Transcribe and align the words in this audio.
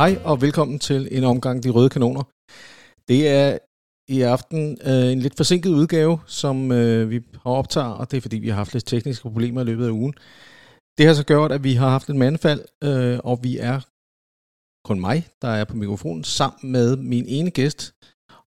Hej 0.00 0.18
og 0.24 0.40
velkommen 0.40 0.78
til 0.78 1.08
en 1.10 1.24
omgang 1.24 1.62
De 1.62 1.70
Røde 1.70 1.88
Kanoner. 1.88 2.22
Det 3.08 3.28
er 3.28 3.58
i 4.08 4.20
aften 4.20 4.78
øh, 4.84 5.12
en 5.12 5.20
lidt 5.20 5.36
forsinket 5.36 5.70
udgave, 5.70 6.20
som 6.26 6.72
øh, 6.72 7.10
vi 7.10 7.20
har 7.42 7.50
optaget, 7.50 7.94
og 7.96 8.10
det 8.10 8.16
er 8.16 8.20
fordi, 8.20 8.38
vi 8.38 8.48
har 8.48 8.56
haft 8.56 8.72
lidt 8.72 8.86
tekniske 8.86 9.22
problemer 9.22 9.60
i 9.60 9.64
løbet 9.64 9.86
af 9.86 9.90
ugen. 9.90 10.14
Det 10.98 11.06
har 11.06 11.14
så 11.14 11.24
gjort, 11.24 11.52
at 11.52 11.64
vi 11.64 11.74
har 11.74 11.88
haft 11.88 12.08
en 12.08 12.18
mandfald, 12.18 12.64
øh, 12.84 13.18
og 13.24 13.38
vi 13.42 13.58
er 13.58 13.80
kun 14.84 15.00
mig, 15.00 15.28
der 15.42 15.48
er 15.48 15.64
på 15.64 15.76
mikrofonen, 15.76 16.24
sammen 16.24 16.72
med 16.72 16.96
min 16.96 17.24
ene 17.28 17.50
gæst. 17.50 17.94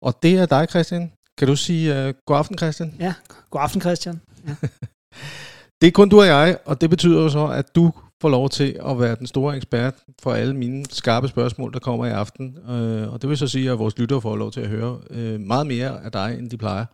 Og 0.01 0.23
det 0.23 0.37
er 0.37 0.45
dig, 0.45 0.67
Christian. 0.69 1.11
Kan 1.37 1.47
du 1.47 1.55
sige 1.55 2.07
uh, 2.07 2.13
god 2.25 2.37
aften, 2.37 2.57
Christian? 2.57 2.95
Ja, 2.99 3.13
god 3.49 3.61
aften, 3.61 3.81
Christian. 3.81 4.21
Ja. 4.47 4.55
det 5.81 5.87
er 5.87 5.91
kun 5.91 6.09
du 6.09 6.19
og 6.19 6.27
jeg, 6.27 6.57
og 6.65 6.81
det 6.81 6.89
betyder 6.89 7.21
jo 7.21 7.29
så, 7.29 7.47
at 7.47 7.75
du 7.75 7.91
får 8.23 8.29
lov 8.29 8.49
til 8.49 8.79
at 8.89 8.99
være 8.99 9.15
den 9.15 9.27
store 9.27 9.55
ekspert 9.55 9.93
for 10.23 10.33
alle 10.33 10.55
mine 10.55 10.85
skarpe 10.89 11.27
spørgsmål, 11.27 11.73
der 11.73 11.79
kommer 11.79 12.05
i 12.05 12.09
aften. 12.09 12.57
Uh, 12.57 13.13
og 13.13 13.21
det 13.21 13.29
vil 13.29 13.37
så 13.37 13.47
sige, 13.47 13.71
at 13.71 13.79
vores 13.79 13.97
lyttere 13.97 14.21
får 14.21 14.35
lov 14.35 14.51
til 14.51 14.61
at 14.61 14.67
høre 14.67 14.99
uh, 15.09 15.39
meget 15.39 15.67
mere 15.67 16.03
af 16.05 16.11
dig, 16.11 16.35
end 16.39 16.49
de 16.49 16.57
plejer. 16.57 16.85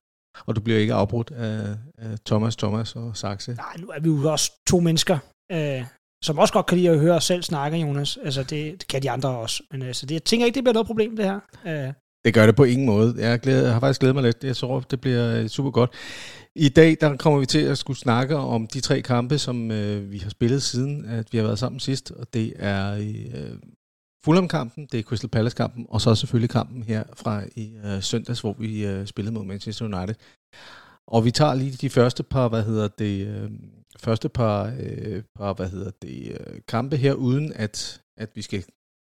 Og 0.48 0.56
du 0.56 0.62
bliver 0.62 0.80
ikke 0.80 0.94
afbrudt 0.94 1.32
af, 1.32 1.76
af 1.98 2.18
Thomas, 2.26 2.56
Thomas 2.56 2.96
og 2.96 3.18
Saxe. 3.18 3.52
Nej, 3.54 3.76
nu 3.80 3.88
er 3.88 4.00
vi 4.00 4.10
jo 4.10 4.32
også 4.32 4.52
to 4.70 4.80
mennesker, 4.80 5.18
øh, 5.52 5.84
som 6.24 6.38
også 6.38 6.54
godt 6.54 6.66
kan 6.66 6.78
lide 6.78 6.90
at 6.90 7.00
høre 7.00 7.16
os 7.16 7.24
selv 7.24 7.44
snakke, 7.44 7.78
Jonas. 7.78 8.18
Altså, 8.24 8.44
det, 8.44 8.80
det 8.80 8.88
kan 8.88 9.04
de 9.04 9.12
andre 9.12 9.30
også. 9.30 9.64
Men 9.72 9.82
altså, 9.82 10.06
det, 10.06 10.14
jeg 10.14 10.24
tænker 10.24 10.46
ikke, 10.46 10.56
det 10.56 10.64
bliver 10.64 10.74
noget 10.74 10.88
problem, 10.88 11.16
det 11.16 11.26
her. 11.26 11.40
Øh. 11.68 11.94
Det 12.26 12.34
gør 12.34 12.46
det 12.46 12.56
på 12.56 12.64
ingen 12.64 12.86
måde. 12.86 13.16
Jeg, 13.18 13.40
glæder, 13.40 13.64
jeg 13.64 13.74
har 13.74 13.80
faktisk 13.80 14.00
glædet 14.00 14.16
mig 14.16 14.24
lidt. 14.24 14.44
Jeg 14.44 14.56
tror, 14.56 14.80
det 14.80 15.02
bliver 15.02 15.42
øh, 15.42 15.48
super 15.48 15.72
godt. 15.72 15.92
I 16.56 16.70
dag 16.70 16.98
der 17.02 17.18
kommer 17.18 17.40
vi 17.40 17.46
til 17.46 17.60
at 17.60 17.78
skulle 17.78 18.00
snakke 18.00 18.36
om 18.36 18.68
de 18.68 18.82
tre 18.82 19.02
kampe, 19.02 19.38
som 19.38 19.72
øh, 19.72 20.12
vi 20.12 20.18
har 20.18 20.30
spillet 20.30 20.64
siden, 20.64 21.06
at 21.06 21.34
vi 21.34 21.38
har 21.38 21.46
været 21.46 21.60
sammen 21.60 21.80
sidst. 21.80 22.12
Og 22.12 22.34
det 22.34 22.54
er 22.56 22.94
øh, 22.96 23.58
Fulham-kampen, 24.26 24.88
det 24.92 25.00
er 25.00 25.04
Crystal 25.04 25.30
Palace-kampen, 25.30 25.86
og 25.90 26.02
så 26.02 26.16
selvfølgelig 26.16 26.50
kampen 26.50 26.84
her 26.84 27.04
fra 27.14 27.44
i 27.56 27.76
øh, 27.86 28.04
søndags, 28.04 28.42
hvor 28.42 28.54
vi 28.54 28.86
øh, 28.86 29.08
spillede 29.08 29.34
mod 29.34 29.46
Manchester 29.46 29.86
United. 29.86 30.16
Og 31.08 31.26
vi 31.26 31.32
tager 31.32 31.54
lige 31.54 31.72
de 31.72 31.90
første 31.90 32.24
par, 32.24 32.50
hvad 32.50 32.64
hedder 32.64 32.88
det, 32.88 33.28
øh, 33.28 33.52
første 34.00 34.30
par, 34.30 34.74
øh, 34.80 35.24
par 35.36 35.54
hvad 35.54 35.70
hedder 35.70 35.92
det, 36.02 36.32
øh, 36.32 36.62
kampe 36.68 36.98
her, 36.98 37.14
uden 37.14 37.54
at, 37.54 38.02
at 38.18 38.30
vi 38.36 38.42
skal 38.42 38.64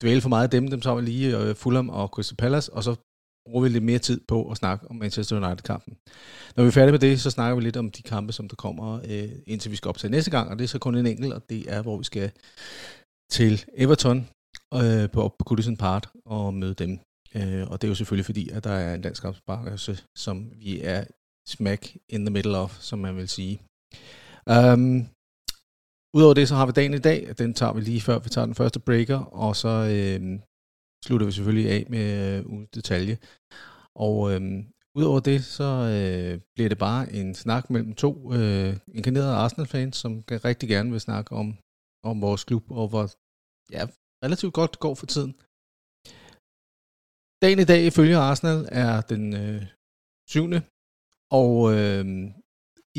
dvæle 0.01 0.21
for 0.21 0.29
meget 0.29 0.43
af 0.43 0.49
dem. 0.49 0.69
Dem 0.69 0.81
tager 0.81 0.95
vi 0.95 1.01
lige 1.01 1.39
øh, 1.39 1.55
Fulham 1.55 1.89
og 1.89 2.07
Crystal 2.07 2.37
Palace, 2.37 2.73
og 2.73 2.83
så 2.83 2.95
bruger 3.47 3.63
vi 3.63 3.69
lidt 3.69 3.83
mere 3.83 3.99
tid 3.99 4.19
på 4.27 4.51
at 4.51 4.57
snakke 4.57 4.87
om 4.89 4.95
Manchester 4.95 5.35
United-kampen. 5.37 5.97
Når 6.55 6.63
vi 6.63 6.67
er 6.67 6.71
færdige 6.71 6.91
med 6.91 6.99
det, 6.99 7.21
så 7.21 7.29
snakker 7.29 7.55
vi 7.55 7.61
lidt 7.61 7.77
om 7.77 7.91
de 7.91 8.01
kampe, 8.01 8.33
som 8.33 8.47
der 8.49 8.55
kommer, 8.55 8.99
øh, 9.09 9.29
indtil 9.47 9.71
vi 9.71 9.75
skal 9.75 9.89
op 9.89 9.97
til 9.97 10.11
næste 10.11 10.31
gang, 10.31 10.49
og 10.49 10.57
det 10.57 10.63
er 10.63 10.67
så 10.67 10.79
kun 10.79 10.95
en 10.95 11.07
enkelt, 11.07 11.33
og 11.33 11.41
det 11.49 11.73
er, 11.73 11.81
hvor 11.81 11.97
vi 11.97 12.03
skal 12.03 12.31
til 13.31 13.65
Everton 13.73 14.27
øh, 14.73 15.09
på, 15.09 15.35
på 15.39 15.43
Goodison 15.45 15.77
Park 15.77 16.03
og 16.25 16.53
møde 16.53 16.73
dem. 16.73 16.99
Øh, 17.35 17.67
og 17.69 17.81
det 17.81 17.87
er 17.87 17.91
jo 17.91 17.95
selvfølgelig 17.95 18.25
fordi, 18.25 18.49
at 18.49 18.63
der 18.63 18.71
er 18.71 18.95
en 18.95 19.01
dansk 19.01 19.21
kampsparkelse, 19.21 19.97
som 20.17 20.51
vi 20.55 20.81
er 20.81 21.03
smack 21.47 21.95
in 22.09 22.25
the 22.25 22.33
middle 22.33 22.57
of, 22.57 22.77
som 22.79 22.99
man 22.99 23.15
vil 23.15 23.29
sige. 23.29 23.61
Um, 24.51 25.07
Udover 26.17 26.33
det, 26.33 26.47
så 26.47 26.55
har 26.55 26.65
vi 26.65 26.71
dagen 26.71 26.93
i 26.93 26.97
dag. 27.09 27.33
Den 27.37 27.53
tager 27.53 27.73
vi 27.73 27.81
lige 27.81 28.01
før 28.01 28.19
vi 28.19 28.29
tager 28.29 28.45
den 28.45 28.55
første 28.55 28.79
breaker, 28.79 29.17
og 29.17 29.55
så 29.55 29.67
øh, 29.67 30.39
slutter 31.05 31.25
vi 31.25 31.31
selvfølgelig 31.31 31.71
af 31.71 31.85
med 31.89 32.37
øh, 32.37 32.45
ugens 32.45 32.69
detalje. 32.69 33.17
Og 33.95 34.31
øh, 34.31 34.41
udover 34.95 35.19
det, 35.19 35.43
så 35.43 35.63
øh, 35.63 36.41
bliver 36.55 36.69
det 36.69 36.77
bare 36.77 37.13
en 37.13 37.35
snak 37.35 37.69
mellem 37.69 37.93
to 37.95 38.33
øh, 38.33 38.77
inkarnerede 38.93 39.35
Arsenal-fans, 39.35 39.97
som 39.97 40.23
rigtig 40.31 40.69
gerne 40.69 40.91
vil 40.91 40.99
snakke 40.99 41.31
om, 41.31 41.57
om 42.03 42.21
vores 42.21 42.43
klub, 42.43 42.71
og 42.71 42.87
hvor 42.87 43.05
ja, 43.71 43.83
relativt 44.25 44.53
godt 44.53 44.71
det 44.71 44.79
går 44.79 44.95
for 44.95 45.05
tiden. 45.05 45.33
Dagen 47.41 47.59
i 47.59 47.69
dag 47.71 47.81
ifølge 47.85 48.17
Arsenal 48.17 48.69
er 48.71 49.01
den 49.01 49.23
øh, 49.43 49.65
7. 50.29 50.49
Og 51.31 51.53
øh, 51.77 52.05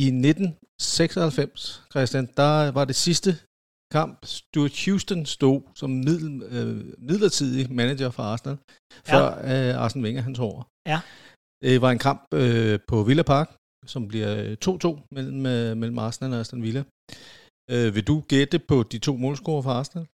i 0.04 0.06
1996, 0.06 1.82
Christian, 1.92 2.26
der 2.36 2.70
var 2.70 2.84
det 2.84 2.96
sidste 2.96 3.30
kamp, 3.92 4.24
Stuart 4.24 4.84
Houston 4.84 5.26
stod 5.26 5.60
som 5.74 5.90
middel, 5.90 6.42
øh, 6.42 6.76
midlertidig 6.98 7.72
manager 7.72 8.10
for 8.10 8.22
Arsenal, 8.22 8.58
før 9.10 9.24
ja. 9.24 9.70
øh, 9.70 9.82
Arsene 9.82 10.04
Wenger 10.04 10.22
han 10.22 10.34
tog 10.34 10.46
over. 10.52 10.62
Ja. 10.86 11.00
Det 11.62 11.82
var 11.82 11.90
en 11.90 11.98
kamp 11.98 12.22
øh, 12.34 12.78
på 12.88 13.02
Villa 13.02 13.22
Park, 13.22 13.48
som 13.86 14.08
bliver 14.08 14.56
2-2 14.64 15.08
mellem, 15.14 15.46
øh, 15.46 15.76
mellem 15.76 15.98
Arsenal 15.98 16.32
og 16.32 16.40
Aston 16.40 16.62
Villa. 16.62 16.82
Øh, 17.70 17.94
vil 17.94 18.06
du 18.06 18.24
gætte 18.28 18.58
på 18.58 18.82
de 18.82 18.98
to 18.98 19.16
målscorer 19.16 19.62
for 19.62 19.70
Arsenal? 19.70 20.06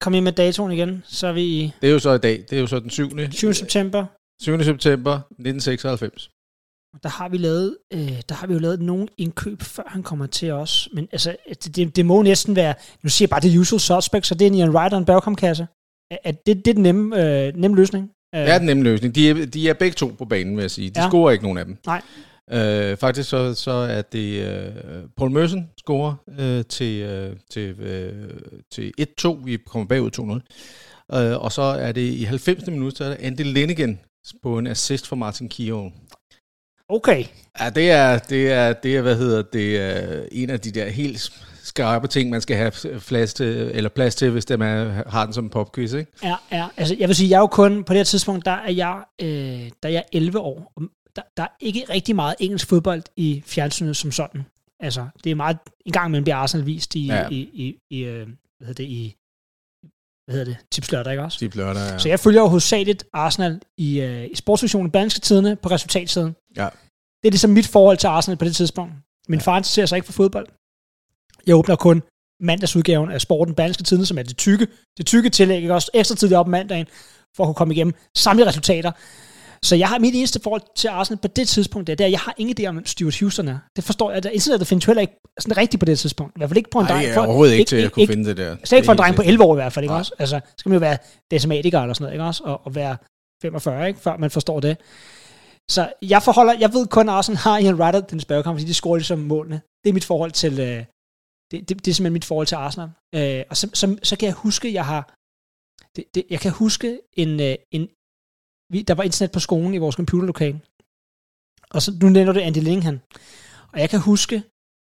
Kom 0.00 0.14
ind 0.14 0.24
med 0.24 0.32
datoen 0.32 0.72
igen, 0.72 1.02
så 1.04 1.26
er 1.26 1.32
vi 1.32 1.42
i... 1.42 1.72
Det 1.80 1.88
er 1.88 1.92
jo 1.92 1.98
så 1.98 2.12
i 2.12 2.18
dag, 2.18 2.36
det 2.48 2.52
er 2.52 2.60
jo 2.60 2.66
så 2.66 2.78
den 2.80 2.90
7. 2.90 3.10
7. 3.30 3.52
september. 3.52 4.06
7. 4.42 4.62
september 4.62 5.14
1996 5.14 6.30
der 7.02 7.08
har 7.08 7.28
vi 7.28 7.38
lavet, 7.38 7.76
øh, 7.92 8.22
der 8.28 8.34
har 8.34 8.46
vi 8.46 8.52
jo 8.52 8.58
lavet 8.58 8.80
nogen 8.80 9.08
indkøb, 9.18 9.62
før 9.62 9.82
han 9.86 10.02
kommer 10.02 10.26
til 10.26 10.52
os. 10.52 10.88
Men 10.92 11.08
altså, 11.12 11.36
det, 11.76 11.96
det 11.96 12.06
må 12.06 12.22
næsten 12.22 12.56
være, 12.56 12.74
nu 13.02 13.08
siger 13.08 13.26
jeg 13.26 13.30
bare 13.30 13.40
det 13.40 13.58
usual 13.58 13.80
suspect, 13.80 14.26
så 14.26 14.34
det 14.34 14.42
er 14.42 14.46
en 14.46 14.54
Ian 14.54 14.70
Wright 14.70 14.92
og 14.92 14.98
en 14.98 15.04
Bergkamp-kasse. 15.04 15.66
At 16.24 16.46
det, 16.46 16.64
det 16.64 16.70
er 16.70 16.74
den 16.74 16.82
nemme, 16.82 17.46
øh, 17.46 17.56
nemme 17.56 17.76
løsning. 17.76 18.10
Det 18.32 18.48
er 18.50 18.58
den 18.58 18.66
nemme 18.66 18.82
løsning. 18.82 19.14
De 19.14 19.30
er, 19.30 19.46
de 19.46 19.68
er 19.68 19.74
begge 19.74 19.94
to 19.94 20.14
på 20.18 20.24
banen, 20.24 20.56
vil 20.56 20.62
jeg 20.62 20.70
sige. 20.70 20.90
De 20.90 21.00
ja. 21.00 21.08
scorer 21.08 21.30
ikke 21.30 21.44
nogen 21.44 21.58
af 21.58 21.64
dem. 21.64 21.76
Nej. 21.86 22.02
Øh, 22.50 22.96
faktisk 22.96 23.28
så, 23.28 23.54
så 23.54 23.70
er 23.70 24.02
det 24.02 24.42
øh, 24.42 24.72
Paul 25.16 25.30
Merson 25.30 25.70
scorer 25.78 26.14
øh, 26.38 26.64
til, 26.64 27.02
øh, 27.02 27.36
til, 27.50 27.80
øh, 27.80 28.30
til 28.72 28.92
1-2. 29.00 29.44
Vi 29.44 29.56
kommer 29.56 29.88
bagud 29.88 30.42
2-0. 31.12 31.18
Øh, 31.18 31.44
og 31.44 31.52
så 31.52 31.62
er 31.62 31.92
det 31.92 32.00
i 32.00 32.22
90. 32.22 32.66
minut, 32.66 32.96
så 32.96 33.04
er 33.04 33.08
det 33.08 33.18
Andy 33.20 33.40
Linnigan 33.40 34.00
på 34.42 34.58
en 34.58 34.66
assist 34.66 35.06
for 35.06 35.16
Martin 35.16 35.48
Keown. 35.48 35.92
Okay. 36.88 37.24
Ja, 37.60 37.70
det 37.70 37.90
er, 37.90 38.18
det 38.18 38.52
er, 38.52 38.72
det 38.72 38.96
er, 38.96 39.02
hvad 39.02 39.16
hedder 39.16 39.42
det, 39.42 39.80
er 39.80 40.24
en 40.32 40.50
af 40.50 40.60
de 40.60 40.70
der 40.70 40.88
helt 40.88 41.32
skarpe 41.62 42.08
ting, 42.08 42.30
man 42.30 42.40
skal 42.40 42.56
have 42.56 42.72
plads 43.06 43.34
til, 43.34 43.70
eller 43.74 43.90
plads 43.90 44.14
til, 44.14 44.30
hvis 44.30 44.44
det 44.44 44.58
man 44.58 45.02
har 45.06 45.24
den 45.24 45.34
som 45.34 45.50
popquiz, 45.50 45.92
ikke? 45.92 46.12
Ja, 46.22 46.34
ja. 46.52 46.66
Altså, 46.76 46.96
jeg 46.98 47.08
vil 47.08 47.16
sige, 47.16 47.30
jeg 47.30 47.36
er 47.36 47.40
jo 47.40 47.46
kun, 47.46 47.84
på 47.84 47.92
det 47.92 47.98
her 47.98 48.04
tidspunkt, 48.04 48.44
der 48.44 48.50
er 48.50 48.70
jeg, 48.70 49.02
øh, 49.22 49.70
der 49.82 49.88
er 49.88 49.92
jeg 49.92 50.04
11 50.12 50.38
år. 50.38 50.72
Der, 51.16 51.22
der 51.36 51.42
er 51.42 51.48
ikke 51.60 51.84
rigtig 51.90 52.16
meget 52.16 52.34
engelsk 52.40 52.68
fodbold 52.68 53.02
i 53.16 53.42
fjernsynet 53.46 53.96
som 53.96 54.12
sådan. 54.12 54.42
Altså, 54.80 55.06
det 55.24 55.30
er 55.30 55.34
meget, 55.34 55.58
en 55.86 55.92
gang 55.92 56.06
imellem 56.06 56.24
bliver 56.24 56.36
Arsenal 56.36 56.66
vist 56.66 56.94
i, 56.94 57.06
ja. 57.06 57.28
i, 57.28 57.36
i, 57.36 57.76
i, 57.90 58.04
øh, 58.04 58.26
hvad 58.58 58.66
hedder 58.66 58.82
det, 58.84 58.90
i, 58.90 59.16
hvad 60.26 60.36
hedder 60.36 60.52
det, 60.52 60.56
tipslørdag, 60.72 61.12
ikke 61.12 61.22
også? 61.22 61.38
Tipslørdag, 61.38 61.82
ja. 61.92 61.98
Så 61.98 62.08
jeg 62.08 62.20
følger 62.20 62.40
jo 62.40 62.48
hovedsageligt 62.48 63.04
Arsenal 63.12 63.60
i, 63.78 64.04
uh, 64.04 64.24
i 64.24 64.34
sportssektionen 64.34 64.90
Danske 64.90 65.20
Tidene 65.20 65.56
på 65.56 65.68
resultatsiden. 65.68 66.36
Ja. 66.56 66.68
Det 67.22 67.28
er 67.28 67.30
ligesom 67.30 67.50
mit 67.50 67.66
forhold 67.66 67.96
til 67.96 68.06
Arsenal 68.06 68.38
på 68.38 68.44
det 68.44 68.56
tidspunkt. 68.56 68.92
Min 69.28 69.38
ja. 69.38 69.44
far 69.44 69.56
interesserer 69.56 69.86
sig 69.86 69.96
ikke 69.96 70.06
for 70.06 70.12
fodbold. 70.12 70.46
Jeg 71.46 71.54
åbner 71.54 71.76
kun 71.76 72.02
mandagsudgaven 72.40 73.10
af 73.10 73.20
Sporten 73.20 73.54
Danske 73.54 73.82
Tidene, 73.82 74.06
som 74.06 74.18
er 74.18 74.22
det 74.22 74.36
tykke, 74.36 74.66
det 74.98 75.06
tykke 75.06 75.30
tillæg, 75.30 75.56
ikke 75.56 75.74
også 75.74 75.90
ekstra 75.94 76.14
tidligt 76.14 76.38
op 76.38 76.46
mandagen, 76.46 76.86
for 77.36 77.44
at 77.44 77.46
kunne 77.46 77.54
komme 77.54 77.74
igennem 77.74 77.94
samtlige 78.16 78.48
resultater. 78.48 78.92
Så 79.66 79.76
jeg 79.76 79.88
har 79.88 79.98
mit 79.98 80.14
eneste 80.14 80.40
forhold 80.42 80.62
til 80.76 80.88
Arsenal 80.88 81.18
på 81.18 81.28
det 81.28 81.48
tidspunkt, 81.48 81.86
det 81.86 82.00
er, 82.00 82.04
at 82.04 82.12
jeg 82.12 82.20
har 82.20 82.34
ingen 82.38 82.56
idé 82.60 82.66
om 82.66 82.86
Stuart 82.86 83.18
Houston 83.18 83.48
er. 83.48 83.58
Det 83.76 83.84
forstår 83.84 84.12
jeg. 84.12 84.32
Internettet 84.32 84.68
findes 84.68 84.84
heller 84.84 85.00
ikke 85.00 85.16
sådan 85.40 85.56
rigtigt 85.56 85.80
på 85.80 85.84
det 85.84 85.98
tidspunkt. 85.98 86.36
I 86.36 86.38
hvert 86.40 86.50
fald 86.50 86.56
ikke 86.56 86.70
på 86.70 86.80
en 86.80 86.86
dreng. 86.86 87.06
Nej, 87.06 87.26
overhovedet 87.26 87.52
ikke, 87.52 87.60
ikke 87.60 87.68
til 87.68 87.76
at 87.76 87.92
kunne 87.92 88.02
ikke, 88.02 88.12
finde 88.12 88.28
det 88.28 88.36
der. 88.36 88.56
Slet 88.64 88.78
ikke 88.78 88.86
for 88.86 88.92
en 88.92 88.98
dreng 88.98 89.16
på 89.16 89.22
11 89.22 89.44
år 89.44 89.54
i 89.54 89.60
hvert 89.60 89.72
fald, 89.72 89.84
ikke 89.84 89.94
også? 89.94 90.12
Altså, 90.18 90.40
skal 90.58 90.68
man 90.70 90.76
jo 90.76 90.80
være 90.80 90.98
decimatiker 91.30 91.80
eller 91.80 91.94
sådan 91.94 92.04
noget, 92.04 92.14
ikke 92.14 92.24
også? 92.24 92.42
Og, 92.44 92.66
og 92.66 92.74
være 92.74 92.96
45, 93.42 93.88
ikke? 93.88 94.00
Før 94.00 94.16
man 94.16 94.30
forstår 94.30 94.60
det. 94.60 94.76
Så 95.70 95.92
jeg 96.02 96.22
forholder, 96.22 96.54
jeg 96.60 96.72
ved 96.72 96.86
kun, 96.86 97.08
at 97.08 97.14
Arsenal 97.14 97.38
har 97.38 97.58
Ian 97.58 97.74
Ryder 97.74 98.00
den 98.00 98.20
spørgekamp, 98.20 98.56
fordi 98.56 98.68
de 98.68 98.74
scorer 98.74 98.96
ligesom 98.96 99.18
målene. 99.18 99.60
Det 99.84 99.88
er 99.90 99.94
mit 99.94 100.04
forhold 100.04 100.32
til, 100.32 100.60
øh, 100.60 100.84
det, 101.50 101.68
det, 101.68 101.68
det, 101.68 101.88
er 101.88 101.94
simpelthen 101.94 102.12
mit 102.12 102.24
forhold 102.24 102.46
til 102.46 102.54
Arsenal. 102.54 102.88
Øh, 103.14 103.44
og 103.50 103.56
så, 103.56 103.70
så, 103.74 103.96
så, 104.02 104.16
kan 104.16 104.26
jeg 104.26 104.34
huske, 104.34 104.74
jeg 104.74 104.86
har, 104.86 105.14
det, 105.96 106.04
det, 106.14 106.24
jeg 106.30 106.40
kan 106.40 106.52
huske 106.52 107.00
en, 107.16 107.40
øh, 107.40 107.54
en 107.70 107.88
vi, 108.72 108.82
der 108.82 108.94
var 108.94 109.02
internet 109.02 109.32
på 109.32 109.40
skolen 109.40 109.74
i 109.74 109.78
vores 109.78 109.96
computerlokale. 109.96 110.60
Og 111.70 111.82
så, 111.82 111.90
nu 112.02 112.08
nævner 112.08 112.32
du 112.32 112.40
Andy 112.40 112.58
Lingham. 112.58 112.98
Og 113.72 113.80
jeg 113.80 113.90
kan 113.90 114.00
huske, 114.00 114.42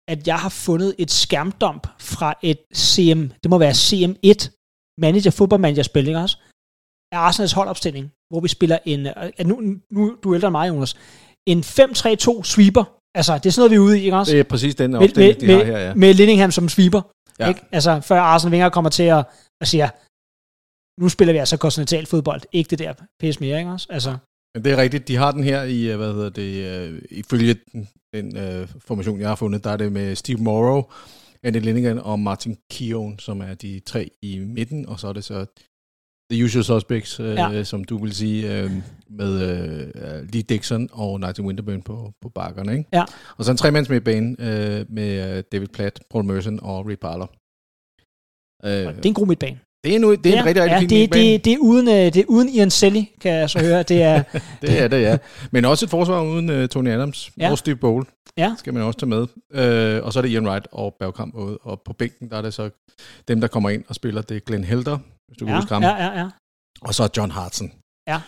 at 0.08 0.26
jeg 0.26 0.38
har 0.38 0.48
fundet 0.48 0.94
et 0.98 1.10
skærmdump 1.10 1.86
fra 2.00 2.34
et 2.42 2.60
CM, 2.74 3.22
det 3.42 3.50
må 3.50 3.58
være 3.58 3.80
CM1 3.86 4.40
manager, 5.00 5.30
fodboldmanager 5.30 5.82
spil, 5.82 6.06
ikke 6.06 6.18
også? 6.18 6.36
Af 7.12 7.18
Arsenals 7.18 7.52
holdopstilling, 7.52 8.12
hvor 8.30 8.40
vi 8.40 8.48
spiller 8.48 8.78
en, 8.84 9.06
uh, 9.06 9.46
nu, 9.46 9.60
nu 9.90 10.16
du 10.22 10.30
er 10.30 10.34
ældre 10.34 10.48
end 10.48 10.52
mig, 10.52 10.68
Jonas, 10.68 10.96
en 11.46 11.60
5-3-2 11.60 12.42
sweeper. 12.42 12.84
Altså, 13.14 13.34
det 13.38 13.46
er 13.46 13.50
sådan 13.50 13.60
noget, 13.60 13.70
vi 13.70 13.76
er 13.76 13.80
ude 13.80 14.00
i, 14.00 14.04
ikke 14.04 14.16
også? 14.16 14.32
Det 14.32 14.40
er 14.40 14.44
præcis 14.44 14.74
den 14.74 14.94
opstilling, 14.94 15.42
med, 15.42 15.48
de 15.48 15.54
har 15.54 15.64
her, 15.64 15.78
ja. 15.78 15.94
Med 15.94 16.14
Linningham 16.14 16.50
som 16.50 16.68
sweeper. 16.68 17.02
Ja. 17.38 17.48
Ikke? 17.48 17.60
Altså, 17.72 18.00
før 18.00 18.20
Arsenal 18.20 18.52
Wenger 18.52 18.68
kommer 18.68 18.90
til 18.90 19.02
at, 19.02 19.24
at 19.60 19.68
sige, 19.68 19.90
nu 21.00 21.08
spiller 21.08 21.32
vi 21.32 21.38
altså 21.38 21.56
kontinental 21.56 22.06
fodbold, 22.06 22.42
ikke 22.52 22.70
det 22.70 22.78
der 22.78 22.92
pæs 23.20 23.40
mere, 23.40 23.58
ikke 23.58 23.70
også? 23.70 23.86
Altså. 23.90 24.16
Men 24.54 24.64
det 24.64 24.72
er 24.72 24.76
rigtigt, 24.76 25.08
de 25.08 25.16
har 25.16 25.30
den 25.32 25.44
her 25.44 25.62
i, 25.62 25.90
øh, 25.90 25.96
hvad 25.96 26.12
hedder 26.12 26.30
det, 26.30 26.88
uh, 26.90 26.98
ifølge 27.10 27.56
den, 27.72 27.88
den 28.14 28.26
uh, 28.36 28.68
formation, 28.78 29.20
jeg 29.20 29.28
har 29.28 29.36
fundet, 29.36 29.64
der 29.64 29.70
er 29.70 29.76
det 29.76 29.92
med 29.92 30.14
Steve 30.14 30.38
Morrow, 30.38 30.82
Andy 31.42 31.60
Linnigan 31.60 31.98
og 31.98 32.20
Martin 32.20 32.58
Keown, 32.70 33.18
som 33.18 33.40
er 33.40 33.54
de 33.54 33.80
tre 33.86 34.10
i 34.22 34.38
midten, 34.38 34.86
og 34.88 35.00
så 35.00 35.08
er 35.08 35.12
det 35.12 35.24
så 35.24 35.46
The 36.30 36.44
Usual 36.44 36.64
Suspects, 36.64 37.20
øh, 37.20 37.34
ja. 37.34 37.64
som 37.64 37.84
du 37.84 37.98
vil 37.98 38.14
sige, 38.14 38.62
øh, 38.62 38.70
med 39.08 39.32
øh, 39.42 40.32
Lee 40.32 40.42
Dixon 40.42 40.88
og 40.92 41.20
Nigel 41.20 41.40
Winterburn 41.40 41.82
på, 41.82 42.12
på 42.20 42.28
bakkerne. 42.28 42.72
Ikke? 42.72 42.88
Ja. 42.92 43.04
Og 43.36 43.44
så 43.44 43.50
en 43.50 43.56
tremands 43.56 43.88
med 43.88 44.00
bane 44.00 44.36
øh, 44.38 44.86
med 44.88 45.36
øh, 45.36 45.44
David 45.52 45.68
Platt, 45.68 46.00
Paul 46.10 46.24
Merson 46.24 46.60
og 46.62 46.86
Ray 46.86 46.94
Parler. 46.94 47.26
Øh, 48.64 48.70
det 48.70 49.04
er 49.04 49.08
en 49.08 49.14
god 49.14 49.26
midtbane. 49.26 49.60
Det 49.84 49.94
er, 49.94 49.98
nu, 49.98 50.14
det 50.14 50.26
er 50.26 50.30
ja, 50.30 50.40
en 50.40 50.46
rigtig, 50.46 50.62
rigtig 50.62 50.74
ja, 50.74 50.80
fin 50.80 50.88
det, 50.88 51.12
det, 51.12 51.44
det, 51.44 51.52
er 51.52 51.58
uden, 51.58 51.88
øh, 51.88 51.94
det 51.94 52.16
er 52.16 52.24
uden 52.28 52.48
Ian 52.48 52.70
Selly, 52.70 53.02
kan 53.20 53.32
jeg 53.32 53.50
så 53.50 53.58
høre. 53.58 53.82
Det 53.82 54.02
er, 54.02 54.22
det 54.62 54.80
er 54.80 54.88
det, 54.88 55.02
ja. 55.02 55.18
Men 55.50 55.64
også 55.64 55.86
et 55.86 55.90
forsvar 55.90 56.22
uden 56.22 56.50
uh, 56.50 56.66
Tony 56.66 56.88
Adams 56.88 57.30
ja. 57.38 57.50
og 57.50 57.58
Steve 57.58 57.76
Bowl. 57.76 58.06
Ja. 58.36 58.54
Skal 58.58 58.74
man 58.74 58.82
også 58.82 58.98
tage 58.98 59.08
med. 59.08 59.20
Uh, 59.20 60.06
og 60.06 60.12
så 60.12 60.18
er 60.18 60.22
det 60.22 60.28
Ian 60.28 60.46
Wright 60.46 60.68
og 60.72 60.96
Bergkamp 60.98 61.34
ude. 61.34 61.58
Og 61.58 61.82
på 61.84 61.92
bænken, 61.92 62.30
der 62.30 62.36
er 62.36 62.42
det 62.42 62.54
så 62.54 62.70
dem, 63.28 63.40
der 63.40 63.48
kommer 63.48 63.70
ind 63.70 63.84
og 63.88 63.94
spiller. 63.94 64.22
Det 64.22 64.36
er 64.36 64.40
Glenn 64.40 64.64
Helder, 64.64 64.98
hvis 65.28 65.38
du 65.38 65.44
ja, 65.44 65.50
kan 65.50 65.60
huske 65.60 65.74
ham. 65.74 65.82
Ja, 65.82 66.04
ja, 66.04 66.18
ja. 66.18 66.28
Og 66.80 66.94
så 66.94 67.08
John 67.16 67.30
Hartson. 67.30 67.72
Ja. 68.08 68.20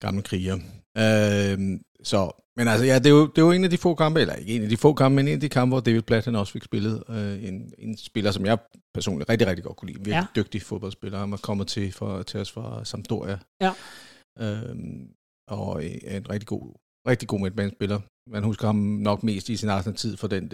Gamle 0.00 0.22
kriger. 0.22 0.54
Uh, 0.54 1.78
så, 2.02 2.45
men 2.56 2.68
altså, 2.68 2.86
ja, 2.86 2.98
det 2.98 3.06
er, 3.06 3.10
jo, 3.10 3.26
det 3.26 3.38
er 3.38 3.42
jo 3.42 3.50
en 3.50 3.64
af 3.64 3.70
de 3.70 3.78
få 3.78 3.94
kampe, 3.94 4.20
eller 4.20 4.34
ikke 4.34 4.54
en 4.56 4.62
af 4.62 4.68
de 4.68 4.76
få 4.76 4.94
kampe, 4.94 5.16
men 5.16 5.28
en 5.28 5.34
af 5.34 5.40
de 5.40 5.48
kampe, 5.48 5.70
hvor 5.70 5.80
David 5.80 6.02
Platt 6.02 6.24
han 6.24 6.36
også 6.36 6.52
fik 6.52 6.64
spillet 6.64 7.04
uh, 7.08 7.44
en, 7.48 7.72
en 7.78 7.96
spiller, 7.96 8.30
som 8.30 8.46
jeg 8.46 8.58
personligt 8.94 9.30
rigtig, 9.30 9.48
rigtig 9.48 9.64
godt 9.64 9.76
kunne 9.76 9.88
lide. 9.88 9.98
Virkelig 9.98 10.28
ja. 10.36 10.40
dygtig 10.40 10.62
fodboldspiller. 10.62 11.18
Han 11.18 11.30
var 11.30 11.36
kommet 11.36 11.66
til, 11.66 11.92
for, 11.92 12.22
til 12.22 12.40
os 12.40 12.52
fra 12.52 12.84
Sampdoria. 12.84 13.38
Ja. 13.60 13.72
Uh, 14.40 14.76
og 15.48 15.84
en 15.84 16.30
rigtig 16.30 16.46
god, 16.46 16.74
rigtig 17.08 17.28
god 17.28 17.40
midtbanespiller. 17.40 18.00
Man 18.30 18.44
husker 18.44 18.66
ham 18.66 18.76
nok 18.76 19.22
mest 19.22 19.48
i 19.48 19.56
sin 19.56 19.68
Arsenal-tid 19.68 20.16
for 20.16 20.26
den, 20.26 20.48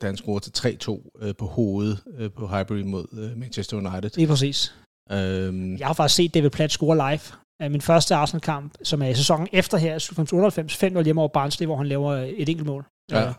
da 0.00 0.06
han 0.06 0.16
scorede 0.16 0.50
til 0.50 0.78
3-2 0.88 0.90
uh, 0.90 1.32
på 1.38 1.46
hovedet 1.46 2.04
uh, 2.20 2.30
på 2.32 2.46
Highbury 2.46 2.80
mod 2.80 3.06
uh, 3.12 3.38
Manchester 3.38 3.76
United. 3.76 4.10
Det 4.10 4.22
er 4.22 4.26
præcis. 4.26 4.74
Øhm, 5.12 5.76
jeg 5.76 5.86
har 5.86 5.94
faktisk 5.94 6.16
set 6.16 6.34
David 6.34 6.50
Platt 6.50 6.72
score 6.72 6.96
live 6.96 7.20
af 7.60 7.70
min 7.70 7.80
første 7.80 8.14
Arsenal-kamp, 8.14 8.74
som 8.82 9.02
er 9.02 9.08
i 9.08 9.14
sæsonen 9.14 9.48
efter 9.52 9.78
her, 9.78 9.94
98 10.32 10.76
5 10.76 11.04
hjemme 11.04 11.20
over 11.20 11.28
Barnsley, 11.28 11.66
hvor 11.66 11.76
han 11.76 11.86
laver 11.86 12.12
et 12.14 12.48
enkelt 12.48 12.66
mål. 12.66 12.84
Ja. 13.10 13.34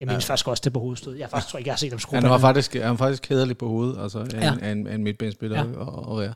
Jeg 0.00 0.08
mindes 0.08 0.28
ja. 0.28 0.32
faktisk 0.32 0.48
også 0.48 0.60
det 0.64 0.72
på 0.72 0.80
hovedstød. 0.80 1.14
Jeg 1.16 1.30
faktisk 1.30 1.50
tror 1.50 1.58
ikke, 1.58 1.68
jeg 1.68 1.72
har 1.72 1.78
set 1.78 1.92
ham 1.92 1.98
score. 1.98 2.20
Han 2.20 2.30
var 2.30 2.38
faktisk, 2.38 2.74
han 2.74 2.90
var 2.90 2.96
faktisk 2.96 3.22
kædelig 3.22 3.58
på 3.58 3.68
hovedet, 3.68 4.02
altså 4.02 4.20
en, 4.20 4.30
ja. 4.30 4.70
en, 4.72 4.86
en 4.86 5.02
midtbanespiller. 5.04 5.64
Ja. 5.64 5.76
Og, 5.76 6.08
og, 6.08 6.22
ja. 6.22 6.32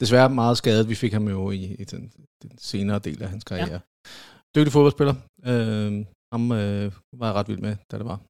Desværre 0.00 0.30
meget 0.30 0.56
skadet. 0.58 0.88
Vi 0.88 0.94
fik 0.94 1.12
ham 1.12 1.28
jo 1.28 1.50
i, 1.50 1.62
i 1.78 1.84
den, 1.84 2.12
den 2.42 2.58
senere 2.58 2.98
del 2.98 3.22
af 3.22 3.28
hans 3.28 3.44
karriere. 3.44 3.70
Ja. 3.70 3.78
Dygtig 4.56 4.72
fodboldspiller. 4.72 5.14
Øh, 5.46 6.04
ham 6.32 6.52
øh, 6.52 6.92
var 7.12 7.26
jeg 7.26 7.34
ret 7.34 7.48
vild 7.48 7.58
med, 7.58 7.76
da 7.90 7.98
det 7.98 8.06
var. 8.06 8.20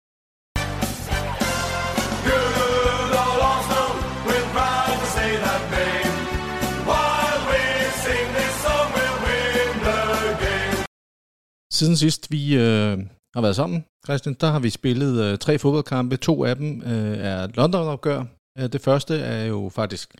Siden 11.79 11.97
sidst 11.97 12.31
vi 12.31 12.43
øh, 12.55 12.99
har 13.35 13.41
været 13.41 13.57
sammen, 13.57 13.85
Christian, 14.07 14.37
der 14.41 14.47
har 14.47 14.59
vi 14.59 14.71
spillet 14.71 15.25
øh, 15.25 15.39
tre 15.39 15.59
fodboldkampe. 15.59 16.17
To 16.17 16.45
af 16.45 16.57
dem 16.57 16.83
øh, 16.83 17.19
er 17.31 17.47
London-opgør. 17.47 18.25
Øh, 18.59 18.73
det 18.73 18.81
første 18.81 19.15
er 19.19 19.45
jo 19.45 19.71
faktisk 19.81 20.15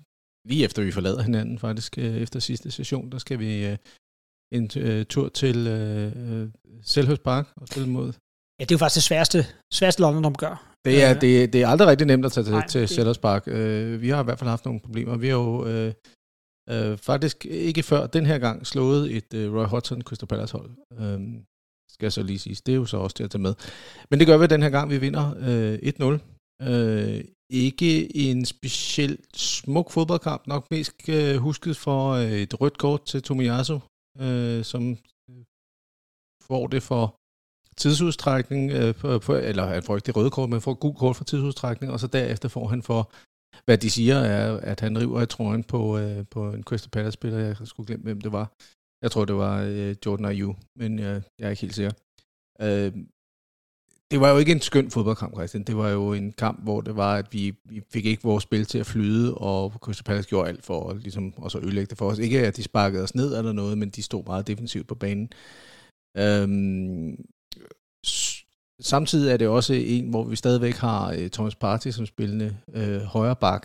lige 0.49 0.65
efter 0.65 0.83
vi 0.83 0.93
forlader 0.93 1.23
hinanden, 1.23 1.59
faktisk 1.59 1.99
øh, 1.99 2.17
efter 2.17 2.41
sidste 2.41 2.71
session, 2.71 3.13
der 3.13 3.19
skal 3.19 3.39
vi 3.39 3.67
øh, 3.67 3.77
en 4.53 4.71
øh, 4.77 5.07
tur 5.07 5.29
til 5.29 5.67
øh, 5.67 6.13
øh 6.17 6.49
Selhøs 6.83 7.19
Park 7.19 7.47
og 7.57 7.69
spille 7.69 7.89
mod. 7.89 8.07
Ja, 8.59 8.65
det 8.65 8.71
er 8.71 8.75
jo 8.75 8.79
faktisk 8.79 8.95
det 8.95 9.03
sværeste, 9.03 9.47
sværeste 9.73 10.03
London-opgør. 10.03 10.55
Det 10.85 11.05
er, 11.05 11.15
det, 11.15 11.53
det 11.53 11.63
er 11.63 11.69
aldrig 11.69 11.89
rigtig 11.89 12.07
nemt 12.07 12.25
at 12.25 12.33
tage 12.33 12.45
til, 12.45 12.53
Nej, 12.53 12.67
til 12.67 12.89
Sellers 12.89 13.19
Park. 13.19 13.43
Øh, 13.47 14.03
vi 14.03 14.09
har 14.09 14.21
i 14.21 14.25
hvert 14.25 14.39
fald 14.39 14.51
haft 14.51 14.65
nogle 14.65 14.81
problemer. 14.81 15.17
Vi 15.17 15.29
har 15.29 15.37
jo 15.37 15.67
øh, 15.67 15.93
øh, 16.71 16.99
faktisk 16.99 17.47
ikke 17.47 17.83
før 17.83 18.07
den 18.07 18.27
her 18.27 18.39
gang 18.39 18.67
slået 18.67 19.17
et 19.17 19.35
øh, 19.35 19.55
Roy 19.55 19.65
Hodgson 19.65 20.03
Crystal 20.03 20.29
Palace 20.29 20.53
hold. 20.53 20.71
Øh, 20.99 21.21
skal 21.89 22.07
jeg 22.07 22.13
så 22.13 22.23
lige 22.23 22.39
sige. 22.39 22.57
Det 22.67 22.73
er 22.73 22.77
jo 22.77 22.85
så 22.85 22.97
også 22.97 23.17
til 23.17 23.25
at 23.25 23.31
tage 23.31 23.43
med. 23.43 23.55
Men 24.11 24.19
det 24.19 24.27
gør 24.27 24.39
vi 24.39 24.47
den 24.47 24.63
her 24.63 24.71
gang, 24.71 24.91
vi 24.91 24.99
vinder 24.99 25.35
øh, 25.39 25.79
1-0. 26.63 26.69
Øh, 26.71 27.25
ikke 27.51 28.17
en 28.17 28.45
specielt 28.45 29.37
smuk 29.37 29.91
fodboldkamp, 29.91 30.47
nok 30.47 30.71
mest 30.71 31.09
øh, 31.09 31.37
husket 31.37 31.77
for 31.77 32.11
øh, 32.11 32.33
et 32.33 32.61
rødt 32.61 32.79
kort 32.79 33.03
til 33.05 33.23
Tomiyasu, 33.23 33.79
øh, 34.21 34.65
som 34.65 34.83
øh, 35.31 35.45
får 36.43 36.67
det 36.67 36.83
for 36.83 37.17
tidsudstrækning, 37.77 38.71
øh, 38.71 38.95
på, 38.95 39.19
på, 39.19 39.35
eller 39.35 39.67
han 39.67 39.83
får 39.83 39.97
ikke 39.97 40.07
det 40.07 40.17
røde 40.17 40.31
kort, 40.31 40.51
men 40.51 40.61
får 40.61 40.75
gul 40.75 40.95
kort 40.95 41.17
for 41.17 41.25
tidsudstrækning, 41.25 41.93
og 41.93 42.01
så 42.01 42.07
derefter 42.07 42.49
får 42.49 42.67
han 42.69 42.83
for 42.83 43.13
hvad 43.65 43.79
de 43.79 43.91
siger 43.91 44.17
er, 44.17 44.57
at 44.57 44.81
han 44.81 45.01
river 45.01 45.23
i 45.23 45.27
trøjen 45.27 45.65
på, 45.65 45.99
øh, 45.99 46.25
på 46.31 46.53
en 46.53 46.63
Crystal 46.63 46.91
Palace-spiller. 46.91 47.39
Jeg 47.39 47.57
skulle 47.65 47.87
glemme, 47.87 48.05
hvem 48.05 48.21
det 48.21 48.33
var. 48.33 48.53
Jeg 49.03 49.11
tror, 49.11 49.25
det 49.25 49.37
var 49.37 49.63
øh, 49.63 49.97
Jordan 50.07 50.27
Ayew, 50.27 50.55
men 50.77 50.99
øh, 50.99 51.23
jeg 51.39 51.47
er 51.47 51.51
ikke 51.51 51.63
helt 51.63 51.75
sikker. 51.75 51.93
Øh, 52.61 52.93
det 54.11 54.21
var 54.21 54.31
jo 54.31 54.39
ikke 54.39 54.53
en 54.53 54.61
skøn 54.61 54.91
fodboldkamp, 54.91 55.35
Christian. 55.35 55.63
Det 55.63 55.77
var 55.77 55.89
jo 55.89 56.13
en 56.13 56.33
kamp, 56.33 56.63
hvor 56.63 56.81
det 56.81 56.97
var, 56.97 57.17
at 57.17 57.33
vi, 57.33 57.55
vi 57.65 57.83
fik 57.93 58.07
ikke 58.07 58.23
vores 58.23 58.43
spil 58.43 58.65
til 58.65 58.79
at 58.79 58.87
flyde, 58.87 59.35
og 59.35 59.71
Crystal 59.71 60.05
Palace 60.05 60.29
gjorde 60.29 60.49
alt 60.49 60.65
for 60.65 60.91
at 60.91 60.97
ligesom, 60.97 61.35
og 61.37 61.51
så 61.51 61.59
ødelægge 61.59 61.91
det 61.91 61.99
for 61.99 62.11
os. 62.11 62.19
Ikke 62.19 62.47
at 62.47 62.57
de 62.57 62.63
sparkede 62.63 63.03
os 63.03 63.15
ned 63.15 63.39
eller 63.39 63.53
noget, 63.53 63.79
men 63.79 63.91
de 63.91 64.03
stod 64.03 64.25
meget 64.27 64.47
defensivt 64.47 64.89
på 64.89 64.95
banen. 64.95 65.33
Øhm, 66.19 67.25
Samtidig 68.83 69.33
er 69.33 69.37
det 69.37 69.49
også 69.49 69.75
en, 69.75 70.11
hvor 70.11 70.25
vi 70.25 70.37
stadigvæk 70.37 70.75
har 70.75 71.13
øh, 71.13 71.31
Thomas 71.31 71.57
Partey 71.57 71.91
som 71.91 72.07
spillende 72.07 72.49
øh, 72.79 73.01
højre 73.15 73.37
bak. 73.37 73.63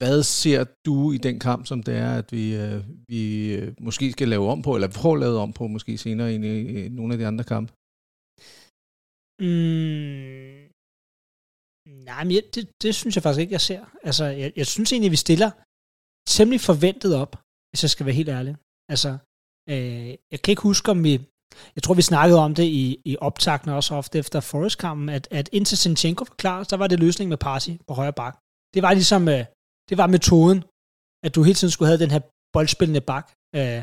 Hvad 0.00 0.22
ser 0.22 0.64
du 0.86 1.12
i 1.12 1.18
den 1.18 1.36
kamp, 1.40 1.66
som 1.66 1.82
det 1.82 1.94
er, 2.06 2.12
at 2.20 2.32
vi, 2.32 2.44
øh, 2.62 2.78
vi 3.08 3.22
øh, 3.56 3.74
måske 3.80 4.12
skal 4.12 4.28
lave 4.28 4.46
om 4.54 4.62
på, 4.62 4.74
eller 4.74 4.90
får 4.90 5.16
lavet 5.16 5.38
om 5.38 5.52
på 5.52 5.66
måske 5.66 5.98
senere 5.98 6.34
i, 6.34 6.36
i 6.36 6.88
nogle 6.88 7.14
af 7.14 7.18
de 7.18 7.26
andre 7.26 7.44
kampe? 7.44 7.70
Mm, 9.42 10.58
nej, 12.08 12.22
men 12.24 12.32
det, 12.54 12.64
det 12.82 12.94
synes 12.94 13.14
jeg 13.14 13.22
faktisk 13.22 13.42
ikke, 13.42 13.56
jeg 13.58 13.66
ser. 13.70 13.82
Altså, 14.08 14.24
jeg, 14.24 14.52
jeg 14.56 14.66
synes 14.66 14.92
egentlig, 14.92 15.10
vi 15.16 15.24
stiller 15.26 15.50
temmelig 16.34 16.60
forventet 16.60 17.12
op, 17.22 17.32
hvis 17.68 17.82
jeg 17.84 17.90
skal 17.90 18.06
være 18.06 18.20
helt 18.20 18.32
ærlig. 18.38 18.54
Altså, 18.92 19.10
øh, 19.72 20.08
jeg 20.32 20.38
kan 20.42 20.52
ikke 20.52 20.68
huske, 20.70 20.90
om 20.90 21.04
vi 21.04 21.14
jeg 21.76 21.82
tror, 21.82 21.94
vi 21.94 22.02
snakkede 22.02 22.38
om 22.46 22.54
det 22.54 22.64
i, 22.64 22.84
i 23.04 23.16
optakten 23.20 23.70
også 23.70 23.94
ofte 23.94 24.18
efter 24.18 24.40
Forest-kampen, 24.40 25.08
at, 25.08 25.28
at 25.30 25.48
indtil 25.52 25.78
Sinchenko 25.78 26.24
var 26.28 26.34
klar, 26.42 26.62
så 26.62 26.76
var 26.76 26.86
det 26.86 27.00
løsning 27.00 27.28
med 27.28 27.36
Parsi 27.36 27.72
på 27.86 27.94
højre 27.94 28.12
bak. 28.12 28.34
Det 28.74 28.82
var 28.82 28.92
ligesom, 28.94 29.28
øh, 29.28 29.44
det 29.88 29.98
var 29.98 30.06
metoden, 30.06 30.58
at 31.26 31.34
du 31.34 31.42
hele 31.42 31.54
tiden 31.54 31.72
skulle 31.72 31.88
have 31.88 32.02
den 32.04 32.10
her 32.10 32.20
boldspillende 32.52 33.00
bak. 33.00 33.26
Øh, 33.58 33.82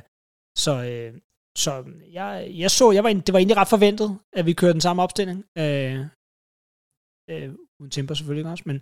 så, 0.64 0.74
øh, 0.92 1.14
så 1.58 1.72
jeg, 2.12 2.32
jeg 2.62 2.72
så, 2.72 2.92
jeg 2.92 3.04
var, 3.04 3.14
det 3.14 3.34
var 3.34 3.40
egentlig 3.40 3.58
ret 3.58 3.74
forventet, 3.76 4.10
at 4.34 4.46
vi 4.46 4.54
kørte 4.54 4.74
den 4.74 4.88
samme 4.88 5.02
opstilling. 5.06 5.40
Øh, 5.58 6.00
øh, 7.32 7.50
uden 7.80 7.92
temper 7.92 8.14
selvfølgelig 8.16 8.52
også, 8.52 8.64
men 8.66 8.78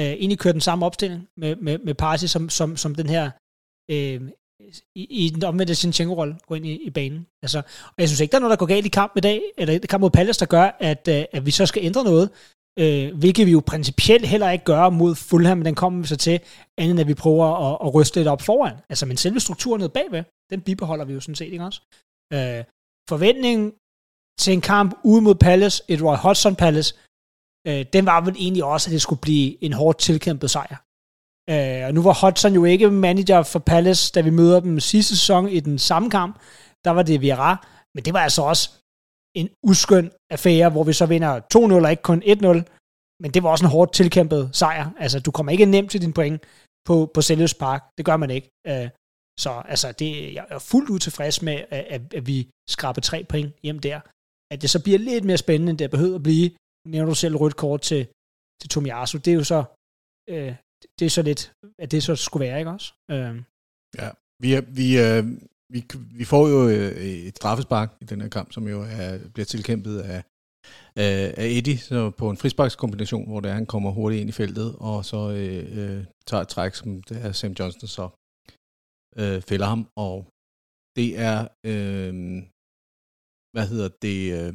øh, 0.00 0.12
egentlig 0.22 0.38
kørte 0.38 0.58
den 0.58 0.68
samme 0.68 0.86
opstilling 0.86 1.28
med, 1.36 1.56
med, 1.56 1.78
med 1.78 1.94
Parsi 1.94 2.26
som, 2.26 2.48
som, 2.48 2.76
som 2.76 2.94
den 2.94 3.08
her 3.14 3.24
øh, 3.90 4.20
i, 4.94 5.24
i 5.24 5.28
den 5.30 5.44
omvendte 5.44 5.74
Sinchenko-rolle 5.74 6.36
gå 6.46 6.54
ind 6.54 6.66
i, 6.66 6.72
i 6.72 6.90
banen. 6.90 7.26
Altså, 7.42 7.58
og 7.86 7.94
jeg 7.98 8.08
synes 8.08 8.20
ikke, 8.20 8.32
der 8.32 8.38
er 8.38 8.40
noget, 8.40 8.50
der 8.50 8.56
går 8.56 8.66
galt 8.66 8.86
i 8.86 8.88
kamp 8.88 9.12
i 9.16 9.20
dag, 9.20 9.42
eller 9.58 9.78
kamp 9.78 10.00
mod 10.00 10.10
Palace, 10.10 10.40
der 10.40 10.46
gør, 10.46 10.76
at, 10.80 11.08
øh, 11.08 11.24
at 11.32 11.46
vi 11.46 11.50
så 11.50 11.66
skal 11.66 11.84
ændre 11.84 12.04
noget, 12.04 12.30
øh, 12.78 13.18
hvilket 13.18 13.46
vi 13.46 13.52
jo 13.52 13.62
principielt 13.66 14.26
heller 14.26 14.50
ikke 14.50 14.64
gør 14.64 14.88
mod 14.88 15.14
Fulham, 15.14 15.58
men 15.58 15.66
den 15.66 15.74
kommer 15.74 16.00
vi 16.00 16.06
så 16.06 16.16
til, 16.16 16.40
andet 16.78 17.00
at 17.00 17.08
vi 17.08 17.14
prøver 17.14 17.46
at, 17.46 17.86
at 17.86 17.94
ryste 17.94 18.20
lidt 18.20 18.28
op 18.28 18.42
foran. 18.42 18.76
Altså, 18.88 19.06
men 19.06 19.16
selve 19.16 19.40
strukturen 19.40 19.80
nede 19.80 19.88
bagved, 19.88 20.24
den 20.50 20.60
bibeholder 20.60 21.04
vi 21.04 21.12
jo 21.12 21.20
sådan 21.20 21.34
set, 21.34 21.52
ikke 21.52 21.64
også? 21.64 21.80
Øh, 22.32 22.64
forventningen 23.08 23.72
til 24.38 24.52
en 24.52 24.60
kamp 24.60 24.94
ude 25.04 25.20
mod 25.20 25.34
Palace, 25.34 25.82
et 25.88 26.02
Roy 26.02 26.16
Hodgson 26.16 26.56
Palace, 26.56 26.94
øh, 27.66 27.86
den 27.92 28.06
var 28.06 28.20
vel 28.20 28.36
egentlig 28.38 28.64
også, 28.64 28.90
at 28.90 28.92
det 28.92 29.02
skulle 29.02 29.20
blive 29.20 29.64
en 29.64 29.72
hårdt 29.72 29.98
tilkæmpet 29.98 30.50
sejr. 30.50 30.83
Øh, 31.50 31.86
og 31.86 31.94
nu 31.94 32.02
var 32.02 32.26
Hudson 32.26 32.54
jo 32.54 32.64
ikke 32.64 32.90
manager 32.90 33.42
for 33.42 33.58
Palace, 33.58 34.12
da 34.14 34.20
vi 34.20 34.30
møder 34.30 34.60
dem 34.60 34.80
sidste 34.80 35.16
sæson 35.16 35.48
i 35.48 35.60
den 35.60 35.78
samme 35.78 36.10
kamp. 36.10 36.34
Der 36.84 36.90
var 36.90 37.02
det 37.02 37.20
Vieira, 37.20 37.66
men 37.94 38.04
det 38.04 38.12
var 38.14 38.20
altså 38.20 38.42
også 38.42 38.70
en 39.36 39.48
uskøn 39.62 40.10
affære, 40.30 40.70
hvor 40.70 40.84
vi 40.84 40.92
så 40.92 41.06
vinder 41.06 41.40
2-0 41.54 41.84
og 41.84 41.90
ikke 41.90 42.02
kun 42.02 42.22
1-0. 42.22 42.46
Men 43.22 43.30
det 43.34 43.42
var 43.42 43.50
også 43.50 43.64
en 43.64 43.70
hårdt 43.70 43.92
tilkæmpet 43.92 44.50
sejr. 44.52 44.90
Altså, 44.98 45.20
du 45.20 45.30
kommer 45.30 45.52
ikke 45.52 45.66
nemt 45.66 45.90
til 45.90 46.00
din 46.00 46.12
point 46.12 46.42
på, 46.88 47.10
på 47.14 47.20
Selhurst 47.22 47.58
Park. 47.58 47.82
Det 47.98 48.04
gør 48.04 48.16
man 48.16 48.30
ikke. 48.30 48.48
Øh, 48.66 48.88
så 49.40 49.50
altså, 49.50 49.92
det, 49.92 50.34
jeg 50.34 50.46
er 50.50 50.58
fuldt 50.58 50.90
ud 50.90 50.98
tilfreds 50.98 51.42
med, 51.42 51.64
at, 51.70 52.14
at, 52.14 52.26
vi 52.26 52.48
skraber 52.70 53.00
tre 53.00 53.24
point 53.24 53.54
hjem 53.62 53.78
der. 53.78 54.00
At 54.52 54.62
det 54.62 54.70
så 54.70 54.82
bliver 54.82 54.98
lidt 54.98 55.24
mere 55.24 55.36
spændende, 55.36 55.70
end 55.70 55.78
det 55.78 55.90
behøver 55.90 56.14
at 56.14 56.22
blive. 56.22 56.50
Nævner 56.86 57.08
du 57.08 57.14
selv 57.14 57.36
rødt 57.36 57.56
kort 57.56 57.80
til, 57.80 58.06
til 58.60 58.68
Tomiyasu. 58.70 59.18
Det 59.18 59.30
er 59.30 59.34
jo 59.34 59.44
så 59.44 59.64
øh, 60.30 60.54
det 60.98 61.06
er 61.06 61.10
så 61.10 61.22
lidt, 61.22 61.52
at 61.78 61.90
det 61.92 62.02
så 62.02 62.16
skulle 62.16 62.46
være, 62.46 62.58
ikke 62.58 62.70
også? 62.70 62.92
Øh. 63.10 63.42
Ja, 63.98 64.10
vi, 64.42 64.54
er, 64.54 64.60
vi, 64.60 64.96
er, 64.96 65.22
vi, 65.72 65.84
vi 66.18 66.24
får 66.24 66.48
jo 66.48 66.68
øh, 66.68 66.92
et 67.28 67.36
straffespark 67.36 67.88
i 68.00 68.04
den 68.04 68.20
her 68.20 68.28
kamp, 68.28 68.52
som 68.52 68.68
jo 68.68 68.82
er, 68.82 69.28
bliver 69.34 69.46
tilkæmpet 69.46 69.98
af, 70.00 70.22
af 70.96 71.46
Eddie 71.58 71.78
så 71.78 72.10
på 72.10 72.30
en 72.30 72.36
frisparkskombination, 72.36 73.26
hvor 73.28 73.40
det 73.40 73.50
er, 73.50 73.54
han 73.54 73.66
kommer 73.66 73.90
hurtigt 73.90 74.20
ind 74.20 74.28
i 74.28 74.32
feltet, 74.32 74.76
og 74.80 75.04
så 75.04 75.30
øh, 75.30 75.78
øh, 75.78 76.04
tager 76.26 76.40
et 76.40 76.48
træk, 76.48 76.74
som 76.74 77.02
det 77.02 77.24
er 77.24 77.32
Sam 77.32 77.52
Johnston 77.58 77.88
så 77.88 78.08
øh, 79.20 79.42
fælder 79.42 79.66
ham, 79.66 79.88
og 79.96 80.16
det 80.96 81.18
er, 81.18 81.38
øh, 81.70 82.14
hvad 83.54 83.66
hedder 83.72 83.88
det, 84.02 84.18
øh, 84.38 84.52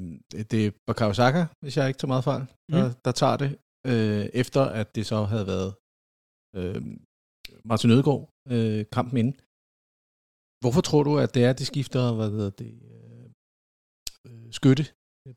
det 0.51 0.65
er 0.65 0.71
Bakao 0.87 1.13
Saka, 1.13 1.45
hvis 1.61 1.77
jeg 1.77 1.87
ikke 1.87 1.97
tager 1.97 2.13
meget 2.13 2.23
fejl, 2.23 2.45
der, 2.71 2.87
mm. 2.87 2.93
der 3.05 3.11
tager 3.11 3.37
det, 3.37 3.51
øh, 3.87 4.25
efter 4.41 4.63
at 4.79 4.95
det 4.95 5.05
så 5.05 5.23
havde 5.23 5.47
været 5.47 5.73
øh, 6.55 6.81
Martin 7.65 7.91
Ødegaard 7.91 8.29
øh, 8.53 8.85
kampen 8.91 9.17
inden. 9.17 9.35
Hvorfor 10.61 10.81
tror 10.81 11.03
du, 11.03 11.17
at 11.17 11.33
det 11.35 11.43
er, 11.45 11.49
at 11.49 11.59
de 11.59 11.65
skifter, 11.65 12.13
hvad 12.15 12.29
hedder 12.29 12.49
det, 12.49 12.71
øh, 12.91 13.25
øh 14.27 14.47
skytte 14.51 14.85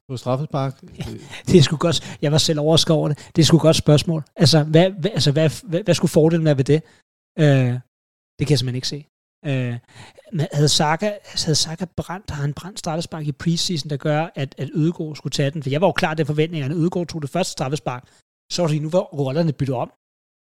på 0.08 0.16
straffespark? 0.16 0.82
Ja, 0.98 1.04
det 1.48 1.58
er 1.58 1.62
sgu 1.62 1.76
godt. 1.76 2.18
Jeg 2.22 2.32
var 2.32 2.38
selv 2.38 2.60
overrasket 2.60 2.96
over 2.96 3.08
det. 3.08 3.30
Det 3.36 3.42
er 3.42 3.46
sgu 3.46 3.58
godt 3.58 3.76
spørgsmål. 3.76 4.22
Altså, 4.36 4.64
hvad, 4.64 4.90
hvad, 4.90 5.10
altså, 5.10 5.32
hvad, 5.32 5.68
hvad, 5.70 5.82
hvad 5.84 5.94
skulle 5.94 6.16
fordelen 6.18 6.44
være 6.44 6.56
ved 6.56 6.64
det? 6.64 6.80
Øh, 7.38 7.72
det 8.36 8.42
kan 8.46 8.50
jeg 8.50 8.58
simpelthen 8.58 8.80
ikke 8.82 8.94
se. 8.94 9.00
Øh, 9.50 9.78
men 10.32 10.46
havde 10.52 10.68
Saka, 10.68 11.10
havde 11.44 11.54
Saka 11.54 11.84
brændt, 11.96 12.30
har 12.30 12.42
han 12.42 12.54
brændt 12.54 12.78
straffespark 12.78 13.26
i 13.26 13.32
preseason, 13.32 13.90
der 13.90 13.96
gør, 13.96 14.30
at, 14.34 14.54
at 14.58 14.70
Ødegaard 14.74 15.16
skulle 15.16 15.32
tage 15.38 15.50
den? 15.50 15.62
For 15.62 15.70
jeg 15.70 15.80
var 15.80 15.86
jo 15.86 15.92
klar 15.92 16.14
til 16.14 16.26
forventningerne, 16.26 16.74
at 16.74 16.80
Ødegaard 16.80 17.06
tog 17.06 17.22
det 17.22 17.30
første 17.30 17.52
straffespark. 17.52 18.02
Så 18.52 18.62
var 18.62 18.68
det 18.68 18.82
nu, 18.82 18.88
hvor 18.88 19.04
rollerne 19.20 19.52
byttet 19.52 19.76
om. 19.76 19.90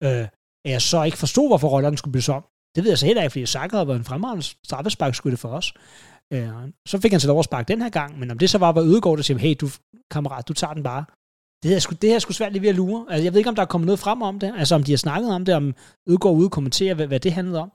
Øh, 0.06 0.26
at 0.68 0.72
jeg 0.72 0.82
så 0.82 1.02
ikke 1.02 1.18
forstod, 1.18 1.48
hvorfor 1.48 1.68
rollerne 1.68 1.98
skulle 1.98 2.12
byttes 2.12 2.28
om. 2.28 2.44
Det 2.74 2.84
ved 2.84 2.90
jeg 2.90 2.98
så 2.98 3.06
heller 3.06 3.22
ikke, 3.22 3.32
fordi 3.32 3.46
Saka 3.46 3.76
havde 3.76 3.88
været 3.88 3.98
en 3.98 4.04
fremragende 4.04 4.42
straffesparkskytte 4.42 5.38
for 5.38 5.48
os. 5.48 5.74
Øh, 6.32 6.48
så 6.86 7.00
fik 7.00 7.12
han 7.12 7.20
så 7.20 7.28
lov 7.28 7.38
at 7.38 7.44
sparke 7.44 7.68
den 7.68 7.82
her 7.82 7.88
gang, 7.88 8.18
men 8.18 8.30
om 8.30 8.38
det 8.38 8.50
så 8.50 8.58
var, 8.58 8.72
var 8.72 8.82
Ødegård, 8.82 9.16
der 9.16 9.22
siger, 9.22 9.38
hey, 9.38 9.54
du, 9.60 9.68
kammerat, 10.10 10.48
du 10.48 10.52
tager 10.52 10.74
den 10.74 10.82
bare. 10.82 11.04
Det 11.62 11.70
her, 11.70 11.96
det 12.02 12.10
her 12.10 12.18
sgu 12.18 12.32
svært 12.32 12.52
lige 12.52 12.62
ved 12.62 12.68
at 12.68 12.74
lure. 12.74 13.06
Altså, 13.08 13.24
jeg 13.24 13.32
ved 13.32 13.38
ikke, 13.40 13.48
om 13.50 13.54
der 13.54 13.62
er 13.62 13.66
kommet 13.66 13.86
noget 13.86 13.98
frem 13.98 14.22
om 14.22 14.38
det. 14.38 14.54
Altså, 14.58 14.74
om 14.74 14.84
de 14.84 14.92
har 14.92 14.96
snakket 14.96 15.34
om 15.34 15.44
det, 15.44 15.54
om 15.54 15.74
Ødegård 16.08 16.36
ude 16.36 16.46
og 16.46 16.50
kommentere, 16.50 16.94
hvad, 16.94 17.06
hvad 17.06 17.20
det 17.20 17.32
handlede 17.32 17.60
om. 17.60 17.70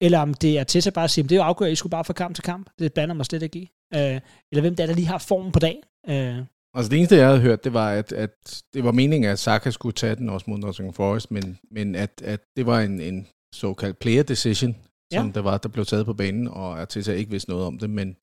Eller 0.00 0.18
om 0.18 0.34
det 0.34 0.58
er 0.58 0.64
til 0.64 0.82
sig 0.82 0.92
bare 0.92 1.04
at 1.04 1.10
sige, 1.10 1.24
det 1.24 1.32
er 1.32 1.36
jo 1.36 1.42
afgørende, 1.42 1.72
I 1.72 1.76
skulle 1.76 1.90
bare 1.90 2.04
fra 2.04 2.12
kamp 2.12 2.34
til 2.34 2.44
kamp. 2.44 2.70
Det 2.78 2.92
blander 2.92 3.14
mig 3.14 3.26
slet 3.26 3.42
ikke 3.42 3.58
i. 3.58 3.70
Øh, 3.94 4.20
eller 4.52 4.60
hvem 4.60 4.76
det 4.76 4.82
er, 4.82 4.86
der 4.86 4.94
lige 4.94 5.06
har 5.06 5.18
formen 5.18 5.52
på 5.52 5.58
dagen. 5.58 5.82
Øh. 6.08 6.38
Altså 6.74 6.90
det 6.90 6.98
eneste, 6.98 7.16
jeg 7.16 7.26
havde 7.26 7.40
hørt, 7.40 7.64
det 7.64 7.72
var, 7.72 7.90
at, 7.90 8.12
at 8.12 8.62
det 8.74 8.84
var 8.84 8.92
meningen, 8.92 9.30
at 9.30 9.38
Saka 9.38 9.70
skulle 9.70 9.94
tage 9.94 10.16
den 10.16 10.28
også 10.28 10.44
mod 10.50 10.58
Nottingham 10.58 10.94
Forest, 10.94 11.30
men, 11.30 11.58
men 11.70 11.94
at, 11.94 12.22
at 12.24 12.40
det 12.56 12.66
var 12.66 12.80
en, 12.80 13.00
en 13.00 13.26
såkaldt 13.54 13.98
player 13.98 14.22
decision, 14.22 14.76
som 15.12 15.26
ja. 15.26 15.32
der 15.32 15.40
var, 15.40 15.58
der 15.58 15.68
blev 15.68 15.84
taget 15.84 16.06
på 16.06 16.14
banen, 16.14 16.48
og 16.48 16.82
at 16.82 16.88
Tessa 16.88 17.12
ikke 17.12 17.30
vidste 17.30 17.50
noget 17.50 17.66
om 17.66 17.78
det, 17.78 17.90
men 17.90 18.16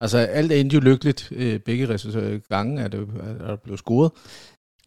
altså 0.00 0.18
alt 0.18 0.52
endte 0.52 0.74
jo 0.74 0.80
lykkeligt. 0.80 1.32
Øh, 1.32 1.60
begge 1.60 1.86
gange 2.48 2.82
er 2.82 2.88
det, 2.88 3.00
er 3.40 3.46
der 3.46 3.56
blevet 3.56 3.78
scoret. 3.78 4.12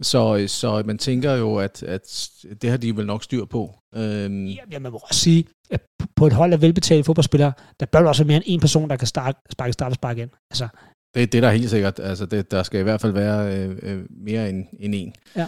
Så, 0.02 0.46
så 0.48 0.84
man 0.86 0.98
tænker 0.98 1.32
jo, 1.32 1.56
at, 1.56 1.84
at 1.84 2.30
det 2.62 2.70
har 2.70 2.78
de 2.78 2.98
vel 2.98 3.06
nok 3.06 3.24
styr 3.24 3.46
på. 3.46 3.76
Øhm. 3.96 4.46
Ja, 4.46 4.80
man 4.80 4.92
må 4.92 4.98
også 4.98 5.20
sige, 5.20 5.46
at 5.70 5.82
på 6.16 6.28
et 6.28 6.34
hold 6.34 6.54
af 6.54 6.62
velbetalte 6.62 7.04
fodboldspillere, 7.04 7.54
der 7.80 7.86
bør 7.86 8.08
også 8.08 8.24
være 8.24 8.28
mere 8.28 8.38
end 8.38 8.44
en 8.48 8.60
person, 8.60 8.90
der 8.90 8.96
kan 8.96 9.08
starte, 9.08 9.40
sparke 9.52 9.74
straffespark 9.74 10.18
igen. 10.18 10.30
Altså. 10.52 10.68
Det, 11.16 11.32
det 11.32 11.38
er 11.38 11.42
der 11.42 11.52
helt 11.52 11.70
sikkert. 11.70 12.00
Altså, 12.00 12.26
det, 12.26 12.52
der 12.52 12.64
skal 12.64 12.80
i 12.80 12.84
hvert 12.84 13.02
fald 13.02 13.12
være 13.12 13.58
øh, 13.58 13.78
øh, 13.82 14.02
mere 14.10 14.50
end, 14.50 14.66
end 14.80 14.96
en. 14.96 15.14
Ja. 15.36 15.48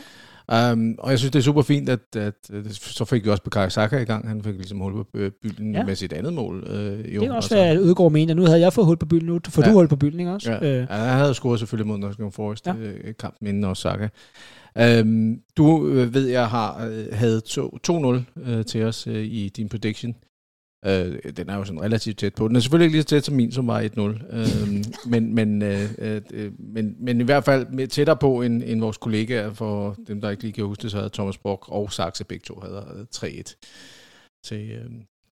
Um, 0.54 0.96
og 1.00 1.12
jeg 1.12 1.20
synes, 1.20 1.32
det 1.32 1.40
er 1.40 1.44
super 1.44 1.62
fint, 1.62 1.90
at, 1.90 2.00
at, 2.16 2.34
at 2.54 2.76
så 2.76 3.06
fik 3.06 3.26
vi 3.26 3.30
også 3.30 3.44
Bukayo 3.44 3.70
Saka 3.70 3.98
i 3.98 4.06
gang. 4.06 4.28
Han 4.28 4.44
fik 4.44 4.56
ligesom 4.56 4.80
hul 4.80 4.94
på 4.94 5.06
bylden 5.42 5.76
ja. 5.76 5.84
med 5.86 5.96
sit 5.96 6.14
andet 6.14 6.34
mål. 6.34 6.68
Øh, 6.68 7.16
jo, 7.16 7.22
det 7.22 7.30
er 7.30 7.34
også, 7.34 7.56
hvad 7.56 7.78
Ødegaard 7.78 8.12
mener. 8.12 8.34
Nu 8.34 8.46
havde 8.46 8.60
jeg 8.60 8.74
fået 8.74 8.88
hul 8.88 8.98
på 8.98 9.06
bylden, 9.06 9.28
nu 9.28 9.40
får 9.50 9.62
ja. 9.62 9.70
du 9.70 9.74
hul 9.74 9.88
på 9.88 9.96
bylden, 9.96 10.20
ikke 10.20 10.32
også? 10.32 10.52
Ja. 10.52 10.58
Øh. 10.58 10.88
ja, 10.90 10.96
han 10.96 11.18
havde 11.18 11.34
scoret 11.34 11.60
selvfølgelig 11.60 11.88
mod 11.88 11.98
Nottingham 11.98 12.32
Forest 12.32 12.68
ja. 12.68 12.74
øh, 12.76 13.14
kampen 13.20 13.48
inden 13.48 13.64
også 13.64 13.82
Saka. 13.82 14.08
Um, 15.02 15.40
du 15.58 15.88
øh, 15.88 16.14
ved, 16.14 16.28
jeg 16.28 16.48
har 16.48 16.88
øh, 16.88 17.06
havde 17.12 17.42
2-0 17.50 18.50
øh, 18.50 18.66
til 18.66 18.84
os 18.84 19.08
øh, 19.08 19.26
i 19.26 19.50
din 19.50 19.70
prediction. 19.70 20.16
Øh, 20.86 21.34
den 21.38 21.50
er 21.50 21.56
jo 21.56 21.64
sådan 21.64 21.82
relativt 21.82 22.18
tæt 22.18 22.36
på. 22.36 22.48
Den 22.48 22.56
er 22.56 22.60
selvfølgelig 22.60 22.86
ikke 22.86 22.96
lige 22.96 23.02
så 23.02 23.08
tæt 23.08 23.26
som 23.26 23.36
min, 23.36 23.52
som 23.52 23.68
var 23.68 23.82
1-0. 23.82 24.36
Øh, 24.36 24.48
men, 25.12 25.36
men, 25.36 25.62
øh, 25.62 25.90
øh, 25.98 26.52
men, 26.60 26.96
men 27.00 27.22
i 27.22 27.24
hvert 27.24 27.44
fald 27.46 27.88
tættere 27.88 28.18
på 28.18 28.42
end, 28.42 28.64
end 28.66 28.80
vores 28.80 28.98
kollegaer. 28.98 29.54
For 29.54 29.96
dem, 30.08 30.22
der 30.22 30.30
ikke 30.30 30.44
lige 30.44 30.54
kan 30.54 30.66
huske 30.66 30.82
det, 30.82 30.92
så 30.92 30.98
havde 30.98 31.10
Thomas 31.10 31.38
Brock 31.38 31.70
og 31.70 31.92
Saxe 31.92 32.24
begge 32.24 32.44
to 32.44 32.60
havde 32.60 33.08
3-1 33.16 33.56
til, 34.44 34.72
øh, 34.72 34.92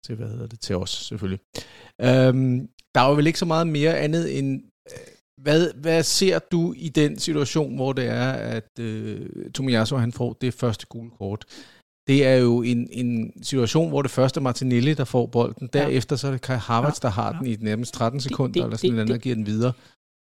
til, 0.07 0.15
hvad 0.15 0.29
hedder 0.29 0.47
det, 0.47 0.61
til 0.61 0.77
os 0.77 0.91
selvfølgelig. 0.91 1.41
Øh, 2.01 2.35
der 2.95 3.01
er 3.01 3.09
jo 3.09 3.15
vel 3.15 3.27
ikke 3.27 3.39
så 3.39 3.47
meget 3.47 3.67
mere 3.67 3.99
andet 3.99 4.39
end... 4.39 4.63
Øh, 4.91 4.99
hvad, 5.43 5.73
hvad 5.75 6.03
ser 6.03 6.39
du 6.39 6.75
i 6.77 6.89
den 6.89 7.19
situation, 7.19 7.77
hvor 7.77 7.93
det 7.93 8.07
er, 8.07 8.33
at 8.33 8.79
øh, 8.81 9.31
Tomiyasu 9.55 9.97
han 9.97 10.13
får 10.13 10.33
det 10.41 10.55
første 10.55 10.87
gule 10.87 11.11
kort? 11.19 11.45
Det 12.07 12.27
er 12.27 12.37
jo 12.37 12.63
en, 12.63 12.89
en 12.93 13.45
situation, 13.45 13.89
hvor 13.89 14.03
det 14.03 14.11
første 14.11 14.39
er 14.39 14.43
Martinelli, 14.43 14.95
der 14.95 15.05
får 15.05 15.27
bolden. 15.27 15.69
Derefter 15.73 16.17
så 16.17 16.27
er 16.27 16.31
det 16.31 16.43
Kai 16.43 16.57
Havertz, 16.57 17.01
der 17.01 17.09
har 17.09 17.33
den 17.33 17.47
i 17.47 17.57
nærmest 17.57 17.95
13 17.95 18.21
sekunder, 18.21 18.53
det, 18.53 18.55
det, 18.55 18.65
eller 18.65 18.77
sådan 18.77 18.95
noget, 18.95 19.09
der 19.09 19.19
giver 19.19 19.35
den 19.35 19.47
videre. 19.47 19.73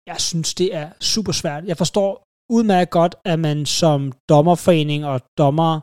Jeg 0.06 0.20
synes, 0.20 0.54
det 0.54 0.74
er 0.74 0.88
super 1.00 1.32
svært. 1.32 1.64
Jeg 1.64 1.76
forstår 1.76 2.22
udmærket 2.50 2.90
godt, 2.90 3.14
at 3.24 3.38
man 3.38 3.66
som 3.66 4.12
dommerforening 4.28 5.04
og 5.06 5.20
dommer 5.38 5.80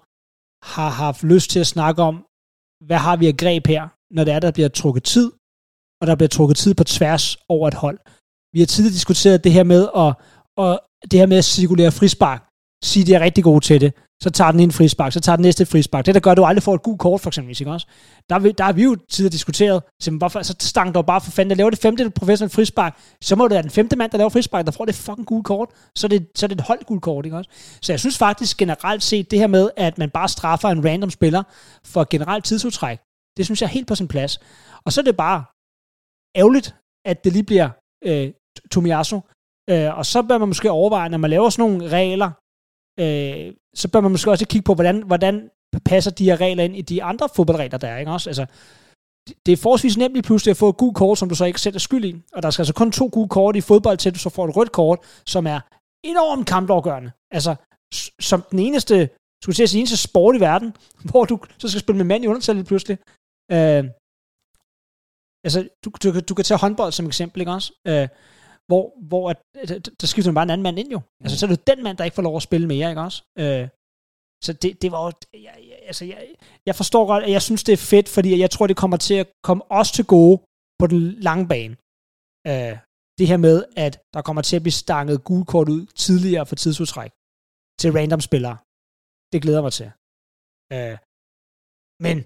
har 0.76 0.90
haft 0.90 1.24
lyst 1.24 1.50
til 1.50 1.60
at 1.60 1.68
snakke 1.68 2.02
om, 2.02 2.16
hvad 2.88 2.98
har 2.98 3.16
vi 3.18 3.28
af 3.28 3.38
greb 3.38 3.68
her, 3.68 3.84
når 4.16 4.24
det 4.24 4.34
er, 4.34 4.40
der 4.40 4.52
bliver 4.52 4.70
trukket 4.70 5.04
tid, 5.04 5.32
og 6.02 6.08
der 6.08 6.16
bliver 6.16 6.30
trukket 6.38 6.58
tid 6.58 6.74
på 6.74 6.84
tværs 6.84 7.38
over 7.50 7.68
et 7.68 7.74
hold. 7.74 8.00
Vi 8.54 8.60
har 8.60 8.66
tidligere 8.66 8.94
diskuteret 8.94 9.44
det 9.44 9.52
her 9.52 9.64
med 9.64 9.84
at, 10.04 10.10
og 10.58 10.72
det 11.12 11.20
her 11.20 11.26
med 11.26 11.38
at 11.38 11.46
cirkulere 11.46 11.92
frispark. 11.92 12.42
Sige, 12.84 13.06
de 13.06 13.14
er 13.14 13.20
rigtig 13.20 13.44
gode 13.44 13.64
til 13.66 13.82
det 13.82 13.92
så 14.24 14.30
tager 14.30 14.52
den 14.52 14.60
en 14.60 14.72
frispark, 14.72 15.14
så 15.14 15.20
tager 15.20 15.36
den 15.36 15.44
næste 15.44 15.66
frispark. 15.66 16.06
Det, 16.06 16.16
der 16.16 16.22
gør, 16.22 16.32
at 16.32 16.38
du 16.38 16.46
aldrig 16.46 16.64
får 16.64 16.76
et 16.76 16.84
gult 16.84 17.00
kort, 17.00 17.22
for 17.22 17.30
eksempel, 17.30 17.62
ikke 17.62 17.72
også? 17.72 17.88
Der, 18.30 18.40
vi, 18.40 18.52
der 18.52 18.64
har 18.64 18.74
vi 18.74 18.84
jo 18.84 18.96
tidligere 18.96 19.32
diskuteret, 19.32 19.84
simpelthen, 20.02 20.44
så 20.44 20.56
stank 20.60 20.96
der 20.96 21.02
bare 21.02 21.22
for 21.22 21.32
fanden, 21.32 21.50
der 21.50 21.56
laver 21.56 21.70
det 21.70 21.80
femte 21.80 22.10
professionel 22.10 22.52
frispark, 22.52 23.00
så 23.22 23.36
må 23.36 23.44
det 23.44 23.52
være 23.52 23.62
den 23.62 23.70
femte 23.70 23.96
mand, 23.96 24.12
der 24.12 24.18
laver 24.18 24.30
frispark, 24.30 24.66
der 24.66 24.72
får 24.72 24.86
det 24.86 24.96
fucking 24.96 25.28
gult 25.28 25.46
kort, 25.46 25.70
så 25.96 26.08
er 26.08 26.10
det, 26.10 26.28
så 26.36 26.46
er 26.46 26.48
det 26.48 26.60
et 26.60 26.66
holdt 26.68 26.86
gult 26.86 27.02
kort, 27.02 27.26
ikke 27.26 27.38
også? 27.38 27.50
Så 27.82 27.94
jeg 27.94 28.00
synes 28.00 28.18
faktisk 28.18 28.58
generelt 28.58 29.04
set, 29.04 29.32
det 29.32 29.40
her 29.40 29.48
med, 29.48 29.70
at 29.78 29.98
man 29.98 30.10
bare 30.10 30.28
straffer 30.28 30.70
en 30.70 30.86
random 30.86 31.10
spiller 31.10 31.44
for 31.86 32.08
generelt 32.10 32.46
tidsudtræk, 32.46 33.00
det 33.38 33.46
synes 33.46 33.62
jeg 33.62 33.68
er 33.68 33.72
helt 33.72 33.88
på 33.88 33.96
sin 33.96 34.08
plads. 34.08 34.40
Og 34.86 34.94
så 34.94 35.02
er 35.02 35.06
det 35.06 35.18
bare 35.18 35.44
ærgerligt, 36.38 36.76
at 37.06 37.24
det 37.24 37.34
lige 37.34 37.44
bliver 37.44 37.70
øh, 38.06 38.32
Tomiasso, 38.72 39.22
øh, 39.70 39.98
og 39.98 40.06
så 40.06 40.22
bør 40.22 40.38
man 40.38 40.48
måske 40.48 40.72
overveje, 40.72 41.10
når 41.10 41.18
man 41.18 41.30
laver 41.30 41.50
sådan 41.50 41.72
nogle 41.72 41.90
regler, 41.90 42.32
øh, 43.00 43.54
så 43.76 43.88
bør 43.88 44.02
man 44.02 44.12
måske 44.12 44.32
også 44.32 44.48
kigge 44.48 44.66
på, 44.66 44.74
hvordan, 44.74 45.04
hvordan 45.04 45.50
passer 45.86 46.12
de 46.12 46.26
her 46.26 46.42
regler 46.42 46.64
ind 46.64 46.78
i 46.78 46.82
de 46.82 47.04
andre 47.04 47.30
fodboldregler, 47.36 47.78
der 47.78 47.88
er, 47.88 47.98
ikke 47.98 48.12
også? 48.12 48.30
Altså, 48.30 48.46
det 49.46 49.52
er 49.52 49.58
forholdsvis 49.58 49.98
nemt 49.98 50.14
lige 50.14 50.24
pludselig 50.24 50.52
at 50.52 50.58
få 50.58 50.70
et 50.70 50.78
gult 50.78 50.96
kort, 50.96 51.18
som 51.18 51.30
du 51.30 51.36
så 51.36 51.46
ikke 51.46 51.62
selv 51.62 51.76
er 51.76 51.80
skyld 51.80 52.06
i. 52.06 52.16
Og 52.34 52.44
der 52.44 52.50
skal 52.50 52.62
altså 52.62 52.74
kun 52.74 52.92
to 52.92 53.10
gule 53.12 53.30
kort 53.30 53.56
i 53.56 53.62
fodbold 53.62 53.98
til, 53.98 54.10
at 54.10 54.16
du 54.16 54.20
så 54.20 54.30
får 54.30 54.48
et 54.48 54.56
rødt 54.56 54.72
kort, 54.72 55.00
som 55.26 55.48
er 55.48 55.60
enormt 56.04 56.48
kampafgørende. 56.48 57.12
Altså, 57.32 57.56
som 58.20 58.44
den 58.52 58.60
eneste, 58.60 59.10
skulle 59.44 59.56
jeg 59.60 59.70
sige, 59.70 59.80
eneste 59.80 59.98
sport 59.98 60.36
i 60.36 60.40
verden, 60.40 60.76
hvor 61.10 61.26
du 61.26 61.40
så 61.58 61.68
skal 61.70 61.82
spille 61.82 61.98
med 61.98 62.06
mand 62.06 62.24
i 62.24 62.28
undertal 62.28 62.56
lige 62.56 62.66
pludselig. 62.66 62.98
Øh, 63.52 63.84
altså, 65.44 65.68
du, 65.86 65.92
du, 66.04 66.20
du 66.20 66.34
kan 66.34 66.46
tage 66.46 66.60
håndbold 66.60 66.92
som 66.92 67.08
eksempel, 67.08 67.42
ikke 67.42 67.52
også? 67.52 67.74
Øh, 67.88 68.08
hvor, 68.70 68.84
hvor 69.10 69.30
at, 69.32 69.38
der 70.02 70.08
skifter 70.08 70.32
man 70.32 70.36
bare 70.36 70.44
en 70.44 70.50
anden 70.50 70.64
mand 70.64 70.80
ind 70.80 70.92
jo. 70.92 71.00
Mm. 71.00 71.24
Altså, 71.24 71.40
så 71.40 71.46
er 71.46 71.50
det 71.50 71.68
den 71.68 71.84
mand, 71.84 71.98
der 71.98 72.04
ikke 72.04 72.16
får 72.16 72.28
lov 72.30 72.36
at 72.36 72.48
spille 72.50 72.68
mere, 72.68 72.90
ikke 72.90 73.02
også? 73.02 73.20
Øh, 73.44 73.68
så 74.46 74.54
det, 74.62 74.82
det 74.82 74.92
var 74.92 75.06
jo, 75.06 75.12
jeg, 75.34 75.56
jeg, 75.70 75.80
altså, 75.90 76.06
jeg, 76.06 76.36
jeg 76.66 76.76
forstår 76.76 77.06
godt, 77.12 77.24
at 77.24 77.32
jeg 77.32 77.42
synes, 77.42 77.64
det 77.64 77.74
er 77.74 77.88
fedt, 77.94 78.10
fordi 78.10 78.40
jeg 78.40 78.52
tror, 78.52 78.68
det 78.68 78.78
kommer 78.78 78.98
til 78.98 79.14
at 79.24 79.28
komme 79.48 79.64
os 79.80 79.92
til 79.92 80.06
gode 80.06 80.38
på 80.80 80.86
den 80.88 81.02
lange 81.28 81.48
bane. 81.48 81.76
Øh, 82.50 82.76
det 83.20 83.28
her 83.32 83.38
med, 83.48 83.58
at 83.86 83.94
der 84.14 84.22
kommer 84.22 84.42
til 84.42 84.56
at 84.56 84.64
blive 84.66 84.82
stanget 84.84 85.24
gulkort 85.24 85.70
ud 85.70 85.86
tidligere 86.06 86.46
for 86.46 86.56
tidsudtræk 86.56 87.12
til 87.80 87.90
random 87.98 88.22
spillere. 88.30 88.58
Det 89.32 89.42
glæder 89.42 89.62
mig 89.68 89.74
til. 89.80 89.90
Øh, 90.76 90.96
men 92.06 92.18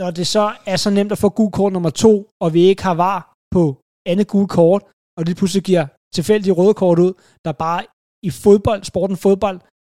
når 0.00 0.10
det 0.18 0.26
så 0.36 0.44
er 0.72 0.76
så 0.84 0.90
nemt 0.90 1.12
at 1.12 1.18
få 1.18 1.28
gul 1.28 1.52
kort 1.58 1.72
nummer 1.72 1.90
to, 2.04 2.14
og 2.44 2.48
vi 2.56 2.60
ikke 2.70 2.82
har 2.88 2.94
var 2.94 3.33
på 3.56 3.62
andet 4.10 4.26
gul 4.32 4.46
kort, 4.58 4.82
og 5.18 5.22
det 5.26 5.36
pludselig 5.38 5.64
giver 5.70 5.84
tilfældige 6.16 6.56
røde 6.58 6.74
kort 6.82 6.98
ud, 7.06 7.12
der 7.44 7.52
bare 7.64 7.80
i 8.28 8.30
fodbold, 8.44 8.82
sporten 8.90 9.16
fodbold, 9.26 9.58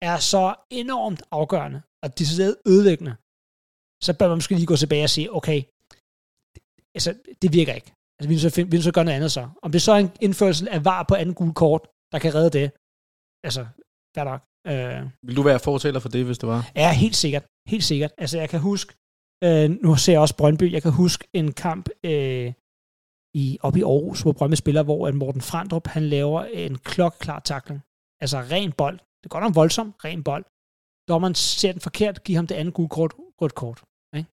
er 0.09 0.17
så 0.33 0.43
enormt 0.81 1.21
afgørende, 1.39 1.79
og 2.03 2.09
decideret 2.19 2.55
ødelæggende, 2.71 3.13
så 4.05 4.12
bør 4.17 4.27
man 4.27 4.38
måske 4.39 4.55
lige 4.55 4.71
gå 4.74 4.77
tilbage 4.83 5.05
og 5.09 5.13
sige, 5.15 5.27
okay, 5.38 5.59
det, 6.53 6.62
altså, 6.97 7.12
det 7.41 7.50
virker 7.57 7.74
ikke. 7.79 7.91
Altså, 8.17 8.27
vi 8.29 8.33
vil 8.35 8.41
så, 8.47 8.50
find, 8.57 8.67
vi 8.71 8.75
vil 8.77 8.89
så 8.89 8.95
gøre 8.95 9.05
noget 9.05 9.19
andet 9.19 9.31
så. 9.38 9.43
Om 9.65 9.71
det 9.71 9.81
så 9.81 9.91
er 9.95 10.00
en 10.05 10.12
indførelse 10.27 10.69
af 10.75 10.85
var 10.85 11.01
på 11.09 11.15
anden 11.21 11.35
gul 11.39 11.53
kort, 11.63 11.83
der 12.12 12.19
kan 12.24 12.31
redde 12.38 12.53
det, 12.59 12.67
altså, 13.47 13.63
fair 14.15 14.25
nok. 14.31 14.41
Øh, 14.71 15.01
vil 15.27 15.35
du 15.39 15.43
være 15.50 15.59
fortæller 15.69 16.00
for 16.00 16.09
det, 16.15 16.25
hvis 16.25 16.39
det 16.41 16.47
var? 16.53 16.62
Ja, 16.75 16.89
helt 17.03 17.17
sikkert. 17.24 17.45
Helt 17.74 17.85
sikkert. 17.91 18.12
Altså, 18.24 18.35
jeg 18.43 18.50
kan 18.53 18.59
huske, 18.69 18.89
øh, 19.45 19.65
nu 19.83 19.95
ser 19.95 20.13
jeg 20.13 20.21
også 20.21 20.38
Brøndby, 20.39 20.67
jeg 20.75 20.81
kan 20.85 20.93
huske 21.03 21.24
en 21.39 21.50
kamp 21.65 21.85
øh, 22.12 22.47
i, 23.44 23.46
op 23.68 23.75
i 23.80 23.84
Aarhus, 23.92 24.22
hvor 24.22 24.34
Brøndby 24.38 24.56
spiller, 24.63 24.84
hvor 24.84 25.12
Morten 25.12 25.44
Frandrup, 25.50 25.88
han 25.96 26.04
laver 26.15 26.42
en 26.44 26.74
klokkeklar 26.89 27.39
takling. 27.51 27.82
Altså 28.24 28.38
ren 28.54 28.72
bold. 28.82 28.98
Det 29.22 29.32
godt 29.32 29.44
nok 29.44 29.56
voldsomt, 29.62 29.94
ren 30.06 30.24
bold. 30.30 30.46
Dommeren 31.10 31.36
ser 31.36 31.72
den 31.72 31.82
forkert, 31.88 32.24
giver 32.25 32.39
ham 32.39 32.48
det 32.48 32.56
andet 32.56 32.74
gule 32.77 32.89
kort, 32.98 33.13
rødt 33.42 33.56
kort. 33.62 33.80
Ikke? 34.18 34.30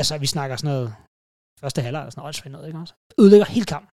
altså, 0.00 0.14
vi 0.24 0.28
snakker 0.34 0.54
sådan 0.56 0.70
noget, 0.72 0.88
første 1.62 1.80
halvleg, 1.86 2.04
sådan 2.12 2.20
noget, 2.22 2.52
noget, 2.54 2.66
ikke 2.68 2.78
også? 2.82 2.94
Ødelægger 3.20 3.46
hele 3.56 3.68
kampen. 3.72 3.90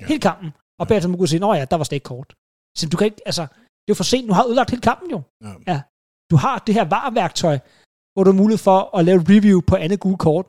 Ja. 0.00 0.06
Hele 0.10 0.22
kampen. 0.28 0.50
Og 0.80 0.84
bagefter 0.88 1.08
må 1.10 1.16
kunne 1.16 1.32
sige, 1.34 1.44
nå 1.44 1.50
ja, 1.60 1.64
der 1.70 1.76
var 1.76 1.86
slet 1.86 1.98
ikke 2.00 2.10
kort. 2.14 2.30
Så 2.78 2.84
du 2.92 2.96
kan 2.96 3.06
ikke, 3.10 3.22
altså, 3.30 3.44
det 3.82 3.88
er 3.88 3.94
jo 3.94 4.00
for 4.00 4.10
sent, 4.12 4.28
du 4.30 4.34
har 4.38 4.44
ødelagt 4.48 4.70
hele 4.74 4.86
kampen 4.90 5.08
jo. 5.14 5.20
Ja. 5.46 5.52
ja. 5.72 5.78
Du 6.30 6.36
har 6.44 6.56
det 6.66 6.74
her 6.78 6.86
vareværktøj, 6.96 7.56
hvor 8.12 8.22
du 8.24 8.30
har 8.30 8.38
mulighed 8.42 8.62
for 8.68 8.78
at 8.98 9.04
lave 9.08 9.20
review 9.32 9.58
på 9.70 9.74
andet 9.84 10.00
gule 10.04 10.20
kort, 10.26 10.46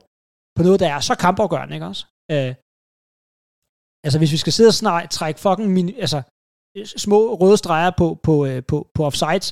på 0.56 0.62
noget, 0.62 0.80
der 0.80 0.88
er 0.94 1.00
så 1.00 1.14
kampafgørende, 1.14 1.74
ikke 1.74 1.86
også? 1.86 2.04
Øh, 2.34 2.54
altså, 4.04 4.18
hvis 4.18 4.32
vi 4.32 4.36
skal 4.42 4.52
sidde 4.52 4.68
og 4.68 4.74
snart 4.82 5.10
trække 5.10 5.40
fucking 5.40 5.70
min, 5.72 5.88
altså, 6.04 6.22
øh, 6.76 6.86
små 6.86 7.34
røde 7.40 7.56
streger 7.56 7.90
på, 7.90 8.06
på, 8.14 8.20
på, 8.22 8.46
øh, 8.46 8.62
på, 8.70 8.76
på 8.94 9.00
offsides, 9.08 9.48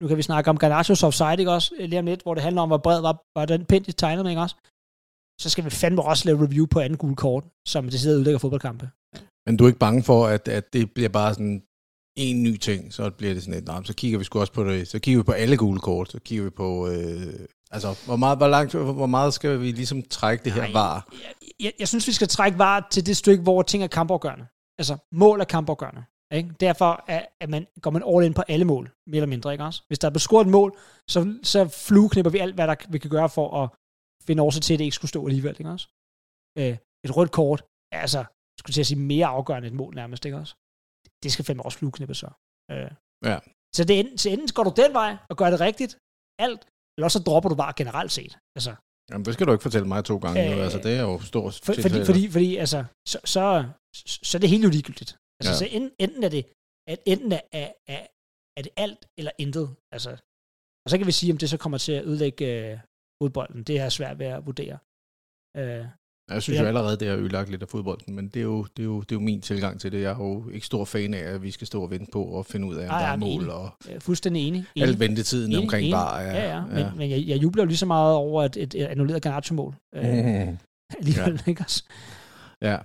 nu 0.00 0.08
kan 0.08 0.16
vi 0.16 0.22
snakke 0.22 0.50
om 0.50 0.58
Garnachos 0.58 1.02
offside, 1.02 1.38
ikke 1.38 1.52
også? 1.58 1.74
Øh, 1.78 1.88
lige 1.88 1.98
om 1.98 2.06
lidt, 2.06 2.22
hvor 2.22 2.34
det 2.34 2.42
handler 2.42 2.62
om, 2.62 2.68
hvor 2.68 2.82
bred 2.86 3.00
var, 3.00 3.14
var 3.38 3.46
den 3.46 3.64
pænt 3.64 3.98
tegnet, 3.98 4.28
ikke 4.28 4.40
også? 4.40 4.56
Så 5.42 5.50
skal 5.50 5.64
vi 5.64 5.70
fandme 5.70 6.02
også 6.02 6.22
lave 6.26 6.42
review 6.44 6.66
på 6.66 6.80
anden 6.80 6.98
gule 6.98 7.16
kort, 7.16 7.44
som 7.68 7.82
det 7.90 8.00
sidder 8.00 8.18
udlægger 8.18 8.38
fodboldkampe. 8.38 8.90
Men 9.46 9.56
du 9.56 9.64
er 9.64 9.68
ikke 9.68 9.86
bange 9.86 10.02
for, 10.02 10.26
at, 10.26 10.48
at 10.48 10.72
det 10.72 10.92
bliver 10.94 11.08
bare 11.08 11.34
sådan 11.34 11.62
en 12.16 12.42
ny 12.42 12.56
ting, 12.56 12.92
så 12.92 13.10
bliver 13.10 13.34
det 13.34 13.42
sådan 13.42 13.58
et, 13.58 13.66
nej, 13.66 13.82
så 13.84 13.94
kigger 13.94 14.18
vi 14.18 14.24
sgu 14.24 14.40
også 14.40 14.52
på 14.52 14.64
det, 14.64 14.88
så 14.88 14.98
kigger 14.98 15.20
vi 15.20 15.24
på 15.24 15.32
alle 15.32 15.56
gule 15.56 15.80
kort, 15.80 16.10
så 16.10 16.18
kigger 16.18 16.44
vi 16.44 16.50
på, 16.50 16.88
øh, 16.88 17.46
altså, 17.74 17.90
hvor 18.06 18.16
meget, 18.16 18.38
hvor 18.38 18.48
langt, 18.48 18.74
hvor 19.00 19.06
meget 19.06 19.34
skal 19.34 19.60
vi 19.60 19.70
ligesom 19.72 20.02
trække 20.02 20.44
det 20.44 20.52
her 20.52 20.72
var? 20.72 21.08
Jeg, 21.12 21.34
jeg, 21.60 21.72
jeg, 21.78 21.88
synes, 21.88 22.06
vi 22.06 22.12
skal 22.12 22.28
trække 22.28 22.58
var 22.58 22.88
til 22.90 23.06
det 23.06 23.16
stykke, 23.16 23.42
hvor 23.42 23.62
ting 23.62 23.82
er 23.82 23.86
kampafgørende. 23.86 24.46
Altså, 24.78 24.96
mål 25.12 25.40
er 25.40 25.44
kampafgørende. 25.44 26.04
Ikke? 26.32 26.50
Derfor 26.60 27.04
er, 27.08 27.26
at 27.40 27.48
man, 27.50 27.66
går 27.82 27.90
man 27.90 28.02
all 28.06 28.26
in 28.26 28.34
på 28.34 28.42
alle 28.48 28.64
mål, 28.64 28.90
mere 29.06 29.16
eller 29.16 29.26
mindre. 29.26 29.52
Ikke 29.52 29.64
også? 29.64 29.82
Hvis 29.88 29.98
der 29.98 30.08
er 30.08 30.12
bescoret 30.12 30.44
et 30.46 30.50
mål, 30.50 30.78
så, 31.08 31.38
så 31.42 31.68
flueknipper 31.88 32.30
vi 32.30 32.38
alt, 32.38 32.54
hvad 32.54 32.68
der, 32.68 32.74
vi 32.88 32.98
kan 32.98 33.10
gøre 33.10 33.28
for 33.28 33.62
at 33.62 33.68
finde 34.26 34.42
årsag 34.42 34.62
til, 34.62 34.74
at 34.74 34.78
det 34.78 34.84
ikke 34.84 34.94
skulle 34.94 35.08
stå 35.08 35.26
alligevel. 35.26 35.56
Ikke 35.58 35.70
også? 35.70 35.88
Øh, 36.58 36.76
et 37.04 37.16
rødt 37.16 37.32
kort 37.32 37.64
er 37.92 38.00
altså, 38.00 38.24
skulle 38.60 38.74
til 38.74 38.80
at 38.80 38.86
sige, 38.86 38.98
mere 38.98 39.26
afgørende 39.26 39.68
et 39.68 39.74
mål 39.74 39.94
nærmest. 39.94 40.24
Ikke 40.24 40.38
også? 40.38 40.54
Det 41.22 41.32
skal 41.32 41.44
fandme 41.44 41.64
også 41.64 41.78
flueknippe 41.78 42.14
så. 42.14 42.28
Øh. 42.70 42.90
Ja. 43.24 43.38
Så, 43.76 43.84
det, 43.84 44.20
så 44.20 44.30
enten 44.30 44.48
går 44.54 44.64
du 44.64 44.72
den 44.76 44.92
vej 44.92 45.16
og 45.30 45.36
gør 45.36 45.50
det 45.50 45.60
rigtigt, 45.60 45.98
alt, 46.38 46.68
eller 46.96 47.08
så 47.08 47.18
dropper 47.18 47.48
du 47.48 47.56
bare 47.64 47.72
generelt 47.76 48.12
set. 48.12 48.38
Altså, 48.56 48.74
Jamen, 49.10 49.24
det 49.24 49.34
skal 49.34 49.46
du 49.46 49.52
ikke 49.52 49.62
fortælle 49.62 49.88
mig 49.88 50.04
to 50.04 50.16
gange. 50.18 50.54
Øh, 50.54 50.64
altså, 50.64 50.78
det 50.78 50.92
er 50.98 51.02
jo 51.02 51.20
stort. 51.20 51.54
For, 51.64 51.72
fordi, 51.84 52.04
fordi, 52.04 52.30
fordi, 52.30 52.56
altså, 52.56 52.84
så, 53.08 53.18
så, 53.24 53.44
så, 53.96 54.18
så 54.22 54.38
er 54.38 54.40
det 54.40 54.50
helt 54.50 54.70
ligegyldigt. 54.76 55.10
Altså, 55.40 55.52
ja. 55.52 55.58
så 55.58 55.66
enten 56.00 56.24
er 56.24 56.28
det, 56.28 56.44
at 56.92 56.98
enten 57.06 57.32
er, 57.32 57.40
er, 57.52 57.72
er, 57.94 58.06
er 58.56 58.62
det 58.62 58.72
alt 58.76 59.06
eller 59.18 59.32
intet. 59.38 59.76
Altså, 59.94 60.10
og 60.84 60.90
så 60.90 60.98
kan 60.98 61.06
vi 61.06 61.12
sige, 61.12 61.32
om 61.32 61.38
det 61.38 61.50
så 61.50 61.58
kommer 61.58 61.78
til 61.78 61.92
at 61.92 62.04
ødelægge 62.04 62.46
øh, 62.72 62.78
fodbolden. 63.22 63.62
Det 63.64 63.76
er 63.78 63.88
svært 63.88 64.18
ved 64.18 64.26
at 64.26 64.46
vurdere. 64.46 64.78
Øh, 65.56 65.86
jeg 66.30 66.42
synes 66.42 66.60
jo 66.60 66.64
allerede, 66.64 66.96
det 66.96 67.08
har 67.08 67.16
ødelagt 67.16 67.50
lidt 67.50 67.62
af 67.62 67.68
fodbolden, 67.68 68.14
men 68.14 68.28
det 68.28 68.40
er, 68.40 68.44
jo, 68.44 68.62
det, 68.76 68.82
er 68.82 68.84
jo, 68.84 69.00
det 69.00 69.12
er 69.12 69.16
jo 69.16 69.20
min 69.20 69.40
tilgang 69.40 69.80
til 69.80 69.92
det. 69.92 70.00
Jeg 70.00 70.12
er 70.12 70.16
jo 70.18 70.48
ikke 70.50 70.66
stor 70.66 70.84
fan 70.84 71.14
af, 71.14 71.18
at 71.18 71.42
vi 71.42 71.50
skal 71.50 71.66
stå 71.66 71.82
og 71.82 71.90
vente 71.90 72.10
på 72.12 72.24
og 72.24 72.46
finde 72.46 72.66
ud 72.66 72.74
af, 72.74 72.84
om 72.88 72.90
Ej, 72.90 73.00
der 73.00 73.12
er 73.12 73.16
mål. 73.16 73.42
Enig. 73.42 73.52
Og 73.52 73.70
jeg 73.88 73.94
er 73.94 74.00
fuldstændig 74.00 74.48
enig. 74.48 74.64
enig. 74.74 74.88
Alt 74.88 75.00
ventetiden 75.00 75.52
enig, 75.52 75.62
omkring 75.62 75.82
enig. 75.82 75.92
bare. 75.92 76.18
Ja, 76.18 76.32
ja, 76.32 76.56
ja. 76.56 76.66
Men, 76.66 76.78
ja. 76.78 76.90
men 76.96 77.10
jeg, 77.10 77.24
jeg 77.26 77.42
jubler 77.42 77.62
jo 77.62 77.66
lige 77.66 77.78
så 77.78 77.86
meget 77.86 78.14
over 78.14 78.44
et, 78.44 78.56
et, 78.56 78.74
et 78.74 78.84
annulleret 78.84 79.22
Garnacho-mål. 79.22 79.74
Mm. 79.92 79.98
Øh, 79.98 80.06
alligevel, 80.98 81.40
ja. 81.46 81.50
ikke 81.50 81.62
også? 81.64 81.82
Ja. 82.62 82.76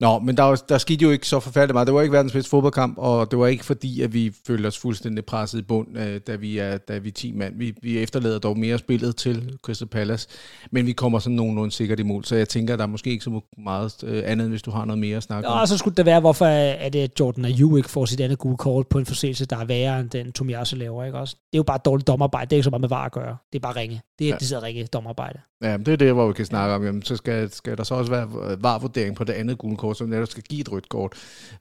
Nå, 0.00 0.18
men 0.18 0.36
der, 0.36 0.62
der 0.68 0.78
skete 0.78 1.02
jo 1.02 1.10
ikke 1.10 1.28
så 1.28 1.40
forfærdeligt 1.40 1.74
meget. 1.74 1.86
Det 1.86 1.94
var 1.94 2.02
ikke 2.02 2.12
verdens 2.12 2.32
bedste 2.32 2.50
fodboldkamp, 2.50 2.98
og 2.98 3.30
det 3.30 3.38
var 3.38 3.46
ikke 3.46 3.64
fordi, 3.64 4.02
at 4.02 4.14
vi 4.14 4.32
følte 4.46 4.66
os 4.66 4.78
fuldstændig 4.78 5.24
presset 5.24 5.58
i 5.58 5.62
bund, 5.62 5.98
øh, 5.98 6.20
da 6.26 6.36
vi 6.36 6.58
er, 6.58 6.78
da 6.78 6.98
vi 6.98 7.08
er 7.08 7.12
10 7.12 7.32
mand. 7.32 7.58
Vi, 7.58 7.74
vi 7.82 7.98
efterlader 7.98 8.38
dog 8.38 8.58
mere 8.58 8.78
spillet 8.78 9.16
til 9.16 9.58
Crystal 9.62 9.88
Palace, 9.88 10.28
men 10.70 10.86
vi 10.86 10.92
kommer 10.92 11.18
sådan 11.18 11.36
nogenlunde 11.36 11.72
sikkert 11.72 12.00
i 12.00 12.02
mål, 12.02 12.24
så 12.24 12.36
jeg 12.36 12.48
tænker, 12.48 12.76
der 12.76 12.82
er 12.82 12.88
måske 12.88 13.10
ikke 13.10 13.24
så 13.24 13.40
meget 13.58 14.04
øh, 14.04 14.22
andet, 14.26 14.48
hvis 14.48 14.62
du 14.62 14.70
har 14.70 14.84
noget 14.84 14.98
mere 14.98 15.16
at 15.16 15.22
snakke 15.22 15.48
om. 15.48 15.60
Og 15.60 15.68
så 15.68 15.78
skulle 15.78 15.96
det 15.96 16.06
være, 16.06 16.20
hvorfor 16.20 16.46
er 16.46 16.88
det 16.88 17.20
Jordan 17.20 17.44
Ayew 17.44 17.76
ikke 17.76 17.90
får 17.90 18.04
sit 18.04 18.20
andet 18.20 18.38
gule 18.38 18.56
kort 18.56 18.86
på 18.86 18.98
en 18.98 19.06
forseelse, 19.06 19.46
der 19.46 19.56
er 19.56 19.64
værre 19.64 20.00
end 20.00 20.10
den 20.10 20.32
Tomiyasu 20.32 20.76
laver, 20.76 21.04
ikke 21.04 21.18
også? 21.18 21.34
Det 21.34 21.56
er 21.56 21.58
jo 21.58 21.62
bare 21.62 21.78
dårligt 21.84 22.06
dommerarbejde, 22.06 22.50
det 22.50 22.52
er 22.52 22.56
ikke 22.56 22.64
så 22.64 22.70
meget 22.70 22.80
med 22.80 22.88
var 22.88 23.04
at 23.04 23.12
gøre. 23.12 23.36
Det 23.52 23.58
er 23.58 23.60
bare 23.60 23.76
ringe. 23.76 24.00
Det 24.18 24.24
er 24.24 24.28
ja. 24.28 24.36
det 24.36 24.48
sidder 24.48 24.62
ringe 24.62 24.86
dommerarbejde. 24.86 25.38
Ja, 25.62 25.76
det 25.76 25.88
er 25.88 25.96
det, 25.96 26.12
hvor 26.12 26.26
vi 26.26 26.32
kan 26.32 26.44
snakke 26.44 26.74
om, 26.74 26.84
jamen, 26.84 27.02
så 27.02 27.16
skal, 27.16 27.50
skal 27.52 27.76
der 27.76 27.84
så 27.84 27.94
også 27.94 28.10
være 28.10 28.28
var-vurdering 28.62 29.16
på 29.16 29.24
det 29.24 29.32
andet 29.32 29.58
gule 29.58 29.76
kort, 29.86 29.98
som 29.98 30.08
netop 30.08 30.28
skal 30.28 30.42
give 30.42 30.60
et 30.60 30.72
rødt 30.72 30.88
kort, 30.88 31.12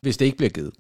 hvis 0.02 0.18
det 0.18 0.26
ikke 0.26 0.38
bliver 0.38 0.50
givet. 0.50 0.74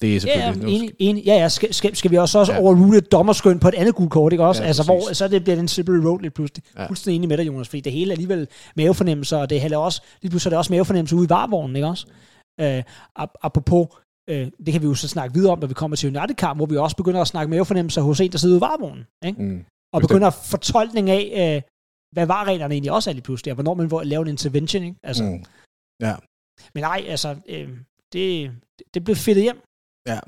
Det 0.00 0.16
er 0.16 0.20
selvfølgelig... 0.20 0.62
Ja, 0.62 0.68
ja, 0.68 0.76
enig, 0.76 0.92
enig, 0.98 1.24
ja, 1.24 1.34
ja. 1.34 1.48
Skal, 1.48 1.74
skal, 1.74 1.96
skal 1.96 2.10
vi 2.10 2.16
også, 2.16 2.38
også 2.38 2.52
ja. 2.52 2.60
overrule 2.60 2.98
et 2.98 3.12
dommerskøn 3.12 3.58
på 3.58 3.68
et 3.68 3.74
andet 3.74 3.94
gult 3.94 4.10
kort, 4.10 4.32
ikke 4.32 4.44
også? 4.44 4.62
Ja, 4.62 4.66
altså, 4.66 4.84
hvor 4.84 5.12
så 5.12 5.28
det 5.28 5.42
bliver 5.42 5.56
den 5.56 5.68
slippery 5.68 5.96
road 5.96 6.20
lige 6.20 6.30
pludselig. 6.30 6.64
Ja. 6.76 6.86
Fuldstændig 6.86 7.16
enig 7.16 7.28
med 7.28 7.36
dig, 7.38 7.46
Jonas, 7.46 7.68
fordi 7.68 7.80
det 7.80 7.92
hele 7.92 8.10
er 8.10 8.12
alligevel 8.12 8.48
mavefornemmelser, 8.76 9.36
og 9.36 9.50
det 9.50 9.72
er 9.72 9.76
også, 9.76 10.02
lige 10.22 10.30
pludselig 10.30 10.48
er 10.48 10.50
det 10.50 10.58
også 10.58 10.72
mavefornemmelser 10.72 11.16
ude 11.16 11.24
i 11.24 11.28
varvognen, 11.28 11.76
ikke 11.76 11.88
også? 11.88 12.06
Øh, 12.60 12.82
apropos, 13.42 13.86
øh, 14.30 14.46
det 14.66 14.72
kan 14.72 14.82
vi 14.82 14.86
jo 14.86 14.94
så 14.94 15.08
snakke 15.08 15.34
videre 15.34 15.52
om, 15.52 15.58
når 15.58 15.66
vi 15.66 15.74
kommer 15.74 15.96
til 15.96 16.16
United-kamp, 16.16 16.58
hvor 16.58 16.66
vi 16.66 16.76
også 16.76 16.96
begynder 16.96 17.20
at 17.20 17.28
snakke 17.28 17.50
mavefornemmelser 17.50 18.02
hos 18.02 18.20
en, 18.20 18.32
der 18.32 18.38
sidder 18.38 18.54
ude 18.54 18.58
i 18.58 18.66
varvognen, 18.68 19.04
ikke? 19.26 19.42
Mm. 19.42 19.64
Og 19.94 20.00
begynder 20.00 20.30
fortolkning 20.30 21.10
af, 21.10 21.54
øh, 21.56 21.62
hvad 22.12 22.26
var 22.26 22.44
reglerne 22.44 22.74
egentlig 22.74 22.92
også 22.92 23.10
er 23.10 23.14
lige 23.14 23.22
pludselig, 23.22 23.52
og 23.52 23.54
hvornår 23.54 23.74
man 23.74 23.90
vil 23.90 24.06
lave 24.06 24.22
en 24.22 24.28
intervention, 24.28 24.82
ikke? 24.82 24.96
Altså, 25.02 25.24
mm. 25.24 25.44
Ja. 26.00 26.14
Men 26.74 26.82
nej, 26.82 27.04
altså, 27.08 27.36
øh, 27.48 27.68
det, 28.12 28.52
det 28.94 29.04
blev 29.04 29.16
fedtet 29.16 29.42
hjem. 29.42 29.60
Ja, 30.08 30.20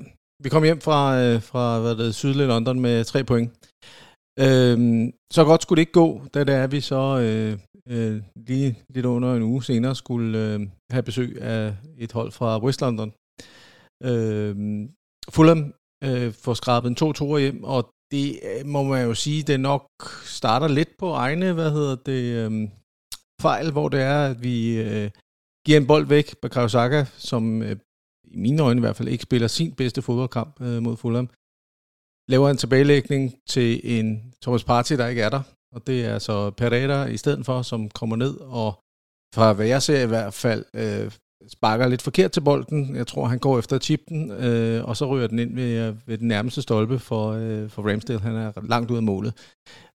vi 0.43 0.49
kom 0.49 0.63
hjem 0.63 0.81
fra, 0.81 1.21
øh, 1.21 1.41
fra 1.41 1.79
hvad 1.79 1.95
det, 1.95 2.15
sydlige 2.15 2.47
London 2.47 2.79
med 2.79 3.03
tre 3.03 3.23
point. 3.23 3.49
Øh, 4.39 4.77
så 5.33 5.43
godt 5.43 5.61
skulle 5.61 5.77
det 5.77 5.81
ikke 5.81 5.99
gå, 6.03 6.21
da 6.33 6.43
det 6.43 6.55
er, 6.55 6.67
vi 6.67 6.81
så 6.81 7.03
øh, 7.25 7.53
øh, 7.87 8.21
lige 8.35 8.79
lidt 8.89 9.05
under 9.05 9.35
en 9.35 9.43
uge 9.43 9.63
senere 9.63 9.95
skulle 9.95 10.39
øh, 10.39 10.59
have 10.91 11.03
besøg 11.03 11.41
af 11.41 11.75
et 11.97 12.11
hold 12.11 12.31
fra 12.31 12.63
West 12.63 12.81
London. 12.81 13.13
Øh, 14.03 14.55
Fulham 15.29 15.73
øh, 16.03 16.33
får 16.33 16.53
skrabet 16.53 16.89
en 16.89 16.95
to 16.95 17.13
ture 17.13 17.41
hjem, 17.41 17.63
og 17.63 17.89
det 18.11 18.39
øh, 18.43 18.65
må 18.65 18.83
man 18.83 19.05
jo 19.05 19.13
sige, 19.13 19.43
det 19.43 19.59
nok 19.59 19.85
starter 20.23 20.67
lidt 20.67 20.89
på 20.99 21.11
egne, 21.11 21.53
hvad 21.53 21.71
hedder 21.71 21.95
det, 21.95 22.23
øh, 22.41 22.69
fejl, 23.41 23.71
hvor 23.71 23.89
det 23.89 24.01
er, 24.01 24.25
at 24.25 24.43
vi 24.43 24.81
øh, 24.81 25.09
giver 25.65 25.79
en 25.79 25.87
bold 25.87 26.05
væk 26.07 26.35
på 26.41 26.67
Saka, 26.67 27.05
som 27.17 27.61
øh, 27.61 27.75
i 28.23 28.37
mine 28.37 28.63
øjne 28.63 28.79
i 28.79 28.85
hvert 28.85 28.95
fald 28.95 29.07
ikke 29.07 29.23
spiller 29.23 29.47
sin 29.47 29.71
bedste 29.75 30.01
fodboldkamp 30.01 30.61
øh, 30.61 30.81
mod 30.83 30.97
Fulham. 30.97 31.29
Laver 32.29 32.49
en 32.49 32.57
tilbagelægning 32.57 33.23
til 33.47 33.81
en 33.83 34.33
Thomas 34.41 34.63
Partey, 34.63 34.97
der 34.97 35.07
ikke 35.07 35.21
er 35.21 35.29
der. 35.29 35.43
Og 35.75 35.87
det 35.87 36.05
er 36.05 36.19
så 36.19 36.51
Pereira 36.51 37.05
i 37.05 37.17
stedet 37.17 37.45
for, 37.45 37.61
som 37.61 37.89
kommer 37.89 38.15
ned 38.15 38.37
og 38.39 38.73
fra 39.35 39.53
hvad 39.53 39.67
jeg 39.67 39.81
ser 39.81 40.03
i 40.03 40.07
hvert 40.07 40.33
fald, 40.33 40.65
øh, 40.75 41.11
sparker 41.49 41.87
lidt 41.87 42.01
forkert 42.01 42.31
til 42.31 42.41
bolden. 42.41 42.95
Jeg 42.95 43.07
tror, 43.07 43.25
han 43.25 43.39
går 43.39 43.59
efter 43.59 43.79
chippen, 43.79 44.31
øh, 44.31 44.85
og 44.85 44.97
så 44.97 45.05
ryger 45.05 45.27
den 45.27 45.39
ind 45.39 45.55
ved, 45.55 45.87
øh, 45.87 45.95
ved 46.05 46.17
den 46.17 46.27
nærmeste 46.27 46.61
stolpe 46.61 46.99
for, 46.99 47.31
øh, 47.31 47.69
for 47.69 47.89
Ramsdale. 47.89 48.19
Han 48.19 48.35
er 48.35 48.51
langt 48.69 48.91
ud 48.91 48.97
af 48.97 49.03
målet. 49.03 49.33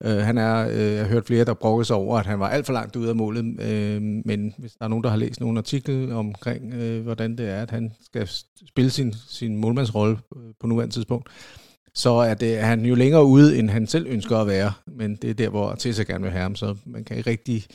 Øh, 0.04 0.16
han 0.16 0.38
er, 0.38 0.68
øh, 0.68 0.92
jeg 0.92 1.00
har 1.00 1.08
hørt 1.08 1.26
flere, 1.26 1.44
der 1.44 1.54
brokkede 1.54 1.84
sig 1.84 1.96
over, 1.96 2.18
at 2.18 2.26
han 2.26 2.40
var 2.40 2.48
alt 2.48 2.66
for 2.66 2.72
langt 2.72 2.96
ud 2.96 3.06
af 3.06 3.16
målet, 3.16 3.60
øh, 3.60 4.02
men 4.02 4.54
hvis 4.58 4.72
der 4.72 4.84
er 4.84 4.88
nogen, 4.88 5.04
der 5.04 5.10
har 5.10 5.16
læst 5.16 5.40
nogle 5.40 5.58
artikel 5.58 6.12
omkring, 6.12 6.74
øh, 6.74 7.02
hvordan 7.02 7.38
det 7.38 7.48
er, 7.48 7.62
at 7.62 7.70
han 7.70 7.92
skal 8.04 8.28
spille 8.68 8.90
sin, 8.90 9.14
sin 9.28 9.56
målmandsrolle 9.56 10.18
øh, 10.36 10.42
på 10.60 10.66
nuværende 10.66 10.94
tidspunkt, 10.94 11.28
så 11.94 12.10
er, 12.10 12.34
det, 12.34 12.58
er 12.58 12.64
han 12.64 12.86
jo 12.86 12.94
længere 12.94 13.24
ude, 13.24 13.58
end 13.58 13.70
han 13.70 13.86
selv 13.86 14.06
ønsker 14.08 14.38
at 14.38 14.46
være, 14.46 14.72
men 14.86 15.16
det 15.16 15.30
er 15.30 15.34
der, 15.34 15.48
hvor 15.48 15.74
Tessa 15.74 16.02
gerne 16.02 16.22
vil 16.22 16.32
have 16.32 16.42
ham, 16.42 16.56
så 16.56 16.76
man 16.86 17.04
kan 17.04 17.16
ikke 17.16 17.30
rigtig 17.30 17.66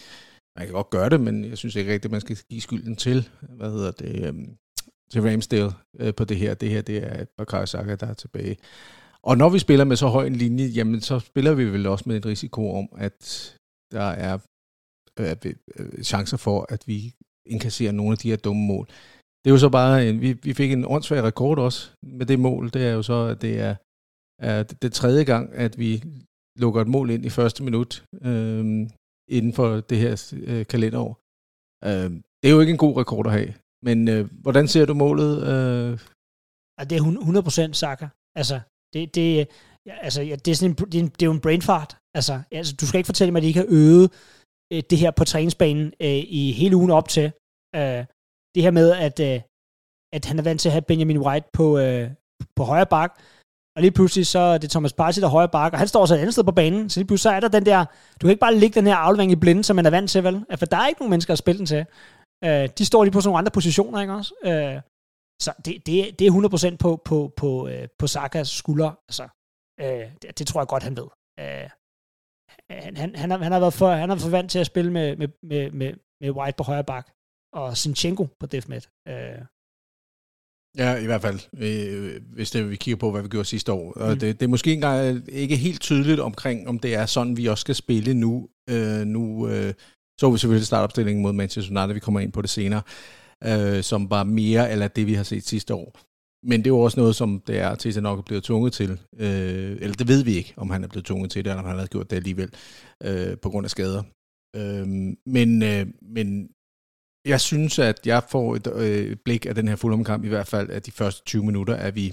man 0.60 0.68
kan 0.68 0.74
godt 0.74 0.90
gøre 0.90 1.10
det, 1.10 1.22
men 1.22 1.46
jeg 1.46 1.58
synes 1.58 1.76
ikke 1.76 1.92
rigtigt, 1.92 2.06
at 2.06 2.12
man 2.12 2.22
skal 2.22 2.38
give 2.50 2.62
skylden 2.62 2.96
til, 2.96 3.30
hvad 3.42 3.72
hedder 3.72 3.92
det, 3.92 4.28
øhm, 4.28 4.58
til 5.12 5.22
Ramsdale 5.22 5.72
øh, 6.00 6.16
på 6.16 6.24
det 6.24 6.38
her. 6.38 6.54
Det 6.54 6.70
her, 6.70 6.82
det 6.82 6.98
er 6.98 7.26
Bakari 7.38 7.68
Saka, 7.68 7.96
der 7.96 8.08
er 8.08 8.14
tilbage. 8.14 8.58
Og 9.24 9.38
når 9.38 9.50
vi 9.50 9.60
spiller 9.60 9.86
med 9.86 9.96
så 9.96 10.08
høj 10.08 10.26
en 10.26 10.36
linje, 10.36 10.66
jamen 10.66 11.02
så 11.02 11.20
spiller 11.20 11.54
vi 11.54 11.66
vel 11.66 11.88
også 11.88 12.04
med 12.08 12.16
en 12.16 12.26
risiko 12.26 12.74
om, 12.74 12.90
at 12.98 13.20
der 13.92 14.10
er 14.28 14.38
øh, 15.20 15.36
øh 15.80 16.04
chancer 16.04 16.38
for, 16.38 16.66
at 16.70 16.84
vi 16.88 17.14
inkasserer 17.46 17.92
nogle 17.92 18.12
af 18.12 18.18
de 18.18 18.30
her 18.30 18.38
dumme 18.38 18.66
mål. 18.68 18.86
Det 19.42 19.50
er 19.50 19.52
jo 19.52 19.58
så 19.58 19.70
bare, 19.70 20.10
en, 20.10 20.22
vi, 20.22 20.34
vi 20.34 20.54
fik 20.54 20.72
en 20.72 20.86
åndssvær 20.86 21.22
rekord 21.22 21.60
også 21.60 21.92
med 22.04 22.26
det 22.26 22.40
mål. 22.40 22.70
Det 22.74 22.88
er 22.88 22.92
jo 22.92 23.02
så, 23.02 23.26
at 23.26 23.42
det 23.42 23.60
er, 23.60 23.76
er 24.42 24.64
det 24.64 24.94
tredje 24.94 25.24
gang, 25.24 25.54
at 25.54 25.80
vi 25.80 26.04
lukker 26.60 26.82
et 26.82 26.88
mål 26.88 27.10
ind 27.10 27.26
i 27.26 27.30
første 27.30 27.64
minut. 27.64 28.04
Øhm, 28.22 28.90
inden 29.30 29.54
for 29.54 29.68
det 29.90 29.98
her 29.98 30.34
øh, 30.48 30.66
kalenderår. 30.66 31.20
Øh, 31.88 32.10
det 32.40 32.48
er 32.50 32.54
jo 32.56 32.60
ikke 32.60 32.76
en 32.78 32.86
god 32.86 32.98
rekord 32.98 33.26
at 33.28 33.32
have. 33.32 33.54
Men 33.84 34.08
øh, 34.08 34.30
hvordan 34.42 34.68
ser 34.68 34.86
du 34.86 34.94
målet? 34.94 35.34
Øh? 35.52 36.00
Ja, 36.78 36.84
det 36.84 36.96
er 36.98 37.70
100% 37.72 37.74
Saka. 37.74 38.08
Altså, 38.36 38.60
det, 38.94 39.16
det, 39.16 39.48
ja, 39.86 39.96
altså, 40.06 40.22
ja, 40.22 40.36
det, 40.36 40.52
er 40.52 40.56
sådan 40.56 40.72
en, 40.72 40.76
det, 40.92 40.96
er 40.96 41.04
en, 41.04 41.08
det 41.08 41.22
er 41.22 41.26
jo 41.26 41.32
en 41.32 41.46
brainfart. 41.46 41.98
Altså, 42.18 42.42
altså, 42.52 42.76
du 42.82 42.86
skal 42.86 42.98
ikke 42.98 43.12
fortælle 43.14 43.32
mig, 43.32 43.40
at 43.40 43.44
de 43.44 43.48
ikke 43.48 43.60
har 43.60 43.68
øvet 43.70 44.08
øh, 44.74 44.84
det 44.90 44.98
her 44.98 45.12
på 45.12 45.24
træningsbanen 45.26 45.94
øh, 46.02 46.24
i 46.40 46.52
hele 46.52 46.76
ugen 46.76 46.92
op 46.92 47.08
til. 47.10 47.32
Øh, 47.76 48.06
det 48.56 48.64
her 48.64 48.72
med, 48.72 48.92
at, 48.92 49.20
øh, 49.20 49.42
at 50.14 50.26
han 50.26 50.40
er 50.40 50.44
vant 50.44 50.62
til 50.62 50.70
at 50.70 50.74
have 50.74 50.90
Benjamin 50.90 51.24
White 51.26 51.48
på, 51.54 51.78
øh, 51.78 52.12
på 52.56 52.64
højre 52.64 52.86
bak, 52.86 53.12
og 53.80 53.84
lige 53.84 53.92
pludselig 53.92 54.28
så 54.28 54.40
er 54.40 54.58
det 54.58 54.70
Thomas 54.70 54.94
Partey, 54.94 55.22
der 55.22 55.28
højre 55.28 55.50
bakke, 55.50 55.76
og 55.76 55.80
han 55.80 55.88
står 55.88 56.06
så 56.06 56.14
et 56.16 56.20
andet 56.20 56.34
sted 56.34 56.44
på 56.44 56.52
banen, 56.52 56.90
så 56.90 57.00
lige 57.00 57.08
pludselig 57.08 57.32
så 57.32 57.36
er 57.36 57.40
der 57.40 57.48
den 57.48 57.66
der, 57.66 57.86
du 58.22 58.22
kan 58.22 58.30
ikke 58.30 58.40
bare 58.40 58.56
ligge 58.56 58.76
den 58.80 58.88
her 58.88 58.96
aflevering 58.96 59.32
i 59.32 59.36
blinde, 59.36 59.64
som 59.64 59.76
man 59.76 59.86
er 59.86 59.90
vant 59.90 60.10
til, 60.10 60.24
vel? 60.24 60.46
For 60.60 60.66
der 60.66 60.78
er 60.78 60.88
ikke 60.88 61.02
nogen 61.02 61.10
mennesker 61.10 61.34
at 61.34 61.38
spille 61.38 61.58
den 61.58 61.66
til. 61.66 61.86
Øh, 62.46 62.70
de 62.78 62.86
står 62.86 63.04
lige 63.04 63.12
på 63.12 63.22
sådan 63.22 63.30
nogle 63.30 63.38
andre 63.38 63.52
positioner, 63.52 64.02
ikke 64.02 64.14
også? 64.14 64.34
Øh, 64.44 64.82
så 65.42 65.52
det, 65.66 65.86
det, 65.86 66.20
det 66.20 66.28
er 66.28 66.72
100% 66.74 66.78
på, 66.78 67.02
på, 67.06 67.34
på, 67.38 67.68
øh, 67.68 67.88
på 68.00 68.08
Sakas 68.08 68.48
skulder. 68.48 68.92
Altså, 69.10 69.26
øh, 69.82 70.06
det, 70.22 70.40
det, 70.40 70.48
tror 70.48 70.62
jeg 70.62 70.68
godt, 70.68 70.84
han 70.84 70.98
ved. 70.98 71.08
Øh, 71.40 71.70
han, 72.86 72.98
han, 72.98 73.16
han, 73.16 73.32
har, 73.32 73.38
han, 73.38 73.52
har 73.52 73.60
været 73.60 73.74
for, 73.74 73.90
han 73.90 74.10
har 74.10 74.16
været 74.16 74.28
for 74.28 74.38
vant 74.38 74.52
til 74.52 74.60
at 74.60 74.66
spille 74.66 74.92
med, 74.92 75.16
med, 75.16 75.28
med, 75.44 75.72
med, 75.72 75.94
med 76.22 76.30
White 76.32 76.58
på 76.58 76.64
højre 76.64 76.84
bak, 76.84 77.06
og 77.54 77.78
Sinchenko 77.78 78.28
på 78.40 78.46
Defmet. 78.46 78.90
Øh, 79.08 79.42
Ja, 80.78 80.96
i 80.96 81.06
hvert 81.06 81.22
fald, 81.22 81.40
øh, 81.58 82.22
hvis 82.34 82.52
det, 82.52 82.70
vi 82.70 82.76
kigger 82.76 82.98
på, 82.98 83.12
hvad 83.12 83.22
vi 83.22 83.28
gjorde 83.28 83.46
sidste 83.46 83.72
år. 83.72 83.94
Og 83.94 84.14
mm. 84.14 84.20
det, 84.20 84.40
det 84.40 84.46
er 84.46 84.50
måske 84.50 84.74
engang 84.74 85.24
ikke 85.30 85.56
helt 85.56 85.82
tydeligt 85.82 86.20
omkring, 86.20 86.68
om 86.68 86.80
det 86.80 86.96
er 86.96 87.06
sådan, 87.06 87.38
vi 87.38 87.46
også 87.46 87.62
skal 87.62 87.76
spille 87.76 88.14
nu. 88.14 88.50
Øh, 88.70 89.06
nu 89.06 89.48
øh, 89.48 89.74
så 90.20 90.32
vi 90.32 90.38
selvfølgelig 90.38 90.68
startopstillingen 90.68 91.24
mod 91.24 91.34
Manchester 91.34 91.82
United, 91.82 91.94
vi 91.94 92.00
kommer 92.00 92.20
ind 92.20 92.32
på 92.32 92.42
det 92.42 92.50
senere, 92.50 92.82
øh, 93.44 93.84
som 93.84 94.10
var 94.10 94.24
mere 94.24 94.72
eller 94.72 94.88
det, 94.88 95.08
vi 95.08 95.14
har 95.14 95.24
set 95.24 95.48
sidste 95.48 95.74
år. 95.74 96.00
Men 96.44 96.60
det 96.60 96.68
er 96.68 96.76
jo 96.76 96.80
også 96.80 97.00
noget, 97.00 97.16
som 97.16 97.42
det 97.48 97.60
er, 97.60 97.76
til 97.76 98.04
nok 98.04 98.20
er 98.20 98.24
blevet 98.24 98.44
tvunget 98.44 98.74
til. 98.74 98.92
Øh, 99.20 99.78
eller 99.82 99.94
det 99.94 100.08
ved 100.08 100.24
vi 100.24 100.34
ikke, 100.34 100.54
om 100.58 100.70
han 100.70 100.84
er 100.84 100.88
blevet 100.88 101.06
tvunget 101.06 101.32
til 101.32 101.46
det, 101.46 101.50
eller 101.50 101.64
om 101.64 101.70
han 101.70 101.80
har 101.80 101.86
gjort 101.86 102.10
det 102.10 102.16
alligevel, 102.16 102.50
øh, 103.04 103.38
på 103.38 103.50
grund 103.50 103.66
af 103.66 103.72
skader. 103.72 104.04
Øh, 104.56 104.88
men, 105.26 105.64
øh, 105.64 105.88
men 106.02 106.50
jeg 107.26 107.42
synes, 107.42 107.80
at 107.80 108.08
jeg 108.08 108.24
får 108.24 108.56
et 108.56 108.68
øh, 108.68 109.18
blik 109.26 109.46
af 109.46 109.56
den 109.56 109.68
her 109.68 109.76
fuldomkamp, 109.76 110.26
i 110.26 110.28
hvert 110.28 110.48
fald 110.48 110.70
af 110.70 110.82
de 110.82 110.92
første 110.92 111.26
20 111.26 111.46
minutter, 111.46 111.76
at 111.76 111.96
vi, 111.96 112.08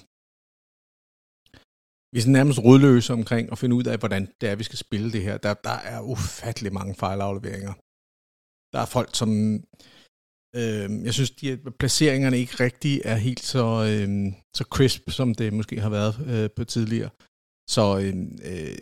vi 2.13 2.19
er 2.21 2.31
nærmest 2.39 2.59
rødløse 2.59 3.13
omkring 3.13 3.53
at 3.53 3.59
finde 3.59 3.77
ud 3.77 3.85
af, 3.85 3.99
hvordan 3.99 4.29
det 4.41 4.49
er, 4.49 4.57
vi 4.57 4.65
skal 4.65 4.79
spille 4.79 5.13
det 5.13 5.23
her. 5.23 5.37
Der, 5.37 5.55
der 5.55 5.79
er 5.93 6.01
ufattelig 6.01 6.73
mange 6.73 6.95
fejlafleveringer. 6.95 7.75
Der 8.73 8.81
er 8.81 8.87
folk, 8.97 9.11
som... 9.15 9.31
Øh, 10.61 10.89
jeg 11.07 11.15
synes, 11.15 11.31
at 11.31 11.75
placeringerne 11.79 12.39
ikke 12.39 12.57
rigtig 12.65 13.03
er 13.05 13.15
helt 13.15 13.41
så, 13.41 13.67
øh, 13.91 14.33
så 14.57 14.65
crisp, 14.75 15.11
som 15.11 15.35
det 15.35 15.53
måske 15.53 15.81
har 15.81 15.91
været 15.91 16.15
øh, 16.31 16.51
på 16.57 16.65
tidligere. 16.65 17.11
Så 17.69 17.85
øh, 18.03 18.15
øh 18.51 18.79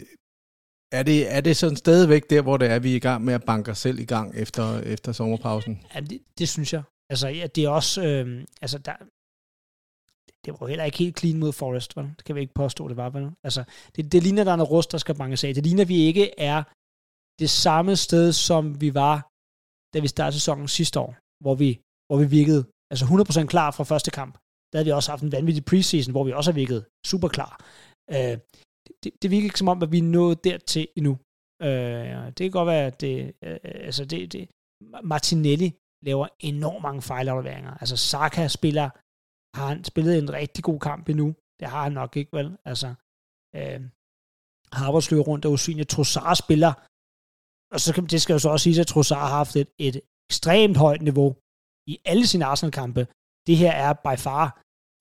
er 0.99 1.03
det, 1.03 1.35
er 1.37 1.41
det 1.41 1.57
sådan 1.57 1.77
stadigvæk 1.77 2.31
der, 2.31 2.43
hvor 2.43 2.57
det 2.57 2.71
er, 2.71 2.79
vi 2.79 2.93
er 2.93 2.97
i 2.97 3.07
gang 3.09 3.25
med 3.25 3.35
at 3.35 3.45
banke 3.45 3.71
os 3.71 3.79
selv 3.79 3.99
i 3.99 4.05
gang 4.05 4.35
efter, 4.35 4.81
efter 4.81 5.13
sommerpausen? 5.13 5.87
Ja, 5.95 6.01
det, 6.01 6.21
det 6.39 6.49
synes 6.49 6.73
jeg. 6.73 6.83
Altså, 7.11 7.29
ja, 7.29 7.47
det 7.55 7.65
er 7.65 7.69
også... 7.69 8.03
Øh, 8.07 8.45
altså, 8.63 8.79
der, 8.79 8.97
det 10.45 10.61
var 10.61 10.67
heller 10.67 10.85
ikke 10.85 10.99
helt 10.99 11.19
clean 11.19 11.39
mod 11.39 11.53
Forest, 11.53 11.97
vel? 11.97 12.05
Det 12.17 12.25
kan 12.25 12.35
vi 12.35 12.41
ikke 12.41 12.55
påstå, 12.55 12.89
det 12.89 12.97
var, 12.97 13.11
vel? 13.11 13.31
Altså, 13.45 13.65
det, 13.97 14.13
det 14.13 14.23
ligner, 14.23 14.45
der 14.45 14.53
er 14.53 14.57
noget 14.57 14.71
rust, 14.71 14.93
der 14.93 14.99
skal 14.99 15.15
banke 15.15 15.47
af. 15.49 15.55
Det 15.55 15.67
ligner, 15.67 15.85
vi 15.85 15.97
ikke 15.97 16.41
er 16.41 16.63
det 17.43 17.51
samme 17.51 17.97
sted, 17.97 18.33
som 18.33 18.81
vi 18.81 18.95
var, 18.95 19.17
da 19.95 19.99
vi 20.01 20.09
startede 20.09 20.41
sæsonen 20.41 20.69
sidste 20.69 21.01
år, 21.01 21.17
hvor 21.45 21.55
vi, 21.55 21.81
hvor 22.07 22.19
vi 22.23 22.27
virkede 22.39 22.65
altså 22.91 23.05
100% 23.05 23.47
klar 23.47 23.71
fra 23.71 23.85
første 23.85 24.11
kamp. 24.11 24.35
Der 24.71 24.79
havde 24.79 24.85
vi 24.85 24.93
også 24.93 25.11
haft 25.13 25.23
en 25.23 25.33
vanvittig 25.33 25.65
preseason, 25.65 26.13
hvor 26.13 26.25
vi 26.25 26.33
også 26.33 26.51
har 26.51 26.55
virket 26.63 26.85
super 27.07 27.29
klar. 27.29 27.53
Øh, 28.15 28.39
det, 29.03 29.23
det 29.23 29.31
virker 29.31 29.45
ikke 29.45 29.59
som 29.59 29.69
om, 29.69 29.83
at 29.83 29.93
vi 29.93 29.99
er 29.99 30.13
nået 30.19 30.45
dertil 30.45 30.89
endnu. 30.97 31.19
Øh, 31.63 32.27
det 32.27 32.43
kan 32.45 32.51
godt 32.51 32.67
være, 32.67 32.87
at 32.87 33.01
det, 33.01 33.35
øh, 33.43 33.59
altså 33.63 34.05
det, 34.05 34.33
det, 34.33 34.49
Martinelli 35.13 35.69
laver 36.03 36.29
enormt 36.41 36.83
mange 36.83 37.03
fejlafleveringer. 37.03 37.75
Altså 37.83 37.97
Saka 37.97 38.49
spiller, 38.49 38.87
har 39.57 39.67
han 39.73 39.85
spillet 39.85 40.19
en 40.19 40.33
rigtig 40.33 40.65
god 40.65 40.81
kamp 40.81 41.09
endnu. 41.09 41.35
Det 41.61 41.69
har 41.69 41.83
han 41.83 41.93
nok 41.93 42.17
ikke, 42.17 42.37
vel? 42.39 42.49
Altså, 42.65 42.89
øh, 43.57 43.81
Harvards 44.79 45.11
løber 45.11 45.25
rundt 45.31 45.45
og 45.45 45.53
usynligt. 45.53 45.89
Trossard 45.89 46.37
spiller, 46.37 46.73
og 47.75 47.81
så 47.81 47.91
kan, 47.95 48.07
det 48.07 48.23
skal 48.23 48.33
jo 48.33 48.39
så 48.39 48.49
også 48.49 48.65
sige, 48.65 48.81
at 48.81 48.87
Trossard 48.87 49.21
har 49.21 49.37
haft 49.41 49.57
et, 49.57 49.71
et 49.79 49.97
ekstremt 50.29 50.77
højt 50.77 51.03
niveau 51.03 51.31
i 51.93 51.95
alle 52.05 52.27
sine 52.27 52.45
Arsenal-kampe. 52.45 53.03
Det 53.47 53.57
her 53.63 53.73
er 53.87 53.93
by 54.05 54.17
far 54.27 54.47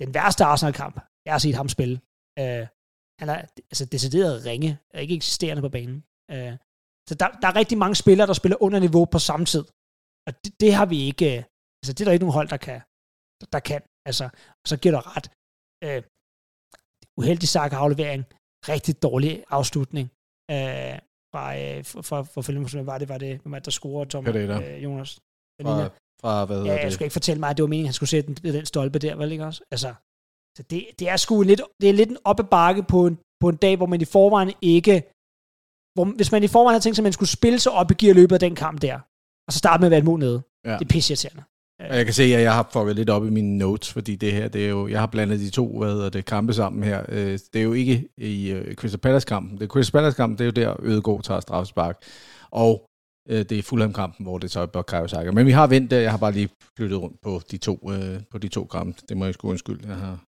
den 0.01 0.13
værste 0.13 0.43
Arsenal-kamp, 0.51 0.95
jeg 1.25 1.33
har 1.33 1.39
set 1.45 1.55
ham 1.55 1.69
spille. 1.69 1.95
Øh, 2.39 2.65
han 3.19 3.29
er 3.29 3.39
altså 3.71 3.85
decideret 3.85 4.45
ringe, 4.45 4.77
er 4.93 4.99
ikke 4.99 5.15
eksisterende 5.15 5.61
på 5.61 5.69
banen. 5.69 6.03
Øh, 6.31 6.53
så 7.09 7.15
der, 7.15 7.27
der 7.41 7.47
er 7.47 7.55
rigtig 7.55 7.77
mange 7.77 7.95
spillere, 7.95 8.27
der 8.27 8.33
spiller 8.33 8.63
under 8.63 8.79
niveau 8.79 9.05
på 9.05 9.19
samme 9.19 9.45
tid. 9.45 9.65
Og 10.27 10.33
det, 10.45 10.59
det 10.59 10.73
har 10.73 10.85
vi 10.85 10.99
ikke, 11.01 11.37
øh, 11.37 11.43
altså 11.81 11.93
det 11.93 12.01
er 12.01 12.05
der 12.05 12.11
ikke 12.11 12.25
nogen 12.25 12.39
hold, 12.39 12.49
der 12.49 12.57
kan. 12.57 12.81
Der, 13.41 13.47
der 13.51 13.59
kan. 13.59 13.81
Altså, 14.05 14.25
og 14.61 14.67
så 14.67 14.77
giver 14.77 14.93
der 14.95 15.17
ret. 15.17 15.27
Øh, 15.83 16.03
uheldig 17.17 17.49
sagt 17.49 17.73
aflevering, 17.73 18.23
rigtig 18.69 19.03
dårlig 19.03 19.43
afslutning. 19.49 20.11
Øh, 20.51 20.99
fra, 21.33 21.57
øh, 21.59 21.83
for, 21.83 22.23
for 22.23 22.41
filmen, 22.41 22.85
var 22.85 22.97
det, 22.97 23.09
var 23.09 23.17
det, 23.17 23.41
var 23.45 23.59
det, 23.59 23.65
der 23.65 23.71
scorede, 23.71 24.09
Tom, 24.09 24.27
øh, 24.27 24.83
Jonas? 24.83 25.19
Fra, 25.61 25.89
fra, 26.21 26.45
hvad 26.45 26.63
ja, 26.63 26.73
jeg 26.83 26.93
skulle 26.93 27.05
ikke 27.05 27.13
fortælle 27.13 27.39
mig, 27.39 27.49
at 27.49 27.57
det 27.57 27.63
var 27.63 27.67
meningen, 27.67 27.85
at 27.85 27.89
han 27.89 27.93
skulle 27.93 28.09
sætte 28.09 28.33
den, 28.33 28.53
den 28.53 28.65
stolpe 28.65 28.99
der, 28.99 29.15
vel 29.15 29.31
ikke 29.31 29.45
også? 29.45 29.63
Altså, 29.71 29.93
så 30.57 30.63
det, 30.69 30.85
det 30.99 31.09
er 31.09 31.17
sgu 31.17 31.41
lidt, 31.41 31.61
det 31.81 31.89
er 31.89 31.93
lidt 31.93 32.09
en 32.09 32.17
oppe 32.23 32.43
bakke 32.43 32.83
på 32.83 33.07
en, 33.07 33.17
på 33.41 33.49
en 33.49 33.55
dag, 33.55 33.77
hvor 33.77 33.85
man 33.85 34.01
i 34.01 34.05
forvejen 34.05 34.51
ikke, 34.61 35.03
hvor, 35.95 36.05
hvis 36.15 36.31
man 36.31 36.43
i 36.43 36.47
forvejen 36.47 36.73
havde 36.73 36.83
tænkt 36.83 36.95
sig, 36.95 37.01
at 37.01 37.09
man 37.09 37.13
skulle 37.13 37.29
spille 37.29 37.59
sig 37.59 37.71
op 37.71 37.91
i 37.91 37.93
gear 37.93 38.13
løbet 38.13 38.33
af 38.33 38.39
den 38.39 38.55
kamp 38.55 38.81
der, 38.81 38.95
og 39.47 39.53
så 39.53 39.59
starte 39.59 39.81
med 39.81 39.87
at 39.87 39.91
være 39.91 39.99
et 39.99 40.05
mod 40.05 40.19
nede. 40.19 40.41
Ja. 40.65 40.73
Det 40.73 40.81
er 40.81 40.89
pisseirriterende. 40.89 41.43
Og 41.79 41.97
jeg 41.97 42.05
kan 42.05 42.13
se, 42.13 42.23
at 42.23 42.41
jeg 42.41 42.53
har 42.53 42.69
fået 42.73 42.95
lidt 42.95 43.09
op 43.09 43.25
i 43.25 43.29
mine 43.29 43.57
notes, 43.57 43.93
fordi 43.93 44.15
det 44.15 44.33
her, 44.33 44.47
det 44.47 44.65
er 44.65 44.69
jo, 44.69 44.87
jeg 44.87 44.99
har 44.99 45.07
blandet 45.07 45.39
de 45.39 45.49
to 45.49 45.77
hvad 45.79 45.91
hedder 45.91 46.09
det, 46.09 46.25
kampe 46.25 46.53
sammen 46.53 46.83
her. 46.83 47.05
Øh, 47.09 47.39
det 47.53 47.55
er 47.55 47.63
jo 47.63 47.73
ikke 47.73 48.09
i 48.17 48.53
uh, 48.53 48.73
Crystal 48.73 48.99
Palace-kampen. 48.99 49.59
Det 49.59 49.69
Crystal 49.69 49.91
Palace-kampen, 49.91 50.37
det 50.37 50.43
er 50.43 50.45
jo 50.45 50.69
der, 50.69 50.75
Ødegård 50.83 51.23
tager 51.23 51.39
straffespark. 51.39 52.03
Og 52.51 52.85
uh, 53.29 53.35
det 53.35 53.51
er 53.51 53.63
Fulham-kampen, 53.63 54.25
hvor 54.25 54.37
det 54.37 54.51
så 54.51 54.59
er 54.59 54.65
Bukayo 54.65 55.07
Saka. 55.07 55.31
Men 55.31 55.45
vi 55.45 55.51
har 55.51 55.67
vendt 55.67 55.91
det, 55.91 56.01
jeg 56.01 56.11
har 56.11 56.17
bare 56.17 56.31
lige 56.31 56.49
flyttet 56.77 57.01
rundt 57.01 57.21
på 57.21 57.41
de 57.51 57.57
to, 57.57 57.91
på 58.31 58.37
de 58.37 58.47
to 58.47 58.65
kampe. 58.65 59.01
Det 59.09 59.17
må 59.17 59.25
jeg 59.25 59.33
sgu 59.33 59.49
undskylde. 59.49 59.87
Jeg 59.87 59.97
har 59.97 60.23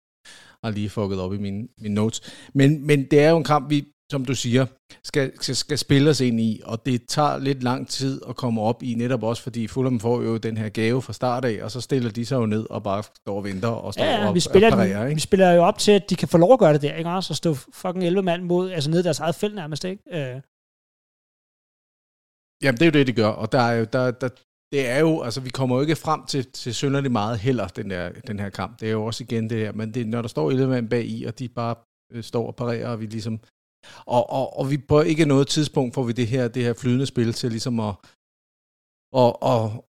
har 0.65 0.71
lige 0.71 0.91
fucket 0.91 1.21
op 1.21 1.35
i 1.35 1.39
mine, 1.39 1.69
mine 1.79 1.95
notes. 1.95 2.21
Men, 2.55 2.87
men 2.87 3.05
det 3.11 3.21
er 3.23 3.31
jo 3.31 3.37
en 3.37 3.45
kamp, 3.45 3.71
vi, 3.71 3.85
som 4.11 4.25
du 4.25 4.35
siger, 4.35 4.67
skal, 5.05 5.33
skal, 5.41 5.57
skal 5.57 5.79
spille 5.79 6.11
os 6.11 6.21
ind 6.21 6.41
i, 6.41 6.61
og 6.65 6.87
det 6.87 7.03
tager 7.09 7.39
lidt 7.39 7.63
lang 7.63 7.89
tid 7.89 8.21
at 8.29 8.37
komme 8.37 8.61
op 8.61 8.83
i, 8.83 8.95
netop 8.95 9.23
også 9.23 9.43
fordi 9.43 9.67
Fulham 9.67 10.01
får 10.01 10.23
jo 10.23 10.37
den 10.37 10.57
her 10.57 10.69
gave 10.69 11.03
fra 11.03 11.13
start 11.13 11.45
af, 11.45 11.65
og 11.65 11.71
så 11.71 11.81
stiller 11.81 12.11
de 12.11 12.27
sig 12.27 12.37
jo 12.37 12.47
ned 12.47 12.67
og 12.71 12.83
bare 12.83 13.03
står 13.03 13.37
og 13.37 13.45
venter 13.45 13.69
og 13.69 13.93
står 13.93 14.05
ja, 14.05 14.29
og, 14.29 14.35
vi 14.35 14.41
spiller, 14.41 14.71
og 14.71 14.73
parerer, 14.73 15.05
ikke? 15.07 15.15
vi 15.15 15.21
spiller 15.21 15.53
jo 15.53 15.63
op 15.63 15.79
til, 15.79 15.93
at 15.93 16.11
de 16.11 16.17
kan 16.17 16.29
få 16.29 16.39
lov 16.39 16.53
at 16.53 16.59
gøre 16.59 16.73
det 16.73 16.83
der, 16.83 16.95
ikke 16.95 17.11
også? 17.11 17.33
Og 17.33 17.37
stå 17.37 17.55
fucking 17.55 18.05
11 18.05 18.23
mand 18.23 18.43
mod, 18.43 18.71
altså 18.71 18.91
ned 18.91 19.01
i 19.01 19.03
deres 19.03 19.21
eget 19.21 19.35
felt 19.35 19.55
nærmest, 19.55 19.85
ikke? 19.85 20.03
Øh. 20.13 20.41
Jamen, 22.63 22.79
det 22.79 22.83
er 22.83 22.87
jo 22.87 22.93
det, 22.93 23.07
de 23.07 23.13
gør, 23.13 23.29
og 23.29 23.53
der 23.53 23.61
er 23.61 23.73
jo, 23.73 23.87
der, 23.93 24.11
der, 24.11 24.29
det 24.73 24.89
er 24.89 24.99
jo, 24.99 25.23
altså 25.23 25.41
vi 25.41 25.51
kommer 25.51 25.77
jo 25.77 25.83
ikke 25.83 25.97
frem 25.97 26.27
til, 26.27 26.53
til 26.53 26.75
synderligt 26.75 27.13
meget 27.13 27.39
heller, 27.39 27.69
den, 27.69 27.91
der, 27.91 28.13
den 28.13 28.39
her 28.39 28.51
kamp. 28.51 28.81
Det 28.81 28.89
er 28.89 28.93
jo 28.93 29.05
også 29.05 29.25
igen 29.25 29.51
det 29.51 29.59
her, 29.59 29.73
men 29.73 29.95
det, 29.95 30.07
når 30.07 30.23
der 30.23 30.29
står 30.29 30.51
11 30.51 30.69
mand 30.69 30.89
bag 30.91 31.05
i, 31.05 31.25
og 31.25 31.39
de 31.39 31.49
bare 31.49 31.75
øh, 32.13 32.23
står 32.23 32.47
og 32.47 32.57
parerer, 32.57 32.89
og 32.89 33.01
vi 33.01 33.07
ligesom, 33.07 33.41
og, 34.07 34.31
og, 34.31 34.59
og 34.59 34.71
vi 34.71 34.79
på 34.79 35.01
ikke 35.01 35.25
noget 35.25 35.49
tidspunkt 35.49 35.95
får 35.95 36.03
vi 36.03 36.13
det 36.13 36.27
her, 36.27 36.49
det 36.49 36.63
her 36.63 36.73
flydende 36.73 37.07
spil 37.07 37.33
til 37.33 37.51
ligesom 37.51 37.81
at, 37.81 37.95
og, 39.13 39.43
og, 39.43 39.85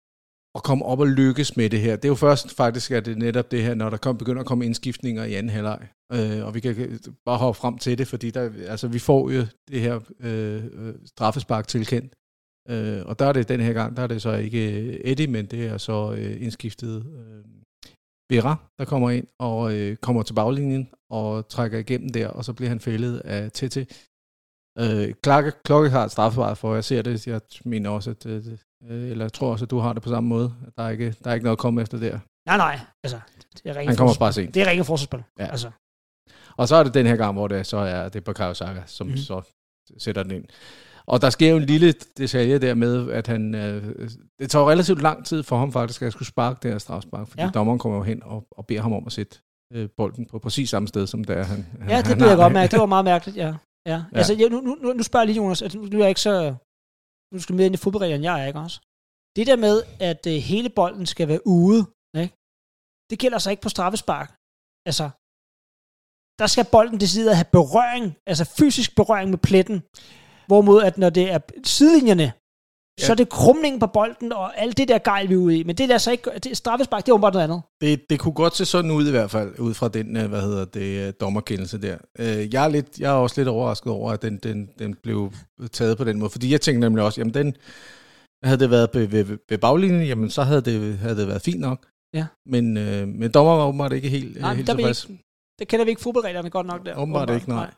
og 0.56 0.64
komme 0.64 0.86
op 0.86 1.00
og 1.00 1.08
lykkes 1.08 1.58
med 1.58 1.70
det 1.70 1.82
her. 1.82 1.96
Det 1.96 2.06
er 2.06 2.10
jo 2.10 2.16
først 2.16 2.56
faktisk, 2.56 2.92
at 2.92 3.06
det 3.06 3.12
er 3.12 3.16
netop 3.16 3.52
det 3.52 3.64
her, 3.64 3.76
når 3.76 3.90
der 3.90 3.98
kom, 3.98 4.18
begynder 4.18 4.42
at 4.42 4.48
komme 4.48 4.66
indskiftninger 4.66 5.24
i 5.24 5.34
anden 5.34 5.50
halvleg. 5.50 5.88
Øh, 6.14 6.46
og 6.46 6.56
vi 6.56 6.60
kan 6.60 7.00
bare 7.26 7.38
hoppe 7.38 7.60
frem 7.60 7.78
til 7.78 7.98
det, 7.98 8.08
fordi 8.08 8.32
der, 8.32 8.52
altså, 8.68 8.88
vi 8.88 9.00
får 9.00 9.32
jo 9.32 9.42
det 9.70 9.82
her 9.82 10.00
øh, 10.20 10.66
øh 10.66 10.96
straffespark 11.06 11.68
tilkendt 11.68 12.14
Øh, 12.70 13.06
og 13.06 13.20
der 13.20 13.26
er 13.26 13.34
det 13.34 13.50
den 13.50 13.60
her 13.60 13.74
gang, 13.74 13.98
der 13.98 14.04
er 14.04 14.08
det 14.08 14.22
så 14.22 14.34
ikke 14.34 14.82
øh, 14.82 15.00
Eddie, 15.04 15.28
men 15.28 15.46
det 15.46 15.66
er 15.66 15.78
så 15.78 16.16
øh, 16.18 16.42
indskiftet 16.42 17.06
øh, 17.06 17.44
Vera, 18.30 18.56
der 18.80 18.86
kommer 18.86 19.10
ind 19.10 19.28
og 19.40 19.74
øh, 19.74 19.98
kommer 19.98 20.24
til 20.24 20.34
baglinjen 20.34 20.90
og 21.10 21.48
trækker 21.48 21.78
igennem 21.78 22.10
der, 22.10 22.28
og 22.28 22.46
så 22.46 22.54
bliver 22.54 22.70
han 22.70 22.80
fældet 22.80 23.20
af 23.20 23.52
TT. 23.52 23.78
Øh, 24.80 25.14
Klokke, 25.24 25.52
Klokke 25.66 25.90
har 25.90 26.06
et 26.06 26.12
straffevaret 26.12 26.58
for, 26.58 26.74
jeg 26.74 26.84
ser 26.84 27.02
det, 27.02 27.28
jeg 27.28 27.42
mener 27.66 27.90
også, 27.90 28.10
at, 28.10 28.26
øh, 28.26 28.44
eller 28.84 29.26
jeg 29.26 29.34
tror 29.34 29.52
også, 29.52 29.66
at 29.66 29.72
du 29.72 29.80
har 29.80 29.94
det 29.94 30.04
på 30.04 30.10
samme 30.10 30.30
måde. 30.30 30.54
Der 30.78 30.84
er 30.84 30.90
ikke, 30.90 31.16
der 31.24 31.30
er 31.30 31.34
ikke 31.34 31.44
noget 31.44 31.56
at 31.56 31.60
komme 31.60 31.82
efter 31.82 31.98
der. 32.00 32.20
Nej, 32.48 32.58
nej, 32.58 32.80
altså, 33.04 33.20
det 33.54 33.66
er 33.66 33.74
Han 33.74 33.96
kommer 33.96 34.14
bare 34.20 34.34
sent. 34.34 34.54
Det 34.54 34.62
er 34.62 34.68
ringe 34.68 34.84
forsvarsspil. 34.84 35.24
Ja. 35.40 35.46
Altså. 35.46 35.72
Og 36.58 36.68
så 36.68 36.76
er 36.76 36.84
det 36.84 36.94
den 36.94 37.06
her 37.06 37.16
gang, 37.16 37.34
hvor 37.34 37.48
det 37.48 37.68
så 37.68 37.78
er, 37.78 38.10
det 38.10 38.20
er 38.20 38.24
Bakayo 38.24 38.54
Saka, 38.54 38.82
som 38.86 39.08
mm. 39.08 39.18
så 39.18 39.42
sætter 39.98 40.24
den 40.24 40.32
ind. 40.32 40.46
Og 41.12 41.22
der 41.22 41.30
sker 41.30 41.50
jo 41.50 41.58
en 41.58 41.64
lille 41.64 41.92
detalje 42.18 42.60
der 42.60 42.74
med, 42.74 43.12
at 43.12 43.28
han... 43.28 43.56
Øh, 43.56 44.10
det 44.40 44.50
tager 44.52 44.70
relativt 44.70 45.02
lang 45.02 45.26
tid 45.26 45.44
for 45.44 45.58
ham 45.58 45.72
faktisk, 45.72 46.02
at 46.02 46.12
skulle 46.12 46.28
sparke 46.28 46.60
det 46.64 46.72
her 46.72 46.78
strafspark, 46.78 47.28
fordi 47.28 47.42
ja. 47.42 47.50
dommeren 47.50 47.80
kommer 47.80 47.98
jo 47.98 48.04
hen 48.04 48.24
og, 48.24 48.48
og 48.52 48.68
beder 48.68 48.82
ham 48.82 48.94
om 48.94 49.04
at 49.06 49.12
sætte 49.12 49.40
øh, 49.74 49.90
bolden 49.98 50.26
på 50.26 50.40
præcis 50.40 50.70
samme 50.70 50.88
sted, 50.88 51.08
som 51.08 51.24
der 51.24 51.44
han, 51.44 51.66
Ja, 51.90 51.96
han, 51.96 52.06
det 52.06 52.16
bliver 52.18 52.30
jeg 52.30 52.38
godt 52.38 52.54
mærke. 52.54 52.72
Det 52.72 52.80
var 52.80 52.86
meget 52.96 53.06
mærkeligt, 53.06 53.38
ja. 53.38 53.48
ja. 53.48 53.54
ja. 53.92 54.04
Altså, 54.20 54.34
jeg, 54.40 54.50
nu, 54.50 54.62
nu, 54.62 54.94
nu 54.94 55.04
spørger 55.04 55.24
jeg 55.24 55.28
lige, 55.28 55.44
Jonas, 55.44 55.62
at 55.62 55.74
nu 55.74 55.98
er 55.98 56.04
jeg 56.06 56.10
ikke 56.10 56.22
så... 56.22 56.56
Nu 57.34 57.40
skal 57.40 57.56
med 57.56 57.66
ind 57.66 57.76
i 57.76 57.78
fodboldreglerne, 57.78 58.24
jeg 58.24 58.42
er 58.42 58.48
ikke 58.48 58.60
også. 58.60 58.78
Det 59.36 59.48
der 59.48 59.58
med, 59.66 59.76
at 60.10 60.22
øh, 60.28 60.38
hele 60.52 60.70
bolden 60.70 61.06
skal 61.06 61.28
være 61.28 61.42
ude, 61.48 61.82
ikke? 62.24 62.34
det 63.10 63.18
gælder 63.20 63.40
så 63.44 63.50
ikke 63.54 63.66
på 63.66 63.70
straffespark. 63.76 64.30
Altså, 64.90 65.06
der 66.42 66.48
skal 66.54 66.66
bolden 66.76 67.00
decideret 67.04 67.40
have 67.42 67.52
berøring, 67.60 68.06
altså 68.32 68.46
fysisk 68.60 68.90
berøring 69.00 69.30
med 69.34 69.42
pletten. 69.50 69.78
Hvorimod, 70.48 70.84
at 70.84 70.98
når 70.98 71.10
det 71.10 71.32
er 71.32 71.40
sidelinjerne, 71.64 72.24
ja. 72.24 73.06
så 73.06 73.12
er 73.12 73.16
det 73.16 73.30
krumningen 73.30 73.80
på 73.80 73.88
bolden, 73.88 74.34
og 74.34 74.60
alt 74.60 74.78
det 74.78 74.88
der 74.88 75.00
gejl, 75.00 75.30
vi 75.30 75.34
er 75.34 75.38
ude 75.38 75.58
i. 75.58 75.64
Men 75.64 75.76
det 75.76 75.90
der 75.90 75.98
så 75.98 76.12
ikke, 76.12 76.32
det, 76.44 76.58
straffespark, 76.58 77.06
det 77.06 77.10
er 77.10 77.14
åbenbart 77.14 77.34
noget 77.34 77.44
andet. 77.44 77.62
Det, 77.82 78.10
det 78.10 78.20
kunne 78.20 78.34
godt 78.34 78.56
se 78.56 78.66
sådan 78.66 78.92
ud 78.92 79.08
i 79.08 79.12
hvert 79.12 79.32
fald, 79.32 79.60
ud 79.60 79.74
fra 79.74 79.88
den, 79.88 80.18
øh, 80.18 80.30
hvad 80.30 80.42
hedder 80.42 80.66
det, 80.66 81.08
øh, 81.08 81.14
dommerkendelse 81.22 81.82
der. 81.82 81.98
Øh, 82.20 82.54
jeg 82.54 82.66
er, 82.66 82.68
lidt, 82.68 83.00
jeg 83.00 83.12
er 83.12 83.16
også 83.16 83.36
lidt 83.38 83.48
overrasket 83.48 83.92
over, 83.92 84.12
at 84.12 84.22
den, 84.22 84.38
den, 84.38 84.70
den 84.80 84.96
blev 85.04 85.32
taget 85.72 85.98
på 85.98 86.04
den 86.04 86.20
måde, 86.20 86.30
fordi 86.30 86.52
jeg 86.52 86.62
tænkte 86.62 86.80
nemlig 86.80 87.04
også, 87.04 87.22
jamen 87.22 87.34
den, 87.34 87.56
havde 88.44 88.60
det 88.60 88.70
været 88.70 88.90
ved, 88.94 89.08
ved, 89.08 89.38
ved 89.50 89.58
baglinjen, 89.58 90.08
jamen 90.08 90.30
så 90.30 90.44
havde 90.44 90.62
det, 90.62 90.98
havde 90.98 91.18
det 91.18 91.28
været 91.28 91.42
fint 91.42 91.60
nok. 91.60 91.86
Ja. 92.14 92.26
Men, 92.46 92.78
øh, 92.78 93.08
men 93.08 93.32
dommer 93.32 93.56
var 93.56 93.66
åbenbart 93.66 93.94
ikke 93.94 94.10
helt, 94.10 94.42
Nej, 94.42 94.54
helt 94.54 94.68
der 94.68 94.78
ikke, 94.78 95.24
det 95.60 95.68
kender 95.68 95.86
vi 95.86 95.90
ikke 95.90 96.02
fodboldreglerne 96.02 96.50
godt 96.50 96.68
nok 96.68 96.86
der. 96.86 96.96
Åbenbart, 96.96 97.30
åbenbart 97.30 97.42
ikke, 97.42 97.50
nej. 97.50 97.66
nej. 97.66 97.74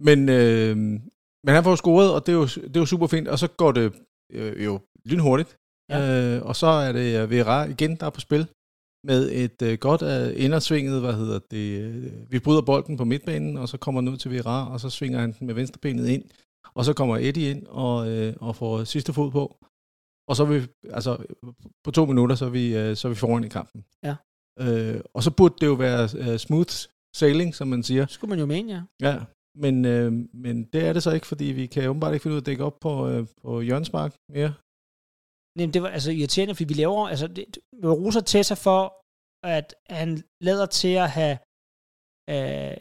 Men, 0.00 0.28
øh, 0.28 1.00
men 1.48 1.54
han 1.54 1.64
får 1.64 1.76
scoret, 1.76 2.14
og 2.14 2.26
det 2.26 2.32
er 2.32 2.36
jo, 2.36 2.46
det 2.46 2.76
er 2.76 2.80
jo 2.80 2.86
super 2.86 3.06
fint, 3.06 3.28
og 3.28 3.38
så 3.38 3.48
går 3.48 3.72
det 3.72 3.92
øh, 4.32 4.64
jo 4.64 4.80
lynhurtigt. 5.04 5.56
Ja. 5.90 5.98
Øh, 6.36 6.46
og 6.46 6.56
så 6.56 6.66
er 6.66 6.92
det 6.92 7.22
øh, 7.22 7.30
Vera 7.30 7.64
igen, 7.64 7.96
der 7.96 8.06
er 8.06 8.10
på 8.10 8.20
spil 8.20 8.48
med 9.04 9.30
et 9.32 9.62
øh, 9.62 9.78
godt 9.78 10.02
øh, 10.02 10.44
indersvinget, 10.44 11.00
hvad 11.00 11.14
hedder 11.14 11.38
det, 11.50 11.80
øh, 11.80 12.32
vi 12.32 12.38
bryder 12.38 12.62
bolden 12.62 12.96
på 12.96 13.04
midtbanen, 13.04 13.56
og 13.56 13.68
så 13.68 13.76
kommer 13.78 14.00
den 14.00 14.08
ud 14.08 14.16
til 14.16 14.30
Vera, 14.30 14.72
og 14.72 14.80
så 14.80 14.90
svinger 14.90 15.20
han 15.20 15.32
den 15.38 15.46
med 15.46 15.54
venstrebenet 15.54 16.08
ind, 16.08 16.24
og 16.74 16.84
så 16.84 16.92
kommer 16.92 17.16
Eddie 17.16 17.50
ind 17.50 17.66
og, 17.66 18.10
øh, 18.10 18.34
og 18.40 18.56
får 18.56 18.84
sidste 18.84 19.12
fod 19.12 19.30
på. 19.30 19.56
Og 20.28 20.36
så 20.36 20.42
er 20.42 20.46
vi, 20.46 20.66
altså 20.90 21.16
på 21.84 21.90
to 21.90 22.06
minutter, 22.06 22.36
så 22.36 22.44
er 22.44 22.50
vi, 22.50 22.76
øh, 22.76 22.96
så 22.96 23.08
er 23.08 23.10
vi 23.10 23.16
foran 23.16 23.44
i 23.44 23.48
kampen. 23.48 23.84
Ja. 24.02 24.16
Øh, 24.60 25.00
og 25.14 25.22
så 25.22 25.30
burde 25.30 25.54
det 25.60 25.66
jo 25.66 25.72
være 25.74 26.08
øh, 26.18 26.38
smooth 26.38 26.74
sailing, 27.16 27.54
som 27.54 27.68
man 27.68 27.82
siger. 27.82 28.06
Skulle 28.06 28.28
man 28.28 28.38
jo 28.38 28.46
mene, 28.46 28.72
ja. 28.72 29.08
Ja, 29.08 29.18
men, 29.64 29.74
øh, 29.84 30.12
men 30.44 30.56
det 30.72 30.80
er 30.86 30.92
det 30.92 31.02
så 31.02 31.10
ikke, 31.10 31.26
fordi 31.32 31.44
vi 31.44 31.66
kan 31.66 31.90
åbenbart 31.90 32.12
ikke 32.14 32.22
finde 32.22 32.34
ud 32.34 32.40
af 32.40 32.44
at 32.44 32.46
dække 32.46 32.64
op 32.64 32.78
på, 32.80 32.92
øh, 33.10 33.26
på 33.42 33.50
Jørgensmark 33.68 34.12
mere. 34.34 34.52
Nej, 35.56 35.66
det 35.74 35.82
var 35.82 35.90
altså 35.96 36.10
irriterende, 36.10 36.54
fordi 36.54 36.68
vi 36.72 36.74
laver, 36.82 37.08
altså 37.08 37.26
det, 37.26 37.58
roser 37.84 38.20
Tessa 38.20 38.54
for, 38.66 38.82
at 39.56 39.74
han 40.00 40.08
lader 40.48 40.66
til 40.66 40.94
at 41.04 41.10
have, 41.18 41.36
øh, 42.32 42.76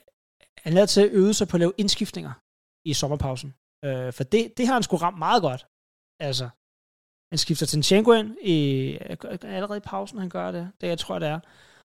han 0.64 0.72
lader 0.78 0.90
til 0.94 1.02
at 1.06 1.12
øve 1.20 1.34
sig 1.34 1.48
på 1.48 1.56
at 1.58 1.64
lave 1.64 1.78
indskiftninger 1.78 2.34
i 2.90 2.94
sommerpausen. 2.94 3.50
Øh, 3.86 4.14
for 4.18 4.24
det, 4.34 4.42
det 4.58 4.68
har 4.68 4.74
han 4.74 4.84
sgu 4.84 4.96
ramt 4.96 5.20
meget 5.28 5.42
godt. 5.48 5.62
Altså, 6.28 6.48
han 7.32 7.38
skifter 7.38 7.66
til 7.66 7.80
Nchenko 7.80 8.12
ind 8.22 8.32
i, 8.56 8.58
allerede 9.58 9.78
i 9.78 9.90
pausen, 9.92 10.18
han 10.24 10.30
gør 10.30 10.52
det. 10.52 10.64
Det 10.82 10.88
jeg 10.88 11.00
tror, 11.00 11.20
det 11.20 11.28
er. 11.36 11.40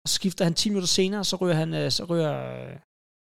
Og 0.04 0.08
så 0.10 0.14
skifter 0.20 0.44
han 0.46 0.54
10 0.54 0.70
minutter 0.70 0.88
senere, 0.88 1.24
så 1.24 1.36
ryger 1.42 1.58
han, 1.64 1.74
øh, 1.74 1.92
så 1.92 2.04
ryger, 2.12 2.34
øh, 2.52 2.76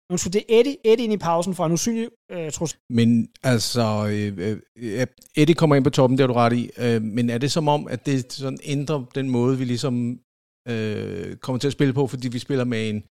øh, 0.08 0.12
Undskyld, 0.12 0.32
det 0.32 0.44
Eddie, 0.48 0.76
Eddie 0.84 1.04
ind 1.04 1.12
i 1.12 1.16
pausen 1.16 1.54
for 1.54 1.66
en 1.66 1.72
usynlig 1.72 2.08
øh, 2.30 2.52
trus. 2.52 2.78
Men 2.90 3.28
altså, 3.42 4.08
øh, 4.12 4.60
øh, 4.76 5.06
Eddie 5.36 5.54
kommer 5.54 5.76
ind 5.76 5.84
på 5.84 5.90
toppen, 5.90 6.18
det 6.18 6.22
er 6.22 6.26
du 6.26 6.32
ret 6.32 6.52
i. 6.52 6.70
Øh, 6.78 7.02
men 7.02 7.30
er 7.30 7.38
det 7.38 7.52
som 7.52 7.68
om, 7.68 7.88
at 7.88 8.06
det 8.06 8.32
sådan 8.32 8.58
ændrer 8.62 9.04
den 9.14 9.30
måde, 9.30 9.58
vi 9.58 9.64
ligesom 9.64 10.20
øh, 10.68 11.36
kommer 11.36 11.58
til 11.58 11.68
at 11.68 11.72
spille 11.72 11.94
på, 11.94 12.06
fordi 12.06 12.28
vi 12.28 12.38
spiller 12.38 12.64
med 12.64 12.90
en, 12.90 13.04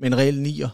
med 0.00 0.06
en 0.12 0.18
reel 0.18 0.42
nier? 0.42 0.70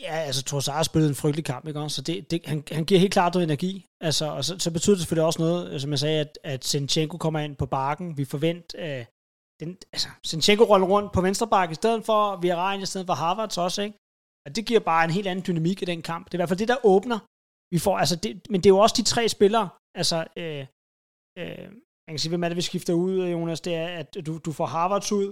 Ja, 0.00 0.16
altså 0.28 0.42
Trossard 0.42 0.76
har 0.76 0.82
spillet 0.82 1.08
en 1.08 1.14
frygtelig 1.14 1.44
kamp, 1.44 1.66
ikke? 1.66 1.88
Så 1.88 2.02
det, 2.02 2.30
det, 2.30 2.46
han, 2.46 2.64
han 2.70 2.84
giver 2.84 3.00
helt 3.00 3.12
klart 3.12 3.34
noget 3.34 3.44
energi. 3.44 3.86
Altså, 4.00 4.24
og 4.30 4.44
så, 4.44 4.58
så 4.58 4.70
betyder 4.70 4.96
det 4.96 5.00
selvfølgelig 5.00 5.26
også 5.26 5.42
noget, 5.42 5.80
som 5.80 5.90
jeg 5.90 5.98
sagde, 5.98 6.20
at, 6.20 6.38
at 6.44 6.64
Sinchenko 6.64 7.16
kommer 7.16 7.40
ind 7.40 7.56
på 7.56 7.66
bakken. 7.66 8.16
Vi 8.16 8.24
forventer, 8.24 8.98
øh, 8.98 9.04
den, 9.60 9.76
altså, 9.92 10.08
Sinchenko 10.24 10.64
roller 10.64 10.86
rundt 10.86 11.12
på 11.12 11.20
venstre 11.20 11.48
bakke 11.48 11.72
i 11.72 11.74
stedet 11.74 12.04
for, 12.04 12.36
vi 12.36 12.48
har 12.48 12.74
i 12.74 12.86
stedet 12.86 13.06
for 13.06 13.14
Harvards 13.14 13.58
også, 13.58 13.82
ikke? 13.82 13.96
Og 14.46 14.50
det 14.56 14.62
giver 14.68 14.82
bare 14.90 15.04
en 15.04 15.16
helt 15.16 15.28
anden 15.30 15.46
dynamik 15.48 15.78
i 15.82 15.90
den 15.92 16.02
kamp. 16.10 16.22
Det 16.26 16.34
er 16.34 16.38
i 16.38 16.42
hvert 16.42 16.52
fald 16.52 16.62
det, 16.64 16.72
der 16.74 16.86
åbner. 16.94 17.18
Vi 17.74 17.78
får, 17.84 17.94
altså 18.02 18.16
det, 18.22 18.30
men 18.50 18.58
det 18.60 18.66
er 18.66 18.76
jo 18.76 18.82
også 18.84 18.96
de 19.00 19.10
tre 19.12 19.22
spillere, 19.36 19.68
altså, 20.00 20.18
øh, 20.40 20.64
øh, 21.40 21.68
man 22.04 22.12
kan 22.14 22.18
sige, 22.22 22.32
hvem 22.32 22.44
er 22.44 22.48
det, 22.48 22.60
vi 22.62 22.70
skifter 22.70 22.94
ud, 23.04 23.12
Jonas, 23.34 23.60
det 23.60 23.74
er, 23.74 23.88
at 24.00 24.08
du, 24.26 24.32
du 24.46 24.52
får 24.58 24.66
Harvards 24.74 25.12
ud, 25.20 25.28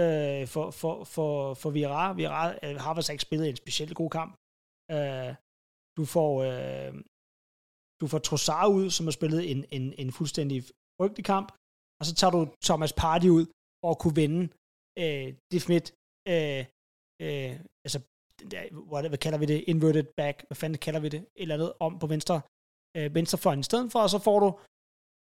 øh, 0.00 0.44
for, 0.54 0.70
for, 0.80 0.94
for, 1.14 1.54
for 1.60 1.70
Vira. 1.70 2.12
Vira 2.12 2.42
øh, 2.64 2.76
Harvards 2.84 3.06
har 3.06 3.12
ikke 3.12 3.28
spillet 3.28 3.48
en 3.48 3.56
specielt 3.56 3.94
god 4.00 4.10
kamp. 4.18 4.32
Øh, 4.94 5.30
du 5.98 6.04
får, 6.14 6.32
øh, 6.48 6.92
du 8.00 8.06
får 8.12 8.18
Trossard 8.18 8.70
ud, 8.78 8.86
som 8.90 9.06
har 9.06 9.14
spillet 9.18 9.40
en, 9.50 9.60
en, 9.76 9.84
en 10.02 10.10
fuldstændig 10.18 10.58
frygtelig 10.98 11.24
kamp, 11.24 11.48
og 11.98 12.06
så 12.06 12.12
tager 12.14 12.30
du 12.30 12.40
Thomas 12.68 12.92
Party 13.02 13.28
ud 13.38 13.44
for 13.80 13.90
at 13.90 13.98
kunne 14.02 14.18
vinde 14.22 14.42
øh, 15.02 15.28
det 15.52 15.60
midt, 15.72 15.86
øh, 16.32 16.62
øh, 17.24 17.54
altså 17.86 17.98
hvad, 18.90 19.08
hvad 19.08 19.18
kalder 19.18 19.38
vi 19.38 19.46
det, 19.46 19.64
inverted 19.66 20.04
back, 20.16 20.44
hvad 20.48 20.56
fanden 20.56 20.78
kalder 20.78 21.00
vi 21.00 21.08
det, 21.08 21.26
eller 21.36 21.54
andet 21.54 21.72
om 21.80 21.98
på 21.98 22.06
venstre, 22.06 22.40
øh, 22.96 23.14
venstrefløjen 23.14 23.60
i 23.60 23.62
stedet 23.70 23.92
for, 23.92 24.00
og 24.00 24.10
så 24.10 24.18
får 24.18 24.40
du, 24.40 24.48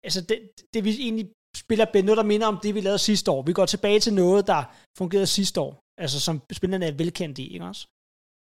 altså 0.04 0.22
det, 0.30 0.38
det 0.74 0.84
vi 0.84 0.92
egentlig 1.00 1.32
spiller 1.58 2.04
noget, 2.04 2.18
der 2.18 2.24
minder 2.24 2.48
om 2.48 2.60
det, 2.64 2.76
vi 2.76 2.82
lavede 2.82 3.00
sidste 3.00 3.32
år. 3.32 3.42
Vi 3.42 3.54
går 3.54 3.66
tilbage 3.66 4.00
til 4.00 4.14
noget, 4.14 4.48
der 4.48 4.62
fungerede 4.98 5.28
sidste 5.28 5.62
år, 5.62 5.80
altså 6.04 6.20
som 6.20 6.42
spillerne 6.52 6.86
er 6.86 6.92
velkendt 6.92 7.38
i, 7.38 7.54
ikke 7.54 7.66
også? 7.66 7.88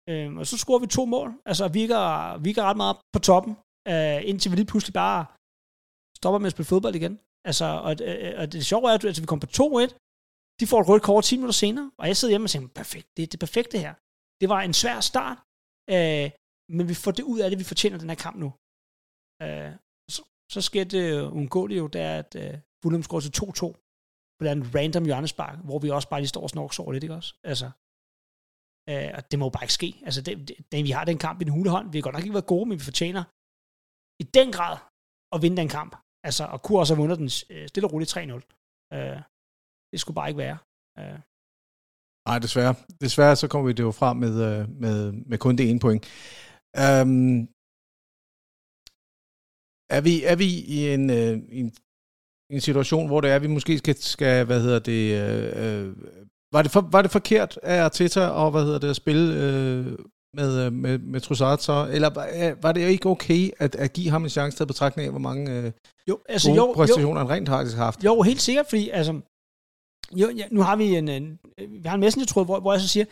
Øh, 0.10 0.38
og 0.40 0.48
så 0.48 0.58
scorer 0.58 0.80
vi 0.80 0.88
to 0.88 1.06
mål, 1.06 1.30
altså 1.46 1.68
vi 1.68 1.80
virker, 1.80 2.38
virker 2.38 2.64
ret 2.64 2.78
meget 2.78 2.98
på 3.14 3.20
toppen, 3.20 3.54
øh, 3.88 4.20
indtil 4.30 4.52
vi 4.52 4.56
lige 4.56 4.72
pludselig 4.72 4.94
bare 4.94 5.26
stopper 6.20 6.40
med 6.40 6.48
at 6.48 6.56
spille 6.56 6.72
fodbold 6.74 6.96
igen. 6.96 7.20
Altså, 7.50 7.66
og, 7.66 7.92
øh, 8.08 8.16
øh 8.24 8.34
og 8.42 8.46
det 8.52 8.66
sjove 8.66 8.90
er, 8.90 8.94
at 8.94 9.06
altså, 9.06 9.22
vi 9.22 9.30
kommer 9.30 9.46
på 9.46 9.52
2-1, 9.52 9.92
de 10.60 10.68
får 10.68 10.80
et 10.82 10.90
rødt 10.90 11.04
kort 11.04 11.24
10 11.24 11.36
minutter 11.36 11.54
senere, 11.54 11.92
og 12.00 12.08
jeg 12.08 12.18
sidder 12.18 12.32
hjemme 12.32 12.46
og 12.46 12.50
tænker, 12.50 12.70
perfekt, 12.82 13.08
det 13.18 13.24
er 13.24 13.28
det 13.28 13.40
perfekte 13.40 13.78
her. 13.84 13.94
Det 14.42 14.48
var 14.54 14.62
en 14.62 14.76
svær 14.82 15.00
start, 15.12 15.38
øh, 15.96 16.28
men 16.78 16.84
vi 16.92 16.96
får 17.04 17.14
det 17.18 17.26
ud 17.34 17.40
af 17.44 17.48
det, 17.50 17.60
vi 17.60 17.72
fortjener 17.72 17.98
den 17.98 18.10
her 18.12 18.22
kamp 18.26 18.38
nu. 18.44 18.50
Øh, 19.44 19.72
så, 20.14 20.22
så 20.54 20.60
sker 20.68 20.84
det 20.94 21.04
uundgåeligt 21.36 21.82
jo, 21.82 21.88
det 21.88 22.02
er, 22.10 22.16
at 22.24 22.32
øh, 22.44 22.54
Fulham 22.82 23.04
scorer 23.04 23.24
til 23.24 23.38
2-2 23.42 23.88
på 24.38 24.42
random 24.78 25.06
hjørnespark, 25.06 25.58
hvor 25.68 25.80
vi 25.80 25.90
også 25.90 26.10
bare 26.10 26.22
lige 26.22 26.34
står 26.34 26.44
og 26.48 26.50
snorks 26.50 26.80
over 26.80 26.92
lidt, 26.92 27.04
ikke 27.04 27.20
også? 27.22 27.32
Altså, 27.52 27.68
øh, 28.90 29.10
og 29.18 29.22
det 29.32 29.40
må 29.40 29.46
jo 29.46 29.54
bare 29.56 29.66
ikke 29.68 29.80
ske. 29.82 29.90
Altså, 30.08 30.22
det, 30.22 30.34
det, 30.72 30.86
vi 30.88 30.92
har 30.98 31.06
den 31.06 31.20
kamp 31.26 31.42
i 31.42 31.44
den 31.44 31.54
hulehånd. 31.58 31.92
Vi 31.92 31.98
har 31.98 32.06
godt 32.06 32.16
nok 32.16 32.24
ikke 32.24 32.38
været 32.40 32.54
gode, 32.54 32.66
men 32.70 32.80
vi 32.80 32.84
fortjener 32.84 33.24
i 34.24 34.26
den 34.38 34.50
grad 34.58 34.78
at 35.34 35.42
vinde 35.44 35.58
den 35.62 35.70
kamp. 35.78 35.94
Altså, 36.28 36.44
og 36.54 36.62
kunne 36.64 36.80
også 36.80 36.94
have 36.94 37.02
vundet 37.02 37.18
den 37.24 37.30
øh, 37.54 37.68
stille 37.68 37.88
og 37.88 37.94
roligt 37.94 38.18
3-0. 38.18 38.22
Øh, 38.96 39.20
det 39.92 40.00
skulle 40.00 40.16
bare 40.20 40.30
ikke 40.30 40.44
være. 40.46 40.58
Øh, 41.00 41.20
Nej, 42.28 42.40
desværre. 42.40 42.76
Desværre 43.02 43.36
så 43.36 43.48
kommer 43.48 43.68
vi 43.68 43.74
det 43.74 43.84
jo 43.84 43.92
frem 43.92 44.18
med, 44.18 44.34
øh, 44.50 44.70
med, 44.70 45.12
med 45.12 45.38
kun 45.38 45.56
det 45.58 45.70
ene 45.70 45.80
point. 45.80 46.06
Um, 46.78 47.48
er, 49.90 50.02
vi, 50.02 50.24
er 50.24 50.36
vi 50.36 50.50
i 50.78 50.94
en, 50.94 51.10
uh, 51.10 51.58
en, 51.60 51.74
en 52.50 52.62
situation, 52.62 53.08
hvor 53.08 53.22
det 53.22 53.32
er, 53.32 53.40
vi 53.40 53.48
måske 53.48 53.78
skal, 53.78 53.96
skal 53.96 54.46
hvad 54.46 54.62
hedder 54.62 54.80
det, 54.80 55.04
uh, 55.22 55.96
var 56.54 56.62
det, 56.62 56.72
for, 56.72 56.82
var 56.92 57.02
det 57.02 57.12
forkert 57.12 57.60
af 57.64 57.82
Arteta 57.82 58.28
og 58.28 58.52
hvad 58.52 58.64
hedder 58.64 58.80
det, 58.80 58.90
at 58.90 58.96
spille 58.96 59.26
uh, 59.34 60.06
med, 60.34 60.72
med, 60.72 60.98
med 60.98 61.22
Trossard 61.22 61.60
så, 61.60 61.90
eller 61.92 62.10
var 62.62 62.72
det 62.72 62.90
ikke 62.90 63.10
okay 63.10 63.50
at, 63.60 63.76
at 63.76 63.94
give 63.94 64.10
ham 64.10 64.24
en 64.24 64.30
chance 64.30 64.58
til 64.58 64.64
at 64.64 64.68
betragtning 64.68 65.06
af, 65.06 65.12
hvor 65.12 65.20
mange 65.20 65.60
uh, 65.60 65.72
jo, 66.08 66.20
altså, 66.30 66.50
gode 66.50 66.58
jo, 66.58 66.74
præstationer 66.74 67.22
jo, 67.22 67.28
han 67.28 67.36
rent 67.36 67.50
faktisk 67.50 67.78
har 67.78 67.84
haft? 67.84 68.04
Jo, 68.04 68.22
helt 68.22 68.42
sikkert, 68.42 68.66
fordi 68.70 68.90
altså, 68.90 69.22
jo, 70.12 70.30
ja, 70.30 70.48
nu 70.52 70.62
har 70.62 70.76
vi 70.76 70.96
en, 70.96 71.08
en 71.08 71.40
vi 71.58 71.88
har 71.88 71.96
en 71.96 72.00
messenger-tråd, 72.00 72.46
hvor, 72.46 72.60
hvor 72.60 72.74
jeg 72.74 72.82
så 72.82 72.88
siger, 72.88 73.06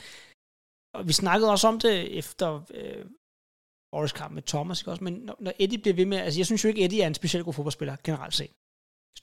og 0.97 1.07
vi 1.07 1.13
snakkede 1.13 1.51
også 1.51 1.67
om 1.67 1.79
det 1.79 2.17
efter 2.17 2.47
øh, 2.79 3.05
årets 3.97 4.13
kamp 4.13 4.33
med 4.33 4.43
Thomas, 4.43 4.81
ikke 4.81 4.91
også? 4.91 5.03
men 5.03 5.13
når, 5.13 5.35
når 5.39 5.53
Eddie 5.59 5.81
bliver 5.83 5.95
ved 5.95 6.05
med, 6.05 6.17
altså 6.17 6.39
jeg 6.39 6.45
synes 6.45 6.63
jo 6.63 6.69
ikke, 6.69 6.85
Eddie 6.85 7.01
er 7.01 7.07
en 7.07 7.19
specielt 7.21 7.45
god 7.45 7.53
fodboldspiller, 7.53 7.95
generelt 8.03 8.33
set. 8.33 8.51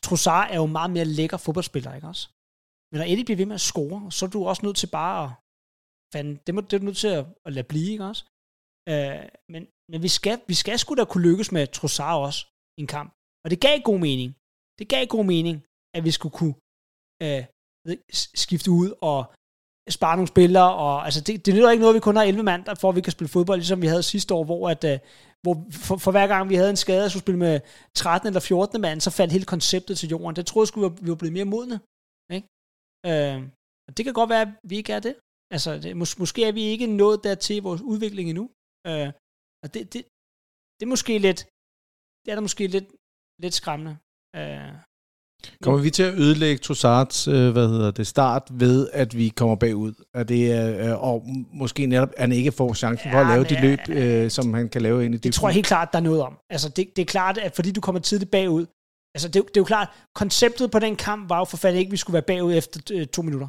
Trossard 0.04 0.48
er 0.50 0.56
jo 0.56 0.66
meget 0.66 0.90
mere 0.90 1.04
lækker 1.04 1.36
fodboldspiller, 1.36 1.94
ikke 1.94 2.08
også? 2.12 2.28
Men 2.90 2.98
når 3.00 3.06
Eddie 3.10 3.24
bliver 3.24 3.36
ved 3.42 3.46
med 3.46 3.54
at 3.54 3.68
score, 3.70 4.12
så 4.12 4.26
er 4.26 4.30
du 4.30 4.44
også 4.44 4.66
nødt 4.66 4.76
til 4.76 4.90
bare 5.00 5.24
at, 5.24 5.30
fanden, 6.14 6.36
det, 6.46 6.54
må, 6.54 6.60
det 6.60 6.72
er 6.72 6.78
du 6.78 6.84
nødt 6.84 6.96
til 7.04 7.08
at, 7.08 7.24
at 7.46 7.52
lade 7.52 7.68
blive, 7.72 7.90
ikke 7.92 8.04
også? 8.04 8.24
Øh, 8.88 9.24
men 9.52 9.62
men 9.92 10.02
vi, 10.06 10.10
skal, 10.18 10.36
vi 10.50 10.56
skal 10.62 10.78
sgu 10.78 10.90
da 10.94 11.04
kunne 11.04 11.26
lykkes 11.28 11.52
med 11.56 11.66
Trossard 11.66 12.22
også 12.26 12.40
i 12.78 12.80
en 12.84 12.90
kamp. 12.96 13.10
Og 13.44 13.48
det 13.52 13.58
gav 13.66 13.76
god 13.90 14.00
mening. 14.08 14.30
Det 14.78 14.86
gav 14.94 15.02
god 15.06 15.24
mening, 15.34 15.56
at 15.96 16.02
vi 16.06 16.12
skulle 16.16 16.34
kunne 16.38 16.56
øh, 17.24 17.42
skifte 18.12 18.70
ud 18.70 18.88
og 19.00 19.18
spare 19.98 20.16
nogle 20.16 20.28
spillere, 20.34 20.74
og 20.84 21.04
altså 21.04 21.20
det, 21.20 21.46
det 21.46 21.54
nytter 21.54 21.70
ikke 21.70 21.80
noget, 21.80 21.94
at 21.94 21.98
vi 22.00 22.08
kun 22.08 22.16
har 22.16 22.24
11 22.24 22.42
mand, 22.42 22.62
for 22.80 22.88
at 22.88 22.96
vi 22.96 23.00
kan 23.00 23.12
spille 23.12 23.34
fodbold, 23.36 23.58
ligesom 23.58 23.82
vi 23.82 23.86
havde 23.86 24.02
sidste 24.02 24.34
år, 24.34 24.44
hvor, 24.44 24.62
at, 24.74 24.84
øh, 24.84 24.98
hvor 25.42 25.54
for, 25.86 25.96
for, 26.04 26.10
hver 26.10 26.26
gang 26.26 26.48
vi 26.48 26.54
havde 26.54 26.70
en 26.70 26.82
skade, 26.84 27.10
skulle 27.10 27.26
spille 27.26 27.38
med 27.38 27.60
13 27.94 28.26
eller 28.26 28.40
14 28.40 28.80
mand, 28.80 29.00
så 29.00 29.10
faldt 29.10 29.32
hele 29.32 29.44
konceptet 29.44 29.98
til 29.98 30.08
jorden. 30.08 30.36
Det 30.36 30.46
troede 30.46 30.64
jeg 30.64 30.68
skulle, 30.68 30.96
vi 31.04 31.08
var 31.08 31.20
blevet 31.20 31.32
mere 31.38 31.52
modne. 31.54 31.76
Ikke? 32.36 32.46
Øh, 33.08 33.38
og 33.86 33.90
det 33.96 34.02
kan 34.04 34.14
godt 34.14 34.30
være, 34.30 34.44
at 34.46 34.52
vi 34.70 34.76
ikke 34.76 34.92
er 34.92 35.02
det. 35.08 35.14
Altså, 35.54 35.70
det, 35.82 35.90
mås- 36.00 36.18
måske 36.22 36.40
er 36.44 36.52
vi 36.52 36.62
ikke 36.62 36.86
nået 36.86 37.24
dertil 37.24 37.62
vores 37.62 37.82
udvikling 37.92 38.26
endnu. 38.28 38.44
Øh, 38.88 39.08
og 39.62 39.68
det, 39.74 39.80
det, 39.92 40.00
det 40.76 40.82
er 40.86 40.92
måske 40.94 41.14
lidt, 41.26 41.40
det 42.22 42.28
er 42.30 42.36
der 42.36 42.46
måske 42.48 42.66
lidt, 42.76 42.88
lidt 43.42 43.54
skræmmende. 43.60 43.94
Øh, 44.38 44.72
Kommer 45.62 45.80
vi 45.80 45.90
til 45.90 46.02
at 46.02 46.14
ødelægge 46.14 46.58
Trossards 46.58 47.28
øh, 47.28 47.50
hvad 47.50 47.68
hedder 47.68 47.90
det, 47.90 48.06
start 48.06 48.48
ved, 48.50 48.88
at 48.92 49.16
vi 49.16 49.28
kommer 49.28 49.56
bagud? 49.56 49.92
Er 50.14 50.22
det, 50.22 50.42
øh, 50.80 51.02
og 51.02 51.26
måske 51.52 51.86
netop, 51.86 52.08
at 52.16 52.20
han 52.20 52.32
ikke 52.32 52.52
får 52.52 52.74
chancen 52.74 53.10
ja, 53.10 53.14
for 53.14 53.20
at 53.20 53.26
lave 53.26 53.44
de 53.44 53.60
løb, 53.60 53.78
øh, 53.88 54.30
som 54.30 54.54
han 54.54 54.68
kan 54.68 54.82
lave 54.82 55.04
ind 55.04 55.14
i 55.14 55.16
det? 55.16 55.24
Det 55.24 55.34
tror 55.34 55.48
jeg 55.48 55.54
helt 55.54 55.66
klart, 55.66 55.88
der 55.92 55.98
er 55.98 56.02
noget 56.02 56.22
om. 56.22 56.38
Altså, 56.50 56.68
det, 56.68 56.96
det 56.96 57.02
er 57.02 57.06
klart, 57.06 57.38
at 57.38 57.54
fordi 57.54 57.72
du 57.72 57.80
kommer 57.80 58.00
tidligt 58.00 58.30
bagud, 58.30 58.66
altså 59.14 59.28
det, 59.28 59.34
det 59.34 59.56
er 59.56 59.60
jo 59.60 59.64
klart, 59.64 59.88
konceptet 60.14 60.70
på 60.70 60.78
den 60.78 60.96
kamp 60.96 61.30
var 61.30 61.38
jo 61.38 61.44
for 61.44 61.56
fanden 61.56 61.78
ikke, 61.78 61.88
at 61.88 61.92
vi 61.92 61.96
skulle 61.96 62.14
være 62.14 62.22
bagud 62.22 62.54
efter 62.54 62.80
øh, 62.92 63.06
to 63.06 63.22
minutter. 63.22 63.48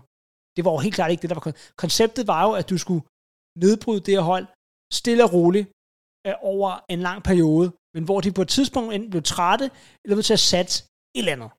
Det 0.55 0.65
var 0.65 0.71
jo 0.71 0.77
helt 0.77 0.95
klart 0.95 1.11
ikke 1.11 1.21
det, 1.21 1.29
der 1.29 1.35
var 1.35 1.53
konceptet 1.77 2.27
var 2.27 2.43
jo, 2.47 2.51
at 2.51 2.69
du 2.69 2.77
skulle 2.77 3.03
nedbryde 3.63 3.99
det 3.99 4.13
her 4.13 4.21
hold 4.21 4.45
stille 4.93 5.23
og 5.23 5.33
roligt 5.33 5.67
øh, 6.27 6.33
over 6.41 6.85
en 6.89 6.99
lang 6.99 7.23
periode, 7.23 7.67
men 7.93 8.03
hvor 8.03 8.21
de 8.21 8.31
på 8.31 8.41
et 8.41 8.47
tidspunkt 8.47 8.93
enten 8.93 9.09
blev 9.09 9.23
trætte, 9.23 9.65
eller 10.03 10.15
blev 10.15 10.23
til 10.23 10.33
at 10.33 10.39
satse 10.53 10.83
et 11.15 11.19
eller 11.19 11.31
andet. 11.31 11.49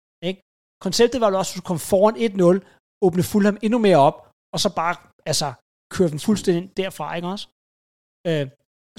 Konceptet 0.86 1.20
var 1.20 1.30
jo 1.30 1.38
også, 1.38 1.52
at 1.52 1.58
du 1.60 1.66
kom 1.70 1.80
foran 1.90 2.16
1-0, 2.16 2.60
åbne 3.06 3.22
Fulham 3.30 3.58
endnu 3.66 3.78
mere 3.86 4.00
op, 4.08 4.16
og 4.54 4.58
så 4.64 4.68
bare 4.80 4.94
altså, 5.30 5.48
køre 5.94 6.10
den 6.12 6.20
fuldstændig 6.26 6.76
derfra, 6.76 7.06
ikke 7.16 7.28
også? 7.34 7.46
Øh, 8.28 8.46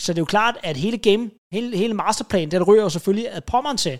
så 0.04 0.08
det 0.12 0.20
er 0.20 0.26
jo 0.26 0.34
klart, 0.36 0.56
at 0.70 0.76
hele 0.86 0.98
game, 1.08 1.24
hele, 1.56 1.78
hele 1.82 1.94
masterplan, 1.94 2.52
den 2.52 2.64
ryger 2.68 2.84
jo 2.84 2.90
selvfølgelig 2.96 3.28
at 3.38 3.44
pommeren 3.54 3.78
til, 3.86 3.96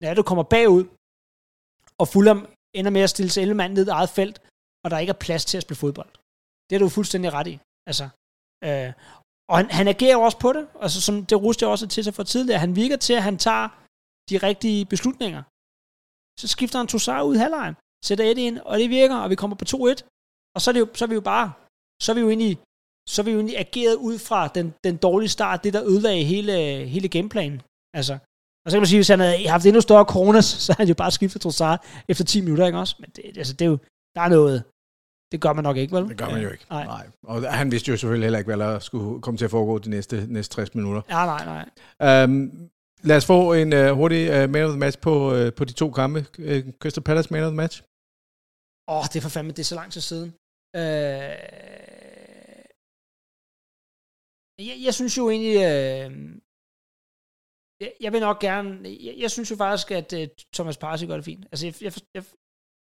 når 0.00 0.14
du 0.14 0.22
kommer 0.30 0.44
bagud, 0.54 0.84
og 2.00 2.06
Fulham 2.12 2.40
ender 2.78 2.90
med 2.96 3.00
at 3.06 3.10
stille 3.14 3.30
sig 3.30 3.40
11 3.42 3.54
mand 3.60 3.72
ned 3.72 3.86
i 3.86 3.96
eget 3.98 4.12
felt, 4.18 4.36
og 4.84 4.90
der 4.90 4.98
ikke 4.98 5.14
er 5.16 5.24
plads 5.26 5.44
til 5.44 5.56
at 5.58 5.64
spille 5.64 5.82
fodbold. 5.84 6.12
Det 6.66 6.72
er 6.74 6.80
du 6.82 6.88
fuldstændig 6.88 7.32
ret 7.32 7.48
i. 7.54 7.56
Altså, 7.90 8.06
øh, 8.66 8.90
og 9.50 9.54
han, 9.58 9.66
han 9.78 9.86
agerer 9.94 10.16
også 10.26 10.38
på 10.44 10.50
det, 10.56 10.64
altså 10.84 10.98
som 11.06 11.14
det 11.30 11.42
ruste 11.44 11.62
jeg 11.62 11.70
også 11.70 11.86
til 11.88 12.04
sig 12.04 12.14
for 12.14 12.22
tidligere. 12.22 12.64
Han 12.66 12.76
virker 12.76 12.96
til, 12.96 13.14
at 13.18 13.22
han 13.28 13.38
tager 13.46 13.68
de 14.30 14.36
rigtige 14.48 14.86
beslutninger. 14.92 15.42
Så 16.40 16.48
skifter 16.48 16.78
han 16.78 16.86
Tossar 16.86 17.22
ud 17.22 17.34
i 17.34 17.38
halvlejen, 17.38 17.74
sætter 18.04 18.24
Eddie 18.24 18.46
ind, 18.46 18.58
og 18.58 18.78
det 18.78 18.90
virker, 18.90 19.16
og 19.16 19.30
vi 19.30 19.34
kommer 19.34 19.56
på 19.56 19.64
2-1. 19.68 19.70
Og 20.54 20.60
så 20.60 20.70
er, 20.70 20.72
det 20.72 20.80
jo, 20.80 20.88
så 20.94 21.04
er 21.04 21.08
vi 21.08 21.14
jo 21.14 21.20
bare, 21.20 21.52
så 22.02 22.12
er 22.12 22.14
vi 22.14 22.20
jo 22.20 22.28
inde 22.28 22.44
i, 22.50 22.58
så 23.08 23.22
er 23.22 23.24
vi 23.24 23.30
jo 23.30 23.36
egentlig 23.36 23.58
ageret 23.58 23.94
ud 23.94 24.18
fra 24.18 24.48
den, 24.48 24.74
den 24.84 24.96
dårlige 24.96 25.28
start, 25.28 25.64
det 25.64 25.72
der 25.72 25.84
ødelagde 25.84 26.24
hele, 26.24 26.52
hele 26.94 27.08
gameplanen. 27.08 27.62
Altså, 27.94 28.18
og 28.64 28.70
så 28.70 28.74
kan 28.74 28.80
man 28.80 28.86
sige, 28.86 28.98
hvis 28.98 29.08
han 29.08 29.20
havde 29.20 29.48
haft 29.48 29.66
endnu 29.66 29.80
større 29.80 30.04
krones, 30.04 30.44
så 30.64 30.72
havde 30.72 30.84
han 30.84 30.88
jo 30.88 30.94
bare 30.94 31.10
skiftet 31.10 31.42
Trossard 31.42 31.86
efter 32.08 32.24
10 32.24 32.40
minutter, 32.40 32.66
ikke 32.66 32.78
også? 32.78 32.96
Men 32.98 33.10
det, 33.16 33.38
altså, 33.38 33.52
det 33.52 33.64
er 33.64 33.70
jo, 33.70 33.78
der 34.14 34.20
er 34.20 34.28
noget, 34.28 34.64
det 35.32 35.40
gør 35.40 35.52
man 35.52 35.64
nok 35.64 35.76
ikke, 35.76 35.96
vel? 35.96 36.08
Det 36.08 36.18
gør 36.18 36.30
man 36.30 36.42
jo 36.42 36.50
ikke. 36.50 36.66
Nej. 36.70 36.84
nej. 36.84 37.06
Og 37.22 37.54
han 37.54 37.72
vidste 37.72 37.90
jo 37.90 37.96
selvfølgelig 37.96 38.24
heller 38.24 38.38
ikke, 38.38 38.54
hvad 38.54 38.66
der 38.66 38.78
skulle 38.78 39.22
komme 39.22 39.38
til 39.38 39.44
at 39.44 39.50
foregå 39.50 39.78
de 39.78 39.90
næste, 39.90 40.26
næste 40.28 40.54
60 40.54 40.74
minutter. 40.74 41.02
Ja, 41.08 41.26
nej, 41.26 41.64
nej. 41.98 42.24
Um, 42.24 42.52
lad 43.08 43.16
os 43.20 43.26
få 43.32 43.38
en 43.60 43.70
uh, 43.80 43.88
hurtig 43.98 44.22
uh, 44.34 44.44
man 44.52 44.64
of 44.66 44.72
the 44.74 44.82
match 44.84 44.98
på, 45.06 45.12
uh, 45.36 45.48
på 45.56 45.62
de 45.68 45.72
to 45.72 45.86
kampe. 46.00 46.20
Uh, 46.48 46.60
Crystal 46.80 47.04
Palace 47.08 47.28
man 47.32 47.44
of 47.46 47.50
the 47.52 47.60
match. 47.62 47.76
Åh, 48.88 48.96
oh, 48.96 49.04
det 49.10 49.16
er 49.16 49.24
for 49.26 49.34
fandme, 49.36 49.52
det 49.56 49.62
er 49.62 49.70
så 49.72 49.78
lang 49.80 49.90
tid 49.92 50.04
siden. 50.10 50.28
Uh, 50.80 51.34
jeg, 54.68 54.76
jeg 54.86 54.94
synes 54.98 55.14
jo 55.18 55.24
egentlig, 55.30 55.56
uh, 55.68 56.10
jeg, 57.82 57.90
jeg 58.04 58.10
vil 58.12 58.20
nok 58.20 58.38
gerne, 58.48 58.70
jeg, 59.06 59.14
jeg 59.24 59.30
synes 59.30 59.50
jo 59.50 59.56
faktisk, 59.56 59.88
at 60.00 60.08
uh, 60.18 60.24
Thomas 60.56 60.78
Parsi 60.82 61.06
gør 61.06 61.16
det 61.20 61.24
fint. 61.24 61.44
Altså, 61.52 61.66
jeg, 61.66 61.74
jeg, 61.86 61.92
jeg, 62.16 62.24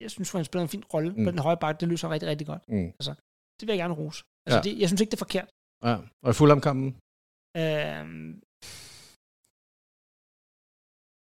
jeg 0.04 0.12
synes, 0.12 0.32
han 0.32 0.46
spiller 0.46 0.64
en 0.64 0.76
fin 0.76 0.84
rolle 0.94 1.12
mm. 1.14 1.24
på 1.26 1.32
den 1.32 1.40
høje 1.40 1.58
bakke. 1.64 1.80
Det 1.80 1.88
løser 1.88 2.10
rigtig, 2.10 2.30
rigtig 2.30 2.48
godt. 2.48 2.64
Mm. 2.70 2.90
Altså, 3.00 3.14
det 3.58 3.64
vil 3.68 3.74
jeg 3.74 3.82
gerne 3.84 4.00
rose. 4.02 4.24
Altså, 4.46 4.58
ja. 4.58 4.64
det, 4.66 4.80
jeg 4.82 4.88
synes 4.90 5.02
ikke, 5.02 5.12
det 5.12 5.18
er 5.22 5.26
forkert. 5.28 5.50
Ja. 5.88 5.96
Og 6.24 6.30
i 6.32 6.34
Fulham-kampen? 6.40 6.90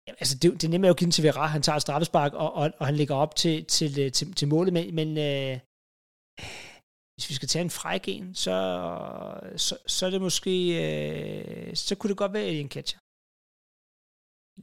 Øhm, 0.08 0.16
altså, 0.20 0.34
det, 0.38 0.52
det 0.52 0.64
er 0.64 0.68
nemt 0.68 0.86
at 0.86 0.96
give 0.96 1.06
den 1.06 1.12
til 1.12 1.24
Vera. 1.24 1.46
Han 1.46 1.62
tager 1.62 1.76
et 1.76 1.82
straffespark, 1.82 2.32
og, 2.34 2.52
og, 2.54 2.70
og 2.78 2.86
han 2.86 2.96
lægger 2.96 3.14
op 3.14 3.36
til, 3.36 3.64
til, 3.64 4.12
til, 4.12 4.34
til 4.34 4.48
målet. 4.48 4.72
Men, 4.72 4.94
men 4.94 5.08
øh, 5.18 5.58
hvis 7.14 7.28
vi 7.28 7.34
skal 7.34 7.48
tage 7.48 7.62
en 7.62 7.70
fræk 7.70 8.04
en, 8.08 8.34
så, 8.34 8.56
så, 9.56 9.74
så 9.86 10.06
er 10.06 10.10
det 10.10 10.20
måske, 10.20 10.54
øh, 10.84 11.76
så 11.76 11.94
kunne 11.94 12.08
det 12.08 12.16
godt 12.16 12.32
være 12.32 12.48
en 12.48 12.68
catcher. 12.68 12.98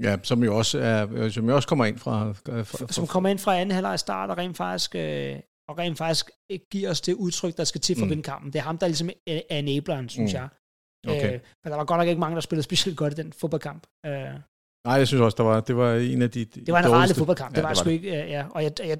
Ja, 0.04 0.18
som 0.24 0.44
jo 0.44 0.58
også, 0.58 0.80
er, 0.80 1.30
som 1.30 1.50
jo 1.50 1.56
også 1.56 1.68
kommer 1.68 1.86
ind 1.86 1.98
fra, 1.98 2.32
fra, 2.32 2.62
fra... 2.62 2.92
Som 2.92 3.08
kommer 3.08 3.30
ind 3.30 3.40
fra 3.40 3.58
anden 3.60 3.76
halvleg 3.76 4.00
start, 4.00 4.30
og 4.30 4.38
rent 4.38 4.58
faktisk, 4.58 4.96
øh, 4.96 5.40
og 5.70 5.78
rent 5.78 5.98
faktisk 5.98 6.30
giver 6.72 6.90
os 6.90 7.02
det 7.02 7.14
udtryk, 7.14 7.58
der 7.58 7.64
skal 7.64 7.82
til 7.82 7.96
for 7.96 8.06
mm. 8.06 8.10
vinde 8.10 8.24
kampen. 8.24 8.54
Det 8.54 8.60
er 8.60 8.64
ham, 8.64 8.78
der 8.78 8.88
ligesom 8.88 9.10
er 9.28 9.42
enableren, 9.60 10.10
synes 10.10 10.34
mm. 10.34 10.40
jeg. 10.40 10.50
Okay. 11.08 11.34
Øh, 11.34 11.40
men 11.64 11.72
der 11.72 11.76
var 11.76 11.86
godt 11.86 12.00
nok 12.00 12.08
ikke 12.08 12.20
mange, 12.20 12.36
der 12.36 12.42
spillede 12.42 12.64
specielt 12.64 12.98
godt 12.98 13.14
i 13.14 13.22
den 13.22 13.34
fodboldkamp. 13.34 13.88
Øh. 14.06 14.40
Nej, 14.88 14.96
jeg 14.96 15.08
synes 15.08 15.22
også, 15.22 15.36
der 15.36 15.44
var, 15.44 15.60
det 15.60 15.78
var 15.78 15.96
en 15.96 16.22
af 16.22 16.32
de, 16.32 16.46
de 16.46 16.66
Det 16.66 16.74
var 16.74 16.80
en 16.80 16.92
rarlig 16.92 17.16
fodboldkamp, 17.16 17.56
det 17.56 17.58
ja, 17.58 17.62
var 17.62 17.70
det 17.70 17.78
sgu 17.78 17.90
ikke, 17.90 18.10
ja. 18.10 18.46
Og 18.52 18.64
jeg, 18.64 18.72
jeg, 18.80 18.98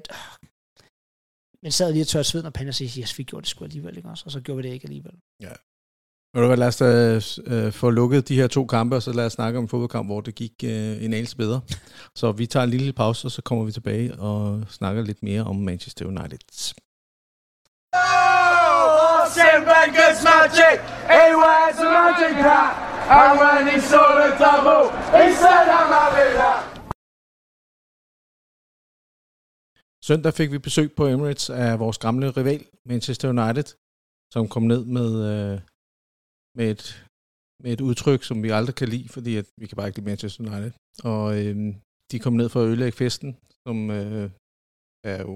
men 1.62 1.72
sad 1.72 1.92
lige 1.92 2.02
og 2.02 2.06
tørte 2.06 2.28
sveden 2.28 2.46
og 2.46 2.52
pande 2.52 2.70
og 2.70 2.74
sagde, 2.74 3.00
yes, 3.00 3.18
vi 3.18 3.22
gjorde 3.22 3.42
det 3.42 3.48
sgu 3.48 3.64
alligevel, 3.64 3.96
ikke 3.96 4.08
også? 4.08 4.22
Og 4.26 4.32
så 4.32 4.40
gjorde 4.40 4.56
vi 4.56 4.68
det 4.68 4.74
ikke 4.74 4.84
alligevel. 4.84 5.12
Ja, 5.40 5.52
men 6.34 6.58
lad 6.58 7.16
os 7.16 7.38
uh, 7.38 7.72
få 7.72 7.90
lukket 7.90 8.28
de 8.28 8.36
her 8.36 8.46
to 8.46 8.66
kampe, 8.66 8.96
og 8.96 9.02
så 9.02 9.12
lad 9.12 9.26
os 9.26 9.32
snakke 9.32 9.58
om 9.58 9.64
en 9.64 9.68
fodboldkamp, 9.68 10.08
hvor 10.08 10.20
det 10.20 10.34
gik 10.34 10.52
uh, 10.64 10.70
en 11.04 11.12
anelse 11.14 11.36
bedre. 11.36 11.60
Så 12.16 12.32
vi 12.32 12.46
tager 12.46 12.64
en 12.64 12.70
lille 12.70 12.92
pause, 12.92 13.26
og 13.26 13.30
så 13.30 13.42
kommer 13.42 13.64
vi 13.64 13.72
tilbage 13.72 14.14
og 14.14 14.64
snakker 14.68 15.02
lidt 15.02 15.22
mere 15.22 15.42
om 15.42 15.56
Manchester 15.56 16.06
United. 16.06 16.38
Oh, 17.92 18.90
Wenger's 19.72 20.22
magic, 20.24 20.80
he 21.08 21.36
wears 21.36 21.78
a 21.78 21.84
magic 21.84 22.36
hat, 22.36 22.89
Amani 23.10 23.40
when 23.42 23.64
he 23.74 23.80
saw 23.90 24.06
the 24.20 24.28
double, 24.44 24.84
he. 25.16 25.24
Søndag 30.08 30.32
fik 30.34 30.52
vi 30.52 30.58
besøg 30.58 30.92
på 30.96 31.06
Emirates 31.06 31.50
af 31.50 31.78
vores 31.78 31.98
gamle 31.98 32.30
rival, 32.30 32.62
Manchester 32.84 33.28
United, 33.28 33.68
som 34.34 34.48
kom 34.48 34.62
ned 34.62 34.84
med 34.84 35.10
øh, 35.32 35.60
med 36.58 36.66
et, 36.74 36.84
med 37.62 37.72
et 37.72 37.80
udtryk, 37.80 38.22
som 38.24 38.42
vi 38.42 38.48
aldrig 38.58 38.74
kan 38.74 38.88
lide, 38.88 39.08
fordi 39.08 39.36
at 39.36 39.46
vi 39.60 39.66
kan 39.66 39.76
bare 39.76 39.88
ikke 39.88 39.98
lide 39.98 40.10
Manchester 40.10 40.40
United. 40.44 40.72
Og 41.04 41.24
øh, 41.38 41.56
de 42.10 42.18
kom 42.18 42.32
ned 42.32 42.48
for 42.48 42.60
at 42.60 42.66
ødelægge 42.68 42.96
festen, 42.96 43.30
som 43.66 43.90
øh, 43.90 44.30
er 45.12 45.18
jo 45.26 45.32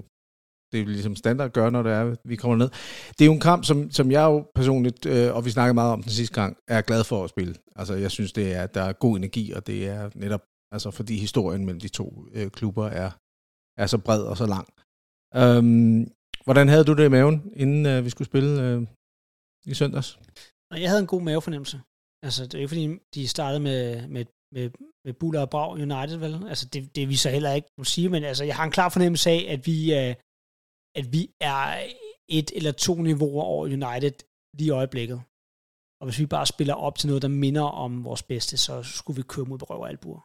det 0.74 0.82
er 0.82 0.86
ligesom 0.86 1.16
standard 1.16 1.50
gør, 1.50 1.70
når 1.70 1.82
det 1.82 1.92
er, 1.92 2.16
vi 2.24 2.36
kommer 2.36 2.56
ned. 2.56 2.68
Det 3.16 3.20
er 3.20 3.26
jo 3.26 3.32
en 3.32 3.40
kamp, 3.50 3.64
som, 3.64 3.90
som 3.90 4.10
jeg 4.10 4.24
jo 4.24 4.46
personligt, 4.54 5.06
øh, 5.06 5.34
og 5.36 5.44
vi 5.44 5.50
snakkede 5.50 5.74
meget 5.74 5.92
om 5.92 6.02
den 6.02 6.10
sidste 6.10 6.34
gang, 6.34 6.56
er 6.68 6.80
glad 6.80 7.04
for 7.04 7.24
at 7.24 7.30
spille. 7.30 7.54
Altså, 7.76 7.94
jeg 7.94 8.10
synes, 8.10 8.32
det 8.32 8.54
er, 8.54 8.66
der 8.66 8.82
er 8.82 8.92
god 8.92 9.16
energi, 9.16 9.52
og 9.52 9.66
det 9.66 9.88
er 9.88 10.10
netop, 10.14 10.42
altså, 10.74 10.90
fordi 10.90 11.16
historien 11.18 11.64
mellem 11.64 11.80
de 11.80 11.88
to 11.88 12.24
øh, 12.32 12.50
klubber 12.50 12.86
er, 12.86 13.10
er 13.82 13.86
så 13.86 13.98
bred 13.98 14.22
og 14.22 14.36
så 14.36 14.46
lang. 14.46 14.66
Øhm, 15.40 16.12
hvordan 16.44 16.68
havde 16.68 16.84
du 16.84 16.92
det 16.92 17.04
i 17.04 17.08
maven, 17.08 17.52
inden 17.56 17.86
øh, 17.86 18.04
vi 18.04 18.10
skulle 18.10 18.28
spille 18.32 18.62
øh, 18.62 18.82
i 19.66 19.74
søndags? 19.74 20.18
Jeg 20.70 20.88
havde 20.88 21.00
en 21.00 21.06
god 21.06 21.22
mavefornemmelse. 21.22 21.80
Altså, 22.26 22.46
det 22.46 22.54
er 22.54 22.58
ikke 22.58 22.68
fordi, 22.68 22.98
de 23.14 23.28
startede 23.28 23.60
med, 23.60 24.08
med, 24.08 24.24
med, 24.54 24.70
med 25.04 25.12
Buller 25.12 25.40
og 25.40 25.50
Brav 25.50 25.72
United, 25.72 26.16
vel? 26.16 26.48
Altså, 26.48 26.68
det, 26.72 26.96
det 26.96 27.08
viser 27.08 27.30
heller 27.30 27.52
ikke 27.52 27.68
må 27.78 27.84
sige, 27.84 28.08
men 28.08 28.24
altså, 28.24 28.44
jeg 28.44 28.56
har 28.56 28.64
en 28.64 28.70
klar 28.70 28.88
fornemmelse 28.88 29.30
af, 29.30 29.46
at 29.48 29.66
vi, 29.66 29.94
øh, 29.94 30.14
at 30.98 31.12
vi 31.12 31.22
er 31.40 31.62
et 32.28 32.50
eller 32.56 32.72
to 32.72 32.94
niveauer 32.94 33.44
over 33.52 33.64
United 33.66 34.16
lige 34.58 34.66
i 34.66 34.76
øjeblikket. 34.80 35.22
Og 36.00 36.04
hvis 36.06 36.18
vi 36.18 36.26
bare 36.26 36.46
spiller 36.46 36.74
op 36.74 36.96
til 36.98 37.08
noget, 37.08 37.22
der 37.22 37.28
minder 37.28 37.62
om 37.62 38.04
vores 38.04 38.22
bedste, 38.22 38.56
så 38.56 38.82
skulle 38.82 39.16
vi 39.16 39.22
køre 39.22 39.44
mod 39.44 39.70
røv 39.70 39.84
albuer. 39.84 40.22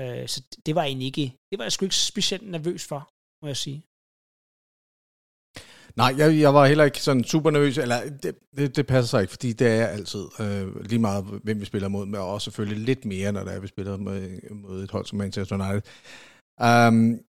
Øh, 0.00 0.28
så 0.28 0.38
det 0.66 0.74
var 0.74 0.84
egentlig 0.84 1.06
ikke, 1.06 1.36
det 1.50 1.58
var 1.58 1.64
jeg 1.64 1.72
sgu 1.72 1.84
ikke 1.84 1.96
specielt 1.96 2.50
nervøs 2.50 2.82
for, 2.90 3.00
må 3.42 3.46
jeg 3.48 3.56
sige. 3.56 3.82
Nej, 5.96 6.14
jeg, 6.18 6.40
jeg 6.40 6.54
var 6.54 6.66
heller 6.66 6.84
ikke 6.84 7.02
sådan 7.02 7.24
super 7.24 7.50
nervøs, 7.50 7.78
eller 7.78 7.98
det, 8.22 8.38
det, 8.56 8.76
det 8.76 8.86
passer 8.86 9.10
sig 9.10 9.20
ikke, 9.22 9.30
fordi 9.30 9.52
det 9.52 9.66
er 9.66 9.74
jeg 9.74 9.90
altid. 9.90 10.24
Øh, 10.40 10.84
lige 10.90 10.98
meget, 10.98 11.24
hvem 11.24 11.60
vi 11.60 11.64
spiller 11.64 11.88
mod, 11.88 12.06
men 12.06 12.20
også 12.20 12.44
selvfølgelig 12.44 12.84
lidt 12.84 13.04
mere, 13.04 13.32
når 13.32 13.44
det 13.44 13.54
er, 13.54 13.60
vi 13.60 13.66
spiller 13.66 13.96
mod, 13.96 14.50
mod 14.50 14.82
et 14.82 14.90
hold 14.90 15.06
som 15.06 15.18
Manchester 15.18 15.54
United. 15.56 15.82
Um, 16.68 17.20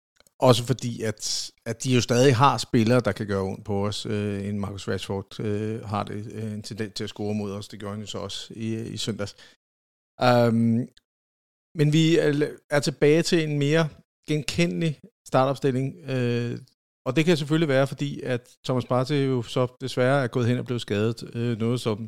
også 0.48 0.62
fordi, 0.66 1.02
at, 1.02 1.50
at 1.66 1.84
de 1.84 1.94
jo 1.94 2.00
stadig 2.00 2.36
har 2.36 2.58
spillere, 2.58 3.00
der 3.00 3.12
kan 3.12 3.26
gøre 3.26 3.42
ondt 3.42 3.64
på 3.64 3.86
os. 3.86 4.06
Øh, 4.06 4.48
en 4.48 4.60
Marcus 4.60 4.88
Rashford 4.88 5.40
øh, 5.40 5.84
har 5.92 6.02
det, 6.02 6.32
øh, 6.32 6.52
en 6.52 6.62
tendens 6.62 6.94
til 6.94 7.04
at 7.04 7.10
score 7.10 7.34
mod 7.34 7.52
os. 7.52 7.68
Det 7.68 7.78
gjorde 7.80 7.94
han 7.94 8.00
jo 8.00 8.06
så 8.06 8.18
også 8.18 8.52
i, 8.56 8.66
i 8.96 8.96
søndags. 8.96 9.36
Um, 10.28 10.88
men 11.78 11.92
vi 11.92 12.18
er 12.70 12.80
tilbage 12.80 13.22
til 13.22 13.38
en 13.48 13.58
mere 13.58 13.88
genkendelig 14.28 15.00
startopstilling. 15.26 15.96
Øh, 16.10 16.58
og 17.06 17.16
det 17.16 17.24
kan 17.24 17.36
selvfølgelig 17.36 17.68
være, 17.68 17.86
fordi 17.86 18.20
at 18.20 18.56
Thomas 18.64 18.86
Partey 18.86 19.26
jo 19.26 19.42
så 19.42 19.76
desværre 19.80 20.22
er 20.24 20.28
gået 20.28 20.46
hen 20.46 20.58
og 20.58 20.64
blevet 20.64 20.80
skadet. 20.80 21.36
Øh, 21.36 21.58
noget, 21.58 21.80
som 21.80 21.98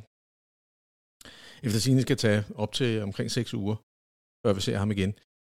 efter 1.62 1.80
sine 1.80 2.02
skal 2.02 2.16
tage 2.16 2.44
op 2.54 2.72
til 2.72 3.02
omkring 3.02 3.30
6 3.30 3.54
uger, 3.54 3.76
før 4.42 4.52
vi 4.52 4.60
ser 4.60 4.78
ham 4.78 4.90
igen. 4.90 5.14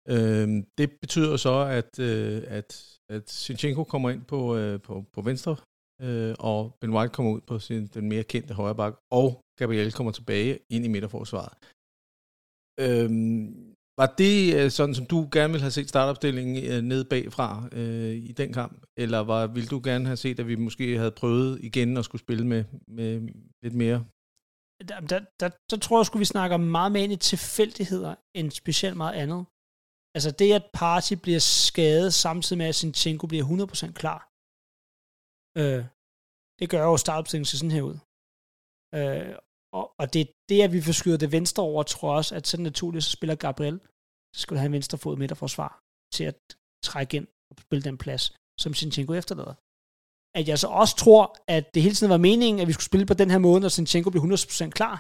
Øh, 0.10 0.47
det 0.78 0.91
betyder 1.01 1.38
så, 1.38 1.56
at, 1.80 1.99
øh, 1.99 2.43
at, 2.47 2.97
at 3.10 3.30
Sinchenko 3.30 3.84
kommer 3.84 4.10
ind 4.10 4.24
på, 4.26 4.58
øh, 4.58 4.82
på, 4.82 5.06
på 5.14 5.22
venstre, 5.22 5.56
øh, 6.01 6.36
og 6.39 6.78
Ben 6.82 6.93
White 6.93 7.14
kommer 7.14 7.32
ud 7.32 7.41
på 7.41 7.60
sin, 7.60 7.88
den 7.88 8.10
mere 8.10 8.24
kendte 8.24 8.53
højre 8.53 8.76
bak, 8.76 8.93
og 9.12 9.41
Gabriel 9.60 9.91
kommer 9.91 10.12
tilbage 10.12 10.60
ind 10.70 10.86
i 10.86 10.88
midterforsvaret. 10.88 11.53
Øh, 12.80 13.10
var 13.99 14.14
det 14.18 14.56
øh, 14.56 14.72
sådan, 14.72 14.95
som 14.95 15.06
du 15.06 15.28
gerne 15.32 15.51
ville 15.53 15.62
have 15.62 15.72
set 15.72 15.89
startopstillingen 15.89 16.72
øh, 16.72 16.82
ned 16.82 17.03
bagfra 17.03 17.70
øh, 17.72 18.16
i 18.30 18.32
den 18.32 18.53
kamp? 18.53 18.84
Eller 18.97 19.20
var, 19.20 19.47
ville 19.47 19.70
du 19.70 19.82
gerne 19.84 20.06
have 20.06 20.18
set, 20.18 20.39
at 20.39 20.47
vi 20.47 20.56
måske 20.56 20.97
havde 20.97 21.12
prøvet 21.12 21.60
igen 21.64 21.97
at 21.97 22.06
skulle 22.06 22.22
spille 22.22 22.47
med, 22.47 22.64
med 22.88 23.30
lidt 23.64 23.76
mere? 23.76 24.06
Der, 24.89 24.99
der, 24.99 25.20
der, 25.39 25.49
der 25.72 25.78
tror 25.78 25.99
jeg, 25.99 26.16
at 26.16 26.20
vi 26.20 26.26
snakker 26.26 26.58
meget 26.58 26.91
mere 26.91 27.03
ind 27.03 27.14
i 27.14 27.16
tilfældigheder, 27.16 28.16
end 28.38 28.51
specielt 28.51 28.97
meget 28.97 29.14
andet. 29.14 29.45
Altså 30.16 30.32
det, 30.32 30.49
at 30.59 30.66
Party 30.74 31.13
bliver 31.13 31.39
skadet, 31.39 32.13
samtidig 32.13 32.57
med, 32.57 32.66
at 32.66 32.76
Sinchenko 32.76 33.28
bliver 33.28 33.45
100% 33.45 33.91
klar, 34.01 34.20
øh, 35.61 35.84
det 36.59 36.70
gør 36.70 36.84
jo 36.89 36.97
startopstillingen 36.97 37.49
til 37.49 37.59
sådan 37.59 37.76
her 37.78 37.82
ud. 37.91 37.97
Øh, 38.97 39.36
og, 39.80 39.86
og 39.99 40.13
det 40.13 40.22
det, 40.49 40.61
at 40.61 40.74
vi 40.74 40.82
forskyder 40.82 41.18
det 41.18 41.32
venstre 41.32 41.63
over, 41.63 41.84
tror 41.84 42.11
jeg 42.11 42.18
også, 42.18 42.36
at 42.36 42.47
sådan 42.47 42.63
naturligt, 42.63 43.03
så 43.05 43.11
spiller 43.11 43.36
Gabriel, 43.36 43.80
så 44.36 44.39
skal 44.41 44.55
du 44.55 44.59
have 44.59 44.66
en 44.66 44.78
venstre 44.80 44.97
fod 44.97 45.16
midterforsvar 45.18 45.72
til 46.16 46.24
at 46.24 46.38
trække 46.84 47.18
ind 47.18 47.28
og 47.49 47.55
spille 47.66 47.84
den 47.84 47.97
plads, 47.97 48.24
som 48.59 48.74
Sinchenko 48.74 49.13
efterlader. 49.13 49.55
At 50.39 50.47
jeg 50.47 50.59
så 50.59 50.68
også 50.68 50.95
tror, 51.03 51.38
at 51.47 51.74
det 51.74 51.82
hele 51.84 51.95
tiden 51.95 52.11
var 52.16 52.18
meningen, 52.30 52.61
at 52.61 52.68
vi 52.68 52.74
skulle 52.74 52.91
spille 52.91 53.05
på 53.05 53.13
den 53.13 53.30
her 53.32 53.38
måde, 53.38 53.61
når 53.61 53.70
Sinchenko 53.70 54.09
blev 54.09 54.24
100% 54.24 54.70
klar. 54.70 54.95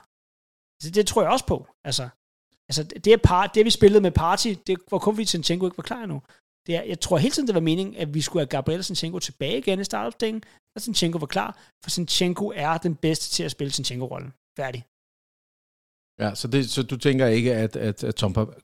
Det, 0.81 0.95
det 0.95 1.07
tror 1.07 1.21
jeg 1.21 1.31
også 1.31 1.47
på. 1.53 1.57
Altså, 1.89 2.05
altså 2.69 2.83
det, 2.83 3.21
par, 3.21 3.47
det, 3.47 3.65
vi 3.65 3.69
spillede 3.69 4.01
med 4.01 4.11
Party, 4.11 4.53
det 4.67 4.77
var 4.91 4.97
kun 4.97 5.15
fordi 5.15 5.25
Sinchenko 5.25 5.65
ikke 5.65 5.77
var 5.77 5.89
klar 5.91 6.03
endnu. 6.03 6.21
Det 6.67 6.75
er, 6.75 6.83
jeg 6.83 6.99
tror 6.99 7.17
hele 7.17 7.31
tiden, 7.31 7.47
det 7.47 7.55
var 7.55 7.61
meningen, 7.61 7.95
at 7.95 8.13
vi 8.13 8.21
skulle 8.21 8.41
have 8.41 8.47
Gabriel 8.47 8.83
Sinchenko 8.83 9.19
tilbage 9.19 9.57
igen 9.57 9.79
i 9.79 9.83
startopstillingen, 9.83 10.43
og 10.75 10.81
Sinchenko 10.81 11.17
var 11.17 11.27
klar, 11.27 11.57
for 11.83 11.89
Sinchenko 11.89 12.51
er 12.55 12.77
den 12.77 12.95
bedste 12.95 13.29
til 13.29 13.43
at 13.43 13.51
spille 13.51 13.71
Sinchenko-rollen. 13.71 14.33
Færdig. 14.57 14.85
Ja, 16.19 16.35
så, 16.35 16.47
det, 16.47 16.69
så 16.69 16.83
du 16.83 16.97
tænker 16.97 17.27
ikke, 17.27 17.55
at, 17.55 17.75
at, 17.75 18.03
at 18.03 18.15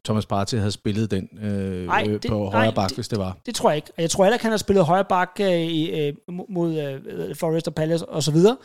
Thomas 0.05 0.25
Partey 0.25 0.57
havde 0.57 0.71
spillet 0.71 1.11
den 1.11 1.29
øh, 1.41 1.85
nej, 1.85 2.03
det, 2.03 2.25
på 2.29 2.49
højre 2.49 2.73
bak, 2.73 2.95
hvis 2.95 3.07
det 3.07 3.19
var? 3.19 3.37
Det 3.45 3.55
tror 3.55 3.69
jeg 3.69 3.75
ikke. 3.75 3.91
Og 3.97 4.01
jeg 4.01 4.09
tror 4.09 4.23
heller 4.23 4.35
ikke, 4.35 4.45
han 4.45 4.51
har 4.51 4.57
spillet 4.57 4.85
højre 4.85 5.05
bak 5.05 5.31
øh, 5.41 5.47
øh, 5.93 6.13
mod 6.49 6.71
øh, 6.79 7.35
Forest 7.35 7.67
og 7.67 7.75
Palace 7.75 8.05
og 8.09 8.23
så 8.23 8.31
videre, 8.31 8.57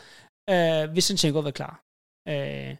øh, 0.50 0.92
hvis 0.92 1.04
Sinchenko 1.04 1.40
var 1.40 1.50
klar. 1.50 1.84
Øh, 2.28 2.76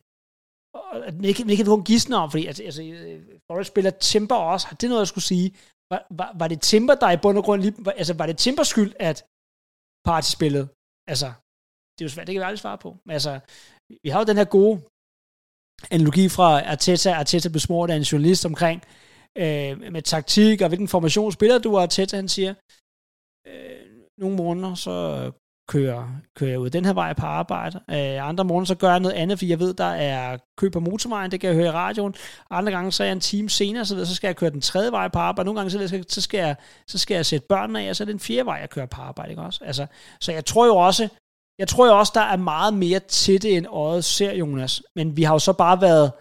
og 0.90 1.12
det 1.24 1.36
kan, 1.36 1.48
det 1.48 1.56
kan 1.56 1.66
vi 1.66 1.70
kun 1.70 1.84
gisne 1.84 2.16
om, 2.16 2.30
fordi 2.30 2.46
altså, 2.46 2.62
altså, 2.62 2.82
Forrest 2.82 3.42
Forest 3.50 3.70
spiller 3.70 3.90
Timber 3.90 4.34
også. 4.34 4.66
Det 4.70 4.84
er 4.84 4.88
noget, 4.88 5.04
jeg 5.04 5.12
skulle 5.12 5.30
sige. 5.32 5.48
Var, 5.90 6.00
var, 6.10 6.30
var 6.40 6.48
det 6.48 6.60
Timber, 6.60 6.94
der 6.94 7.10
i 7.10 7.22
bund 7.22 7.38
og 7.38 7.44
grund 7.44 7.60
lige, 7.62 7.74
var, 7.78 7.92
altså 7.92 8.14
var 8.14 8.26
det 8.26 8.38
Timbers 8.38 8.68
skyld, 8.68 8.92
at 9.08 9.16
Party 10.06 10.30
spillede? 10.36 10.66
Altså, 11.12 11.28
det 11.92 12.00
er 12.00 12.08
jo 12.08 12.14
svært, 12.14 12.26
det 12.26 12.32
kan 12.32 12.40
vi 12.40 12.44
aldrig 12.50 12.64
svare 12.64 12.78
på. 12.78 12.90
Men 13.06 13.12
altså, 13.18 13.32
vi 14.02 14.08
har 14.08 14.18
jo 14.20 14.30
den 14.30 14.36
her 14.36 14.48
gode 14.58 14.76
analogi 15.94 16.28
fra 16.36 16.48
Arteta. 16.72 17.10
Arteta 17.12 17.48
blev 17.48 17.60
smurt 17.60 17.90
af 17.90 17.96
en 17.96 18.08
journalist 18.10 18.46
omkring 18.46 18.78
øh, 19.42 19.72
med 19.94 20.02
taktik 20.02 20.60
og 20.60 20.68
hvilken 20.68 20.88
formation 20.88 21.32
spiller 21.32 21.58
du, 21.58 21.76
og 21.76 21.82
Arteta 21.82 22.16
han 22.16 22.28
siger, 22.28 22.54
øh, 23.50 23.86
nogle 24.22 24.36
måneder, 24.36 24.74
så 24.74 24.94
kører, 25.68 26.08
kører 26.36 26.50
jeg 26.50 26.58
ud 26.58 26.70
den 26.70 26.84
her 26.84 26.92
vej 26.92 27.12
på 27.12 27.26
arbejde. 27.26 27.80
Øh, 27.90 28.28
andre 28.28 28.44
måneder, 28.44 28.66
så 28.66 28.74
gør 28.74 28.90
jeg 28.90 29.00
noget 29.00 29.14
andet, 29.14 29.38
fordi 29.38 29.50
jeg 29.50 29.60
ved, 29.60 29.74
der 29.74 29.84
er 29.84 30.38
kø 30.56 30.68
på 30.68 30.80
motorvejen, 30.80 31.30
det 31.30 31.40
kan 31.40 31.48
jeg 31.48 31.56
høre 31.56 31.66
i 31.66 31.70
radioen. 31.70 32.14
Andre 32.50 32.72
gange, 32.72 32.92
så 32.92 33.02
er 33.02 33.06
jeg 33.06 33.12
en 33.12 33.20
time 33.20 33.50
senere, 33.50 33.84
så, 33.84 33.94
ved, 33.94 34.06
så 34.06 34.14
skal 34.14 34.28
jeg 34.28 34.36
køre 34.36 34.50
den 34.50 34.60
tredje 34.60 34.92
vej 34.92 35.08
på 35.08 35.18
arbejde. 35.18 35.46
Nogle 35.46 35.60
gange, 35.60 35.70
så, 35.70 35.78
ved, 35.78 36.04
så, 36.08 36.20
skal, 36.20 36.38
jeg, 36.38 36.56
så 36.86 36.98
skal 36.98 37.14
jeg 37.14 37.26
sætte 37.26 37.46
børnene 37.48 37.80
af, 37.80 37.90
og 37.90 37.96
så 37.96 38.02
er 38.02 38.04
det 38.04 38.12
den 38.12 38.20
fjerde 38.20 38.46
vej, 38.46 38.58
jeg 38.60 38.70
kører 38.70 38.86
på 38.86 39.00
arbejde. 39.00 39.30
Ikke 39.30 39.42
også? 39.42 39.60
Altså, 39.64 39.86
så 40.20 40.32
jeg 40.32 40.44
tror 40.44 40.66
jo 40.66 40.76
også, 40.76 41.08
jeg 41.58 41.68
tror 41.68 41.86
jo 41.86 41.98
også, 41.98 42.12
der 42.14 42.20
er 42.20 42.36
meget 42.36 42.74
mere 42.74 42.98
til 42.98 43.42
det, 43.42 43.56
end 43.56 43.66
øjet 43.66 44.04
ser, 44.04 44.32
Jonas. 44.32 44.82
Men 44.96 45.16
vi 45.16 45.22
har 45.22 45.34
jo 45.34 45.38
så 45.38 45.52
bare 45.52 45.80
været, 45.80 46.12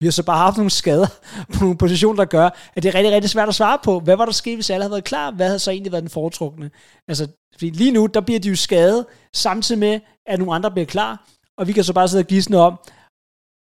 vi 0.00 0.06
har 0.06 0.10
så 0.10 0.24
bare 0.30 0.44
haft 0.46 0.56
nogle 0.56 0.70
skader 0.70 1.10
på 1.54 1.58
nogle 1.64 1.78
positioner, 1.78 2.16
der 2.24 2.30
gør, 2.36 2.46
at 2.74 2.82
det 2.82 2.88
er 2.88 2.94
rigtig, 2.94 3.12
rigtig 3.12 3.30
svært 3.30 3.48
at 3.48 3.54
svare 3.54 3.78
på. 3.84 4.00
Hvad 4.00 4.16
var 4.16 4.24
der 4.24 4.32
sket, 4.32 4.56
hvis 4.56 4.70
alle 4.70 4.82
havde 4.84 4.96
været 4.96 5.10
klar? 5.12 5.30
Hvad 5.30 5.46
havde 5.46 5.58
så 5.58 5.70
egentlig 5.70 5.92
været 5.92 6.02
den 6.06 6.16
foretrukne? 6.18 6.70
Altså, 7.10 7.24
fordi 7.52 7.70
lige 7.70 7.92
nu, 7.92 8.06
der 8.06 8.20
bliver 8.20 8.40
de 8.40 8.48
jo 8.48 8.56
skadet, 8.56 9.06
samtidig 9.34 9.78
med, 9.78 10.00
at 10.26 10.38
nogle 10.38 10.54
andre 10.54 10.70
bliver 10.70 10.86
klar, 10.86 11.12
og 11.58 11.66
vi 11.66 11.72
kan 11.72 11.84
så 11.84 11.94
bare 11.94 12.08
sidde 12.08 12.24
og 12.26 12.30
gisne 12.34 12.56
om, 12.56 12.74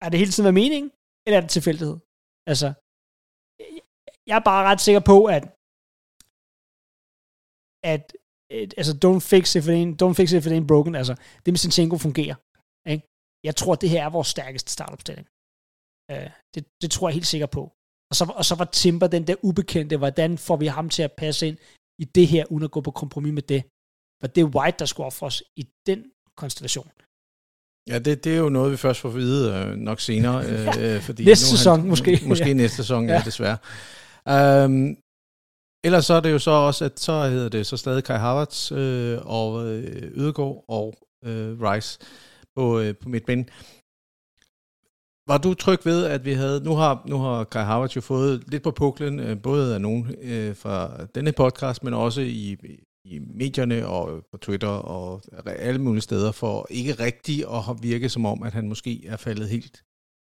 er 0.03 0.09
det 0.09 0.19
hele 0.19 0.31
tiden 0.31 0.45
været 0.47 0.61
mening, 0.63 0.83
eller 1.25 1.37
er 1.37 1.41
det 1.41 1.49
tilfældighed? 1.57 1.97
Altså, 2.51 2.67
jeg 4.29 4.35
er 4.35 4.45
bare 4.51 4.63
ret 4.69 4.81
sikker 4.81 5.03
på, 5.11 5.17
at 5.25 5.43
at 7.93 8.03
et, 8.49 8.73
altså 8.79 8.93
don't 9.05 9.23
fix 9.31 9.55
it, 9.55 9.63
for 9.63 9.71
det 9.71 9.81
en, 9.81 9.93
don't 10.03 10.17
fix 10.19 10.27
it, 10.31 10.43
for 10.43 10.49
det 10.49 10.67
broken. 10.67 10.95
Altså, 10.95 11.15
det 11.43 11.51
med 11.53 11.57
Sinchenko 11.57 11.97
fungerer. 11.97 12.35
Ikke? 12.93 13.03
Jeg 13.43 13.55
tror, 13.55 13.75
det 13.75 13.89
her 13.89 14.05
er 14.05 14.09
vores 14.09 14.27
stærkeste 14.27 14.71
startopstilling. 14.71 15.27
Uh, 16.11 16.29
det, 16.55 16.65
det 16.81 16.91
tror 16.91 17.07
jeg 17.09 17.13
helt 17.13 17.27
sikker 17.27 17.47
på. 17.47 17.61
Og 18.09 18.15
så, 18.15 18.33
og 18.35 18.45
så 18.45 18.55
var 18.55 18.65
Timber 18.65 19.07
den 19.07 19.27
der 19.27 19.35
ubekendte, 19.41 19.97
hvordan 19.97 20.37
får 20.37 20.57
vi 20.57 20.65
ham 20.65 20.89
til 20.89 21.03
at 21.03 21.11
passe 21.11 21.47
ind 21.47 21.57
i 21.99 22.05
det 22.05 22.27
her, 22.27 22.45
uden 22.49 22.63
at 22.63 22.71
gå 22.71 22.81
på 22.81 22.91
kompromis 22.91 23.33
med 23.33 23.41
det. 23.41 23.63
For 24.21 24.27
det 24.27 24.41
er 24.41 24.45
White, 24.45 24.79
der 24.79 24.85
skulle 24.85 25.07
ofre 25.07 25.27
os 25.27 25.43
i 25.55 25.67
den 25.87 26.11
konstellation. 26.37 26.89
Ja, 27.89 27.99
det, 27.99 28.23
det 28.23 28.33
er 28.33 28.37
jo 28.37 28.49
noget, 28.49 28.71
vi 28.71 28.77
først 28.77 28.99
får 28.99 29.09
at 29.09 29.15
vide 29.15 29.53
øh, 29.53 29.75
nok 29.75 29.99
senere. 29.99 30.45
Øh, 30.81 31.01
fordi 31.01 31.25
næste 31.25 31.45
nu 31.45 31.57
sæson 31.57 31.79
han, 31.79 31.89
måske. 31.89 32.19
Måske 32.31 32.47
ja. 32.47 32.53
næste 32.53 32.77
sæson, 32.77 33.09
ja, 33.09 33.13
ja 33.13 33.21
desværre. 33.25 33.57
Um, 34.65 34.97
Ellers 35.83 36.05
så 36.05 36.13
er 36.13 36.19
det 36.19 36.31
jo 36.31 36.39
så 36.39 36.51
også, 36.51 36.85
at 36.85 36.99
så 36.99 37.23
hedder 37.23 37.49
det 37.49 37.67
så 37.67 37.77
stadig 37.77 38.03
Kai 38.03 38.17
Havertz 38.17 38.71
øh, 38.71 39.17
og 39.25 39.67
øh, 39.67 40.11
Ødegaard 40.15 40.65
og 40.67 40.93
øh, 41.25 41.61
Rice 41.61 41.99
på, 42.55 42.79
øh, 42.79 42.95
på 42.95 43.09
midtbanen. 43.09 43.49
Var 45.27 45.37
du 45.37 45.53
tryg 45.53 45.79
ved, 45.85 46.05
at 46.05 46.25
vi 46.25 46.33
havde, 46.33 46.63
nu 46.63 46.75
har, 46.75 47.03
nu 47.07 47.17
har 47.17 47.43
Kai 47.43 47.63
Havertz 47.63 47.95
jo 47.95 48.01
fået 48.01 48.43
lidt 48.51 48.63
på 48.63 48.71
puklen, 48.71 49.19
øh, 49.19 49.41
både 49.41 49.75
af 49.75 49.81
nogen 49.81 50.15
øh, 50.21 50.55
fra 50.55 51.05
denne 51.15 51.31
podcast, 51.31 51.83
men 51.83 51.93
også 51.93 52.21
i, 52.21 52.57
i 53.05 53.19
medierne 53.19 53.87
og 53.87 54.25
på 54.31 54.37
Twitter 54.37 54.67
og 54.67 55.21
alle 55.45 55.81
mulige 55.81 56.01
steder, 56.01 56.31
for 56.31 56.67
ikke 56.69 56.93
rigtigt 56.93 57.45
at 57.45 57.63
virke 57.81 58.09
som 58.09 58.25
om, 58.25 58.43
at 58.43 58.53
han 58.53 58.67
måske 58.67 59.07
er 59.07 59.17
faldet 59.17 59.49
helt 59.49 59.83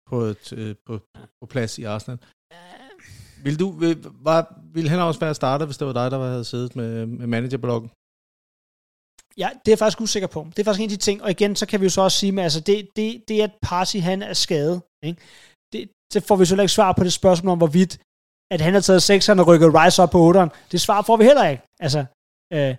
på, 0.10 0.22
et, 0.22 0.54
øh, 0.54 0.76
på, 0.88 1.00
på 1.42 1.46
plads 1.50 1.80
i 1.80 1.84
Arsenal. 1.84 2.20
Vil, 3.44 3.60
du, 3.60 3.72
vil, 3.72 4.06
var, 4.22 4.60
vil 4.74 4.90
han 4.90 5.00
også 5.00 5.20
være 5.20 5.36
starter, 5.36 5.66
hvis 5.66 5.78
det 5.78 5.88
var 5.88 5.94
dig, 5.94 6.12
der 6.12 6.30
havde 6.30 6.44
siddet 6.44 6.76
med, 6.76 7.06
med 7.06 7.28
managerbloggen? 7.28 7.90
Ja, 9.38 9.50
det 9.62 9.68
er 9.68 9.76
jeg 9.76 9.80
faktisk 9.80 10.02
usikker 10.02 10.28
på. 10.28 10.40
Det 10.50 10.60
er 10.60 10.64
faktisk 10.64 10.84
en 10.84 10.92
af 10.92 10.98
de 10.98 11.06
ting, 11.08 11.24
og 11.24 11.32
igen, 11.32 11.56
så 11.56 11.66
kan 11.66 11.80
vi 11.80 11.86
jo 11.86 11.90
så 11.90 12.02
også 12.02 12.20
sige, 12.20 12.34
at 12.34 12.40
altså, 12.40 12.60
det, 12.60 12.90
det, 12.96 13.24
det 13.28 13.42
at 13.42 13.54
Parsi 13.62 14.00
han 14.00 14.22
er 14.22 14.34
skadet, 14.34 14.82
ikke? 15.04 15.22
Det, 15.74 15.90
det 16.14 16.24
får 16.24 16.36
vi 16.36 16.46
så 16.46 16.56
ikke 16.62 16.78
svar 16.80 16.92
på 16.92 17.04
det 17.04 17.14
spørgsmål 17.14 17.52
om, 17.52 17.58
hvorvidt 17.58 17.94
at 18.54 18.62
han 18.62 18.74
har 18.74 18.82
taget 18.82 19.10
6'eren 19.10 19.40
og 19.40 19.48
rykket 19.48 19.74
Rice 19.74 20.04
op 20.04 20.10
på 20.10 20.32
8'eren. 20.32 20.50
Det 20.72 20.82
svar 20.82 21.02
får 21.02 21.18
vi 21.18 21.24
heller 21.24 21.48
ikke. 21.48 21.64
Altså, 21.80 22.06
øh, 22.54 22.76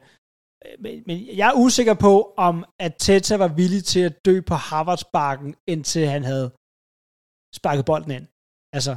men, 0.82 1.02
men 1.06 1.16
jeg 1.40 1.48
er 1.48 1.60
usikker 1.64 1.94
på, 1.94 2.34
om 2.36 2.64
at 2.80 2.94
Teta 2.98 3.36
var 3.36 3.48
villig 3.48 3.84
til 3.84 4.00
at 4.00 4.24
dø 4.26 4.40
på 4.40 4.54
Harvards-bakken, 4.54 5.54
indtil 5.66 6.06
han 6.06 6.24
havde 6.24 6.48
sparket 7.56 7.84
bolden 7.84 8.10
ind. 8.10 8.26
Altså, 8.76 8.96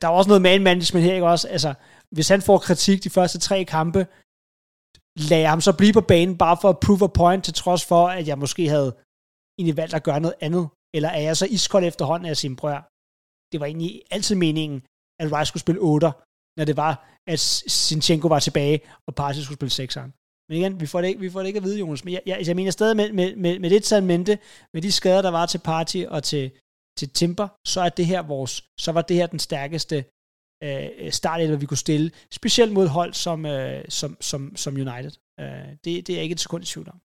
der 0.00 0.08
er 0.08 0.12
også 0.12 0.28
noget 0.28 0.42
man 0.42 0.62
management 0.62 1.06
her, 1.06 1.14
ikke 1.14 1.26
også? 1.26 1.48
Altså, 1.48 1.74
hvis 2.10 2.28
han 2.28 2.42
får 2.42 2.58
kritik 2.58 3.04
de 3.04 3.10
første 3.10 3.38
tre 3.38 3.64
kampe, 3.64 4.06
lagde 5.16 5.46
ham 5.46 5.60
så 5.60 5.72
blive 5.72 5.92
på 5.92 6.00
banen 6.00 6.38
bare 6.38 6.56
for 6.60 6.68
at 6.70 6.80
prove 6.80 7.04
a 7.04 7.06
point, 7.06 7.44
til 7.44 7.54
trods 7.54 7.84
for, 7.84 8.08
at 8.08 8.28
jeg 8.28 8.38
måske 8.38 8.68
havde 8.68 8.96
egentlig 9.58 9.76
valgt 9.76 9.94
at 9.94 10.02
gøre 10.02 10.20
noget 10.20 10.36
andet. 10.40 10.68
Eller 10.96 11.08
er 11.08 11.20
jeg 11.20 11.36
så 11.36 11.46
iskold 11.46 11.84
efterhånden 11.84 12.28
af 12.28 12.36
sin 12.36 12.56
brør? 12.56 12.80
Det 13.52 13.60
var 13.60 13.66
egentlig 13.66 14.02
altid 14.10 14.34
meningen, 14.34 14.78
at 15.20 15.32
Rice 15.32 15.48
skulle 15.48 15.60
spille 15.60 15.80
8, 15.80 16.12
når 16.58 16.64
det 16.64 16.76
var, 16.76 16.92
at 17.26 17.40
Sinchenko 17.88 18.28
var 18.28 18.38
tilbage, 18.38 18.80
og 19.06 19.14
Party 19.14 19.38
skulle 19.38 19.58
spille 19.60 19.88
6'eren. 19.88 20.10
Men 20.48 20.58
igen, 20.58 20.80
vi 20.80 20.86
får 20.86 21.00
det 21.00 21.08
ikke, 21.08 21.20
vi 21.20 21.30
får 21.30 21.40
det 21.40 21.46
ikke 21.46 21.56
at 21.56 21.62
vide, 21.62 21.78
Jonas. 21.78 22.04
Men 22.04 22.14
jeg, 22.14 22.22
jeg, 22.26 22.36
altså, 22.36 22.50
jeg 22.50 22.56
mener 22.56 22.70
stadig 22.70 22.96
med, 22.96 23.12
med, 23.12 23.36
med, 23.36 23.58
med 23.58 23.70
det 23.70 23.84
tal 23.84 24.02
mente, 24.02 24.38
med 24.74 24.82
de 24.82 24.92
skader, 24.92 25.22
der 25.22 25.30
var 25.30 25.46
til 25.46 25.58
Party 25.58 26.02
og 26.08 26.22
til, 26.22 26.50
til 26.98 27.08
Timber, 27.08 27.48
så 27.66 27.80
er 27.80 27.88
det 27.88 28.06
her 28.06 28.22
vores, 28.22 28.64
så 28.80 28.92
var 28.92 29.02
det 29.02 29.16
her 29.16 29.26
den 29.26 29.38
stærkeste 29.38 30.04
øh, 30.62 31.12
startelver, 31.12 31.56
vi 31.56 31.66
kunne 31.66 31.76
stille, 31.76 32.10
specielt 32.30 32.72
mod 32.72 32.86
hold 32.86 33.12
som, 33.14 33.46
øh, 33.46 33.84
som, 33.88 34.16
som, 34.20 34.56
som 34.56 34.74
United. 34.74 35.12
Øh, 35.40 35.46
det, 35.84 36.06
det 36.06 36.10
er 36.10 36.20
ikke 36.20 36.32
et 36.32 36.40
sekund 36.40 36.62
i 36.64 36.66
tvivl 36.66 36.88
om. 36.88 37.00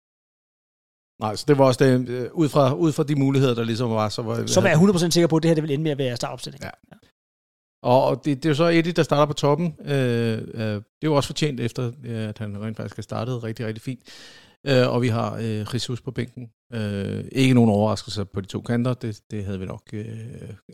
Nej, 1.22 1.36
så 1.36 1.46
det 1.48 1.58
var 1.58 1.66
også 1.66 1.86
det, 1.86 2.10
øh, 2.10 2.30
ud 2.34 2.50
fra, 2.50 2.74
ud 2.74 2.92
fra 2.92 3.04
de 3.04 3.16
muligheder, 3.16 3.56
der 3.56 3.64
ligesom 3.64 3.90
var, 3.90 4.10
så 4.10 4.22
var 4.22 4.46
Så 4.46 4.62
var 4.62 4.70
jeg 4.70 4.78
100% 4.78 5.10
sikker 5.10 5.28
på, 5.28 5.36
at 5.36 5.44
det 5.44 5.50
her 5.50 5.56
det 5.56 5.64
vil 5.64 5.72
ende 5.72 5.84
med 5.84 5.92
at 5.92 5.98
være 5.98 6.16
startopstilling. 6.16 6.64
Ja. 6.64 6.70
ja. 6.92 6.98
Og 7.84 8.26
det, 8.26 8.38
det 8.38 8.46
er 8.46 8.50
jo 8.50 8.56
så 8.56 8.68
Eddie, 8.68 8.92
der 8.92 9.04
starter 9.04 9.26
på 9.26 9.34
toppen. 9.34 9.76
Øh, 9.80 10.38
øh, 10.54 10.60
det 10.60 10.76
er 10.76 10.82
jo 11.04 11.16
også 11.16 11.28
fortjent 11.28 11.60
efter, 11.60 11.92
at 12.30 12.38
han 12.38 12.62
rent 12.62 12.78
faktisk 12.78 12.96
har 12.96 13.02
startet 13.02 13.44
rigtig, 13.44 13.66
rigtig 13.66 13.82
fint. 13.82 14.02
Øh, 14.68 14.94
og 14.94 15.02
vi 15.02 15.08
har 15.08 15.36
øh, 15.36 15.66
Jesus 15.74 16.02
på 16.02 16.12
bænken. 16.12 16.52
Øh, 16.74 17.26
ikke 17.32 17.54
nogen 17.54 17.70
overraskelse 17.70 18.26
på 18.26 18.42
de 18.42 18.46
to 18.46 18.62
kanter. 18.62 18.94
Det, 18.94 19.22
det 19.32 19.46
havde 19.46 19.60
vi 19.60 19.66
nok 19.66 19.84
øh, 19.94 20.08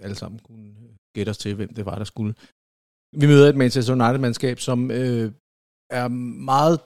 alle 0.01 0.15
sammen 0.15 0.39
kunne 0.39 0.73
gætte 1.15 1.29
os 1.29 1.37
til, 1.37 1.55
hvem 1.55 1.73
det 1.73 1.85
var, 1.85 1.97
der 1.97 2.03
skulle. 2.03 2.33
Vi 3.21 3.25
møder 3.27 3.49
et 3.49 3.55
Manchester 3.55 3.93
United-mandskab, 3.93 4.59
som 4.59 4.91
øh, 4.91 5.31
er 5.89 6.07
meget 6.53 6.79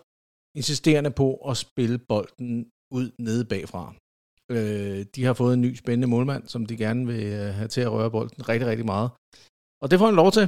insisterende 0.59 1.11
på 1.11 1.27
at 1.49 1.57
spille 1.57 1.97
bolden 1.97 2.71
ud 2.97 3.11
nede 3.19 3.45
bagfra. 3.45 3.93
Øh, 4.51 5.05
de 5.15 5.23
har 5.23 5.33
fået 5.33 5.53
en 5.53 5.61
ny 5.61 5.75
spændende 5.75 6.07
målmand, 6.07 6.47
som 6.47 6.65
de 6.65 6.77
gerne 6.77 7.07
vil 7.07 7.23
øh, 7.23 7.53
have 7.59 7.67
til 7.67 7.81
at 7.81 7.91
røre 7.91 8.11
bolden 8.11 8.49
rigtig, 8.49 8.67
rigtig 8.67 8.85
meget. 8.85 9.09
Og 9.81 9.91
det 9.91 9.99
får 9.99 10.05
han 10.05 10.15
lov 10.15 10.31
til. 10.31 10.45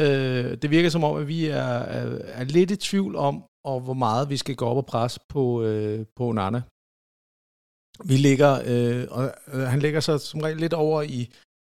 Øh, 0.00 0.50
det 0.62 0.70
virker 0.70 0.88
som 0.88 1.04
om, 1.04 1.16
at 1.16 1.28
vi 1.28 1.46
er, 1.46 1.76
er, 1.96 2.06
er 2.40 2.44
lidt 2.44 2.70
i 2.70 2.76
tvivl 2.76 3.16
om, 3.16 3.44
og 3.64 3.80
hvor 3.80 3.98
meget 4.06 4.30
vi 4.30 4.36
skal 4.36 4.56
gå 4.56 4.66
op 4.66 4.76
og 4.76 4.86
presse 4.86 5.20
på, 5.28 5.62
øh, 5.62 6.06
på 6.16 6.32
Nana. 6.32 6.62
Vi 8.10 8.16
ligger, 8.16 8.52
øh, 8.70 9.06
og 9.16 9.24
øh, 9.54 9.66
han 9.72 9.80
ligger 9.80 10.00
så 10.00 10.18
som 10.18 10.40
regel 10.40 10.58
lidt 10.58 10.72
over 10.72 11.02
i, 11.02 11.20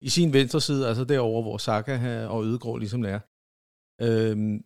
i 0.02 0.10
sin 0.10 0.34
venstre 0.34 0.62
side, 0.62 0.88
altså 0.88 1.04
derover 1.04 1.42
hvor 1.42 1.58
Saka 1.58 1.96
øh, 2.12 2.32
og 2.32 2.44
Ødegård 2.46 2.80
ligesom 2.80 3.06
er. 3.06 3.20
Øhm, 4.02 4.64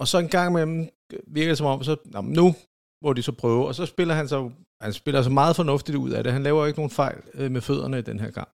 og 0.00 0.08
så 0.08 0.18
en 0.18 0.28
gang 0.28 0.50
imellem 0.50 0.88
virker 1.26 1.50
det 1.50 1.58
som 1.58 1.66
om, 1.66 1.82
så 1.82 1.96
nå, 2.04 2.20
nu 2.20 2.54
må 3.02 3.12
de 3.12 3.22
så 3.22 3.32
prøve, 3.32 3.66
og 3.66 3.74
så 3.74 3.86
spiller 3.86 4.14
han 4.14 4.28
så, 4.28 4.50
han 4.80 4.92
spiller 4.92 5.22
så 5.22 5.30
meget 5.30 5.56
fornuftigt 5.56 5.98
ud 5.98 6.10
af 6.10 6.24
det. 6.24 6.32
Han 6.32 6.42
laver 6.42 6.66
ikke 6.66 6.78
nogen 6.78 6.90
fejl 6.90 7.22
øh, 7.34 7.50
med 7.50 7.60
fødderne 7.60 7.98
i 7.98 8.02
den 8.02 8.20
her 8.20 8.30
gang. 8.30 8.48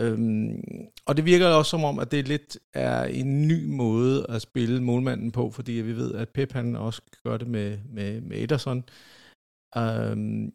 Øhm, 0.00 0.62
og 1.06 1.16
det 1.16 1.24
virker 1.24 1.46
også 1.46 1.70
som 1.70 1.84
om, 1.84 1.98
at 1.98 2.10
det 2.10 2.28
lidt 2.28 2.58
er 2.74 3.04
en 3.04 3.48
ny 3.48 3.64
måde 3.66 4.26
at 4.28 4.42
spille 4.42 4.82
målmanden 4.82 5.32
på, 5.32 5.50
fordi 5.50 5.72
vi 5.72 5.96
ved, 5.96 6.14
at 6.14 6.28
Pep 6.28 6.52
han 6.52 6.76
også 6.76 7.02
gør 7.24 7.36
det 7.36 7.48
med, 7.48 7.78
med, 7.84 8.20
med 8.20 8.42
Ederson. 8.42 8.84
Øhm, 9.76 10.52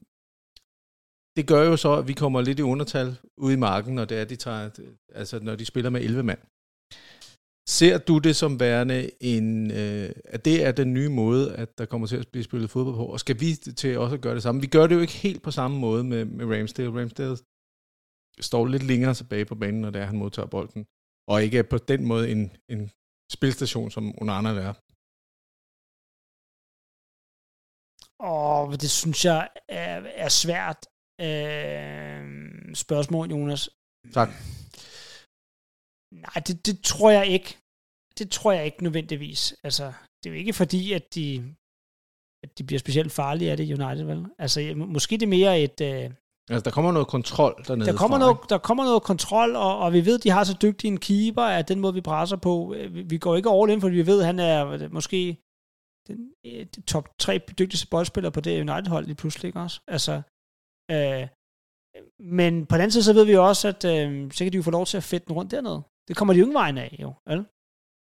det 1.38 1.47
gør 1.47 1.63
jo 1.69 1.77
så, 1.77 1.91
at 1.93 2.07
vi 2.07 2.13
kommer 2.13 2.41
lidt 2.41 2.59
i 2.59 2.69
undertal 2.73 3.19
ude 3.38 3.53
i 3.53 3.57
marken, 3.57 3.95
når 3.95 4.05
det 4.05 4.17
er, 4.21 4.25
de 4.25 4.36
tager, 4.36 4.69
altså 5.09 5.39
når 5.39 5.55
de 5.55 5.65
spiller 5.65 5.89
med 5.89 6.01
11 6.01 6.23
mand. 6.23 6.39
Ser 7.70 7.97
du 7.97 8.18
det 8.18 8.36
som 8.36 8.59
værende 8.59 9.09
en, 9.22 9.72
øh, 9.72 10.09
at 10.26 10.45
det 10.45 10.66
er 10.66 10.72
den 10.72 10.93
nye 10.93 11.09
måde, 11.09 11.55
at 11.55 11.78
der 11.78 11.86
kommer 11.86 12.07
til 12.07 12.18
at 12.18 12.28
blive 12.28 12.43
spillet 12.43 12.70
fodbold 12.70 12.95
på, 12.95 13.05
og 13.05 13.20
skal 13.20 13.39
vi 13.39 13.55
til 13.55 13.99
også 13.99 14.16
at 14.16 14.22
gøre 14.22 14.36
det 14.36 14.43
samme? 14.43 14.61
Vi 14.61 14.68
gør 14.68 14.88
det 14.88 14.95
jo 14.95 14.99
ikke 14.99 15.14
helt 15.14 15.43
på 15.43 15.51
samme 15.51 15.80
måde 15.80 16.03
med, 16.03 16.26
med 16.26 16.45
Ramsdale. 16.45 16.99
Ramsdale 17.01 17.38
står 18.39 18.66
lidt 18.66 18.84
længere 18.84 19.14
tilbage 19.14 19.45
på 19.45 19.55
banen, 19.55 19.82
når 19.82 19.89
det 19.89 20.01
er, 20.01 20.05
han 20.05 20.18
modtager 20.18 20.47
bolden, 20.47 20.86
og 21.28 21.43
ikke 21.43 21.57
er 21.57 21.64
på 21.64 21.78
den 21.78 22.05
måde 22.05 22.32
en, 22.32 22.51
en 22.70 22.91
spilstation, 23.32 23.91
som 23.91 24.22
Onana 24.22 24.49
er. 24.49 24.74
Og 28.20 28.82
det 28.82 28.89
synes 28.89 29.26
jeg 29.26 29.49
er, 29.70 30.01
er 30.26 30.30
svært 30.30 30.86
øh, 31.22 32.22
spørgsmål, 32.76 33.32
Jonas. 33.32 33.70
Tak. 34.14 34.30
Nej, 36.14 36.43
det, 36.47 36.66
det 36.66 36.82
tror 36.84 37.11
jeg 37.11 37.28
ikke. 37.28 37.57
Det 38.20 38.32
tror 38.32 38.51
jeg 38.51 38.66
ikke 38.66 38.84
nødvendigvis. 38.84 39.55
Altså, 39.64 39.93
det 40.24 40.30
er 40.30 40.34
jo 40.34 40.39
ikke 40.39 40.53
fordi, 40.53 40.93
at 40.93 41.16
de, 41.16 41.55
at 42.43 42.57
de 42.57 42.64
bliver 42.64 42.80
specielt 42.80 43.11
farlige 43.11 43.51
af 43.51 43.57
det, 43.57 43.80
United, 43.80 44.03
vel? 44.03 44.26
Altså, 44.39 44.74
måske 44.76 45.18
det 45.18 45.24
er 45.24 45.28
mere 45.28 45.61
et... 45.61 45.82
Øh, 45.82 46.11
altså, 46.49 46.64
der 46.66 46.72
kommer 46.72 46.91
noget 46.91 47.07
kontrol 47.07 47.64
dernede 47.68 47.91
der 47.91 47.97
kommer, 47.97 48.18
fra, 48.18 48.26
noget, 48.26 48.38
der 48.49 48.57
kommer 48.57 48.84
noget 48.84 49.03
kontrol, 49.03 49.55
og, 49.55 49.78
og 49.78 49.93
vi 49.93 50.05
ved, 50.05 50.20
de 50.20 50.30
har 50.30 50.43
så 50.43 50.57
dygtig 50.61 50.88
en 50.88 50.99
keeper, 50.99 51.41
at 51.41 51.68
den 51.68 51.80
måde, 51.80 51.93
vi 51.93 52.01
presser 52.01 52.38
på, 52.38 52.74
øh, 52.78 52.95
vi, 52.95 53.01
vi 53.01 53.18
går 53.18 53.36
ikke 53.36 53.49
all 53.49 53.70
in, 53.72 53.82
fordi 53.82 53.95
vi 53.95 54.07
ved, 54.07 54.20
at 54.20 54.26
han 54.26 54.39
er 54.39 54.89
måske 54.89 55.38
den, 56.07 56.34
øh, 56.45 56.66
top 56.88 57.09
tre 57.20 57.39
dygtigste 57.59 57.88
boldspiller 57.88 58.30
på 58.30 58.41
det 58.41 58.70
United-hold 58.70 59.05
lige 59.05 59.16
pludselig, 59.16 59.47
ikke 59.47 59.59
også? 59.59 59.80
Altså, 59.88 60.22
øh, 60.91 61.28
men 62.20 62.66
på 62.66 62.76
den 62.76 62.82
anden 62.82 62.91
side, 62.91 63.03
så 63.03 63.14
ved 63.14 63.26
vi 63.26 63.32
jo 63.32 63.47
også, 63.47 63.68
at 63.68 63.86
øh, 63.86 64.32
så 64.32 64.43
kan 64.43 64.51
de 64.51 64.57
jo 64.57 64.64
få 64.64 64.72
lov 64.72 64.86
til 64.86 64.97
at 64.97 65.03
fedte 65.03 65.26
den 65.28 65.36
rundt 65.36 65.51
dernede. 65.51 65.82
Det 66.07 66.15
kommer 66.15 66.33
de 66.33 66.39
jo 66.39 66.45
ikke 66.45 66.53
vejen 66.53 66.77
af, 66.77 66.95
jo. 67.01 67.13
Vel? 67.29 67.45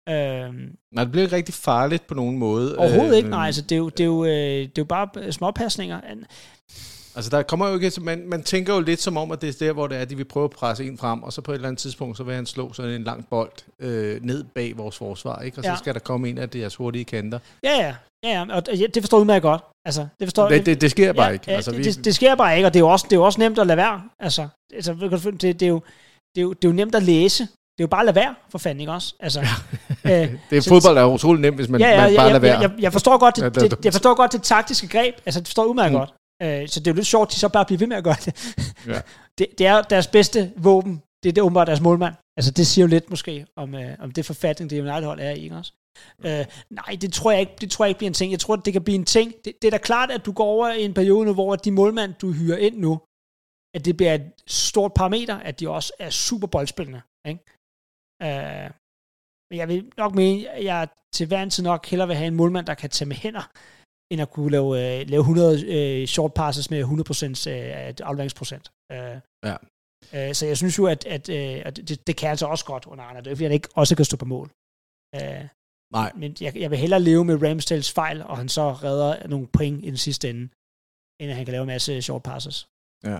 Øhm, 0.09 0.75
nej, 0.93 1.03
det 1.03 1.11
bliver 1.11 1.23
ikke 1.23 1.35
rigtig 1.35 1.55
farligt 1.55 2.07
på 2.07 2.13
nogen 2.13 2.37
måde. 2.37 2.77
Overhovedet 2.77 3.11
øh, 3.11 3.17
ikke, 3.17 3.29
nej. 3.29 3.45
Altså, 3.45 3.61
det, 3.61 3.71
er 3.71 3.77
jo, 3.77 3.89
det, 3.89 3.99
er 3.99 4.05
jo, 4.05 4.25
øh, 4.25 4.31
det 4.31 4.65
er 4.65 4.71
jo 4.77 4.85
bare 4.85 5.31
småpasninger. 5.31 6.01
Altså, 7.15 7.29
der 7.29 7.43
kommer 7.43 7.67
jo 7.67 7.79
ikke... 7.79 8.01
Man, 8.01 8.29
man 8.29 8.43
tænker 8.43 8.73
jo 8.73 8.79
lidt 8.79 9.01
som 9.01 9.17
om, 9.17 9.31
at 9.31 9.41
det 9.41 9.49
er 9.49 9.65
der, 9.65 9.73
hvor 9.73 9.87
det 9.87 9.97
er, 9.97 10.05
de 10.05 10.17
vil 10.17 10.25
prøve 10.25 10.43
at 10.43 10.49
presse 10.49 10.85
en 10.85 10.97
frem, 10.97 11.23
og 11.23 11.33
så 11.33 11.41
på 11.41 11.51
et 11.51 11.55
eller 11.55 11.67
andet 11.67 11.79
tidspunkt, 11.79 12.17
så 12.17 12.23
vil 12.23 12.35
han 12.35 12.45
slå 12.45 12.73
sådan 12.73 12.91
en 12.91 13.03
lang 13.03 13.27
bold 13.29 13.51
øh, 13.79 14.23
ned 14.23 14.43
bag 14.43 14.77
vores 14.77 14.97
forsvar, 14.97 15.41
ikke? 15.41 15.57
Og 15.57 15.63
ja. 15.63 15.75
så 15.75 15.79
skal 15.79 15.93
der 15.93 15.99
komme 15.99 16.29
en 16.29 16.37
af 16.37 16.49
deres 16.49 16.75
hurtige 16.75 17.05
kanter. 17.05 17.39
Ja, 17.63 17.75
ja. 17.75 17.95
Ja, 18.23 18.29
ja, 18.29 18.55
og 18.55 18.65
det 18.65 18.97
forstår 18.99 19.19
udmærket 19.19 19.41
godt. 19.41 19.61
Altså, 19.85 20.07
det, 20.19 20.27
forstår, 20.27 20.49
det, 20.49 20.65
det, 20.65 20.81
det 20.81 20.91
sker 20.91 21.13
bare 21.13 21.25
ja, 21.25 21.31
ikke. 21.31 21.51
Altså, 21.51 21.71
det, 21.71 21.79
vi... 21.79 21.83
det, 21.83 22.05
det 22.05 22.15
sker 22.15 22.35
bare 22.35 22.55
ikke, 22.55 22.67
og 22.67 22.73
det 22.73 22.79
er 22.79 22.83
jo 22.83 22.89
også, 22.89 23.05
det 23.09 23.13
er 23.13 23.19
jo 23.19 23.23
også 23.23 23.39
nemt 23.39 23.59
at 23.59 23.67
lade 23.67 23.77
være. 23.77 24.03
Altså, 24.19 24.47
altså 24.73 24.93
det, 24.93 25.41
det, 25.41 25.61
er 25.61 25.67
jo, 25.67 25.81
det, 26.35 26.41
er 26.41 26.41
jo, 26.41 26.53
det 26.53 26.65
er 26.65 26.69
jo 26.69 26.73
nemt 26.73 26.95
at 26.95 27.03
læse. 27.03 27.47
Det 27.77 27.83
er 27.83 27.87
jo 27.87 27.87
bare 27.87 28.01
at 28.01 28.05
lade 28.05 28.15
være, 28.15 28.35
for 28.49 28.57
fanden, 28.57 28.79
ikke 28.79 28.91
også? 28.91 29.15
Altså, 29.19 29.39
øh, 30.05 30.11
det 30.49 30.57
er 30.57 30.61
så, 30.61 30.69
fodbold 30.69 30.97
er 30.97 31.05
utroligt 31.05 31.41
nemt, 31.41 31.55
hvis 31.55 31.69
man, 31.69 31.81
ja, 31.81 31.89
ja, 31.89 31.97
man 31.97 32.15
bare 32.15 32.25
ja, 32.25 32.31
lader 32.31 32.39
være. 32.39 32.59
Jeg, 32.59 32.71
jeg, 32.79 32.91
forstår 32.91 33.17
godt 33.17 33.35
det, 33.35 33.55
det, 33.55 33.85
jeg 33.85 33.93
forstår 33.93 34.15
godt 34.15 34.31
det 34.31 34.43
taktiske 34.43 34.87
greb. 34.87 35.15
Altså, 35.25 35.39
det 35.39 35.47
forstår 35.47 35.65
udmærket 35.65 35.91
mm. 35.91 35.99
godt. 35.99 36.13
Øh, 36.43 36.67
så 36.69 36.79
det 36.79 36.87
er 36.87 36.91
jo 36.91 36.95
lidt 36.95 37.07
sjovt, 37.07 37.29
at 37.29 37.33
de 37.33 37.39
så 37.39 37.49
bare 37.49 37.65
bliver 37.65 37.79
ved 37.79 37.87
med 37.87 37.97
at 37.97 38.03
gøre 38.03 38.15
det. 38.25 38.55
ja. 38.87 39.01
det. 39.37 39.47
Det 39.57 39.67
er 39.67 39.81
deres 39.81 40.07
bedste 40.07 40.51
våben. 40.57 41.01
Det 41.23 41.29
er 41.29 41.33
det 41.33 41.43
åbenbart 41.43 41.67
deres 41.67 41.81
målmand. 41.81 42.13
Altså, 42.37 42.51
det 42.51 42.67
siger 42.67 42.83
jo 42.83 42.89
lidt 42.89 43.09
måske 43.09 43.45
om, 43.55 43.75
øh, 43.75 43.95
om 43.99 44.11
det 44.11 44.25
forfatning, 44.25 44.69
det 44.69 44.81
United-hold 44.81 45.19
er 45.19 45.31
i, 45.31 45.43
ikke 45.43 45.55
også? 45.55 45.73
Øh, 46.25 46.45
nej, 46.69 46.97
det 47.01 47.13
tror, 47.13 47.31
jeg 47.31 47.39
ikke, 47.39 47.55
det 47.61 47.71
tror 47.71 47.85
jeg 47.85 47.89
ikke 47.89 47.97
bliver 47.97 48.09
en 48.09 48.13
ting. 48.13 48.31
Jeg 48.31 48.39
tror, 48.39 48.55
det 48.55 48.73
kan 48.73 48.83
blive 48.83 48.95
en 48.95 49.05
ting. 49.05 49.33
Det, 49.45 49.53
det 49.61 49.67
er 49.67 49.71
da 49.71 49.77
klart, 49.77 50.11
at 50.11 50.25
du 50.25 50.31
går 50.31 50.43
over 50.43 50.69
i 50.69 50.85
en 50.85 50.93
periode 50.93 51.25
nu, 51.25 51.33
hvor 51.33 51.55
de 51.55 51.71
målmand, 51.71 52.13
du 52.21 52.31
hyrer 52.31 52.57
ind 52.57 52.77
nu, 52.77 52.99
at 53.73 53.85
det 53.85 53.97
bliver 53.97 54.13
et 54.13 54.31
stort 54.47 54.93
parameter, 54.93 55.35
at 55.35 55.59
de 55.59 55.69
også 55.69 55.93
er 55.99 56.09
super 56.09 56.47
boldspillende. 56.47 57.01
Ikke? 57.27 57.56
Øh, 58.23 58.69
men 59.49 59.57
jeg 59.59 59.67
vil 59.67 59.91
nok 59.97 60.15
mene, 60.15 60.49
at 60.49 60.63
jeg 60.63 60.87
til 61.15 61.27
hver 61.27 61.43
en 61.43 61.49
tid 61.49 61.63
nok 61.63 61.85
hellere 61.85 62.07
vil 62.07 62.17
have 62.17 62.27
en 62.27 62.35
målmand, 62.35 62.65
der 62.65 62.73
kan 62.73 62.89
tage 62.89 63.07
med 63.07 63.15
hænder, 63.15 63.51
end 64.11 64.21
at 64.21 64.31
kunne 64.31 64.51
lave, 64.51 64.69
uh, 64.69 65.09
lave 65.13 65.19
100 65.19 65.53
uh, 65.53 66.01
øh, 66.01 66.07
short 66.07 66.33
passes 66.33 66.69
med 66.69 66.83
100% 66.83 66.87
uh, 66.87 68.07
afleveringsprocent. 68.07 68.71
Uh, 68.93 69.17
ja. 69.47 69.55
Uh, 70.13 70.33
så 70.33 70.45
jeg 70.45 70.57
synes 70.57 70.77
jo, 70.77 70.85
at, 70.85 71.05
at, 71.05 71.29
uh, 71.29 71.67
at 71.67 71.77
det, 71.77 72.07
det 72.07 72.17
kan 72.17 72.29
altså 72.29 72.45
også 72.45 72.65
godt 72.65 72.85
under 72.85 73.03
Arne. 73.03 73.19
Det 73.19 73.27
er 73.27 73.35
fordi, 73.35 73.43
han 73.43 73.53
ikke 73.59 73.69
også 73.75 73.95
kan 73.95 74.05
stå 74.05 74.17
på 74.17 74.25
mål. 74.25 74.47
Uh, 75.17 75.47
Nej. 75.91 76.11
Men 76.15 76.35
jeg, 76.41 76.51
jeg 76.55 76.71
vil 76.71 76.79
hellere 76.79 77.01
leve 77.01 77.25
med 77.25 77.43
Ramsdales 77.43 77.91
fejl, 77.91 78.21
og 78.23 78.37
han 78.37 78.49
så 78.49 78.73
redder 78.73 79.27
nogle 79.27 79.47
point 79.47 79.85
i 79.85 79.87
den 79.87 79.97
sidste 79.97 80.29
ende, 80.29 80.49
end 81.19 81.29
at 81.31 81.35
han 81.35 81.45
kan 81.45 81.51
lave 81.51 81.61
en 81.61 81.73
masse 81.75 82.01
short 82.01 82.23
passes. 82.23 82.67
Ja. 83.03 83.19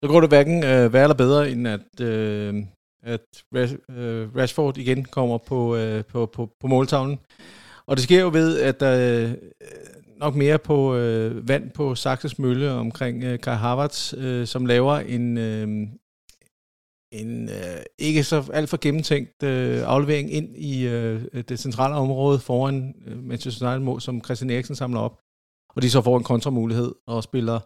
Så 0.00 0.06
går 0.08 0.20
det 0.20 0.30
hverken 0.30 0.56
uh, 0.56 0.92
værre 0.92 1.02
eller 1.02 1.22
bedre, 1.24 1.50
end 1.50 1.68
at, 1.68 1.90
uh, 2.10 2.54
at 3.02 3.44
øh, 3.54 4.36
Rashford 4.36 4.76
igen 4.78 5.04
kommer 5.04 5.38
på, 5.38 5.76
øh, 5.76 6.04
på, 6.04 6.26
på, 6.26 6.50
på 6.60 6.66
måltavlen. 6.66 7.18
Og 7.86 7.96
det 7.96 8.04
sker 8.04 8.20
jo 8.20 8.30
ved, 8.32 8.60
at 8.60 8.80
der 8.80 9.24
øh, 9.24 9.34
nok 10.16 10.34
mere 10.34 10.58
på 10.58 10.94
øh, 10.94 11.48
vand 11.48 11.70
på 11.70 11.94
Saxes 11.94 12.38
Mølle 12.38 12.70
omkring 12.70 13.24
øh, 13.24 13.38
Kai 13.40 13.56
Havertz, 13.56 14.14
øh, 14.14 14.46
som 14.46 14.66
laver 14.66 14.96
en, 14.96 15.38
øh, 15.38 15.68
en 17.12 17.48
øh, 17.48 17.82
ikke 17.98 18.24
så 18.24 18.50
alt 18.52 18.68
for 18.68 18.78
gennemtænkt 18.80 19.42
øh, 19.42 19.82
aflevering 19.84 20.32
ind 20.32 20.56
i 20.56 20.86
øh, 20.86 21.24
det 21.48 21.58
centrale 21.58 21.94
område 21.94 22.38
foran 22.38 22.94
øh, 23.06 23.22
Manchester 23.22 23.66
United 23.66 23.84
mål, 23.84 24.00
som 24.00 24.24
Christian 24.24 24.50
Eriksen 24.50 24.76
samler 24.76 25.00
op. 25.00 25.18
Og 25.76 25.82
de 25.82 25.90
så 25.90 26.02
får 26.02 26.16
en 26.16 26.24
kontramulighed 26.24 26.94
og 27.06 27.22
spiller, 27.22 27.60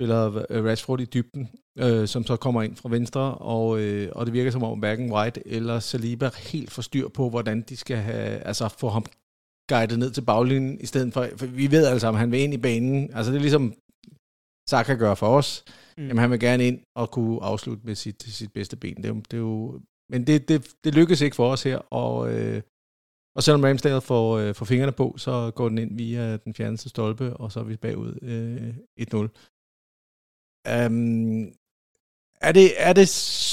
spiller 0.00 0.44
øh, 0.50 0.64
Rashford 0.64 1.00
i 1.00 1.04
dybden, 1.04 1.48
øh, 1.78 2.08
som 2.08 2.24
så 2.24 2.36
kommer 2.36 2.62
ind 2.62 2.76
fra 2.76 2.88
venstre, 2.88 3.34
og, 3.34 3.80
øh, 3.80 4.08
og 4.12 4.26
det 4.26 4.32
virker 4.32 4.50
som 4.50 4.62
om 4.62 4.78
hverken 4.78 5.12
White 5.12 5.48
eller 5.48 5.78
Saliba 5.78 6.30
helt 6.52 6.70
får 6.70 6.82
styr 6.82 7.08
på, 7.08 7.30
hvordan 7.30 7.62
de 7.62 7.76
skal 7.76 7.96
have, 7.96 8.38
altså 8.38 8.68
få 8.68 8.88
ham 8.88 9.04
guidet 9.68 9.98
ned 9.98 10.10
til 10.10 10.22
baglinjen, 10.22 10.80
i 10.80 10.86
stedet 10.86 11.12
for, 11.12 11.28
for 11.36 11.46
vi 11.46 11.70
ved 11.70 11.98
sammen, 11.98 12.18
at 12.18 12.20
han 12.20 12.32
vil 12.32 12.40
ind 12.40 12.54
i 12.54 12.58
banen. 12.58 13.10
Altså 13.14 13.32
det 13.32 13.36
er 13.36 13.40
ligesom 13.40 13.74
Saka 14.70 14.94
gør 14.94 15.14
for 15.14 15.26
os. 15.26 15.64
Mm. 15.98 16.06
Jamen 16.06 16.18
han 16.18 16.30
vil 16.30 16.40
gerne 16.40 16.66
ind 16.66 16.80
og 16.96 17.10
kunne 17.10 17.42
afslutte 17.42 17.86
med 17.86 17.94
sit, 17.94 18.22
sit 18.22 18.52
bedste 18.52 18.76
ben. 18.76 18.96
Det 18.96 19.06
er, 19.06 19.14
det 19.14 19.32
er 19.32 19.38
jo, 19.38 19.80
men 20.10 20.26
det, 20.26 20.48
det, 20.48 20.68
det 20.84 20.94
lykkes 20.94 21.20
ikke 21.20 21.36
for 21.36 21.52
os 21.52 21.62
her, 21.62 21.78
og, 21.78 22.32
øh, 22.34 22.62
og 23.36 23.42
selvom 23.42 23.64
Ramsdale 23.64 24.00
får, 24.00 24.38
øh, 24.38 24.54
får 24.54 24.64
fingrene 24.66 24.92
på, 24.92 25.14
så 25.18 25.50
går 25.54 25.68
den 25.68 25.78
ind 25.78 25.96
via 25.96 26.36
den 26.36 26.54
fjerneste 26.54 26.88
stolpe, 26.88 27.36
og 27.36 27.52
så 27.52 27.60
er 27.60 27.64
vi 27.64 27.76
bagud 27.76 28.18
øh, 28.22 28.74
1-0. 29.24 29.28
Um, 30.68 31.54
er 32.40 32.52
det, 32.52 32.82
er 32.88 32.92
det 32.92 33.08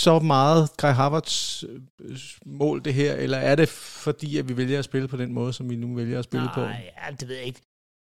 så 0.06 0.20
meget 0.20 0.78
Kai 0.80 0.94
Havertz 0.94 1.64
øh, 1.64 2.20
mål 2.46 2.86
det 2.86 2.94
her, 2.94 3.14
eller 3.14 3.38
er 3.38 3.56
det 3.56 3.70
fordi, 4.06 4.38
at 4.38 4.48
vi 4.50 4.58
vælger 4.58 4.80
at 4.80 4.86
spille 4.86 5.08
på 5.08 5.18
den 5.18 5.34
måde, 5.34 5.54
som 5.54 5.70
vi 5.70 5.76
nu 5.76 5.96
vælger 5.96 6.20
at 6.20 6.26
spille 6.26 6.46
Nej, 6.46 6.56
på? 6.56 6.62
Nej, 6.62 6.94
ja, 6.98 7.12
det 7.12 7.28
ved 7.28 7.36
jeg 7.36 7.46
ikke. 7.46 7.62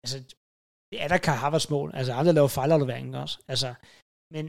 Altså, 0.04 0.18
det 0.90 1.02
er 1.02 1.08
der 1.08 1.18
Kai 1.18 1.36
Havertz 1.36 1.70
mål. 1.70 1.90
Altså, 1.94 2.12
andre 2.12 2.32
laver 2.32 2.48
fejlafleveringen 2.48 3.14
også. 3.14 3.38
Altså, 3.48 3.74
men 4.34 4.44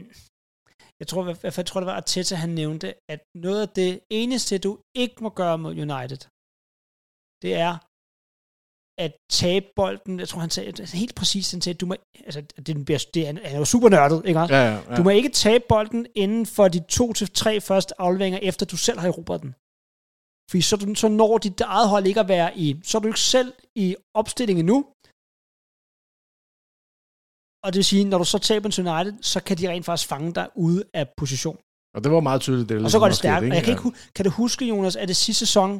jeg 1.00 1.06
tror, 1.08 1.26
jeg, 1.26 1.36
jeg 1.58 1.66
tror, 1.66 1.80
det 1.80 1.86
var 1.86 1.96
Arteta, 1.96 2.34
han 2.34 2.50
nævnte, 2.62 2.94
at 3.12 3.20
noget 3.34 3.60
af 3.66 3.68
det 3.68 4.00
eneste, 4.10 4.58
du 4.58 4.72
ikke 5.02 5.18
må 5.24 5.30
gøre 5.40 5.58
mod 5.58 5.72
United, 5.86 6.22
det 7.42 7.52
er 7.66 7.72
at 8.98 9.12
tabe 9.30 9.66
bolden, 9.76 10.20
jeg 10.20 10.28
tror 10.28 10.40
han 10.40 10.50
sagde, 10.50 10.68
altså 10.68 10.96
helt 10.96 11.14
præcis, 11.14 11.50
han 11.50 11.60
sagde, 11.60 11.76
du 11.76 11.86
må, 11.86 11.94
altså 12.28 12.40
det, 12.66 12.84
bliver, 12.84 13.04
det, 13.14 13.26
han 13.26 13.38
er 13.38 13.58
jo 13.58 13.64
super 13.64 13.88
nørdet, 13.88 14.22
ikke 14.26 14.40
også? 14.40 14.54
Ja, 14.54 14.62
ja, 14.70 14.82
ja. 14.90 14.96
Du 14.96 15.02
må 15.02 15.10
ikke 15.10 15.28
tabe 15.28 15.64
bolden 15.68 16.06
inden 16.14 16.46
for 16.46 16.68
de 16.68 16.80
to 16.88 17.12
til 17.12 17.30
tre 17.30 17.60
første 17.60 18.00
afleveringer, 18.00 18.38
efter 18.42 18.66
du 18.66 18.76
selv 18.76 18.98
har 18.98 19.08
erobret 19.08 19.42
den. 19.42 19.54
Fordi 20.50 20.62
så, 20.62 20.94
så 20.94 21.08
når 21.08 21.38
dit 21.38 21.60
eget 21.60 21.88
hold 21.88 22.06
ikke 22.06 22.20
at 22.20 22.28
være 22.28 22.58
i, 22.58 22.80
så 22.82 22.98
er 22.98 23.02
du 23.02 23.08
ikke 23.08 23.20
selv 23.20 23.52
i 23.74 23.96
opstillingen 24.14 24.66
nu, 24.66 24.76
og 27.64 27.68
det 27.72 27.78
vil 27.80 27.84
sige, 27.84 28.04
når 28.04 28.18
du 28.18 28.24
så 28.24 28.38
taber 28.38 28.68
til 28.68 28.86
United, 28.86 29.14
så 29.22 29.38
kan 29.46 29.56
de 29.58 29.68
rent 29.70 29.84
faktisk 29.84 30.08
fange 30.08 30.34
dig 30.38 30.46
ude 30.54 30.84
af 30.94 31.04
position. 31.20 31.58
Og 31.94 32.04
det 32.04 32.12
var 32.12 32.20
meget 32.20 32.40
tydeligt. 32.40 32.68
Det 32.68 32.84
og 32.84 32.90
så 32.90 32.98
går 32.98 33.08
det 33.12 33.16
stærkt. 33.16 33.44
Og 33.44 33.54
jeg 33.58 33.64
kan, 33.64 33.72
ikke, 33.72 33.98
kan 34.14 34.24
du 34.24 34.30
huske, 34.30 34.62
Jonas, 34.72 34.96
at 34.96 35.08
det 35.08 35.16
sidste 35.16 35.46
sæson, 35.46 35.70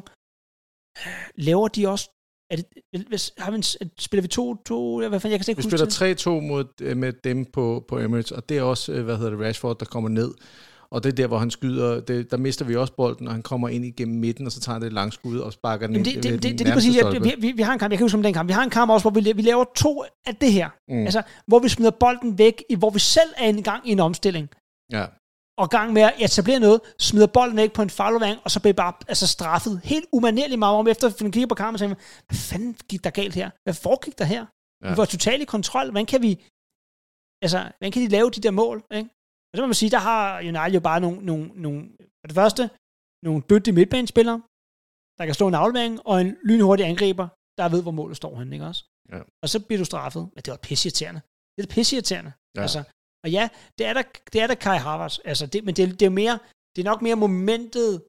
laver 1.47 1.67
de 1.67 1.81
også 1.93 2.05
er 2.49 2.55
det, 2.55 2.65
hvis, 3.07 3.33
har 3.37 3.51
vi 3.51 3.57
en, 3.57 3.63
spiller 3.99 4.21
vi 4.21 4.27
2 4.27 4.55
to, 4.55 4.97
hvad 4.97 5.19
fanden, 5.19 5.31
jeg 5.31 5.39
kan 5.39 5.51
ikke 5.51 5.63
Vi 5.63 5.69
spiller 5.69 6.39
3-2 6.39 6.47
mod, 6.47 6.65
øh, 6.81 6.97
med 6.97 7.13
dem 7.23 7.45
på, 7.45 7.85
på 7.87 7.99
Emirates, 7.99 8.31
og 8.31 8.49
det 8.49 8.57
er 8.57 8.61
også, 8.61 8.91
øh, 8.91 9.03
hvad 9.03 9.17
hedder 9.17 9.31
det, 9.31 9.39
Rashford, 9.39 9.79
der 9.79 9.85
kommer 9.85 10.09
ned. 10.09 10.33
Og 10.89 11.03
det 11.03 11.11
er 11.11 11.15
der, 11.15 11.27
hvor 11.27 11.37
han 11.37 11.51
skyder, 11.51 11.99
det, 11.99 12.31
der 12.31 12.37
mister 12.37 12.65
vi 12.65 12.75
også 12.75 12.93
bolden, 12.93 13.27
og 13.27 13.33
han 13.33 13.41
kommer 13.41 13.69
ind 13.69 13.85
igennem 13.85 14.19
midten, 14.19 14.45
og 14.45 14.51
så 14.51 14.59
tager 14.59 14.79
det 14.79 14.93
langskud 14.93 15.39
og 15.39 15.53
sparker 15.53 15.87
den 15.87 15.95
ind. 15.95 16.05
Det, 16.05 16.15
det, 16.15 16.23
det, 16.23 16.43
det, 16.43 16.59
det 16.59 16.67
er 16.67 16.73
præcis, 16.73 16.97
at 16.97 17.23
vi, 17.23 17.33
vi, 17.39 17.51
vi, 17.51 17.61
har 17.61 17.73
en 17.73 17.79
kamp, 17.79 17.91
jeg 17.91 17.97
kan 17.97 18.05
huske 18.05 18.17
om 18.17 18.23
den 18.23 18.33
kamp, 18.33 18.47
vi 18.47 18.53
har 18.53 18.63
en 18.63 18.69
kamp 18.69 18.91
også, 18.91 19.09
hvor 19.09 19.21
vi, 19.21 19.31
vi 19.31 19.41
laver 19.41 19.65
to 19.75 20.03
af 20.25 20.35
det 20.35 20.51
her. 20.51 20.69
Mm. 20.87 21.03
Altså, 21.03 21.21
hvor 21.47 21.59
vi 21.59 21.69
smider 21.69 21.91
bolden 21.91 22.37
væk, 22.37 22.63
i, 22.69 22.75
hvor 22.75 22.89
vi 22.89 22.99
selv 22.99 23.29
er 23.37 23.49
en 23.49 23.63
gang 23.63 23.89
i 23.89 23.91
en 23.91 23.99
omstilling. 23.99 24.49
Ja 24.91 25.05
og 25.57 25.69
gang 25.69 25.93
med 25.93 26.01
at 26.01 26.13
etablere 26.19 26.59
noget, 26.59 26.81
smider 26.99 27.27
bolden 27.27 27.59
ikke 27.59 27.75
på 27.75 27.81
en 27.81 27.89
faglovering, 27.89 28.39
og 28.43 28.51
så 28.51 28.59
bliver 28.59 28.73
bare 28.73 28.93
altså, 29.07 29.27
straffet 29.27 29.81
helt 29.83 30.05
umanerligt 30.11 30.59
meget 30.59 30.75
om, 30.75 30.87
efter 30.87 31.07
at 31.07 31.15
kigger 31.17 31.47
på 31.47 31.55
kampen 31.55 31.75
og 31.75 31.79
tænker, 31.79 31.95
hvad 32.27 32.37
fanden 32.37 32.73
gik 32.89 33.03
der 33.03 33.09
galt 33.09 33.35
her? 33.35 33.49
Hvad 33.63 33.73
foregik 33.73 34.17
der 34.17 34.25
her? 34.25 34.45
Ja. 34.83 34.89
Vi 34.89 34.97
var 34.97 35.05
totalt 35.05 35.41
i 35.41 35.45
kontrol. 35.45 35.85
Hvordan 35.91 36.05
kan 36.05 36.21
vi, 36.21 36.31
altså, 37.45 37.59
hvordan 37.77 37.91
kan 37.91 38.01
de 38.01 38.07
lave 38.07 38.29
de 38.31 38.41
der 38.41 38.51
mål? 38.51 38.77
Ikke? 38.99 39.09
Og 39.49 39.53
så 39.55 39.61
må 39.61 39.67
man 39.67 39.81
sige, 39.81 39.91
der 39.91 40.03
har 40.09 40.39
United 40.51 40.73
jo 40.73 40.79
bare 40.79 40.99
nogle, 40.99 41.17
nogle, 41.29 41.45
nogle 41.55 41.79
for 42.21 42.27
det 42.29 42.35
første, 42.41 42.69
nogle 43.23 43.43
dygtige 43.49 43.73
midtbanespillere, 43.79 44.41
der 45.17 45.25
kan 45.25 45.33
slå 45.33 45.47
en 45.47 45.53
aflevering, 45.63 45.93
og 46.09 46.21
en 46.21 46.37
lynhurtig 46.43 46.85
angriber, 46.85 47.27
der 47.57 47.69
ved, 47.69 47.81
hvor 47.81 47.91
målet 47.91 48.17
står 48.17 48.39
henne, 48.39 48.55
ikke 48.55 48.65
også? 48.65 48.83
Ja. 49.11 49.19
Og 49.43 49.49
så 49.49 49.57
bliver 49.65 49.79
du 49.79 49.85
straffet. 49.85 50.23
Men 50.33 50.41
det 50.45 50.51
var 50.51 50.57
pisseirriterende. 50.67 51.21
Det 51.55 51.63
er 51.63 51.71
pisseirriterende. 51.75 52.31
Ja. 52.55 52.61
Altså, 52.61 52.83
og 53.25 53.31
ja, 53.31 53.49
det 53.77 53.85
er 53.87 53.93
der, 53.93 54.03
det 54.33 54.41
er 54.41 54.47
der 54.47 54.55
Kai 54.55 54.77
Havertz, 54.77 55.19
altså 55.25 55.45
det, 55.45 55.65
men 55.65 55.75
det, 55.75 55.99
det 55.99 56.05
er 56.05 56.09
mere, 56.09 56.39
det 56.75 56.81
er 56.81 56.85
nok 56.91 57.01
mere 57.01 57.15
momentet, 57.15 58.03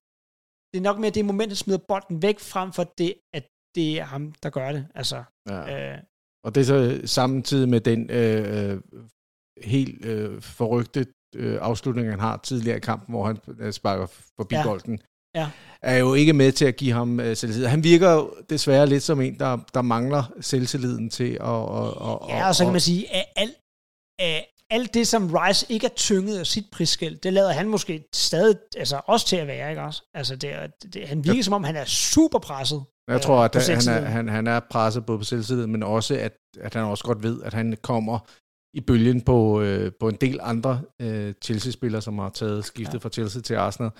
det 0.73 0.79
er 0.79 0.83
nok 0.83 0.99
mere 0.99 1.11
det 1.11 1.25
momentet 1.25 1.59
smider 1.59 1.79
bolden 1.89 2.23
væk, 2.23 2.41
frem 2.41 2.73
for 2.73 2.85
det, 2.99 3.15
at 3.35 3.45
det 3.75 4.01
er 4.01 4.05
ham, 4.05 4.33
der 4.43 4.51
gør 4.51 4.73
det. 4.73 4.87
Altså, 4.95 5.25
ja. 5.49 5.93
øh, 5.93 5.99
og 6.45 6.55
det 6.55 6.61
er 6.61 6.65
så 6.65 7.01
samtidig 7.05 7.69
med 7.69 7.81
den 7.81 8.11
øh, 8.11 8.73
øh, 8.73 8.81
helt 9.63 10.05
øh, 10.05 10.43
forrygte 10.43 11.07
øh, 11.35 11.59
afslutning, 11.61 12.11
han 12.11 12.21
har 12.21 12.37
tidligere 12.37 12.77
i 12.77 12.81
kampen, 12.81 13.13
hvor 13.13 13.27
han 13.27 13.39
øh, 13.59 13.73
sparker 13.73 14.07
forbi 14.37 14.55
ja. 14.55 14.63
bolden, 14.63 15.01
ja. 15.35 15.51
er 15.83 15.97
jo 15.97 16.15
ikke 16.15 16.33
med 16.33 16.53
til 16.53 16.65
at 16.65 16.77
give 16.77 16.93
ham 16.93 17.21
øh, 17.21 17.37
selvtillid. 17.37 17.67
Han 17.67 17.85
virker 17.85 18.13
jo 18.13 18.35
desværre 18.51 18.87
lidt 18.87 19.03
som 19.03 19.21
en, 19.21 19.39
der, 19.39 19.59
der 19.75 19.83
mangler 19.83 20.33
selvtilliden 20.41 21.11
til 21.11 21.33
at... 21.33 21.41
Og, 21.41 21.95
og, 21.95 22.29
ja, 22.29 22.49
og 22.49 22.55
så 22.55 22.65
kan 22.65 22.73
man 22.73 22.81
sige, 22.81 23.15
at 23.15 23.25
alt, 23.37 23.57
alt 24.71 24.95
det, 24.95 25.07
som 25.07 25.31
Rice 25.35 25.67
ikke 25.69 25.87
er 25.87 25.95
tynget 25.97 26.39
af 26.39 26.47
sit 26.47 26.65
prisskæld, 26.73 27.17
det 27.17 27.33
lader 27.33 27.53
han 27.53 27.69
måske 27.69 28.05
stadig 28.15 28.57
altså, 28.77 29.01
også 29.07 29.27
til 29.27 29.37
at 29.37 29.47
være, 29.47 29.71
ikke 29.71 29.83
også? 29.83 30.03
Altså, 30.15 30.37
det, 30.37 30.53
det, 30.95 31.09
han 31.09 31.25
virker, 31.25 31.43
som 31.43 31.55
om 31.55 31.65
han 31.65 31.77
er 31.77 31.85
super 31.85 32.39
presset. 32.39 32.85
Jeg 33.09 33.21
tror, 33.21 33.45
at 33.45 33.57
øh, 33.57 33.77
han 33.77 34.05
er, 34.05 34.09
han, 34.09 34.29
han 34.29 34.47
er 34.47 34.61
presset 34.71 35.07
både 35.07 35.19
på 35.19 35.25
selvtillid, 35.25 35.67
men 35.67 35.83
også, 35.83 36.15
at, 36.15 36.33
at 36.61 36.75
han 36.75 36.85
også 36.85 37.05
godt 37.05 37.23
ved, 37.23 37.43
at 37.43 37.55
han 37.55 37.77
kommer 37.83 38.19
i 38.75 38.81
bølgen 38.81 39.21
på, 39.21 39.61
øh, 39.61 39.93
på 40.01 40.09
en 40.09 40.15
del 40.15 40.39
andre 40.43 40.81
øh, 41.03 41.35
Chelsea-spillere, 41.45 42.03
som 42.03 42.19
har 42.19 42.31
taget 42.31 42.65
skiftet 42.65 42.95
ja. 42.95 42.99
fra 42.99 43.09
Chelsea 43.09 43.43
til 43.43 43.55
Arsenal. 43.55 43.91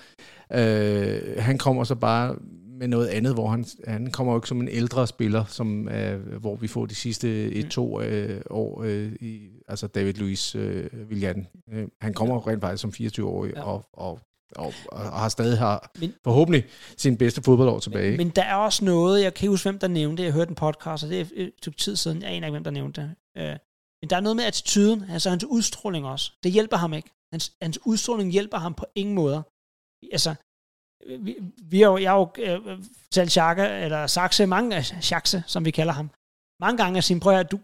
Øh, 0.53 1.43
han 1.43 1.57
kommer 1.57 1.83
så 1.83 1.95
bare 1.95 2.35
med 2.77 2.87
noget 2.87 3.07
andet, 3.07 3.33
hvor 3.33 3.47
han, 3.47 3.65
han 3.87 4.11
kommer 4.11 4.33
jo 4.33 4.39
ikke 4.39 4.47
som 4.47 4.61
en 4.61 4.67
ældre 4.67 5.07
spiller, 5.07 5.45
som 5.45 5.89
øh, 5.89 6.37
hvor 6.39 6.55
vi 6.55 6.67
får 6.67 6.85
de 6.85 6.95
sidste 6.95 7.51
et-to 7.51 8.01
øh, 8.01 8.41
år, 8.49 8.83
øh, 8.83 9.11
i, 9.13 9.49
altså 9.67 9.87
David 9.87 10.13
Luiz 10.13 10.55
øh, 10.55 11.09
Viljan. 11.09 11.47
Øh, 11.71 11.87
han 12.01 12.13
kommer 12.13 12.47
rent 12.47 12.61
faktisk 12.61 12.81
som 12.81 12.93
24-årig 12.99 13.53
ja. 13.55 13.63
og, 13.63 13.85
og 13.93 14.19
og, 14.55 14.73
og 14.91 14.99
har 14.99 15.29
stadig 15.29 15.57
har 15.57 15.91
men, 15.99 16.13
forhåbentlig 16.23 16.65
sin 16.97 17.17
bedste 17.17 17.43
fodboldår 17.43 17.79
tilbage. 17.79 18.09
Men, 18.09 18.17
men 18.17 18.29
der 18.29 18.43
er 18.43 18.55
også 18.55 18.85
noget, 18.85 19.23
jeg 19.23 19.33
kan 19.33 19.45
ikke 19.45 19.51
huske, 19.51 19.69
hvem 19.69 19.79
der 19.79 19.87
nævnte 19.87 20.21
det, 20.21 20.25
jeg 20.25 20.33
hørte 20.33 20.49
en 20.49 20.55
podcast, 20.55 21.03
og 21.03 21.09
det 21.09 21.21
er 21.21 21.25
et 21.35 21.51
stykke 21.57 21.77
tid 21.77 21.95
siden, 21.95 22.21
jeg 22.21 22.31
aner 22.31 22.47
ikke, 22.47 22.53
hvem 22.53 22.63
der 22.63 22.71
nævnte 22.71 23.01
det. 23.01 23.15
Øh, 23.37 23.57
men 24.01 24.09
der 24.09 24.15
er 24.15 24.19
noget 24.19 24.35
med 24.35 24.43
attituden, 24.43 25.03
altså 25.09 25.29
hans 25.29 25.43
udstråling 25.43 26.05
også. 26.05 26.31
Det 26.43 26.51
hjælper 26.51 26.77
ham 26.77 26.93
ikke. 26.93 27.09
Hans, 27.33 27.53
hans 27.61 27.79
udstråling 27.85 28.31
hjælper 28.31 28.57
ham 28.57 28.73
på 28.73 28.85
ingen 28.95 29.15
måder. 29.15 29.41
Altså, 30.11 30.35
vi, 31.19 31.37
vi 31.63 31.81
har 31.81 31.87
jo, 31.87 31.97
jeg 31.97 32.11
har 32.11 32.17
jo 32.17 32.31
øh, 32.37 32.83
talt 33.11 33.31
Schacke, 33.31 33.63
eller 33.63 34.07
Saxe, 34.07 34.45
mange 34.45 34.83
Schakse, 34.83 35.43
som 35.47 35.65
vi 35.65 35.71
kalder 35.71 35.93
ham, 35.93 36.09
mange 36.59 36.77
gange 36.83 36.97
at 36.97 37.03
sige, 37.03 37.19
prøv 37.19 37.33
at 37.33 37.51
du, 37.51 37.59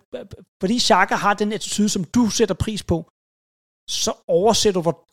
fordi 0.62 0.80
Schacke 0.80 1.16
har 1.16 1.34
den 1.34 1.54
attitude, 1.54 1.90
som 1.90 2.04
du 2.04 2.30
sætter 2.30 2.56
pris 2.56 2.84
på, 2.84 3.12
så 3.90 4.14
oversætter 4.28 4.82
du, 4.82 4.84
hvor, 4.84 5.06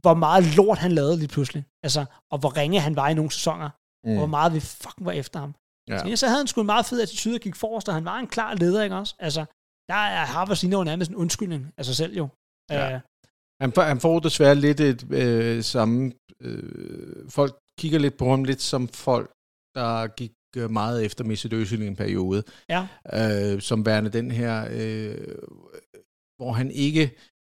hvor 0.00 0.14
meget 0.14 0.56
lort 0.56 0.78
han 0.78 0.92
lavede 0.92 1.18
lige 1.18 1.28
pludselig. 1.28 1.64
Altså, 1.82 2.04
og 2.32 2.38
hvor 2.38 2.56
ringe 2.56 2.80
han 2.80 2.96
var 2.96 3.08
i 3.08 3.14
nogle 3.14 3.30
sæsoner. 3.30 3.70
Mm. 4.04 4.10
Og 4.10 4.16
hvor 4.16 4.26
meget 4.26 4.54
vi 4.54 4.60
fucking 4.60 5.06
var 5.06 5.12
efter 5.12 5.40
ham. 5.40 5.54
Ja. 5.88 5.98
Så, 5.98 6.16
så 6.16 6.26
havde 6.26 6.38
han 6.38 6.46
sgu 6.46 6.60
en 6.60 6.66
meget 6.66 6.86
fed 6.86 7.02
attitude 7.02 7.34
og 7.34 7.40
gik 7.40 7.56
forrest, 7.56 7.88
og 7.88 7.94
han 7.94 8.04
var 8.04 8.18
en 8.18 8.26
klar 8.26 8.54
leder, 8.54 8.82
ikke 8.82 8.96
også? 8.96 9.14
Altså, 9.18 9.44
der 9.88 9.94
er 9.94 10.24
Harvard 10.24 10.64
jo 10.64 10.84
nærmest 10.84 11.10
en 11.10 11.16
undskyldning 11.16 11.72
af 11.76 11.84
sig 11.84 11.96
selv 11.96 12.16
jo. 12.16 12.28
Ja. 12.70 12.96
Uh, 12.96 13.00
han, 13.60 13.72
han 13.76 14.00
får 14.00 14.18
desværre 14.18 14.54
lidt 14.54 14.80
et 14.80 15.12
øh, 15.12 15.62
samme... 15.62 16.12
Øh, 16.40 17.30
folk 17.30 17.54
kigger 17.78 17.98
lidt 17.98 18.16
på 18.16 18.30
ham 18.30 18.44
lidt 18.44 18.62
som 18.62 18.88
folk, 18.88 19.30
der 19.74 20.06
gik 20.06 20.32
øh, 20.56 20.70
meget 20.70 21.04
efter 21.04 21.24
Mesut 21.24 21.52
Özil 21.52 21.82
i 21.82 21.86
en 21.86 21.96
periode. 21.96 22.42
Ja. 22.68 22.86
Øh, 23.14 23.60
som 23.60 23.86
værende 23.86 24.10
den 24.10 24.30
her... 24.30 24.68
Øh, 24.70 25.34
hvor 26.36 26.52
han 26.52 26.70
ikke 26.70 27.10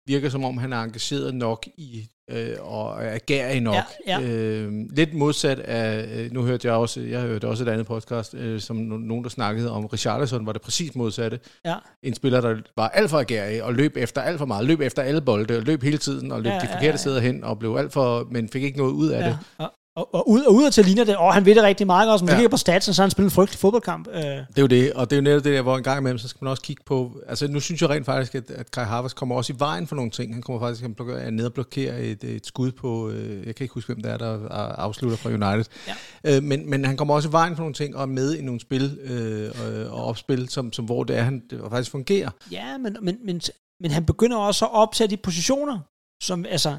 virker 0.07 0.29
som 0.29 0.43
om, 0.43 0.57
han 0.57 0.73
er 0.73 0.81
engageret 0.83 1.35
nok 1.35 1.67
i 1.77 2.09
øh, 2.29 2.55
og 2.59 3.03
er 3.03 3.13
agerig 3.13 3.61
nok. 3.61 3.75
Ja, 4.07 4.19
ja. 4.19 4.27
Øh, 4.27 4.71
lidt 4.95 5.13
modsat 5.13 5.59
af, 5.59 6.19
øh, 6.19 6.31
nu 6.31 6.43
hørte 6.43 6.67
jeg 6.67 6.75
også, 6.75 7.01
jeg 7.01 7.21
hørte 7.21 7.47
også 7.47 7.63
et 7.63 7.67
andet 7.67 7.87
podcast, 7.87 8.33
øh, 8.33 8.59
som 8.59 8.75
nogen, 8.75 9.23
der 9.23 9.29
snakkede 9.29 9.71
om 9.71 9.85
Richarlison, 9.85 10.45
var 10.45 10.51
det 10.53 10.61
præcis 10.61 10.95
modsatte. 10.95 11.39
Ja. 11.65 11.75
En 12.03 12.13
spiller, 12.13 12.41
der 12.41 12.55
var 12.77 12.87
alt 12.87 13.09
for 13.09 13.19
agerig, 13.19 13.63
og 13.63 13.73
løb 13.73 13.97
efter 13.97 14.21
alt 14.21 14.37
for 14.37 14.45
meget, 14.45 14.65
løb 14.65 14.81
efter 14.81 15.01
alle 15.01 15.21
bolde, 15.21 15.57
og 15.57 15.63
løb 15.63 15.83
hele 15.83 15.97
tiden, 15.97 16.31
og 16.31 16.41
løb 16.41 16.51
ja, 16.51 16.59
de 16.59 16.67
forkerte 16.67 16.85
ja, 16.85 16.91
ja. 16.91 16.97
steder 16.97 17.19
hen, 17.19 17.43
og 17.43 17.59
blev 17.59 17.75
alt 17.75 17.93
for, 17.93 18.27
men 18.31 18.49
fik 18.49 18.63
ikke 18.63 18.77
noget 18.77 18.91
ud 18.91 19.09
af 19.09 19.21
ja. 19.21 19.27
det. 19.59 19.69
Og, 19.99 20.15
og, 20.15 20.29
ud, 20.29 20.41
og 20.41 20.53
ud 20.53 20.71
til 20.71 20.85
ligner 20.85 21.03
det, 21.03 21.17
og 21.17 21.33
han 21.33 21.45
ved 21.45 21.55
det 21.55 21.63
rigtig 21.63 21.87
meget 21.87 22.11
også, 22.11 22.25
men 22.25 22.29
ja. 22.29 22.33
det 22.33 22.39
ligger 22.39 22.49
på 22.49 22.57
statsen, 22.57 22.93
så 22.93 23.01
han 23.01 23.11
spiller 23.11 23.27
en 23.27 23.31
frygtelig 23.31 23.59
fodboldkamp. 23.59 24.07
Øh. 24.07 24.23
Det 24.23 24.57
er 24.57 24.61
jo 24.61 24.67
det, 24.67 24.93
og 24.93 25.09
det 25.09 25.15
er 25.15 25.17
jo 25.17 25.23
netop 25.23 25.43
det 25.43 25.53
der, 25.53 25.61
hvor 25.61 25.77
en 25.77 25.83
gang 25.83 25.99
imellem, 25.99 26.17
så 26.17 26.27
skal 26.27 26.43
man 26.43 26.51
også 26.51 26.63
kigge 26.63 26.83
på, 26.85 27.21
altså 27.27 27.47
nu 27.47 27.59
synes 27.59 27.81
jeg 27.81 27.89
rent 27.89 28.05
faktisk, 28.05 28.35
at, 28.35 28.51
at 28.51 28.71
Kai 28.71 28.83
Havertz 28.83 29.13
kommer 29.13 29.35
også 29.35 29.53
i 29.53 29.55
vejen 29.59 29.87
for 29.87 29.95
nogle 29.95 30.11
ting. 30.11 30.33
Han 30.33 30.41
kommer 30.41 30.59
faktisk 30.59 30.85
at 30.99 31.33
ned 31.33 31.45
og 31.45 31.53
blokere 31.53 32.01
et, 32.01 32.23
et 32.23 32.45
skud 32.45 32.71
på, 32.71 33.09
øh, 33.09 33.47
jeg 33.47 33.55
kan 33.55 33.63
ikke 33.63 33.73
huske, 33.73 33.93
hvem 33.93 34.03
det 34.03 34.11
er, 34.11 34.17
der 34.17 34.47
afslutter 34.77 35.17
fra 35.17 35.29
United. 35.29 35.65
Ja. 35.87 36.35
Øh, 36.35 36.43
men, 36.43 36.69
men 36.69 36.85
han 36.85 36.97
kommer 36.97 37.13
også 37.15 37.29
i 37.29 37.31
vejen 37.31 37.55
for 37.55 37.63
nogle 37.63 37.73
ting, 37.73 37.95
og 37.95 38.01
er 38.01 38.05
med 38.05 38.35
i 38.35 38.41
nogle 38.41 38.59
spil 38.59 38.99
øh, 39.01 39.51
og, 39.61 39.99
og 39.99 40.05
opspil, 40.05 40.49
som, 40.49 40.73
som 40.73 40.85
hvor 40.85 41.03
det 41.03 41.17
er, 41.17 41.21
han 41.21 41.43
det 41.49 41.61
faktisk 41.69 41.91
fungerer. 41.91 42.29
Ja, 42.51 42.77
men, 42.77 42.97
men, 43.01 43.17
men, 43.25 43.41
men 43.81 43.91
han 43.91 44.05
begynder 44.05 44.37
også 44.37 44.65
at 44.65 44.71
optage 44.73 45.07
de 45.07 45.17
positioner, 45.17 45.79
som 46.23 46.45
altså, 46.45 46.69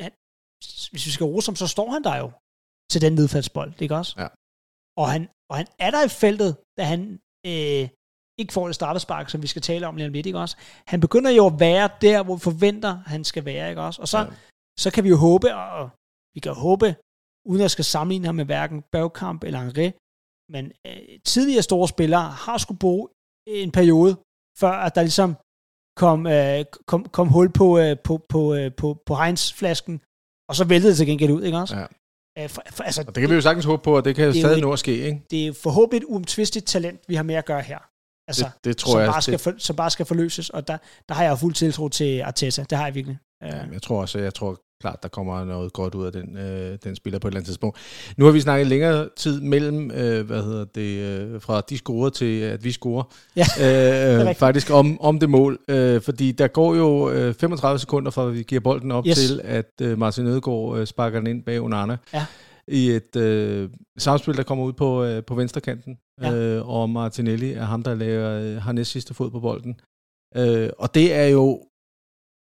han, 0.00 0.10
hvis 0.90 1.06
vi 1.06 1.10
skal 1.10 1.24
rose 1.24 1.48
ham, 1.48 1.56
så 1.56 1.66
står 1.66 1.90
han 1.90 2.04
der 2.04 2.16
jo 2.16 2.30
til 2.90 3.00
den 3.00 3.12
nedfaldsbold, 3.12 3.72
ikke 3.82 3.96
også? 3.96 4.14
Ja. 4.18 4.28
Og 5.00 5.06
han, 5.12 5.28
og 5.50 5.56
han 5.56 5.66
er 5.78 5.90
der 5.90 6.04
i 6.04 6.08
feltet, 6.08 6.56
da 6.78 6.82
han 6.84 7.00
øh, 7.46 7.88
ikke 8.40 8.52
får 8.52 8.66
det 8.66 8.74
straffespark, 8.74 9.30
som 9.30 9.42
vi 9.42 9.46
skal 9.46 9.62
tale 9.62 9.86
om 9.86 9.96
lige 9.96 10.06
om 10.06 10.12
lidt, 10.12 10.26
ikke 10.26 10.38
også? 10.38 10.56
Han 10.86 11.00
begynder 11.00 11.30
jo 11.30 11.46
at 11.46 11.60
være 11.60 11.88
der, 12.00 12.22
hvor 12.22 12.34
vi 12.36 12.40
forventer, 12.40 12.92
han 13.06 13.24
skal 13.24 13.44
være, 13.44 13.68
ikke 13.68 13.82
også? 13.82 14.02
Og 14.02 14.08
så, 14.08 14.18
ja. 14.18 14.26
så 14.78 14.90
kan 14.94 15.04
vi 15.04 15.08
jo 15.08 15.16
håbe, 15.16 15.54
og 15.54 15.90
vi 16.34 16.40
kan 16.40 16.54
håbe, 16.54 16.96
uden 17.50 17.62
at 17.64 17.70
skal 17.70 17.84
sammenligne 17.84 18.26
ham 18.26 18.34
med 18.34 18.44
hverken 18.44 18.82
Bergkamp 18.92 19.44
eller 19.44 19.60
Henri, 19.60 19.92
men 20.54 20.64
øh, 20.86 21.20
tidligere 21.24 21.62
store 21.62 21.88
spillere 21.88 22.26
har 22.44 22.58
skulle 22.58 22.78
bruge 22.78 23.08
en 23.46 23.72
periode, 23.72 24.12
før 24.60 24.74
at 24.86 24.94
der 24.94 25.02
ligesom 25.02 25.36
kom, 25.96 26.26
øh, 26.26 26.64
kom, 26.86 27.04
kom 27.16 27.28
hul 27.28 27.52
på, 27.52 27.78
øh, 27.78 27.96
på, 28.06 28.14
på, 28.28 28.54
øh, 28.54 28.74
på, 28.80 29.02
på 29.06 29.14
Heinz-flasken, 29.14 30.00
og 30.48 30.54
så 30.58 30.64
væltede 30.64 30.90
det 30.90 30.98
til 30.98 31.06
gengæld 31.06 31.32
ud, 31.32 31.42
ikke 31.42 31.58
også? 31.58 31.76
Ja. 31.80 31.86
Uh, 32.40 32.48
for, 32.48 32.62
for, 32.70 32.84
altså, 32.84 33.04
og 33.06 33.14
det 33.14 33.20
kan 33.20 33.30
vi 33.30 33.34
jo 33.34 33.40
sagtens 33.40 33.64
håbe 33.64 33.82
på, 33.82 33.96
at 33.98 34.04
det 34.04 34.16
kan 34.16 34.28
det 34.28 34.36
stadig 34.36 34.60
nå 34.60 34.72
at 34.72 34.78
ske, 34.78 34.92
ikke? 34.92 35.22
Det 35.30 35.46
er 35.46 35.52
forhåbentlig 35.52 35.98
et 35.98 36.04
uomtvisteligt 36.08 36.66
talent, 36.66 37.00
vi 37.08 37.14
har 37.14 37.22
med 37.22 37.34
at 37.34 37.44
gøre 37.44 37.62
her. 37.62 37.78
Altså, 38.28 38.44
det, 38.44 38.64
det 38.64 38.76
tror 38.76 38.92
som 38.92 39.00
jeg. 39.00 39.10
Bare 39.10 39.22
skal 39.22 39.38
for, 39.38 39.54
som 39.58 39.76
bare 39.76 39.90
skal 39.90 40.06
forløses, 40.06 40.50
og 40.50 40.68
der, 40.68 40.78
der 41.08 41.14
har 41.14 41.24
jeg 41.24 41.38
fuld 41.38 41.54
tiltro 41.54 41.88
til 41.88 42.20
Arteta. 42.20 42.64
Det 42.70 42.78
har 42.78 42.84
jeg 42.84 42.94
virkelig. 42.94 43.18
Ja, 43.42 43.64
jeg 43.72 43.82
tror 43.82 44.00
også, 44.00 44.18
jeg 44.18 44.34
tror 44.34 44.60
klart, 44.84 45.02
der 45.02 45.08
kommer 45.08 45.44
noget 45.44 45.72
godt 45.72 45.94
ud 45.94 46.06
af 46.06 46.12
den, 46.12 46.36
øh, 46.36 46.78
den 46.84 46.96
spiller 46.96 47.18
på 47.18 47.28
et 47.28 47.30
eller 47.30 47.38
andet 47.38 47.46
tidspunkt. 47.46 47.78
Nu 48.16 48.24
har 48.24 48.32
vi 48.32 48.40
snakket 48.40 48.66
længere 48.66 49.08
tid 49.16 49.40
mellem, 49.40 49.90
øh, 49.90 50.26
hvad 50.26 50.42
hedder 50.42 50.64
det, 50.64 50.98
øh, 50.98 51.40
fra 51.40 51.60
de 51.60 51.78
scorer 51.78 52.10
til, 52.10 52.40
at 52.40 52.64
vi 52.64 52.72
scorer, 52.72 53.02
ja, 53.36 53.46
øh, 54.28 54.34
faktisk 54.34 54.70
om, 54.70 55.00
om 55.00 55.18
det 55.18 55.30
mål, 55.30 55.58
øh, 55.68 56.00
fordi 56.00 56.32
der 56.32 56.48
går 56.48 56.74
jo 56.74 57.10
øh, 57.10 57.34
35 57.34 57.78
sekunder 57.78 58.10
fra, 58.10 58.24
vi 58.24 58.42
giver 58.42 58.60
bolden 58.60 58.92
op 58.92 59.06
yes. 59.06 59.18
til, 59.18 59.40
at 59.44 59.72
øh, 59.82 59.98
Martin 59.98 60.26
Ødegaard 60.26 60.78
øh, 60.78 60.86
sparker 60.86 61.18
den 61.18 61.26
ind 61.26 61.42
bag 61.42 61.60
Onana. 61.60 61.96
Ja 62.14 62.26
i 62.68 62.90
et 62.90 63.16
øh, 63.16 63.70
samspil, 63.98 64.36
der 64.36 64.42
kommer 64.42 64.64
ud 64.64 64.72
på, 64.72 65.04
øh, 65.04 65.24
på 65.24 65.34
venstrekanten, 65.34 65.98
ja. 66.22 66.34
øh, 66.34 66.68
og 66.68 66.90
Martinelli 66.90 67.52
er 67.52 67.64
ham, 67.64 67.82
der 67.82 67.94
laver, 67.94 68.30
øh, 68.30 68.62
har 68.62 68.72
næst 68.72 68.90
sidste 68.90 69.14
fod 69.14 69.30
på 69.30 69.40
bolden. 69.40 69.80
Øh, 70.36 70.70
og 70.78 70.94
det 70.94 71.14
er 71.14 71.26
jo 71.26 71.62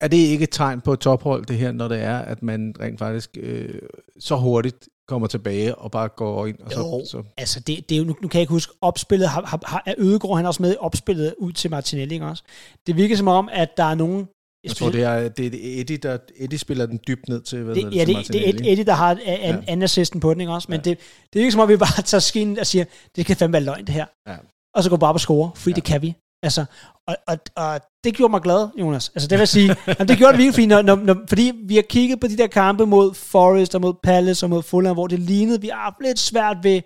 er 0.00 0.08
det 0.08 0.16
ikke 0.16 0.42
et 0.42 0.50
tegn 0.50 0.80
på 0.80 0.92
et 0.92 0.98
tophold, 1.00 1.46
det 1.46 1.56
her, 1.56 1.72
når 1.72 1.88
det 1.88 2.02
er, 2.02 2.18
at 2.18 2.42
man 2.42 2.74
rent 2.80 2.98
faktisk 2.98 3.30
øh, 3.40 3.78
så 4.18 4.36
hurtigt 4.36 4.88
kommer 5.08 5.26
tilbage 5.28 5.74
og 5.74 5.90
bare 5.90 6.08
går 6.08 6.46
ind? 6.46 6.58
Og 6.60 6.72
så, 6.72 6.80
Jo, 6.80 7.02
så, 7.06 7.22
altså 7.38 7.60
det, 7.60 7.88
det 7.88 7.94
er 7.94 7.98
jo, 7.98 8.04
nu, 8.04 8.16
nu 8.22 8.28
kan 8.28 8.38
jeg 8.38 8.42
ikke 8.42 8.52
huske, 8.52 8.72
opspillet 8.80 9.28
har, 9.28 9.42
har, 9.46 9.60
har 9.66 9.82
er 9.86 9.94
Ødegård, 9.98 10.36
han 10.36 10.46
også 10.46 10.62
med 10.62 10.72
i 10.72 10.76
opspillet 10.78 11.34
ud 11.38 11.52
til 11.52 11.70
Martinelli, 11.70 12.14
ikke 12.14 12.26
også? 12.26 12.42
Det 12.86 12.96
virker 12.96 13.16
som 13.16 13.28
om, 13.28 13.48
at 13.52 13.76
der 13.76 13.84
er 13.84 13.94
nogen... 13.94 14.28
jeg 14.64 14.72
tror, 14.72 14.90
det 14.90 15.02
er, 15.02 15.28
det 15.28 15.46
er 15.46 15.80
Eddie, 15.80 15.96
der 15.96 16.18
Eddie 16.36 16.58
spiller 16.58 16.86
den 16.86 17.00
dybt 17.06 17.28
ned 17.28 17.40
til, 17.40 17.62
hvad 17.62 17.74
det, 17.74 17.82
hedder 17.84 17.96
ja, 17.98 18.04
det, 18.04 18.32
det 18.32 18.48
er. 18.48 18.72
Eddie, 18.72 18.84
der 18.84 18.92
har 18.92 19.10
an, 19.10 19.18
Ja. 19.26 19.56
anden 19.66 19.82
assisten 19.82 20.20
på 20.20 20.32
den, 20.34 20.40
ikke 20.40 20.52
også? 20.52 20.66
Men 20.70 20.80
Ja. 20.84 20.90
det, 20.90 20.98
det 21.32 21.38
er 21.38 21.40
ikke 21.40 21.52
som 21.52 21.60
om, 21.60 21.68
vi 21.68 21.76
bare 21.76 22.02
tager 22.02 22.20
skinen 22.20 22.58
og 22.58 22.66
siger, 22.66 22.84
det 23.16 23.26
kan 23.26 23.36
fandme 23.36 23.52
være 23.52 23.62
løgn, 23.62 23.84
det 23.86 23.94
her. 23.94 24.06
Ja. 24.28 24.36
Og 24.74 24.82
så 24.82 24.90
går 24.90 24.96
vi 24.96 25.00
bare 25.00 25.08
op 25.10 25.14
og 25.16 25.20
score, 25.20 25.50
fordi 25.54 25.70
ja. 25.70 25.74
det 25.74 25.84
kan 25.84 26.02
vi. 26.02 26.14
Altså, 26.46 26.62
og, 27.08 27.16
og, 27.30 27.36
og, 27.56 27.80
det 28.04 28.14
gjorde 28.16 28.30
mig 28.30 28.42
glad, 28.46 28.62
Jonas. 28.80 29.08
Altså, 29.08 29.28
det 29.28 29.38
vil 29.38 29.48
sige, 29.48 29.68
jamen, 29.86 30.08
det 30.08 30.18
gjorde 30.18 30.32
det 30.32 30.38
virkelig, 30.38 30.54
fordi, 30.54 30.66
når, 30.66 30.82
når, 30.82 30.96
når, 31.08 31.16
fordi 31.28 31.46
vi 31.70 31.74
har 31.76 31.86
kigget 31.96 32.20
på 32.20 32.26
de 32.26 32.36
der 32.36 32.46
kampe 32.46 32.86
mod 32.86 33.14
Forest 33.14 33.74
og 33.74 33.80
mod 33.80 33.94
Palace 34.02 34.46
og 34.46 34.50
mod 34.50 34.62
Fulham, 34.62 34.96
hvor 34.96 35.06
det 35.06 35.18
lignede, 35.18 35.60
vi 35.60 35.68
har 35.68 35.96
lidt 36.00 36.18
svært 36.18 36.58
ved 36.62 36.78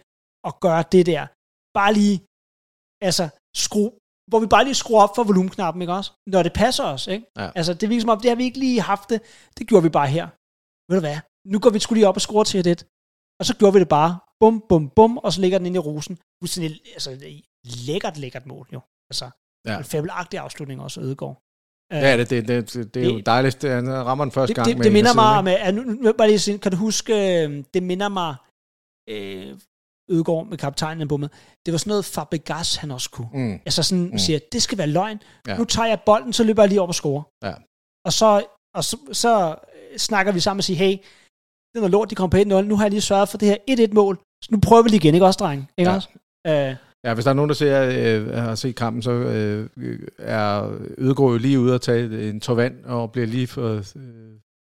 at 0.49 0.61
gøre 0.61 0.85
det 0.93 1.07
der. 1.07 1.23
Bare 1.79 1.93
lige, 2.01 2.17
altså, 3.09 3.25
skru, 3.65 3.85
hvor 4.31 4.41
vi 4.41 4.47
bare 4.47 4.65
lige 4.65 4.81
skruer 4.83 5.03
op 5.03 5.15
for 5.17 5.25
volumenknappen, 5.25 5.83
ikke 5.83 5.93
også? 5.93 6.11
Når 6.27 6.43
det 6.43 6.53
passer 6.53 6.85
os, 6.85 7.07
ikke? 7.07 7.27
Ja. 7.39 7.51
Altså, 7.59 7.75
det 7.75 7.89
virker 7.89 8.01
som 8.01 8.15
om, 8.15 8.21
det 8.21 8.31
har 8.31 8.37
vi 8.37 8.45
ikke 8.45 8.59
lige 8.59 8.81
haft 8.81 9.11
det. 9.11 9.21
Det 9.59 9.67
gjorde 9.69 9.83
vi 9.83 9.89
bare 9.99 10.09
her. 10.17 10.27
Ved 10.89 10.97
du 10.99 11.05
hvad? 11.07 11.19
Nu 11.53 11.59
går 11.59 11.71
vi 11.71 11.79
sgu 11.79 11.95
lige 11.95 12.09
op 12.09 12.19
og 12.21 12.21
scorer 12.27 12.45
til 12.45 12.65
det. 12.65 12.79
Og 13.41 13.45
så 13.47 13.53
gjorde 13.59 13.75
vi 13.75 13.81
det 13.81 13.89
bare. 13.89 14.13
Bum, 14.41 14.57
bum, 14.69 14.85
bum, 14.97 15.13
og 15.25 15.33
så 15.33 15.41
ligger 15.41 15.59
den 15.59 15.67
ind 15.67 15.77
i 15.77 15.87
rosen. 15.89 16.15
Fuldstændig, 16.41 16.71
altså, 16.97 17.11
lækkert, 17.87 18.17
lækkert 18.23 18.47
mål, 18.47 18.67
jo. 18.73 18.81
Altså, 19.11 19.27
Ja. 19.67 19.73
ja. 19.73 19.79
en 19.79 19.85
fabelagtig 19.85 20.39
afslutning 20.41 20.81
også. 20.83 21.01
Det 21.01 21.11
er 21.91 22.17
det. 22.17 22.31
Det, 22.31 22.49
det, 22.49 22.73
det, 22.75 22.95
det 22.95 23.03
er 23.03 23.11
jo 23.11 23.17
Det- 23.17 23.27
dejligt. 23.27 23.63
Det, 23.63 23.71
han 23.71 23.93
rammer 23.93 24.25
den 24.25 24.33
første 24.33 24.49
det, 24.49 24.57
gang 24.57 24.69
det, 24.69 24.77
med 24.77 24.85
det 24.85 24.93
minder 24.93 25.15
mig 25.15 25.39
om, 25.39 25.47
at, 25.47 25.75
nu, 25.75 26.13
bare 26.19 26.29
lige 26.29 26.39
sige, 26.39 26.59
kan 26.59 26.73
du 26.73 26.77
huske, 26.79 27.13
øh, 27.45 27.65
det 27.75 27.83
minder 27.83 28.09
mig, 28.09 28.35
øh, 29.11 29.59
Ødegaard 30.11 30.47
med 30.47 30.59
kaptajnen 30.59 31.09
på 31.09 31.17
med, 31.17 31.29
det 31.67 31.73
var 31.73 31.79
sådan 31.79 31.89
noget 31.91 32.05
Fabregas, 32.05 32.77
han 32.77 32.91
også 32.91 33.11
kunne. 33.11 33.29
Mm. 33.35 33.53
Altså 33.67 33.83
sådan 33.83 34.05
Mm. 34.11 34.19
siger, 34.19 34.39
det 34.53 34.63
skal 34.63 34.79
være 34.79 34.87
løgn. 34.87 35.23
Ja. 35.47 35.53
Ja. 35.53 35.59
Nu 35.59 35.65
tager 35.65 35.87
jeg 35.89 36.01
bolden, 36.07 36.33
så 36.33 36.45
løber 36.45 36.63
jeg 36.63 36.69
lige 36.69 36.81
op 36.83 36.89
og 36.89 36.95
scorer. 36.95 37.23
Ja. 37.45 37.55
Og 38.07 38.13
så, 38.13 38.45
og 38.75 38.85
så, 38.85 38.97
så 39.13 39.55
øh, 39.93 39.99
snakker 39.99 40.33
vi 40.33 40.41
sammen 40.41 40.59
og 40.61 40.65
siger, 40.65 40.77
hey, 40.79 40.91
det 41.71 41.75
er 41.75 41.81
noget 41.81 41.91
lort, 41.91 42.11
de 42.11 42.15
kom 42.15 42.31
på 42.31 42.37
1-0. 42.37 42.41
Nu 42.43 42.77
har 42.77 42.85
jeg 42.85 42.91
lige 42.91 43.01
sørget 43.01 43.29
for 43.29 43.39
det 43.39 43.49
her 43.49 43.87
1-1-mål. 43.89 44.17
Så 44.45 44.49
nu 44.51 44.59
prøver 44.67 44.83
vi 44.83 44.89
lige 44.89 44.97
igen, 45.03 45.15
ikke 45.15 45.27
også, 45.27 45.39
dreng? 45.39 45.71
Ikke 45.79 45.91
Ja. 45.91 45.97
også? 45.97 46.09
Øh, 46.47 46.77
Ja, 47.05 47.15
hvis 47.15 47.25
der 47.25 47.31
er 47.31 47.35
nogen, 47.35 47.49
der 47.49 47.55
ser, 47.55 47.83
øh, 48.17 48.35
har 48.35 48.55
set 48.55 48.77
kampen, 48.77 49.03
så 49.03 49.11
øh, 49.11 49.69
er 50.19 50.73
Ødegaard 50.99 51.31
jo 51.31 51.37
lige 51.39 51.61
ude 51.61 51.75
og 51.75 51.83
tage 51.83 52.29
en 52.29 52.41
tår 52.41 52.55
vand, 52.55 52.85
og 52.85 53.13
bliver 53.13 53.27
lige 53.27 53.47
for, 53.47 53.75
øh, 53.77 53.83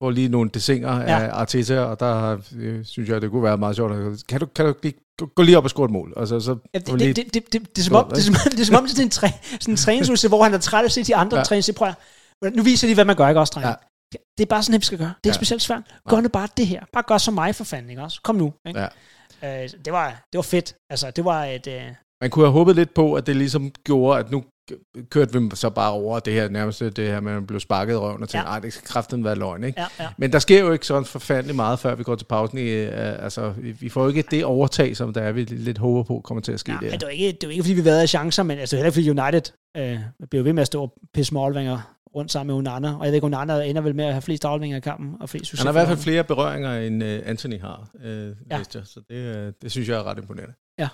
får 0.02 0.10
lige 0.10 0.28
nogle 0.28 0.50
desinger 0.50 1.00
ja. 1.00 1.20
Af 1.20 1.30
Arteta, 1.32 1.80
og 1.80 2.00
der 2.00 2.38
øh, 2.56 2.84
synes 2.84 3.08
jeg, 3.08 3.22
det 3.22 3.30
kunne 3.30 3.42
være 3.42 3.58
meget 3.58 3.76
sjovt. 3.76 3.92
Kan 4.28 4.40
du, 4.40 4.46
kan 4.46 4.66
du 4.66 4.74
lige, 4.82 4.94
gå, 5.18 5.26
gå 5.26 5.42
lige 5.42 5.58
op 5.58 5.64
og 5.64 5.70
score 5.70 5.84
et 5.84 5.90
mål? 5.90 6.12
Altså, 6.16 6.40
så 6.40 6.56
Ja, 6.74 6.78
det, 6.78 6.98
lige, 6.98 7.12
det, 7.12 7.16
det, 7.16 7.34
det, 7.34 7.52
det, 7.52 7.76
det, 7.76 7.78
er 7.78 7.84
som 7.84 7.96
om, 7.96 8.08
det, 8.08 8.18
er 8.18 8.22
som, 8.22 8.34
det 8.50 8.60
er 8.60 8.64
som 8.64 8.76
om, 8.76 8.82
det 8.82 8.90
er 8.90 8.94
sådan 8.94 9.06
en, 9.06 9.10
træ, 9.10 9.28
sådan 9.60 9.72
en 9.72 9.76
træningsudsæt, 9.76 10.30
hvor 10.30 10.42
han 10.42 10.54
er 10.54 10.58
træt 10.58 10.80
af 10.80 10.84
at 10.84 10.92
se 10.92 11.02
de 11.04 11.16
andre 11.16 11.38
Ja. 11.38 11.44
træne. 11.44 11.62
Prøv 11.76 11.92
nu 12.54 12.62
viser 12.62 12.86
lige, 12.86 12.94
hvad 12.94 13.04
man 13.04 13.16
gør, 13.16 13.28
ikke 13.28 13.40
også, 13.40 13.52
dreng? 13.54 13.66
Ja. 13.66 13.74
Det 14.38 14.44
er 14.44 14.46
bare 14.46 14.62
sådan, 14.62 14.80
vi 14.80 14.84
skal 14.84 14.98
gøre. 14.98 15.14
Det 15.24 15.30
er 15.30 15.34
Ja. 15.34 15.34
specielt 15.34 15.62
svært. 15.62 15.82
Gør 16.08 16.20
nu 16.20 16.28
bare 16.28 16.48
det 16.56 16.66
her. 16.66 16.80
Bare 16.92 17.02
gør 17.06 17.18
som 17.18 17.34
mig 17.34 17.54
for 17.54 17.64
fanden, 17.64 17.90
ikke 17.90 18.02
også? 18.02 18.20
Kom 18.24 18.34
nu. 18.36 18.52
Ikke? 18.66 18.80
Ja. 19.42 19.62
Øh, 19.62 19.70
det, 19.84 19.92
var, 19.92 20.08
det 20.32 20.38
var 20.38 20.42
fedt. 20.42 20.74
Altså, 20.90 21.10
det 21.10 21.24
var 21.24 21.44
et... 21.44 21.66
Øh, 21.66 21.82
Man 22.20 22.30
kunne 22.30 22.44
have 22.44 22.52
håbet 22.52 22.76
lidt 22.76 22.94
på, 22.94 23.14
at 23.14 23.26
det 23.26 23.36
ligesom 23.36 23.70
gjorde, 23.84 24.18
at 24.18 24.30
nu 24.30 24.44
kørte 25.10 25.40
vi 25.40 25.50
så 25.54 25.70
bare 25.70 25.92
over 25.92 26.18
det 26.18 26.32
her 26.32 26.48
nærmest 26.48 26.80
det 26.80 26.98
her, 26.98 27.20
man 27.20 27.46
blev 27.46 27.60
sparket 27.60 27.92
i 27.92 27.96
røven 27.96 28.22
og 28.22 28.28
tænkte, 28.28 28.50
Ja. 28.52 28.60
det 28.60 28.72
skal 28.72 28.86
kraften 28.88 29.24
være 29.24 29.34
løgn, 29.34 29.64
ikke? 29.64 29.80
ja, 29.80 30.04
ja. 30.04 30.08
Men 30.18 30.32
der 30.32 30.38
sker 30.38 30.60
jo 30.60 30.72
ikke 30.72 30.86
sådan 30.86 31.04
forfærdeligt 31.04 31.56
meget, 31.56 31.78
før 31.78 31.94
vi 31.94 32.02
går 32.02 32.14
til 32.14 32.24
pausen. 32.24 32.58
I, 32.58 32.62
øh, 32.70 33.24
altså, 33.24 33.50
vi, 33.80 33.88
får 33.88 34.02
jo 34.02 34.08
ikke 34.08 34.24
det 34.30 34.44
overtag, 34.44 34.96
som 34.96 35.12
der 35.12 35.20
er, 35.20 35.32
vi 35.32 35.44
lidt 35.44 35.78
håber 35.78 36.02
på, 36.02 36.20
kommer 36.24 36.40
til 36.40 36.52
at 36.52 36.60
ske 36.60 36.70
Nej, 36.72 36.80
der. 36.80 36.90
det 36.90 37.02
var 37.02 37.08
ikke, 37.08 37.38
det 37.40 37.46
var 37.48 37.50
ikke, 37.52 37.62
fordi 37.64 37.74
vi 37.74 37.84
været 37.84 38.00
af 38.00 38.08
chancer, 38.08 38.42
men 38.42 38.58
altså, 38.58 38.76
heller 38.76 38.86
ikke 38.86 38.94
fordi 38.94 39.10
United 39.10 39.52
øh, 39.76 39.98
blev 40.30 40.44
ved 40.44 40.52
med 40.52 40.60
at 40.60 40.66
stå 40.66 40.82
og 40.82 40.92
pisse 41.14 41.34
målvinger 41.34 41.96
rundt 42.16 42.32
sammen 42.32 42.46
med 42.46 42.58
Onana. 42.58 42.88
Og 42.98 43.04
jeg 43.04 43.08
ved 43.10 43.14
ikke, 43.14 43.24
Onana 43.24 43.62
ender 43.64 43.82
vel 43.82 43.94
med 43.94 44.04
at 44.04 44.12
have 44.12 44.22
flest 44.22 44.44
afleveringer 44.44 44.76
i 44.76 44.80
kampen 44.80 45.16
og 45.20 45.28
flest. 45.28 45.58
Han 45.58 45.66
har 45.66 45.72
i 45.72 45.72
hvert 45.72 45.88
fald 45.88 45.98
flere 45.98 46.24
berøringer, 46.24 46.78
end 46.78 47.02
uh, 47.02 47.08
Anthony 47.24 47.60
har, 47.60 47.88
ja. 48.04 48.08
Ja. 48.28 48.32
jeg, 48.50 48.64
så 48.84 49.00
det, 49.10 49.16
øh, 49.16 49.52
det 49.62 49.70
synes 49.70 49.88
jeg 49.88 49.98
er 49.98 50.02
ret 50.02 50.18
imponerende. 50.18 50.54
Ja. 50.78 50.88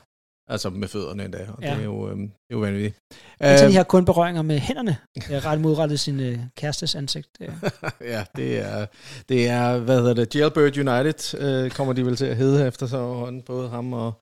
Altså 0.51 0.71
med 0.71 0.89
fødderne 0.89 1.25
endda, 1.25 1.47
og 1.49 1.63
Ja. 1.63 1.71
det 1.71 1.81
er 1.81 1.85
jo, 1.85 2.11
um, 2.13 2.21
det 2.21 2.31
er 2.51 2.55
jo 2.55 2.59
vanvittigt. 2.59 2.97
Anthony 3.41 3.69
Øh, 3.69 3.75
har 3.75 3.83
kun 3.83 4.05
berøringer 4.05 4.43
med 4.43 4.59
hænderne, 4.59 4.97
øh, 5.31 5.45
ret 5.45 5.61
modrettet 5.61 6.01
sin 6.01 6.21
øh, 6.21 6.39
kærestes 6.57 6.95
ansigt. 6.95 7.29
Øh. 7.41 7.49
ja, 8.13 8.25
det 8.37 8.59
er, 8.59 8.87
det 9.29 9.49
er, 9.49 9.79
hvad 9.79 9.99
hedder 9.99 10.15
det, 10.15 10.35
Jailbird 10.35 10.79
United, 10.79 11.41
øh, 11.41 11.71
kommer 11.71 11.93
de 11.93 12.07
vel 12.07 12.17
til 12.17 12.27
at 12.27 12.37
hedde 12.37 12.67
efter 12.67 12.87
så 12.87 12.99
hånden, 12.99 13.43
både 13.43 13.69
ham 13.69 13.93
og 13.93 14.13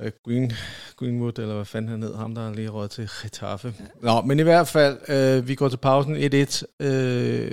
øh, 0.00 0.12
Green, 0.24 0.52
Greenwood, 0.96 1.38
eller 1.38 1.54
hvad 1.54 1.64
fanden 1.64 1.90
han 1.90 2.02
hed, 2.02 2.14
ham 2.16 2.34
der 2.34 2.48
er 2.48 2.54
lige 2.54 2.68
råd 2.68 2.88
til 2.88 3.10
Getafe. 3.22 3.74
Nå, 4.02 4.20
men 4.22 4.38
i 4.40 4.42
hvert 4.42 4.68
fald, 4.68 4.98
øh, 5.08 5.48
vi 5.48 5.54
går 5.54 5.68
til 5.68 5.76
pausen 5.76 6.16
1-1, 6.16 6.62
øh, 6.86 7.50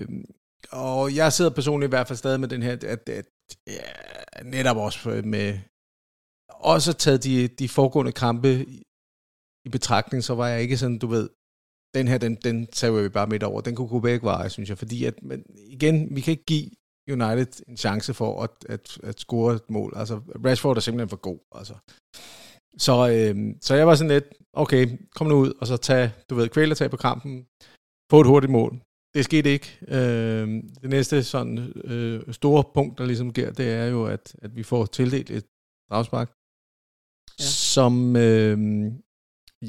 og 0.72 1.16
jeg 1.16 1.34
sidder 1.34 1.52
personligt 1.52 1.88
i 1.88 1.94
hvert 1.96 2.08
fald 2.08 2.18
stadig 2.18 2.40
med 2.40 2.48
den 2.48 2.64
her, 2.64 2.72
at, 2.72 3.10
at 3.10 3.26
ja, 3.68 3.74
netop 4.44 4.78
også 4.78 5.22
med, 5.24 5.54
også 6.64 6.94
taget 6.94 7.24
de, 7.24 7.48
de 7.48 7.70
foregående 7.70 8.12
kampe 8.12 8.66
i, 8.66 8.84
betragtning, 9.72 10.24
så 10.24 10.36
var 10.36 10.48
jeg 10.48 10.62
ikke 10.62 10.78
sådan, 10.78 11.00
du 11.00 11.08
ved, 11.08 11.30
den 11.94 12.08
her, 12.08 12.18
den, 12.18 12.36
den 12.36 12.68
tager 12.68 13.02
vi 13.02 13.10
bare 13.10 13.28
midt 13.28 13.44
over. 13.44 13.62
Den 13.62 13.76
kunne 13.76 13.88
gå 13.88 14.00
begge 14.00 14.26
veje, 14.26 14.50
synes 14.50 14.70
jeg. 14.70 14.78
Fordi 14.78 15.06
at, 15.06 15.24
men 15.24 15.46
igen, 15.68 16.16
vi 16.16 16.22
kan 16.22 16.32
ikke 16.32 16.46
give 16.46 16.70
United 17.10 17.64
en 17.68 17.78
chance 17.78 18.14
for 18.14 18.44
at, 18.44 18.50
at, 18.70 19.00
at 19.04 19.20
score 19.20 19.54
et 19.54 19.70
mål. 19.70 19.94
Altså, 19.96 20.16
Rashford 20.46 20.78
er 20.78 20.82
simpelthen 20.82 21.10
for 21.10 21.18
god. 21.18 21.40
Altså. 21.52 21.74
Så, 22.78 23.10
øh, 23.10 23.56
så 23.62 23.76
jeg 23.76 23.88
var 23.88 23.96
sådan 23.96 24.12
lidt, 24.12 24.26
okay, 24.54 24.88
kom 25.16 25.28
nu 25.28 25.36
ud, 25.36 25.54
og 25.62 25.68
så 25.68 25.78
tag, 25.78 26.12
du 26.30 26.36
ved, 26.36 26.50
kvælertag 26.50 26.92
på 26.92 26.98
kampen, 26.98 27.46
få 28.12 28.22
et 28.22 28.28
hurtigt 28.28 28.52
mål. 28.52 28.82
Det 29.14 29.26
skete 29.26 29.50
ikke. 29.52 29.78
Øh, 29.88 30.48
det 30.82 30.90
næste 30.90 31.24
sådan 31.24 31.58
øh, 31.86 32.34
store 32.34 32.64
punkt, 32.74 32.98
der 32.98 33.06
ligesom 33.06 33.30
sker, 33.30 33.52
det 33.52 33.70
er 33.72 33.86
jo, 33.86 34.06
at, 34.06 34.36
at 34.42 34.56
vi 34.56 34.64
får 34.64 34.86
tildelt 34.86 35.30
et 35.30 35.46
dragspark 35.90 36.32
som 37.76 37.94
øh, 38.26 38.58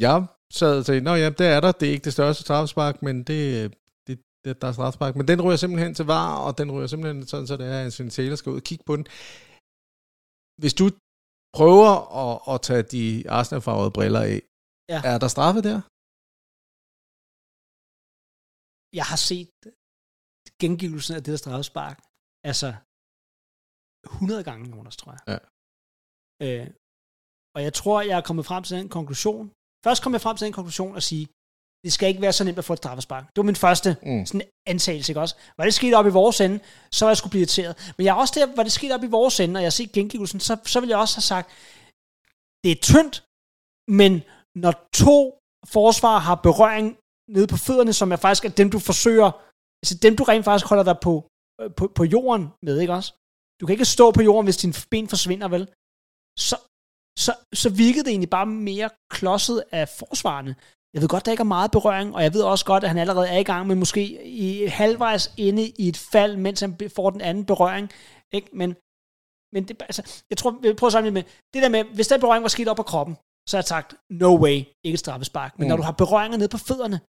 jeg 0.04 0.16
sad 0.58 0.72
og 0.80 0.84
tænkte, 0.86 1.04
nå 1.08 1.14
ja, 1.22 1.28
det 1.40 1.46
er 1.56 1.60
der, 1.64 1.72
det 1.78 1.86
er 1.88 1.94
ikke 1.96 2.08
det 2.08 2.16
største 2.18 2.42
strafspark, 2.46 2.96
men 3.06 3.16
det, 3.28 3.40
det, 4.06 4.14
det 4.44 4.52
der 4.60 4.68
er 4.68 4.76
strafspark. 4.78 5.14
Men 5.18 5.28
den 5.30 5.38
ryger 5.44 5.60
simpelthen 5.64 5.94
til 5.98 6.06
var, 6.16 6.26
og 6.46 6.50
den 6.58 6.68
ryger 6.74 6.90
simpelthen 6.92 7.20
sådan, 7.32 7.46
så 7.50 7.54
det 7.60 7.66
er, 7.74 7.78
at 7.86 8.00
en 8.00 8.10
Taylor 8.16 8.36
skal 8.36 8.52
ud 8.52 8.60
og 8.62 8.68
kigge 8.70 8.84
på 8.88 8.94
den. 8.98 9.04
Hvis 10.62 10.74
du 10.80 10.86
prøver 11.58 11.90
at, 12.22 12.34
at 12.52 12.58
tage 12.68 12.84
de 12.94 13.04
Arsenal-farvede 13.38 13.92
briller 13.98 14.22
af, 14.32 14.38
Ja. 14.94 15.00
er 15.12 15.18
der 15.22 15.28
straffe 15.36 15.60
der? 15.68 15.78
Jeg 19.00 19.06
har 19.12 19.20
set 19.30 19.50
gengivelsen 20.62 21.12
af 21.16 21.22
det 21.24 21.32
der 21.34 21.40
straffespark, 21.44 21.98
altså 22.50 22.68
100 24.04 24.44
gange, 24.48 24.64
Jonas, 24.74 24.96
tror 25.00 25.12
jeg. 25.16 25.22
Ja. 25.32 25.38
Øh, 26.46 26.66
og 27.56 27.62
jeg 27.62 27.72
tror, 27.74 28.00
jeg 28.00 28.16
er 28.16 28.20
kommet 28.28 28.46
frem 28.46 28.62
til 28.64 28.76
den 28.78 28.88
konklusion. 28.88 29.44
Først 29.84 30.02
kom 30.02 30.12
jeg 30.12 30.20
frem 30.20 30.36
til 30.36 30.44
den 30.44 30.52
konklusion 30.52 30.96
at 30.96 31.02
sige, 31.02 31.26
det 31.84 31.92
skal 31.92 32.08
ikke 32.08 32.22
være 32.22 32.32
så 32.32 32.44
nemt 32.44 32.58
at 32.58 32.64
få 32.64 32.72
et 32.72 32.78
straffespark. 32.78 33.24
Det 33.28 33.36
var 33.36 33.42
min 33.42 33.56
første 33.56 33.96
Mm. 34.02 34.26
sådan 34.26 34.42
antagelse, 34.66 35.10
ikke 35.12 35.20
også? 35.20 35.36
Var 35.58 35.64
det 35.64 35.74
sket 35.74 35.94
op 35.94 36.06
i 36.06 36.10
vores 36.20 36.40
ende, 36.40 36.60
så 36.92 37.04
var 37.04 37.10
jeg 37.10 37.16
skulle 37.16 37.30
blive 37.30 37.40
irriteret. 37.40 37.92
Men 37.96 38.04
jeg 38.04 38.10
er 38.12 38.20
også 38.22 38.34
der, 38.40 38.56
var 38.56 38.62
det 38.62 38.72
sket 38.72 38.92
op 38.92 39.04
i 39.04 39.06
vores 39.18 39.40
ende, 39.40 39.58
og 39.58 39.62
jeg 39.62 39.66
har 39.70 39.78
set 39.80 39.92
gengivelsen, 39.92 40.40
så, 40.40 40.56
så 40.64 40.80
vil 40.80 40.88
jeg 40.88 40.98
også 40.98 41.16
have 41.16 41.22
sagt, 41.34 41.48
det 42.64 42.70
er 42.72 42.80
tyndt, 42.90 43.14
men 44.00 44.12
når 44.64 44.72
to 45.04 45.18
forsvar 45.76 46.18
har 46.28 46.34
berøring 46.48 46.86
nede 47.36 47.46
på 47.52 47.56
fødderne, 47.66 47.92
som 47.92 48.12
er 48.12 48.16
faktisk 48.16 48.44
er 48.44 48.48
dem, 48.60 48.70
du 48.70 48.78
forsøger, 48.90 49.30
altså 49.82 49.94
dem, 50.04 50.16
du 50.16 50.22
rent 50.24 50.44
faktisk 50.44 50.66
holder 50.72 50.84
dig 50.90 50.98
på, 51.06 51.12
øh, 51.60 51.70
på, 51.78 51.84
på 51.98 52.04
jorden 52.04 52.44
med, 52.66 52.74
ikke 52.80 52.92
også? 52.98 53.10
Du 53.60 53.66
kan 53.66 53.72
ikke 53.74 53.84
stå 53.96 54.10
på 54.10 54.22
jorden, 54.28 54.46
hvis 54.46 54.56
dine 54.62 54.74
ben 54.90 55.08
forsvinder, 55.14 55.48
vel? 55.48 55.64
Så, 56.48 56.56
så, 57.18 57.34
så 57.54 57.70
virkede 57.70 58.04
det 58.04 58.10
egentlig 58.10 58.30
bare 58.30 58.46
mere 58.46 58.90
klodset 59.10 59.64
af 59.72 59.88
forsvarerne. 59.88 60.54
Jeg 60.94 61.02
ved 61.02 61.08
godt, 61.08 61.24
der 61.26 61.30
ikke 61.30 61.40
er 61.40 61.54
meget 61.58 61.70
berøring, 61.70 62.14
og 62.14 62.22
jeg 62.22 62.34
ved 62.34 62.42
også 62.42 62.64
godt, 62.64 62.82
at 62.84 62.88
han 62.90 62.98
allerede 62.98 63.28
er 63.28 63.38
i 63.38 63.42
gang 63.42 63.66
med 63.66 63.76
måske 63.76 64.24
i 64.26 64.66
halvvejs 64.66 65.34
inde 65.36 65.68
i 65.68 65.88
et 65.88 65.96
fald, 65.96 66.36
mens 66.36 66.60
han 66.60 66.78
får 66.96 67.10
den 67.10 67.20
anden 67.20 67.44
berøring. 67.44 67.90
Ikke? 68.32 68.48
Men, 68.52 68.70
men 69.54 69.68
det, 69.68 69.82
altså, 69.82 70.22
jeg 70.30 70.38
tror, 70.38 70.50
vi 70.50 70.72
prøver 70.72 70.88
at 70.88 70.92
sammenligne 70.92 71.14
med, 71.14 71.22
det 71.54 71.62
der 71.62 71.68
med, 71.68 71.84
hvis 71.84 72.08
den 72.08 72.20
berøring 72.20 72.42
var 72.42 72.48
sket 72.48 72.68
op 72.68 72.76
på 72.76 72.82
kroppen, 72.82 73.16
så 73.48 73.56
har 73.56 73.60
jeg 73.62 73.64
sagt, 73.64 73.94
no 74.10 74.36
way, 74.42 74.56
ikke 74.84 74.94
et 74.94 74.98
straffespark. 74.98 75.58
Men 75.58 75.64
Mm. 75.64 75.68
når 75.68 75.76
du 75.76 75.82
har 75.82 75.92
berøringer 75.92 76.38
nede 76.38 76.48
på 76.48 76.58
fødderne, 76.58 77.00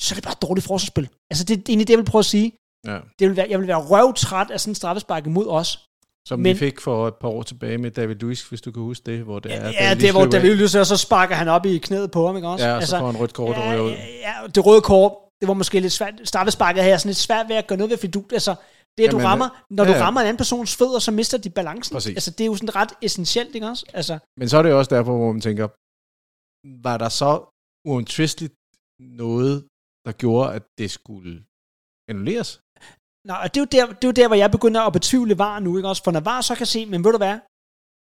så 0.00 0.14
er 0.14 0.16
det 0.16 0.24
bare 0.24 0.34
dårligt 0.42 0.66
forsvarsspil. 0.66 1.08
Altså, 1.30 1.44
det, 1.44 1.56
det 1.58 1.68
er 1.68 1.72
egentlig 1.72 1.88
det, 1.88 1.92
jeg 1.92 1.98
vil 1.98 2.10
prøve 2.12 2.20
at 2.20 2.32
sige. 2.36 2.52
Ja. 2.86 2.98
Det 3.18 3.28
vil 3.28 3.36
være, 3.36 3.46
jeg 3.50 3.58
vil 3.58 3.66
være 3.68 3.86
røvtræt 3.92 4.50
af 4.50 4.60
sådan 4.60 4.70
en 4.70 4.74
straffespark 4.74 5.26
imod 5.26 5.46
os. 5.48 5.87
Som 6.28 6.38
Men- 6.40 6.54
vi 6.54 6.58
fik 6.58 6.80
for 6.80 7.08
et 7.08 7.14
par 7.14 7.28
år 7.28 7.42
tilbage 7.42 7.78
med 7.78 7.90
David 7.90 8.14
Luiz, 8.16 8.48
hvis 8.48 8.60
du 8.60 8.72
kan 8.72 8.82
huske 8.82 9.04
det, 9.10 9.24
hvor 9.24 9.38
det 9.38 9.54
er... 9.54 9.56
Ja, 9.56 9.62
David 9.62 9.90
det 9.90 10.02
Luiz 10.02 10.08
er, 10.08 10.12
hvor 10.12 10.26
David. 10.26 10.54
Luiz, 10.54 10.74
og 10.74 10.86
så 10.86 10.96
sparker 10.96 11.34
han 11.34 11.48
op 11.48 11.66
i 11.66 11.78
knæet 11.78 12.10
på 12.10 12.26
ham, 12.26 12.36
ikke 12.36 12.48
også? 12.48 12.66
Ja, 12.66 12.80
så 12.80 12.98
får 12.98 13.06
han 13.06 13.20
rødt 13.20 13.34
kort 13.34 13.56
og 13.56 13.62
ryger 13.62 13.80
ud. 13.80 13.90
ja, 13.90 13.96
ja, 14.26 14.46
det 14.54 14.66
røde 14.66 14.80
kort, 14.80 15.12
det 15.40 15.48
var 15.48 15.54
måske 15.54 15.80
lidt 15.80 15.92
svært. 15.92 16.14
Straffesparket 16.24 16.84
her 16.84 16.92
er 16.92 16.96
sådan 16.96 17.08
lidt 17.08 17.18
svært 17.18 17.48
ved 17.48 17.56
at 17.56 17.66
gøre 17.66 17.78
noget 17.78 17.90
ved, 17.90 17.98
fordi 17.98 18.10
du, 18.10 18.24
altså, 18.32 18.54
det 18.98 19.04
at 19.06 19.12
du 19.12 19.18
rammer, 19.18 19.48
når 19.70 19.84
ja, 19.84 19.90
du 19.90 19.96
ja. 19.96 20.02
rammer 20.04 20.20
en 20.20 20.26
anden 20.26 20.36
persons 20.42 20.76
fødder, 20.76 20.98
så 20.98 21.10
mister 21.10 21.38
de 21.38 21.50
balancen. 21.50 21.94
Præcis. 21.94 22.14
Altså, 22.18 22.30
det 22.30 22.40
er 22.40 22.46
jo 22.46 22.54
sådan 22.54 22.76
ret 22.76 22.92
essentielt, 23.02 23.54
ikke 23.54 23.66
også? 23.66 23.84
Altså, 23.94 24.18
Men 24.38 24.48
så 24.48 24.58
er 24.58 24.62
det 24.62 24.70
jo 24.70 24.78
også 24.78 24.94
derfor, 24.96 25.16
hvor 25.16 25.32
man 25.32 25.40
tænker, 25.40 25.66
var 26.88 26.96
der 26.98 27.08
så 27.08 27.30
uomtvisteligt 27.88 28.54
noget, 29.20 29.56
der 30.06 30.12
gjorde, 30.12 30.46
at 30.56 30.62
det 30.78 30.90
skulle 30.90 31.32
annulleres? 32.10 32.50
Nej, 33.26 33.38
og 33.44 33.54
det 33.54 33.60
er, 33.60 33.64
jo 33.64 33.86
der, 33.86 33.92
det 33.92 34.04
er 34.04 34.08
jo 34.08 34.12
der, 34.12 34.26
hvor 34.28 34.36
jeg 34.36 34.50
begynder 34.50 34.80
at 34.80 34.92
betvivle 34.92 35.38
VAR 35.38 35.58
nu, 35.58 35.76
ikke 35.76 35.88
også? 35.88 36.02
For 36.04 36.10
når 36.10 36.20
VAR 36.20 36.40
så 36.40 36.54
kan 36.54 36.66
se, 36.66 36.86
men 36.86 37.04
ved 37.04 37.12
du 37.12 37.18
hvad, 37.18 37.38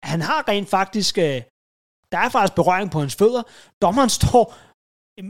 han 0.03 0.21
har 0.21 0.47
rent 0.47 0.69
faktisk, 0.69 1.17
øh, 1.17 1.41
der 2.11 2.17
er 2.25 2.29
faktisk 2.29 2.55
berøring 2.55 2.91
på 2.91 2.99
hans 2.99 3.15
fødder. 3.15 3.43
Dommeren 3.81 4.09
står 4.19 4.43
øh, 5.19 5.25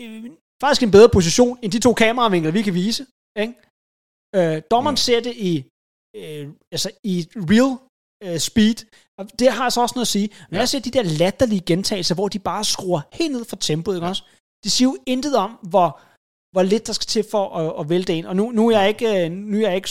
øh, 0.00 0.30
faktisk 0.62 0.82
i 0.82 0.84
en 0.84 0.90
bedre 0.90 1.08
position, 1.08 1.58
end 1.62 1.72
de 1.72 1.78
to 1.78 1.94
kameravinkler, 1.94 2.52
vi 2.52 2.62
kan 2.62 2.74
vise. 2.74 3.06
Ikke? 3.38 3.54
Øh, 4.36 4.62
dommeren 4.70 4.92
Mm. 4.94 4.96
ser 5.06 5.20
det 5.20 5.34
i, 5.36 5.52
øh, 6.16 6.48
altså 6.72 6.90
i 7.04 7.28
real 7.36 7.72
øh, 8.24 8.38
speed, 8.38 8.78
og 9.18 9.38
det 9.38 9.52
har 9.52 9.64
altså 9.64 9.80
også 9.80 9.94
noget 9.96 10.04
at 10.10 10.14
sige. 10.16 10.28
Når 10.50 10.56
Ja. 10.56 10.60
jeg 10.60 10.68
ser 10.68 10.80
de 10.80 10.90
der 10.90 11.02
latterlige 11.02 11.60
gentagelser, 11.70 12.14
hvor 12.14 12.28
de 12.28 12.38
bare 12.38 12.64
skruer 12.64 13.00
helt 13.12 13.32
ned 13.32 13.44
for 13.44 13.56
tempoet, 13.56 13.96
ikke 13.96 14.06
også? 14.06 14.22
Det 14.64 14.72
siger 14.72 14.88
jo 14.88 14.96
intet 15.06 15.36
om, 15.36 15.50
hvor, 15.62 16.00
hvor 16.54 16.62
lidt 16.72 16.86
der 16.88 16.92
skal 16.98 17.06
til 17.14 17.24
for 17.34 17.44
at, 17.60 17.80
at 17.80 17.84
vælte 17.92 18.12
en. 18.18 18.24
Og 18.30 18.34
nu, 18.36 18.44
nu 18.58 18.62
er 18.70 18.74
jeg 18.80 18.88
ikke, 18.92 19.06
øh, 19.24 19.30
nu 19.50 19.56
er 19.56 19.66
jeg 19.68 19.76
ikke, 19.80 19.88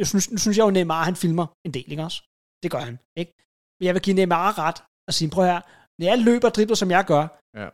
jeg 0.00 0.06
synes, 0.10 0.30
nu 0.32 0.38
synes 0.38 0.56
jeg 0.58 0.64
jo, 0.66 0.70
Neymar, 0.70 1.04
han 1.10 1.16
filmer 1.24 1.46
en 1.66 1.72
del, 1.76 1.86
ikke 1.92 2.02
også? 2.08 2.20
Det 2.62 2.70
gør 2.74 2.78
han, 2.88 2.96
ikke? 3.20 3.32
Men 3.80 3.84
jeg 3.86 3.94
vil 3.94 4.02
give 4.06 4.16
Neymar 4.16 4.58
ret 4.58 4.78
og 5.08 5.12
sige, 5.14 5.30
prøv 5.30 5.44
her, 5.52 5.60
når 5.98 6.06
jeg 6.10 6.18
løber 6.28 6.48
og 6.48 6.54
dribler, 6.54 6.76
som 6.82 6.90
jeg 6.96 7.04
gør, 7.12 7.24
Ja. 7.60 7.68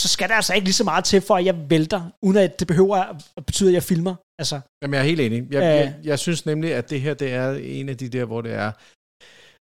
så 0.00 0.06
skal 0.14 0.28
der 0.28 0.34
altså 0.40 0.54
ikke 0.54 0.64
lige 0.70 0.80
så 0.82 0.84
meget 0.84 1.04
til, 1.04 1.20
for 1.28 1.34
at 1.36 1.44
jeg 1.44 1.70
vælter, 1.70 2.00
uden 2.26 2.36
at 2.46 2.60
det 2.60 2.66
behøver 2.68 2.96
at 3.38 3.46
betyde, 3.46 3.68
at 3.70 3.74
jeg 3.74 3.82
filmer. 3.82 4.14
Altså, 4.40 4.60
Jamen, 4.82 4.94
jeg 4.94 5.00
er 5.00 5.04
helt 5.12 5.20
enig. 5.20 5.40
Jeg, 5.52 5.62
Øh. 5.62 5.62
jeg, 5.62 6.00
jeg 6.04 6.18
synes 6.18 6.46
nemlig, 6.46 6.74
at 6.74 6.90
det 6.90 7.00
her 7.00 7.14
det 7.14 7.32
er 7.32 7.50
en 7.52 7.88
af 7.88 7.96
de 8.02 8.08
der, 8.08 8.24
hvor 8.24 8.40
det 8.46 8.52
er... 8.52 8.72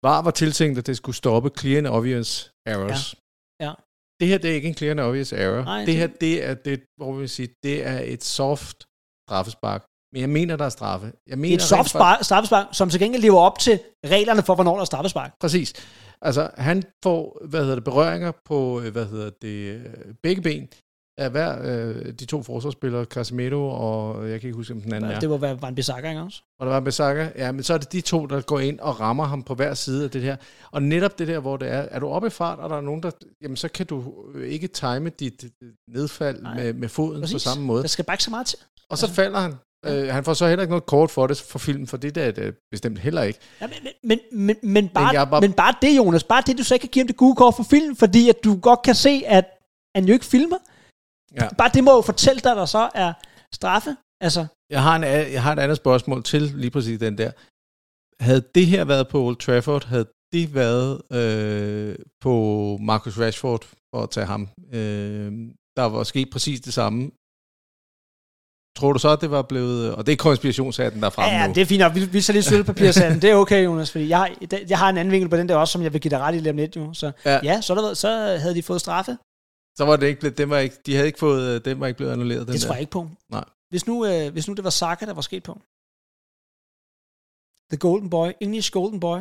VAR 0.06 0.22
var 0.22 0.30
tiltænkt, 0.30 0.78
at 0.78 0.86
det 0.86 0.96
skulle 0.96 1.16
stoppe 1.16 1.50
clear 1.58 1.78
and 1.78 1.86
obvious 1.86 2.30
errors. 2.66 3.14
Ja. 3.60 3.66
Ja. 3.66 3.72
Det 4.22 4.30
her, 4.30 4.38
det 4.38 4.50
er 4.50 4.54
ikke 4.54 4.68
en 4.68 4.74
clear 4.74 4.90
and 4.90 5.00
obvious 5.00 5.32
error. 5.32 5.64
Nej, 5.64 5.84
det 5.84 5.96
her, 5.96 6.06
det 6.06 6.44
er 6.48 6.54
det, 6.54 6.80
hvor 6.96 7.12
vi 7.12 7.26
sige, 7.28 7.48
det 7.62 7.86
er 7.86 8.00
et 8.04 8.24
soft 8.24 8.76
straffespark. 9.28 9.84
Men 10.12 10.20
jeg 10.20 10.30
mener, 10.30 10.56
der 10.56 10.64
er 10.64 10.68
straffe. 10.68 11.12
Jeg 11.26 11.38
mener 11.38 11.54
er 11.54 11.58
et 11.58 11.62
soft 11.62 11.80
rent 11.80 11.88
spar- 11.88 12.22
straffespark, 12.22 12.66
som 12.72 12.90
til 12.90 13.00
gengæld 13.00 13.22
lever 13.22 13.40
op 13.40 13.58
til 13.58 13.80
reglerne 14.06 14.42
for, 14.42 14.54
hvornår 14.54 14.74
der 14.74 14.80
er 14.80 14.84
straffespark. 14.84 15.32
Præcis. 15.40 15.72
Altså, 16.22 16.50
han 16.58 16.82
får, 17.04 17.46
hvad 17.48 17.60
hedder 17.60 17.74
det, 17.74 17.84
berøringer 17.84 18.32
på, 18.44 18.80
øh, 18.80 18.92
hvad 18.92 19.06
hedder 19.06 19.30
det, 19.42 19.56
øh, 19.74 19.80
begge 20.22 20.42
ben 20.42 20.68
af 21.18 21.30
hver, 21.30 21.58
øh, 21.62 22.12
de 22.12 22.24
to 22.24 22.42
forsvarsspillere, 22.42 23.04
Casemiro 23.04 23.68
og, 23.68 24.30
jeg 24.30 24.40
kan 24.40 24.48
ikke 24.48 24.56
huske, 24.56 24.74
om 24.74 24.80
den 24.80 24.92
anden 24.92 25.10
er. 25.10 25.20
Det 25.20 25.30
var 25.30 25.36
være 25.36 25.62
Van 25.62 25.74
Bissaka, 25.74 26.08
ikke 26.08 26.20
også? 26.20 26.42
Og 26.58 26.66
der 26.66 26.72
var 26.72 26.80
Besaka, 26.80 27.28
ja, 27.36 27.52
men 27.52 27.62
så 27.62 27.74
er 27.74 27.78
det 27.78 27.92
de 27.92 28.00
to, 28.00 28.26
der 28.26 28.40
går 28.40 28.60
ind 28.60 28.80
og 28.80 29.00
rammer 29.00 29.24
ham 29.24 29.42
på 29.42 29.54
hver 29.54 29.74
side 29.74 30.04
af 30.04 30.10
det 30.10 30.22
her. 30.22 30.36
Og 30.70 30.82
netop 30.82 31.18
det 31.18 31.28
der, 31.28 31.38
hvor 31.38 31.56
det 31.56 31.68
er, 31.68 31.86
er 31.90 31.98
du 31.98 32.08
oppe 32.08 32.28
i 32.28 32.30
fart, 32.30 32.58
og 32.58 32.70
der 32.70 32.76
er 32.76 32.80
nogen, 32.80 33.02
der, 33.02 33.10
jamen 33.42 33.56
så 33.56 33.68
kan 33.68 33.86
du 33.86 34.04
ikke 34.44 34.66
time 34.66 35.10
dit 35.10 35.44
øh, 35.62 35.68
nedfald 35.88 36.42
Nej. 36.42 36.54
med, 36.54 36.72
med 36.72 36.88
foden 36.88 37.20
Præcis. 37.20 37.34
på 37.34 37.38
samme 37.38 37.64
måde. 37.64 37.82
Der 37.82 37.88
skal 37.88 38.04
bare 38.04 38.14
ikke 38.14 38.24
så 38.24 38.30
meget 38.30 38.46
til. 38.46 38.58
Og 38.88 38.98
så 38.98 39.10
falder 39.10 39.40
han. 39.40 39.54
Øh, 39.86 40.08
han 40.08 40.24
får 40.24 40.34
så 40.34 40.48
heller 40.48 40.62
ikke 40.62 40.70
noget 40.70 40.86
kort 40.86 41.10
for 41.10 41.26
det 41.26 41.40
for 41.40 41.58
filmen, 41.58 41.86
for 41.86 41.96
det 41.96 42.14
der 42.14 42.22
er 42.22 42.30
det 42.30 42.54
bestemt 42.70 42.98
heller 42.98 43.22
ikke. 43.22 43.38
Ja, 43.60 43.66
men, 43.66 43.92
men, 44.04 44.18
men, 44.32 44.56
men, 44.62 44.88
bare, 44.88 45.14
er 45.14 45.24
bare... 45.24 45.40
men 45.40 45.52
bare 45.52 45.74
det, 45.82 45.96
Jonas, 45.96 46.24
bare 46.24 46.42
det, 46.46 46.58
du 46.58 46.64
så 46.64 46.74
ikke 46.74 46.82
kan 46.82 46.90
give 46.90 47.02
ham 47.02 47.06
det 47.06 47.16
gode 47.16 47.36
kort 47.36 47.54
for 47.54 47.62
film, 47.62 47.96
fordi 47.96 48.28
at 48.28 48.36
du 48.44 48.56
godt 48.56 48.82
kan 48.82 48.94
se, 48.94 49.22
at 49.26 49.44
han 49.94 50.04
jo 50.04 50.12
ikke 50.12 50.24
filmer. 50.24 50.56
Ja. 51.40 51.48
Bare 51.58 51.70
det 51.74 51.84
må 51.84 51.94
jo 51.94 52.00
fortælle 52.00 52.40
dig, 52.40 52.56
der 52.56 52.64
så 52.66 52.90
er 52.94 53.12
straffe. 53.54 53.96
Altså, 54.20 54.46
Jeg 54.70 54.82
har, 54.82 54.96
en, 54.96 55.02
jeg 55.32 55.42
har 55.42 55.52
et 55.52 55.58
andet 55.58 55.76
spørgsmål 55.76 56.22
til 56.22 56.42
lige 56.42 56.70
præcis 56.70 56.98
den 56.98 57.18
der. 57.18 57.30
Havde 58.24 58.42
det 58.54 58.66
her 58.66 58.84
været 58.84 59.08
på 59.08 59.22
Old 59.22 59.36
Trafford, 59.36 59.84
havde 59.86 60.06
det 60.32 60.54
været 60.54 61.02
øh, 61.12 61.96
på 62.20 62.34
Marcus 62.80 63.18
Rashford, 63.18 63.64
for 63.94 64.02
at 64.02 64.10
tage 64.10 64.26
ham, 64.26 64.48
øh, 64.72 65.32
der 65.76 65.82
var 65.82 66.02
sket 66.04 66.28
præcis 66.32 66.60
det 66.60 66.74
samme. 66.74 67.10
Tror 68.78 68.92
du 68.92 68.98
så, 68.98 69.08
at 69.08 69.20
det 69.20 69.30
var 69.30 69.42
blevet... 69.42 69.94
Og 69.94 70.06
det 70.06 70.12
er 70.12 70.16
konspirationshatten, 70.16 71.00
der 71.00 71.06
er 71.06 71.10
fremme 71.10 71.36
ja, 71.38 71.46
nu. 71.46 71.52
det 71.54 71.60
er 71.60 71.66
fint 71.66 71.78
nok. 71.80 71.94
Vi, 71.94 72.04
vi 72.04 72.20
så 72.20 72.32
lidt 72.32 72.44
sølvpapirsanden. 72.44 73.22
det 73.22 73.30
er 73.30 73.34
okay, 73.34 73.64
Jonas, 73.64 73.90
fordi 73.92 74.08
jeg, 74.08 74.18
har- 74.18 74.30
jeg 74.68 74.78
har 74.78 74.88
en 74.88 74.96
anden 74.98 75.12
vinkel 75.12 75.28
på 75.30 75.36
den 75.36 75.48
der 75.48 75.56
også, 75.56 75.72
som 75.72 75.82
jeg 75.82 75.92
vil 75.92 76.00
give 76.00 76.10
dig 76.10 76.18
ret 76.20 76.34
i 76.34 76.38
lige 76.38 76.50
om 76.50 76.56
lidt. 76.56 76.76
Jo. 76.76 76.92
Så 76.94 77.12
Ja. 77.24 77.30
ja, 77.32 77.40
ja 77.42 77.60
så, 77.60 77.74
er 77.74 77.80
der, 77.80 77.94
så 77.94 78.08
havde 78.40 78.54
de 78.54 78.62
fået 78.62 78.80
straffe. 78.80 79.16
Så 79.78 79.84
var 79.84 79.96
det 79.96 80.06
ikke 80.06 80.20
blevet, 80.20 80.38
den 80.38 80.50
var 80.50 80.58
ikke, 80.58 80.76
de 80.86 80.94
havde 80.94 81.06
ikke 81.06 81.18
fået, 81.18 81.54
øh, 81.54 81.64
den 81.64 81.80
var 81.80 81.86
ikke 81.86 81.96
blevet 81.96 82.12
annulleret. 82.12 82.46
Den 82.46 82.52
Det 82.52 82.60
tror 82.60 82.68
der. 82.68 82.74
jeg 82.74 82.80
ikke 82.80 82.90
på. 82.92 83.08
Nej. 83.30 83.44
Hvis 83.70 83.86
nu, 83.86 84.06
øh, 84.06 84.32
hvis 84.32 84.48
nu 84.48 84.54
det 84.54 84.64
var 84.64 84.70
Saka, 84.70 85.06
der 85.06 85.14
var 85.14 85.20
sket 85.22 85.42
på. 85.42 85.60
The 87.70 87.78
Golden 87.78 88.10
Boy. 88.10 88.30
English 88.40 88.70
Golden 88.72 89.00
Boy. 89.00 89.18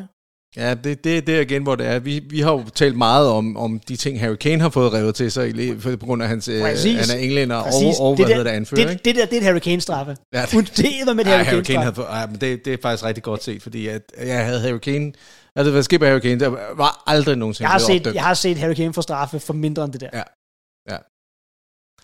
Ja, 0.55 0.73
det, 0.73 1.03
det 1.03 1.17
er 1.17 1.21
det 1.21 1.41
igen, 1.51 1.63
hvor 1.63 1.75
det 1.75 1.87
er. 1.87 1.99
Vi, 1.99 2.19
vi 2.29 2.39
har 2.39 2.51
jo 2.51 2.63
talt 2.75 2.97
meget 2.97 3.27
om, 3.27 3.57
om 3.57 3.79
de 3.79 3.95
ting, 3.95 4.19
Harry 4.19 4.35
Kane 4.35 4.61
har 4.61 4.69
fået 4.69 4.93
revet 4.93 5.15
til 5.15 5.31
sig, 5.31 5.49
i 5.59 5.75
på 5.75 6.05
grund 6.05 6.23
af 6.23 6.27
hans... 6.29 6.47
Øh, 6.47 6.61
Præcis. 6.61 7.07
han 7.09 7.17
er 7.17 7.23
englænder 7.23 7.55
og, 7.55 7.63
Præcis. 7.63 7.95
og, 7.99 8.17
Det 8.17 8.25
hvad 8.25 8.29
der- 8.29 8.35
hedder 8.35 8.51
det, 8.51 8.57
anfører, 8.57 8.87
Det, 8.87 9.05
det 9.05 9.15
der, 9.15 9.25
det 9.25 9.33
er 9.33 9.37
et 9.37 9.43
Harry 9.43 9.59
Kane-straffe. 9.59 10.15
Ja, 10.33 10.41
det 10.41 11.01
er 11.01 11.13
med 11.13 11.25
et 11.25 11.31
Harry 11.31 11.43
Harry 11.45 11.61
Kane 11.61 11.79
havde 11.79 11.95
fået, 11.95 12.07
ej, 12.07 12.25
men 12.27 12.35
det, 12.41 12.65
det 12.65 12.73
er 12.73 12.77
faktisk 12.81 13.03
rigtig 13.03 13.23
godt 13.23 13.43
set, 13.43 13.61
fordi 13.63 13.87
at 13.87 14.01
jeg 14.17 14.45
havde 14.45 14.59
Harry 14.59 14.77
Kane, 14.77 15.13
altså 15.55 15.71
hvad 15.71 15.99
med 15.99 16.07
Harry 16.07 16.19
Kane, 16.19 16.39
der 16.39 16.47
var 16.75 17.03
aldrig 17.07 17.35
nogensinde 17.35 17.65
Jeg 17.65 17.71
har, 17.71 17.79
set, 17.79 17.99
opdømt. 17.99 18.15
jeg 18.15 18.23
har 18.23 18.33
set 18.33 18.57
Harry 18.57 18.73
Kane 18.73 18.93
få 18.93 19.01
straffe 19.01 19.39
for 19.39 19.53
mindre 19.53 19.83
end 19.83 19.93
det 19.93 20.01
der. 20.01 20.09
Ja. 20.13 20.23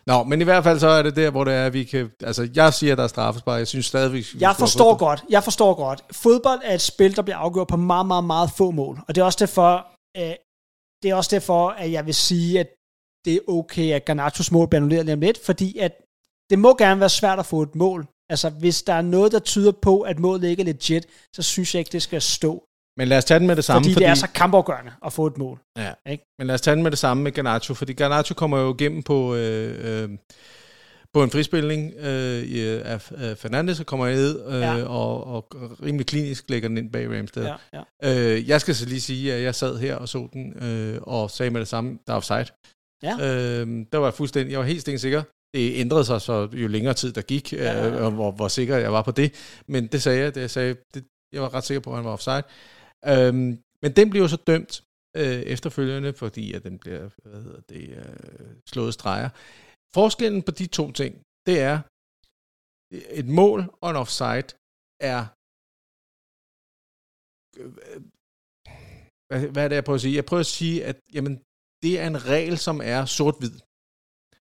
Nå, 0.10 0.24
men 0.24 0.41
i 0.41 0.43
hvert 0.43 0.64
fald 0.64 0.80
så 0.80 0.88
er 0.88 1.01
det 1.03 1.16
der, 1.16 1.32
hvor 1.32 1.43
det 1.43 1.53
er, 1.53 1.66
at 1.66 1.74
vi 1.74 1.84
kan, 1.84 2.12
altså 2.24 2.49
jeg 2.55 2.74
siger, 2.74 2.91
at 2.91 2.97
der 2.97 3.03
er 3.03 3.08
straffespark, 3.08 3.60
jeg 3.60 3.68
synes 3.68 3.86
stadigvæk, 3.86 4.24
vi 4.34 4.39
Jeg 4.39 4.55
forstår 4.55 4.97
godt, 4.97 5.24
jeg 5.30 5.43
forstår 5.43 5.74
godt. 5.74 6.03
Fodbold 6.12 6.60
er 6.64 6.74
et 6.74 6.82
spil, 6.82 7.16
der 7.16 7.22
bliver 7.22 7.38
afgjort 7.38 7.68
på 7.68 7.78
meget, 7.78 8.05
meget, 8.05 8.24
meget 8.24 8.49
få 8.58 8.72
mål. 8.72 8.99
Og 9.08 9.16
det 9.16 9.22
er 9.22 9.26
også 9.26 9.39
derfor, 9.39 9.72
øh, 10.18 10.36
det 11.03 11.12
er 11.12 11.16
også 11.16 11.32
derfor, 11.36 11.70
at 11.70 11.91
jeg 11.91 12.05
vil 12.05 12.16
sige, 12.16 12.60
at 12.60 12.68
det 13.26 13.34
er 13.36 13.39
okay, 13.47 13.91
at 13.91 14.05
Garnachos 14.05 14.51
mål 14.51 14.68
bliver 14.68 14.80
annulleret 14.80 15.05
lige 15.05 15.14
om 15.14 15.20
lidt, 15.20 15.45
fordi 15.45 15.78
at 15.78 15.93
det 16.49 16.60
må 16.60 16.76
gerne 16.76 16.99
være 16.99 17.10
svært 17.10 17.39
at 17.39 17.45
få 17.45 17.62
et 17.62 17.76
mål. 17.76 18.08
Altså, 18.30 18.49
hvis 18.49 18.84
der 18.84 18.93
er 18.93 19.01
noget, 19.01 19.32
der 19.32 19.39
tyder 19.39 19.72
på, 19.72 20.01
at 20.01 20.20
målet 20.20 20.49
ikke 20.49 20.62
er 20.62 20.66
legit, 20.66 21.05
så 21.36 21.41
synes 21.41 21.76
jeg 21.76 21.80
ikke, 21.80 21.91
det 21.91 22.01
skal 22.01 22.22
stå. 22.22 22.66
Men 22.98 23.08
lad 23.08 23.18
os 23.18 23.26
tage 23.26 23.39
den 23.39 23.48
med 23.48 23.56
det 23.56 23.64
samme, 23.66 23.84
Fordi, 23.84 23.93
fordi, 23.93 24.04
det 24.06 24.10
er 24.12 24.16
så 24.16 24.28
kampafgørende 24.36 24.91
at 25.06 25.14
få 25.14 25.28
et 25.28 25.38
mål. 25.38 25.60
ja. 25.78 25.91
ikke? 26.10 26.24
men 26.39 26.48
lad 26.48 26.54
os 26.56 26.62
tage 26.62 26.76
den 26.76 26.84
med 26.84 26.91
det 26.91 27.00
samme 27.00 27.24
med 27.24 27.32
Garnacho, 27.32 27.74
fordi 27.74 27.93
Garnacho 27.93 28.34
kommer 28.36 28.58
jo 28.60 28.74
igennem 28.74 29.04
på, 29.04 29.36
øh, 29.36 30.04
øh, 30.04 30.10
på 31.14 31.24
en 31.24 31.30
frispilning 31.32 31.93
øh, 31.98 32.82
af, 32.86 33.12
af 33.18 33.38
Fernandes, 33.38 33.80
og 33.80 33.86
kommer 33.86 34.08
ned 34.10 34.45
øh, 34.48 34.62
Ja. 34.62 34.84
og, 34.84 35.28
og 35.28 35.48
rimelig 35.84 36.06
klinisk 36.08 36.50
lægger 36.50 36.68
den 36.70 36.78
ind 36.78 36.91
bag 36.91 37.18
Ramsted. 37.18 37.43
Ja, 37.45 37.56
ja. 38.04 38.34
Øh, 38.36 38.50
jeg 38.50 38.62
skal 38.62 38.76
så 38.76 38.86
lige 38.86 39.02
sige, 39.02 39.34
at 39.34 39.43
jeg 39.43 39.56
sad 39.56 39.78
her 39.78 39.95
og 39.95 40.10
så 40.10 40.28
den, 40.34 40.64
øh, 40.64 41.00
og 41.02 41.32
sagde 41.32 41.50
med 41.50 41.60
det 41.60 41.68
samme, 41.68 41.98
der 42.08 42.14
er 42.14 42.18
offside. 42.18 42.45
Ja. 43.04 43.14
Øh, 43.14 43.86
der 43.91 43.98
var 43.98 44.06
jeg 44.08 44.14
fuldstændig, 44.14 44.52
jeg 44.52 44.60
var 44.60 44.66
helt 44.66 44.82
stensikker. 44.82 45.24
Det 45.54 45.72
ændrede 45.80 46.06
sig 46.06 46.22
så 46.22 46.48
jo 46.54 46.68
længere 46.68 46.93
tid 46.93 47.14
der 47.14 47.22
gik, 47.22 47.54
Ja, 47.54 47.58
ja, 47.64 47.88
øh, 47.88 47.93
ja. 47.93 48.00
og 48.02 48.12
hvor, 48.12 48.32
hvor 48.32 48.48
sikker 48.48 48.78
jeg 48.78 48.93
var 48.93 49.02
på 49.02 49.12
det. 49.12 49.34
Men 49.68 49.88
det 49.88 50.02
sagde 50.02 50.20
jeg, 50.20 50.36
det 50.36 50.41
jeg 50.41 50.50
sagde, 50.50 50.76
det, 50.93 51.04
jeg 51.34 51.41
var 51.41 51.54
ret 51.54 51.64
sikker 51.64 51.82
på, 51.82 51.89
at 51.89 51.95
han 51.95 52.06
var 52.06 52.12
offside. 52.12 52.43
Øhm, 53.12 53.49
men 53.82 53.91
den 53.95 54.10
blev 54.10 54.22
jo 54.22 54.28
så 54.28 54.39
dømt 54.51 54.74
øh, 55.18 55.41
efterfølgende, 55.53 56.14
fordi 56.14 56.53
at 56.53 56.64
den 56.64 56.80
bliver 56.80 57.10
hvad 57.24 57.41
hedder 57.43 57.62
det, 57.62 57.84
øh, 57.89 58.55
slået 58.68 58.93
streger. 58.93 59.30
Forskellen 59.93 60.41
på 60.43 60.51
de 60.51 60.68
to 60.68 60.91
ting, 60.91 61.14
det 61.47 61.60
er, 61.70 61.78
et 62.91 63.28
mål 63.41 63.60
og 63.82 63.89
en 63.89 63.95
offside 63.95 64.49
er 65.12 65.20
øh, 67.60 68.01
hvad, 69.28 69.41
hvad 69.53 69.64
er 69.64 69.68
det, 69.68 69.76
jeg 69.76 69.84
prøver 69.84 69.95
at 69.95 70.01
sige? 70.01 70.16
Jeg 70.16 70.26
prøver 70.26 70.39
at 70.39 70.55
sige, 70.60 70.86
at 70.86 70.97
jamen, 71.14 71.36
det 71.84 71.99
er 71.99 72.08
en 72.08 72.26
regel, 72.26 72.58
som 72.58 72.82
er 72.84 73.05
sort-hvid. 73.05 73.55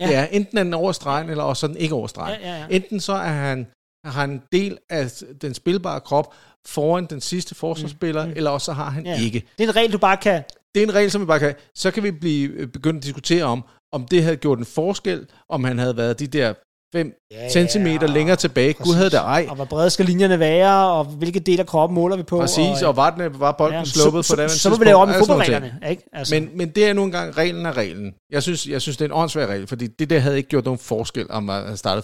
Ja. 0.00 0.06
Det 0.06 0.16
er 0.16 0.26
enten 0.38 0.58
er 0.58 0.62
den 0.62 0.74
over 0.74 0.92
stregen, 0.92 1.28
eller 1.30 1.44
også 1.44 1.66
er 1.66 1.68
den 1.68 1.76
ikke 1.84 1.94
over 1.94 2.06
stregen. 2.06 2.40
Ja, 2.40 2.48
ja, 2.48 2.58
ja. 2.60 2.66
Enten 2.76 3.00
så 3.00 3.12
er 3.12 3.34
han, 3.48 3.58
har 4.04 4.12
han 4.20 4.30
en 4.30 4.42
del 4.52 4.78
af 4.90 5.04
den 5.42 5.54
spilbare 5.54 6.00
krop 6.00 6.34
foran 6.66 7.06
den 7.10 7.20
sidste 7.20 7.54
forsvarsspiller, 7.54 8.26
Mm, 8.26 8.32
eller 8.36 8.50
også 8.50 8.64
så 8.64 8.72
har 8.72 8.90
han 8.90 9.06
Ja. 9.06 9.10
ja. 9.12 9.20
ikke. 9.24 9.42
Det 9.58 9.64
er 9.64 9.68
en 9.68 9.76
regel, 9.76 9.92
du 9.92 9.98
bare 9.98 10.16
kan... 10.16 10.42
Det 10.74 10.82
er 10.82 10.86
en 10.86 10.94
regel, 10.94 11.10
som 11.10 11.20
vi 11.20 11.26
bare 11.26 11.38
kan... 11.38 11.54
Så 11.74 11.90
kan 11.90 12.02
vi 12.02 12.10
blive 12.10 12.50
øh, 12.50 12.66
begynde 12.68 12.96
at 12.98 13.02
diskutere 13.04 13.44
om, 13.44 13.64
om 13.92 14.04
det 14.10 14.22
havde 14.22 14.36
gjort 14.36 14.58
en 14.58 14.64
forskel, 14.64 15.26
om 15.48 15.64
han 15.64 15.78
havde 15.78 15.96
været 15.96 16.18
de 16.20 16.26
der 16.26 16.54
5 16.92 17.12
Ja, 17.30 17.48
centimeter 17.48 18.06
længere 18.06 18.36
tilbage. 18.36 18.72
Gud 18.72 18.94
havde 18.94 19.10
det 19.10 19.16
ej. 19.18 19.46
Og 19.48 19.54
hvor 19.56 19.64
brede 19.64 19.90
skal 19.90 20.04
linjerne 20.06 20.38
være, 20.38 20.90
og 20.92 21.04
hvilke 21.04 21.40
dele 21.40 21.60
af 21.60 21.66
kroppen 21.66 21.94
måler 21.94 22.16
vi 22.16 22.22
på. 22.22 22.38
Præcis, 22.38 22.82
og, 22.82 22.88
og 22.88 22.96
var, 22.96 23.10
den, 23.16 23.40
var 23.40 23.52
bolden 23.58 23.72
Ja, 23.74 23.78
ja, 23.78 23.84
sluppet 23.84 24.24
så, 24.24 24.36
på 24.36 24.42
det 24.42 24.50
så, 24.50 24.58
så 24.58 24.70
må 24.70 24.76
vi 24.76 24.84
lave 24.84 24.96
om 24.96 25.10
i 25.10 25.12
fodboldreglerne, 25.18 25.74
ikke? 25.90 26.02
Altså, 26.12 26.34
Men, 26.34 26.50
men 26.54 26.68
det 26.68 26.86
er 26.86 26.92
nu 26.92 27.04
engang 27.04 27.36
reglen 27.36 27.66
af 27.66 27.72
reglen. 27.72 28.14
Jeg 28.32 28.42
synes, 28.42 28.66
jeg 28.66 28.82
synes 28.82 28.96
det 28.96 29.04
er 29.04 29.08
en 29.08 29.12
åndssvær 29.20 29.46
regel, 29.46 29.66
fordi 29.66 29.86
det 29.86 30.10
der 30.10 30.18
havde 30.18 30.36
ikke 30.36 30.48
gjort 30.48 30.64
nogen 30.64 30.78
forskel, 30.78 31.26
om 31.30 31.48
han 31.48 31.76
startede 31.76 32.02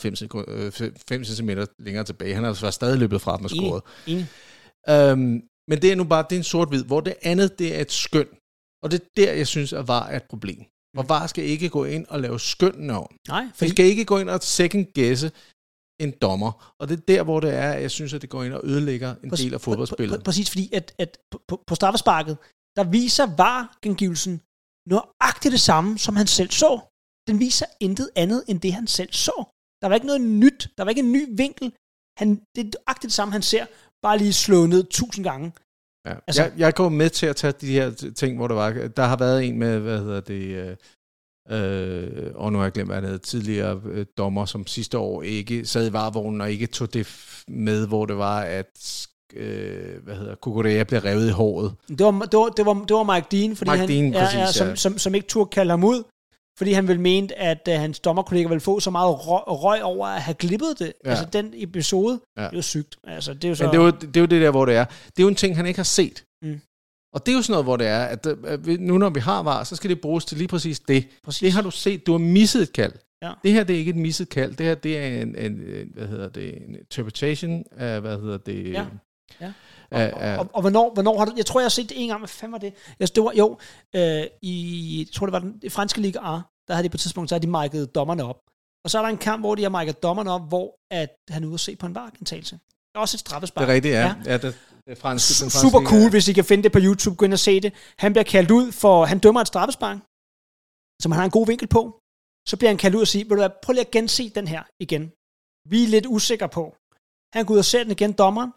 5 1.09 1.25
cm 1.25 1.51
længere 1.79 2.05
tilbage. 2.05 2.35
Han 2.35 2.43
har 2.43 2.49
altså 2.51 2.71
stadig 2.71 2.99
løbet 2.99 3.21
fra 3.21 3.37
dem 3.37 3.45
og 3.45 3.51
Enig. 3.55 3.67
scoret. 3.69 3.83
Enig. 4.07 4.27
Øhm, 4.89 5.35
men 5.71 5.83
det 5.83 5.93
er 5.93 5.97
nu 5.97 6.05
bare 6.05 6.27
det 6.31 6.37
er 6.37 6.41
en 6.41 6.45
sort-hvid, 6.45 6.85
hvor 6.85 7.01
det 7.01 7.15
andet 7.23 7.59
det 7.59 7.77
er 7.77 7.81
et 7.81 7.93
skøn. 7.93 8.29
Og 8.83 8.91
det 8.91 9.01
er 9.01 9.07
der, 9.17 9.33
jeg 9.33 9.47
synes, 9.47 9.73
at 9.73 9.89
var 9.89 10.09
et 10.11 10.23
problem. 10.33 10.65
Og 10.97 11.09
VAR 11.09 11.27
skal 11.27 11.45
ikke 11.45 11.69
gå 11.69 11.85
ind 11.85 12.07
og 12.07 12.21
lave 12.21 12.41
skøn 12.41 12.91
om. 12.91 13.07
Nej, 13.29 13.45
Vi 13.45 13.51
fordi, 13.55 13.71
skal 13.71 13.87
ikke 13.87 14.05
gå 14.05 14.19
ind 14.19 14.31
og 14.31 14.43
second 14.43 14.87
guesse 14.95 15.33
en 16.01 16.11
dommer. 16.23 16.75
Og 16.81 16.89
det 16.89 16.97
er 17.01 17.03
der, 17.09 17.23
hvor 17.23 17.41
det 17.41 17.55
er, 17.55 17.73
at 17.73 17.83
jeg 17.83 17.91
synes, 17.91 18.15
at 18.15 18.23
det 18.23 18.31
går 18.31 18.43
ind 18.45 18.53
og 18.55 18.61
ødelægger 18.65 19.15
en 19.25 19.31
Præcis- 19.31 19.45
del 19.45 19.55
af 19.55 19.61
fodboldspillet. 19.61 20.17
Pr- 20.17 20.21
pr- 20.21 20.23
præcis, 20.23 20.51
fordi 20.51 20.75
at, 20.75 20.95
at 20.99 21.19
på- 21.31 21.43
på, 21.49 21.63
på 21.67 21.75
straffesparket, 21.75 22.37
der 22.77 22.85
viser 22.85 23.27
VAR-gengivelsen 23.37 24.41
nøjagtigt 24.89 25.53
det 25.53 25.61
samme, 25.61 25.99
som 25.99 26.17
han 26.17 26.27
selv 26.27 26.51
så. 26.51 26.81
Den 27.29 27.39
viser 27.41 27.67
intet 27.81 28.11
andet, 28.17 28.45
end 28.49 28.61
det 28.61 28.73
han 28.73 28.87
selv 28.87 29.13
så. 29.13 29.37
Der 29.81 29.87
var 29.89 29.95
ikke 29.95 30.07
noget 30.07 30.21
nyt. 30.43 30.69
Der 30.77 30.83
var 30.85 30.91
ikke 30.91 31.05
en 31.09 31.13
ny 31.13 31.23
vinkel. 31.43 31.73
Han, 32.19 32.29
det 32.55 32.61
er 32.67 32.71
nøjagtigt 32.75 33.09
det 33.11 33.13
samme, 33.13 33.33
han 33.33 33.43
ser, 33.43 33.67
bare 34.03 34.19
lige 34.19 34.33
slået 34.33 34.69
ned 34.69 34.85
tusind 34.91 35.25
gange. 35.25 35.53
Ja. 36.07 36.15
Altså- 36.27 36.43
jeg, 36.43 36.53
jeg 36.59 36.75
går 36.75 36.89
med 36.89 37.11
til 37.11 37.27
at 37.27 37.37
tage 37.37 37.53
de 37.61 37.73
her 37.73 38.13
ting, 38.17 38.37
hvor 38.37 38.49
der 38.49 38.55
var... 38.55 38.71
Der 38.97 39.05
har 39.05 39.17
været 39.17 39.45
en 39.45 39.59
med, 39.59 39.79
hvad 39.79 39.99
hedder 39.99 40.21
det... 40.21 40.43
Øh, 40.43 40.77
øh, 41.51 42.33
og 42.35 42.53
nu 42.53 42.59
har 42.59 42.65
jeg 42.65 42.73
glemt, 42.73 42.89
hvad 42.89 42.97
han 42.97 43.11
hed, 43.11 43.19
tidligere 43.19 43.81
øh, 43.85 44.07
dommer, 44.19 44.45
som 44.45 44.67
sidste 44.67 44.99
år 44.99 45.23
ikke 45.23 45.67
sad 45.67 45.91
i 45.91 45.93
varevognen 45.93 46.41
og 46.41 46.51
ikke 46.51 46.67
tog 46.67 46.95
det 46.95 47.09
med, 47.49 47.87
hvor 47.87 48.07
det 48.07 48.19
var, 48.19 48.41
at 48.41 49.07
øh, 49.35 50.03
hvad 50.05 50.17
hedder, 50.17 50.35
Kukurea 50.35 50.85
blev 50.85 51.01
revet 51.01 51.29
i 51.29 51.31
håret. 51.31 51.75
Det 51.89 52.01
var, 52.01 52.11
det 52.11 52.39
var, 52.39 52.49
det 52.49 52.67
var, 52.67 52.75
det 52.75 52.97
var 52.97 53.15
Mike 53.15 53.27
Dean, 53.31 53.57
fordi 53.57 53.71
Mike 53.71 53.81
han, 53.81 53.89
Dean, 53.89 54.13
ja, 54.13 54.19
præcis, 54.21 54.39
ja, 54.39 54.53
som, 54.53 54.69
ja. 54.69 54.75
som, 54.75 54.99
som 54.99 55.15
ikke 55.15 55.29
turde 55.29 55.51
kalde 55.51 55.71
ham 55.71 55.85
ud, 55.85 56.03
fordi 56.59 56.73
han 56.73 56.89
ville 56.89 57.03
mente, 57.03 57.39
at 57.39 57.69
uh, 57.69 57.75
hans 57.75 58.01
dommerkollega 58.01 58.49
ville 58.49 58.61
få 58.61 58.81
så 58.81 58.91
meget 58.91 59.29
røg, 59.29 59.43
røg 59.47 59.83
over 59.83 60.07
at 60.07 60.23
have 60.23 60.35
glippet 60.35 60.79
det. 60.79 60.93
Ja. 61.05 61.11
Altså 61.11 61.25
den 61.33 61.53
episode, 61.55 62.21
ja. 62.37 62.43
Det 62.43 62.49
er 62.53 62.57
jo 62.57 62.63
sygt. 62.63 62.97
Altså, 63.05 63.35
det 63.35 63.45
er 63.45 63.49
jo 63.49 63.55
så, 63.55 63.65
Men 63.65 63.73
det 63.73 63.79
er, 63.79 63.85
jo, 63.85 63.91
det 63.91 64.17
er 64.17 64.21
jo 64.21 64.27
det 64.27 64.43
der, 64.43 64.51
hvor 64.51 64.65
det 64.67 64.75
er. 64.77 64.85
Det 64.85 65.19
er 65.19 65.23
jo 65.23 65.29
en 65.29 65.35
ting, 65.35 65.57
han 65.57 65.67
ikke 65.67 65.79
har 65.79 65.85
set. 65.85 66.25
Mm. 66.43 66.61
Og 67.13 67.27
det 67.27 67.33
er 67.33 67.37
jo 67.37 67.43
sådan 67.43 67.53
noget, 67.53 67.65
hvor 67.65 67.77
det 67.77 67.87
er, 67.87 68.05
at, 68.05 68.27
øh, 68.27 68.37
at 68.45 68.67
nu 68.81 68.99
når 68.99 69.11
vi 69.11 69.21
har 69.21 69.43
var, 69.43 69.65
så 69.65 69.77
skal 69.77 69.91
det 69.91 70.01
bruges 70.01 70.25
til 70.25 70.39
lige 70.39 70.49
præcis 70.49 70.81
det. 70.81 71.09
præcis. 71.25 71.41
Det 71.41 71.53
har 71.53 71.63
du 71.63 71.71
set. 71.71 72.07
Du 72.07 72.13
har 72.13 72.19
misset 72.19 72.63
et 72.63 72.73
kald. 72.73 72.93
Ja. 73.23 73.33
Det 73.45 73.53
her, 73.53 73.65
det 73.65 73.75
er 73.75 73.79
ikke 73.79 73.91
et 73.91 73.97
misset 73.97 74.29
kald. 74.29 74.55
Det 74.55 74.67
her, 74.67 74.75
det 74.75 74.99
er 74.99 75.23
en, 75.23 75.37
en, 75.39 75.53
en 75.53 75.91
hvad 75.95 76.07
hedder 76.07 76.29
det, 76.29 76.69
en 76.69 76.75
interpretation 76.75 77.65
af, 77.77 78.01
hvad 78.01 78.21
hedder 78.21 78.39
det, 78.39 78.73
Ja. 78.73 78.87
Ja. 79.41 79.53
Af, 79.91 80.13
af, 80.17 80.39
Og, 80.39 80.51
og 80.53 80.61
hvornår, 80.61 80.95
hvornår 80.95 81.19
har 81.19 81.25
du... 81.25 81.33
Jeg 81.37 81.47
tror, 81.47 81.61
jeg 81.61 81.65
har 81.65 81.71
set 81.71 81.89
det 81.89 82.03
en 82.03 82.09
gang. 82.09 82.21
Hvad 82.21 82.29
fanden 82.29 82.53
var 82.53 82.59
det? 82.59 82.75
Jeg, 82.99 83.15
det 83.15 83.25
var, 83.25 83.33
jo, 83.33 83.59
øh, 83.95 84.25
i, 84.43 84.99
jeg 84.99 85.15
tror, 85.15 85.27
det 85.27 85.33
var 85.33 85.39
den 85.39 85.61
i 85.63 85.69
franske 85.69 86.01
Liga 86.01 86.19
A, 86.19 86.41
der 86.69 86.75
havde 86.75 86.85
de 86.85 86.89
på 86.89 86.97
et 86.97 87.01
tidspunkt, 87.01 87.29
så 87.29 87.35
havde 87.35 87.47
de 87.47 87.51
markedet 87.51 87.95
dommerne 87.95 88.25
op. 88.25 88.41
Og 88.85 88.91
så 88.91 88.99
er 88.99 89.03
der 89.03 89.09
en 89.09 89.19
kamp, 89.19 89.43
hvor 89.43 89.55
de 89.55 89.63
har 89.63 89.71
markedet 89.71 90.03
dommerne 90.03 90.31
op, 90.31 90.49
hvor 90.49 90.79
at 90.91 91.11
han 91.31 91.43
er 91.43 91.47
ude 91.47 91.55
at 91.55 91.61
se 91.61 91.77
på 91.77 91.87
en 91.87 91.95
vargentagelse. 91.95 92.55
Det 92.55 92.95
er 92.95 92.99
også 92.99 93.17
et 93.17 93.21
straffespark. 93.21 93.63
det 93.63 93.71
er 93.71 93.75
rigtigt, 93.75 93.95
ja. 93.95 94.01
Ja. 94.01 94.15
ja. 94.33 94.37
det, 94.39 94.59
det 94.85 94.93
er 94.97 95.01
franske, 95.05 95.45
den 95.45 95.51
franske, 95.51 95.61
Super 95.61 95.81
cool, 95.91 96.03
ja. 96.03 96.11
hvis 96.11 96.29
I 96.29 96.33
kan 96.33 96.45
finde 96.45 96.63
det 96.63 96.73
på 96.73 96.79
YouTube. 96.83 97.17
Gå 97.17 97.25
ind 97.25 97.33
og 97.33 97.39
se 97.39 97.61
det. 97.61 97.73
Han 97.99 98.13
bliver 98.13 98.25
kaldt 98.25 98.51
ud 98.51 98.73
for... 98.73 99.05
Han 99.05 99.19
dømmer 99.19 99.41
et 99.41 99.47
straffespark, 99.47 99.99
som 101.03 101.13
han 101.13 101.19
har 101.19 101.25
en 101.25 101.31
god 101.39 101.47
vinkel 101.47 101.69
på. 101.69 101.83
Så 102.49 102.57
bliver 102.57 102.71
han 102.71 102.79
kaldt 102.79 102.97
ud 102.97 103.01
og 103.01 103.09
siger, 103.09 103.25
vil 103.25 103.31
du 103.31 103.43
hvad, 103.43 103.51
prøv 103.63 103.73
lige 103.73 103.87
at 103.89 103.91
gense 103.91 104.29
den 104.39 104.49
her 104.49 104.63
igen. 104.81 105.13
Vi 105.71 105.85
er 105.85 105.89
lidt 105.89 106.07
usikre 106.07 106.49
på. 106.49 106.65
Han 107.35 107.45
går 107.45 107.55
ud 107.55 107.59
og 107.59 107.65
ser 107.73 107.83
den 107.83 107.93
igen, 107.93 108.13
dommeren. 108.13 108.53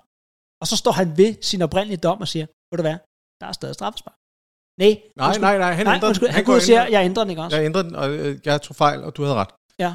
Og 0.61 0.65
så 0.71 0.75
står 0.81 0.91
han 0.91 1.07
ved 1.17 1.31
sin 1.49 1.61
oprindelige 1.67 2.01
dom 2.07 2.19
og 2.21 2.27
siger, 2.33 2.45
ved 2.69 2.77
du 2.77 2.85
hvad, 2.87 2.97
der 3.41 3.47
er 3.47 3.51
stadig 3.59 3.75
straffespark. 3.79 4.17
Nej, 4.81 4.93
Nej, 5.23 5.37
nej, 5.47 5.57
nej, 5.65 5.71
han 5.79 5.85
nej 5.85 5.95
ændrer 5.95 6.07
undskyld, 6.09 6.29
han, 6.29 6.35
Han 6.35 6.45
går 6.45 6.53
ud 6.53 6.57
og 6.57 6.67
siger, 6.69 6.83
jeg 6.95 7.01
ændrer 7.05 7.23
den 7.23 7.29
ikke 7.29 7.41
også. 7.43 7.57
Jeg 7.57 7.65
ændrede 7.65 7.85
den, 7.87 7.95
og 7.95 8.07
øh, 8.17 8.39
jeg 8.45 8.61
tog 8.61 8.75
fejl, 8.75 8.99
og 9.03 9.15
du 9.17 9.21
havde 9.23 9.37
ret. 9.41 9.51
Ja. 9.85 9.91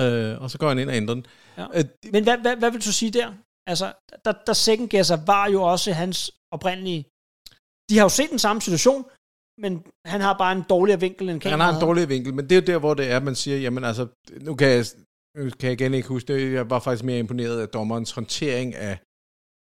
Øh, 0.00 0.42
og 0.42 0.50
så 0.50 0.58
går 0.58 0.68
han 0.68 0.78
ind 0.78 0.90
og 0.92 0.96
ændrer 0.96 1.14
den. 1.14 1.26
Ja. 1.58 1.66
Øh, 1.74 1.84
Men 2.14 2.22
hvad, 2.24 2.36
hvad, 2.44 2.56
hvad 2.56 2.70
vil 2.70 2.84
du 2.88 2.92
sige 2.92 3.10
der? 3.10 3.28
Altså, 3.72 3.86
der, 4.24 4.32
der 4.46 4.52
second 4.52 4.88
guesser 4.90 5.18
var 5.32 5.44
jo 5.54 5.62
også 5.62 5.92
hans 5.92 6.18
oprindelige... 6.56 7.00
De 7.90 7.94
har 7.98 8.04
jo 8.04 8.08
set 8.18 8.30
den 8.30 8.38
samme 8.46 8.62
situation, 8.62 9.02
men 9.62 9.72
han 10.12 10.20
har 10.20 10.32
bare 10.42 10.52
en 10.58 10.64
dårligere 10.74 11.00
vinkel 11.00 11.28
end 11.28 11.40
kameraet. 11.40 11.52
Han 11.52 11.60
har 11.60 11.68
en 11.68 11.74
havde. 11.74 11.86
dårlig 11.86 12.08
vinkel, 12.08 12.34
men 12.34 12.44
det 12.44 12.52
er 12.52 12.60
jo 12.60 12.66
der, 12.72 12.78
hvor 12.78 12.94
det 12.94 13.10
er, 13.10 13.20
man 13.20 13.34
siger, 13.34 13.58
jamen 13.58 13.84
altså, 13.84 14.06
nu 14.40 14.54
kan 14.54 14.68
jeg, 14.68 14.84
nu 15.36 15.50
kan 15.60 15.66
jeg 15.68 15.72
igen 15.72 15.94
ikke 15.94 16.08
huske 16.08 16.26
det, 16.32 16.52
jeg 16.52 16.70
var 16.70 16.80
faktisk 16.80 17.04
mere 17.04 17.18
imponeret 17.18 17.60
af 17.60 17.68
dommerens 17.68 18.10
håndtering 18.10 18.74
af, 18.74 18.98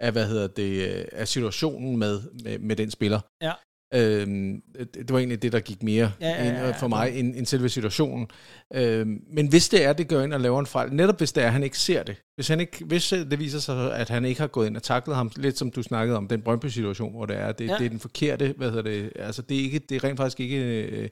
af 0.01 0.13
hvad 0.13 0.27
hedder 0.27 0.47
det, 0.47 0.97
øh, 0.99 1.05
af 1.13 1.29
situationen 1.29 1.97
med, 1.99 2.21
med, 2.45 2.59
med 2.59 2.77
den 2.77 2.91
spiller. 2.91 3.21
Ja. 3.43 3.53
Øhm, 3.95 4.63
det 4.95 5.13
var 5.13 5.19
egentlig 5.19 5.43
det, 5.43 5.53
der 5.53 5.61
gik 5.61 5.83
mere 5.83 6.13
Ja, 6.21 6.29
ja, 6.29 6.45
ja, 6.45 6.67
ja. 6.67 6.71
for 6.71 6.89
mig 6.89 7.19
end, 7.19 7.37
end 7.37 7.47
selve 7.47 7.69
situationen. 7.69 8.29
Øhm, 8.75 9.21
men 9.33 9.49
hvis 9.49 9.69
det 9.69 9.85
er, 9.85 9.93
det 9.93 10.09
går 10.09 10.21
ind 10.21 10.33
og 10.35 10.41
laver 10.41 10.61
en 10.61 10.67
fejl, 10.67 10.93
netop 10.93 11.19
hvis 11.19 11.33
det 11.33 11.43
er, 11.43 11.47
at 11.47 11.53
han 11.53 11.63
ikke 11.63 11.79
ser 11.79 12.03
det, 12.03 12.17
hvis, 12.35 12.49
han 12.49 12.61
ikke, 12.61 12.85
hvis 12.85 13.13
øh, 13.13 13.31
det 13.31 13.39
viser 13.39 13.59
sig, 13.59 13.95
at 13.97 14.09
han 14.09 14.25
ikke 14.25 14.41
har 14.41 14.49
gået 14.49 14.67
ind 14.67 14.77
og 14.77 14.83
taklet 14.83 15.17
ham, 15.17 15.31
lidt 15.37 15.59
som 15.59 15.71
du 15.71 15.83
snakkede 15.83 16.17
om, 16.17 16.29
den 16.29 16.43
Brøndby-situation, 16.43 17.13
hvor 17.13 17.27
det 17.27 17.37
er, 17.37 17.53
det, 17.53 17.65
Ja. 17.67 17.73
ja. 17.73 17.79
det 17.79 17.85
er 17.85 17.89
den 17.91 18.01
forkerte, 18.01 18.55
hvad 18.57 18.69
hedder 18.71 18.83
det, 18.83 19.13
altså 19.17 19.43
det 19.43 19.57
er, 19.57 19.63
ikke, 19.63 19.79
det 19.79 19.97
er 19.97 20.05
rent 20.05 20.17
faktisk 20.17 20.41
ikke, 20.41 20.83
øh, 20.85 21.09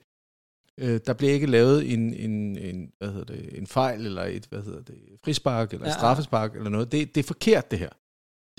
øh, 0.80 1.00
der 1.06 1.12
bliver 1.12 1.32
ikke 1.32 1.46
lavet 1.46 1.92
en, 1.92 2.14
en, 2.14 2.58
en, 2.58 2.90
hvad 2.98 3.08
hedder 3.08 3.24
det, 3.34 3.58
en 3.58 3.66
fejl, 3.66 4.06
eller 4.06 4.22
et, 4.24 4.46
hvad 4.50 4.62
hedder 4.62 4.82
det, 4.82 4.94
frispark, 5.24 5.72
eller 5.72 5.86
Ja, 5.86 5.88
ja, 5.88 5.94
ja. 5.94 5.98
straffespark, 5.98 6.56
eller 6.56 6.70
noget. 6.70 6.92
Det, 6.92 7.14
det 7.14 7.20
er 7.22 7.26
forkert, 7.26 7.70
det 7.70 7.78
her. 7.78 7.88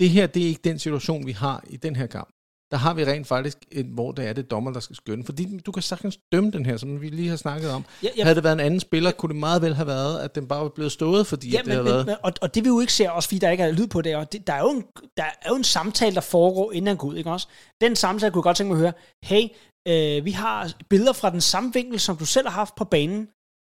Det 0.00 0.10
her, 0.10 0.26
det 0.26 0.42
er 0.42 0.46
ikke 0.46 0.60
den 0.64 0.78
situation, 0.78 1.26
vi 1.26 1.32
har 1.32 1.64
i 1.70 1.76
den 1.76 1.96
her 1.96 2.06
kamp. 2.06 2.28
Der 2.70 2.76
har 2.76 2.94
vi 2.94 3.04
rent 3.04 3.26
faktisk, 3.26 3.58
et, 3.72 3.86
hvor 3.86 4.12
det 4.12 4.28
er 4.28 4.32
det 4.32 4.50
dommer, 4.50 4.72
der 4.72 4.80
skal 4.80 4.96
skønne. 4.96 5.24
Fordi 5.24 5.58
du 5.66 5.72
kan 5.72 5.82
sagtens 5.82 6.18
dømme 6.32 6.50
den 6.50 6.66
her, 6.66 6.76
som 6.76 7.00
vi 7.00 7.08
lige 7.08 7.28
har 7.28 7.36
snakket 7.36 7.70
om. 7.70 7.84
Ja, 8.02 8.08
Ja. 8.16 8.22
Havde 8.22 8.34
det 8.34 8.44
været 8.44 8.52
en 8.52 8.60
anden 8.60 8.80
spiller, 8.80 9.10
kunne 9.10 9.28
det 9.28 9.36
meget 9.40 9.62
vel 9.62 9.74
have 9.74 9.86
været, 9.86 10.20
at 10.20 10.34
den 10.34 10.48
bare 10.48 10.62
var 10.62 10.68
blevet 10.68 10.92
stået, 10.92 11.26
fordi 11.26 11.50
Ja, 11.50 11.58
det 11.58 11.66
men, 11.66 11.72
havde 11.72 11.84
men, 11.84 12.06
været... 12.06 12.18
og, 12.22 12.32
og 12.42 12.54
det 12.54 12.64
vi 12.64 12.68
jo 12.68 12.80
ikke 12.80 12.92
ser, 12.92 13.10
også 13.10 13.28
fordi 13.28 13.38
der 13.38 13.50
ikke 13.50 13.62
er 13.62 13.72
lyd 13.72 13.86
på 13.86 14.02
det, 14.02 14.16
og 14.16 14.32
det 14.32 14.46
der, 14.46 14.52
er 14.52 14.60
jo 14.60 14.70
en, 14.70 14.84
der 15.16 15.24
er 15.24 15.48
jo 15.48 15.56
en 15.56 15.64
samtale, 15.64 16.14
der 16.14 16.20
foregår, 16.20 16.72
inden 16.72 16.86
han 16.86 16.96
går 16.96 17.08
ud, 17.08 17.16
ikke 17.16 17.30
også? 17.30 17.48
Den 17.80 17.96
samtale 17.96 18.32
kunne 18.32 18.40
jeg 18.40 18.44
godt 18.44 18.56
tænke 18.56 18.74
mig 18.74 18.76
at 18.76 18.80
høre, 18.80 18.92
hey, 19.24 19.48
øh, 19.88 20.24
vi 20.24 20.30
har 20.30 20.72
billeder 20.90 21.12
fra 21.12 21.30
den 21.30 21.40
samme 21.40 21.72
vinkel, 21.74 22.00
som 22.00 22.16
du 22.16 22.26
selv 22.26 22.46
har 22.48 22.54
haft 22.54 22.74
på 22.74 22.84
banen. 22.84 23.28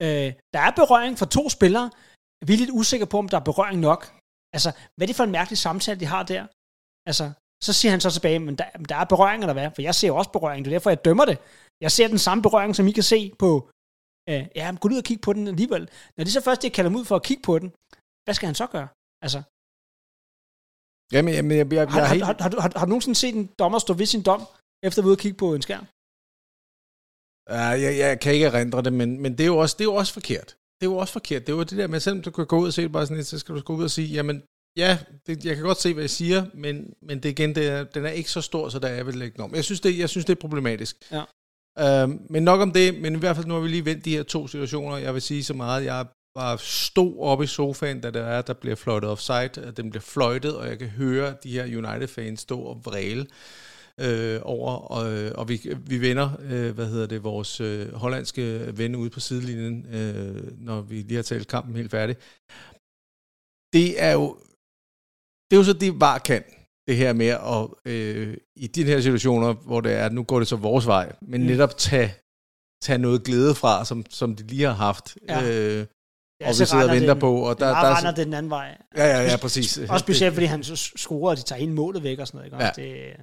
Øh, 0.03 0.33
der 0.53 0.59
er 0.59 0.71
berøring 0.71 1.17
for 1.17 1.25
to 1.25 1.49
spillere. 1.49 1.89
Vi 2.45 2.53
er 2.53 2.57
lidt 2.57 2.69
usikre 2.73 3.05
på, 3.07 3.17
om 3.17 3.29
der 3.29 3.37
er 3.37 3.43
berøring 3.43 3.79
nok. 3.79 4.13
Altså, 4.57 4.69
hvad 4.95 5.03
er 5.05 5.09
det 5.09 5.15
for 5.19 5.23
en 5.29 5.31
mærkelig 5.39 5.57
samtale, 5.67 5.99
de 5.99 6.05
har 6.15 6.23
der? 6.33 6.43
Altså, 7.09 7.25
så 7.65 7.71
siger 7.79 7.91
han 7.95 8.01
så 8.05 8.11
tilbage, 8.17 8.39
men 8.47 8.53
der, 8.59 8.67
der 8.91 8.95
er 9.03 9.05
berøring, 9.13 9.39
eller 9.43 9.53
hvad? 9.57 9.69
For 9.75 9.81
jeg 9.87 9.95
ser 9.95 10.07
jo 10.11 10.15
også 10.21 10.31
berøring, 10.37 10.59
det 10.65 10.71
er 10.71 10.75
derfor, 10.75 10.89
jeg 10.89 11.05
dømmer 11.05 11.25
det. 11.31 11.37
Jeg 11.85 11.91
ser 11.97 12.07
den 12.07 12.21
samme 12.27 12.41
berøring, 12.47 12.71
som 12.75 12.87
I 12.87 12.91
kan 12.99 13.03
se 13.13 13.19
på... 13.43 13.49
Øh, 14.29 14.43
ja, 14.59 14.65
gå 14.81 14.87
ud 14.93 14.97
og 15.03 15.07
kigge 15.09 15.21
på 15.27 15.33
den 15.33 15.47
alligevel. 15.53 15.83
Når 16.17 16.23
de 16.25 16.31
så 16.31 16.41
først 16.47 16.61
de 16.61 16.69
kalder 16.69 16.89
ham 16.91 16.99
ud 16.99 17.05
for 17.05 17.15
at 17.15 17.23
kigge 17.29 17.43
på 17.49 17.53
den, 17.61 17.69
hvad 18.25 18.33
skal 18.37 18.47
han 18.51 18.55
så 18.63 18.67
gøre? 18.75 18.87
Altså, 19.25 19.39
Jamen, 21.13 21.33
jamen, 21.37 21.51
jeg, 21.57 21.65
jeg, 21.65 21.73
jeg, 21.73 21.91
har, 21.93 22.01
har, 22.01 22.13
helt- 22.13 22.25
har, 22.25 22.35
har, 22.45 22.49
du- 22.49 22.59
har, 22.63 22.71
har 22.79 22.85
du 22.85 22.89
nogensinde 22.89 23.15
set 23.23 23.35
en 23.35 23.47
dommer 23.59 23.79
stå 23.79 23.93
ved 23.93 24.05
sin 24.05 24.23
dom, 24.29 24.41
efter 24.85 24.99
at 24.99 25.03
være 25.03 25.09
ude 25.11 25.19
og 25.19 25.23
kigge 25.25 25.37
på 25.43 25.47
en 25.55 25.61
skærm? 25.67 25.85
Ja, 27.55 27.65
jeg, 27.85 27.91
jeg 28.03 28.19
kan 28.23 28.33
ikke 28.33 28.45
erindre 28.45 28.81
det, 28.87 28.93
men, 28.93 29.09
men 29.23 29.31
det, 29.31 29.43
er 29.43 29.51
jo 29.53 29.57
også, 29.63 29.75
det 29.77 29.83
er 29.85 29.91
jo 29.93 29.95
også 30.01 30.13
forkert. 30.19 30.49
Det 30.79 30.87
er 30.87 30.91
jo 30.91 30.97
også 30.97 31.13
forkert. 31.13 31.47
Det 31.47 31.53
er 31.53 31.57
jo 31.57 31.63
det 31.63 31.77
der 31.77 31.87
med, 31.87 31.99
selvom 31.99 32.21
du 32.21 32.31
kan 32.31 32.45
gå 32.45 32.59
ud 32.59 32.67
og 32.67 32.73
se 32.73 32.81
det 32.81 32.91
bare 32.91 33.05
sådan 33.05 33.17
lidt, 33.17 33.27
så 33.27 33.39
skal 33.39 33.55
du 33.55 33.61
gå 33.61 33.75
ud 33.75 33.83
og 33.83 33.91
sige, 33.91 34.07
jamen, 34.07 34.43
ja, 34.77 34.97
det, 35.27 35.45
jeg 35.45 35.55
kan 35.55 35.65
godt 35.65 35.81
se, 35.81 35.93
hvad 35.93 36.03
jeg 36.03 36.09
siger, 36.09 36.45
men, 36.53 36.93
men 37.01 37.19
det 37.23 37.29
igen, 37.29 37.55
det 37.55 37.67
er, 37.67 37.83
den 37.83 38.05
er 38.05 38.09
ikke 38.09 38.31
så 38.31 38.41
stor, 38.41 38.69
så 38.69 38.79
der 38.79 38.87
er 38.87 39.03
vil 39.03 39.15
lægge 39.15 39.43
om. 39.43 39.55
Jeg 39.55 39.63
synes, 39.63 39.81
det, 39.81 39.99
jeg 39.99 40.09
synes, 40.09 40.25
det 40.25 40.35
er 40.35 40.41
problematisk. 40.41 40.95
Ja. 41.11 41.23
Øhm, 41.79 42.21
men 42.29 42.43
nok 42.43 42.61
om 42.61 42.71
det, 42.71 43.01
men 43.01 43.15
i 43.15 43.19
hvert 43.19 43.35
fald 43.35 43.47
nu 43.47 43.53
har 43.53 43.61
vi 43.61 43.67
lige 43.67 43.85
vendt 43.85 44.05
de 44.05 44.15
her 44.15 44.23
to 44.23 44.47
situationer. 44.47 44.97
Jeg 44.97 45.13
vil 45.13 45.21
sige 45.21 45.43
så 45.43 45.53
meget, 45.53 45.85
jeg 45.85 46.05
bare 46.35 46.57
stod 46.59 47.19
oppe 47.19 47.43
i 47.43 47.47
sofaen, 47.47 48.01
da 48.01 48.11
der 48.11 48.23
er, 48.23 48.41
der 48.41 48.53
bliver 48.53 48.75
fløjtet 48.75 49.09
offside, 49.09 49.51
at 49.67 49.77
den 49.77 49.89
bliver 49.89 50.01
fløjtet, 50.01 50.55
og 50.57 50.67
jeg 50.67 50.79
kan 50.79 50.87
høre 50.87 51.35
de 51.43 51.51
her 51.51 51.63
United-fans 51.63 52.41
stå 52.41 52.59
og 52.59 52.81
vræle 52.85 53.27
øh, 53.99 54.39
over, 54.43 54.71
og, 54.71 55.31
og 55.37 55.49
vi, 55.49 55.75
vi 55.87 56.01
vender, 56.01 56.29
øh, 56.41 56.75
hvad 56.75 56.85
hedder 56.87 57.07
det, 57.07 57.23
vores 57.23 57.61
øh, 57.61 57.93
hollandske 57.93 58.77
ven 58.77 58.95
ude 58.95 59.09
på 59.09 59.19
sidelinjen, 59.19 59.85
øh, 59.95 60.61
når 60.61 60.81
vi 60.81 60.95
lige 60.95 61.15
har 61.15 61.23
talt 61.23 61.47
kampen 61.47 61.75
helt 61.75 61.91
færdig. 61.91 62.15
Det 63.73 64.03
er 64.03 64.11
jo, 64.11 64.25
det 65.47 65.55
er 65.55 65.59
jo 65.59 65.63
så 65.63 65.73
det, 65.73 65.99
VAR 66.01 66.17
kan, 66.19 66.43
det 66.87 66.95
her 66.97 67.13
med 67.13 67.27
at, 67.27 67.91
øh, 67.93 68.37
i 68.55 68.67
de 68.67 68.83
her 68.83 69.01
situationer, 69.01 69.53
hvor 69.53 69.81
det 69.81 69.93
er, 69.93 70.05
at 70.05 70.13
nu 70.13 70.23
går 70.23 70.39
det 70.39 70.47
så 70.47 70.55
vores 70.55 70.87
vej, 70.87 71.15
men 71.21 71.41
Mm. 71.41 71.47
netop 71.47 71.77
tage, 71.77 72.13
tage 72.83 72.97
noget 72.99 73.23
glæde 73.23 73.55
fra, 73.55 73.85
som, 73.85 74.05
som 74.09 74.35
de 74.35 74.43
lige 74.47 74.63
har 74.65 74.73
haft, 74.73 75.17
Ja. 75.29 75.43
øh, 75.51 75.85
Ja, 76.41 76.47
og 76.47 76.55
så 76.55 76.63
vi 76.63 76.67
sidder 76.67 76.83
og 76.89 76.95
venter 76.95 77.13
den, 77.13 77.19
på, 77.19 77.35
og 77.35 77.59
Der, 77.59 77.65
der, 77.65 77.73
der, 77.73 77.81
der, 77.81 77.95
render 77.97 78.11
er, 78.11 78.15
det 78.15 78.25
den 78.25 78.33
anden 78.33 78.49
vej. 78.49 78.77
ja, 78.97 79.05
ja, 79.05 79.21
ja, 79.31 79.37
præcis. 79.41 79.77
Også 79.77 80.03
specielt, 80.03 80.33
fordi 80.33 80.45
han 80.45 80.63
så 80.63 80.75
scorer, 80.75 81.29
og 81.31 81.37
de 81.37 81.41
tager 81.41 81.59
hele 81.59 81.73
målet 81.73 82.03
væk 82.03 82.19
og 82.19 82.27
sådan 82.27 82.37
noget. 82.37 82.45
Ikke? 82.53 82.63
Ja. 82.65 82.71
Det, 82.75 83.15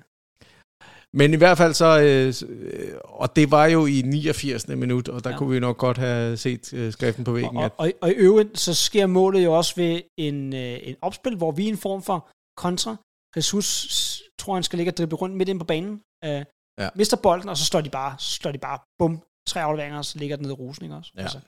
Men 1.19 1.35
i 1.35 1.37
hvert 1.37 1.59
fald 1.59 1.75
så, 1.75 1.91
øh, 2.01 2.51
øh, 2.51 2.95
og 3.05 3.37
det 3.37 3.51
var 3.51 3.67
jo 3.67 3.87
i 3.87 4.03
89. 4.03 4.69
minut, 4.69 5.09
og 5.09 5.25
der 5.25 5.31
Ja. 5.31 5.37
kunne 5.39 5.51
vi 5.55 5.61
nok 5.61 5.77
godt 5.79 5.99
have 5.99 6.37
set 6.37 6.73
øh, 6.73 6.93
skriften 6.93 7.25
på 7.25 7.33
væggen, 7.33 7.57
og, 7.57 7.65
at 7.65 7.73
og, 7.79 7.93
og, 8.01 8.11
i 8.11 8.15
øvrigt, 8.15 8.59
så 8.59 8.75
sker 8.75 9.07
målet 9.07 9.45
jo 9.45 9.53
også 9.57 9.73
ved 9.77 10.03
en, 10.17 10.55
øh, 10.55 10.79
en 10.83 10.97
opspil, 11.03 11.37
hvor 11.37 11.53
vi 11.53 11.65
er 11.65 11.69
en 11.69 11.77
form 11.77 12.03
for 12.03 12.19
kontra. 12.57 12.97
Jesus 13.37 14.23
tror, 14.39 14.55
han 14.55 14.63
skal 14.63 14.77
ligge 14.77 14.91
og 14.93 14.97
drible 14.97 15.17
rundt 15.17 15.37
midt 15.37 15.49
ind 15.49 15.59
på 15.59 15.65
banen. 15.65 16.01
Øh, 16.25 16.45
Ja. 16.79 16.89
Mister 16.95 17.17
bolden, 17.17 17.49
og 17.49 17.57
så 17.57 17.65
står 17.65 17.81
de 17.81 17.91
bare, 17.91 18.17
så 18.19 18.31
står 18.35 18.53
de 18.53 18.59
bare, 18.59 18.79
bum, 18.99 19.23
tre 19.49 19.63
afleveringer, 19.63 19.99
og 19.99 20.05
så 20.05 20.19
ligger 20.19 20.37
den 20.37 20.43
ned 20.43 20.51
i 20.51 20.55
rosen, 20.55 20.85
ikke 20.85 20.95
også? 20.97 21.13
Ja. 21.17 21.23
Altså, 21.23 21.39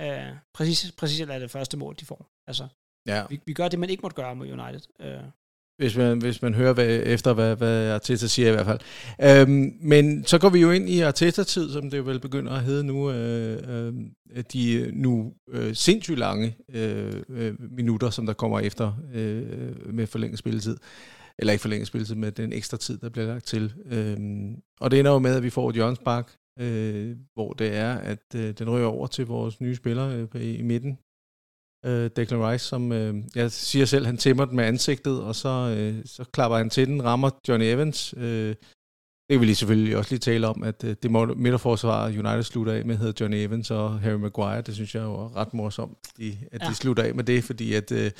øh, 0.00 0.36
præcis, 0.54 0.92
præcis 0.98 1.20
er 1.20 1.38
det 1.38 1.50
første 1.50 1.76
mål, 1.76 1.94
de 2.00 2.04
får. 2.04 2.26
Altså, 2.48 2.68
ja. 3.06 3.26
vi, 3.30 3.40
vi 3.46 3.52
gør 3.52 3.68
det, 3.68 3.78
man 3.78 3.90
ikke 3.90 4.02
måtte 4.02 4.14
gøre 4.14 4.34
mod 4.36 4.46
United. 4.50 4.80
Øh, 5.00 5.22
hvis 5.78 5.96
man, 5.96 6.18
hvis 6.18 6.42
man 6.42 6.54
hører 6.54 6.72
hvad, 6.72 7.00
efter, 7.04 7.32
hvad, 7.32 7.56
hvad 7.56 7.90
Arteta 7.90 8.26
siger 8.26 8.48
i 8.48 8.52
hvert 8.52 8.66
fald. 8.66 8.80
Øhm, 9.22 9.72
men 9.80 10.24
så 10.24 10.38
går 10.38 10.48
vi 10.48 10.60
jo 10.60 10.70
ind 10.70 10.88
i 10.88 11.00
Arteta-tid, 11.00 11.72
som 11.72 11.90
det 11.90 11.98
jo 11.98 12.02
vel 12.02 12.20
begynder 12.20 12.52
at 12.52 12.62
hedde 12.62 12.84
nu. 12.84 13.10
Øh, 13.10 13.88
øh, 14.36 14.44
de 14.52 14.90
nu 14.92 15.32
øh, 15.52 15.74
sindssygt 15.74 16.18
lange 16.18 16.56
øh, 16.74 17.22
øh, 17.28 17.54
minutter, 17.76 18.10
som 18.10 18.26
der 18.26 18.32
kommer 18.32 18.60
efter 18.60 18.92
øh, 19.14 19.94
med 19.94 20.06
forlænget 20.06 20.38
spilletid. 20.38 20.76
Eller 21.38 21.52
ikke 21.52 21.62
forlænget 21.62 21.88
spilletid, 21.88 22.14
med 22.14 22.32
den 22.32 22.52
ekstra 22.52 22.76
tid, 22.76 22.98
der 22.98 23.08
bliver 23.08 23.26
lagt 23.26 23.46
til. 23.46 23.72
Øhm, 23.90 24.56
og 24.80 24.90
det 24.90 24.98
ender 24.98 25.12
jo 25.12 25.18
med, 25.18 25.36
at 25.36 25.42
vi 25.42 25.50
får 25.50 25.68
et 25.68 25.74
hjørnsbak, 25.74 26.32
øh, 26.60 27.16
hvor 27.34 27.52
det 27.52 27.76
er, 27.76 27.92
at 27.94 28.34
øh, 28.36 28.54
den 28.58 28.70
ryger 28.70 28.86
over 28.86 29.06
til 29.06 29.26
vores 29.26 29.60
nye 29.60 29.76
spiller 29.76 30.26
øh, 30.34 30.58
i 30.58 30.62
midten, 30.62 30.98
øh, 31.84 32.10
Declan 32.16 32.50
Rice, 32.50 32.66
som 32.66 32.92
øh, 32.92 33.14
jeg 33.34 33.52
siger 33.52 33.84
selv, 33.84 34.06
han 34.06 34.16
tæmmer 34.16 34.44
den 34.44 34.56
med 34.56 34.64
ansigtet, 34.64 35.22
og 35.22 35.34
så, 35.34 35.48
øh, 35.48 36.02
så 36.04 36.24
klapper 36.32 36.58
han 36.58 36.70
til 36.70 36.88
den, 36.88 37.04
rammer 37.04 37.30
Johnny 37.48 37.64
Evans. 37.64 38.14
Øh, 38.16 38.54
det 39.30 39.40
vil 39.40 39.48
I 39.48 39.54
selvfølgelig 39.54 39.96
også 39.96 40.10
lige 40.10 40.18
tale 40.18 40.46
om, 40.46 40.62
at 40.62 40.84
øh, 40.84 40.96
det 41.02 41.10
midterforsvar 41.36 42.06
United 42.06 42.42
slutter 42.42 42.72
af 42.72 42.84
med 42.84 42.96
hedder 42.96 43.12
Johnny 43.20 43.36
Evans 43.36 43.70
og 43.70 44.00
Harry 44.00 44.18
Maguire. 44.18 44.60
Det 44.60 44.74
synes 44.74 44.94
jeg 44.94 45.02
er 45.02 45.36
ret 45.36 45.54
morsomt, 45.54 45.98
de, 46.18 46.38
at 46.52 46.62
ja. 46.62 46.68
de 46.68 46.74
slutter 46.74 47.02
af 47.02 47.14
med 47.14 47.24
det, 47.24 47.44
fordi 47.44 47.74
at, 47.74 47.92
øh, 47.92 48.10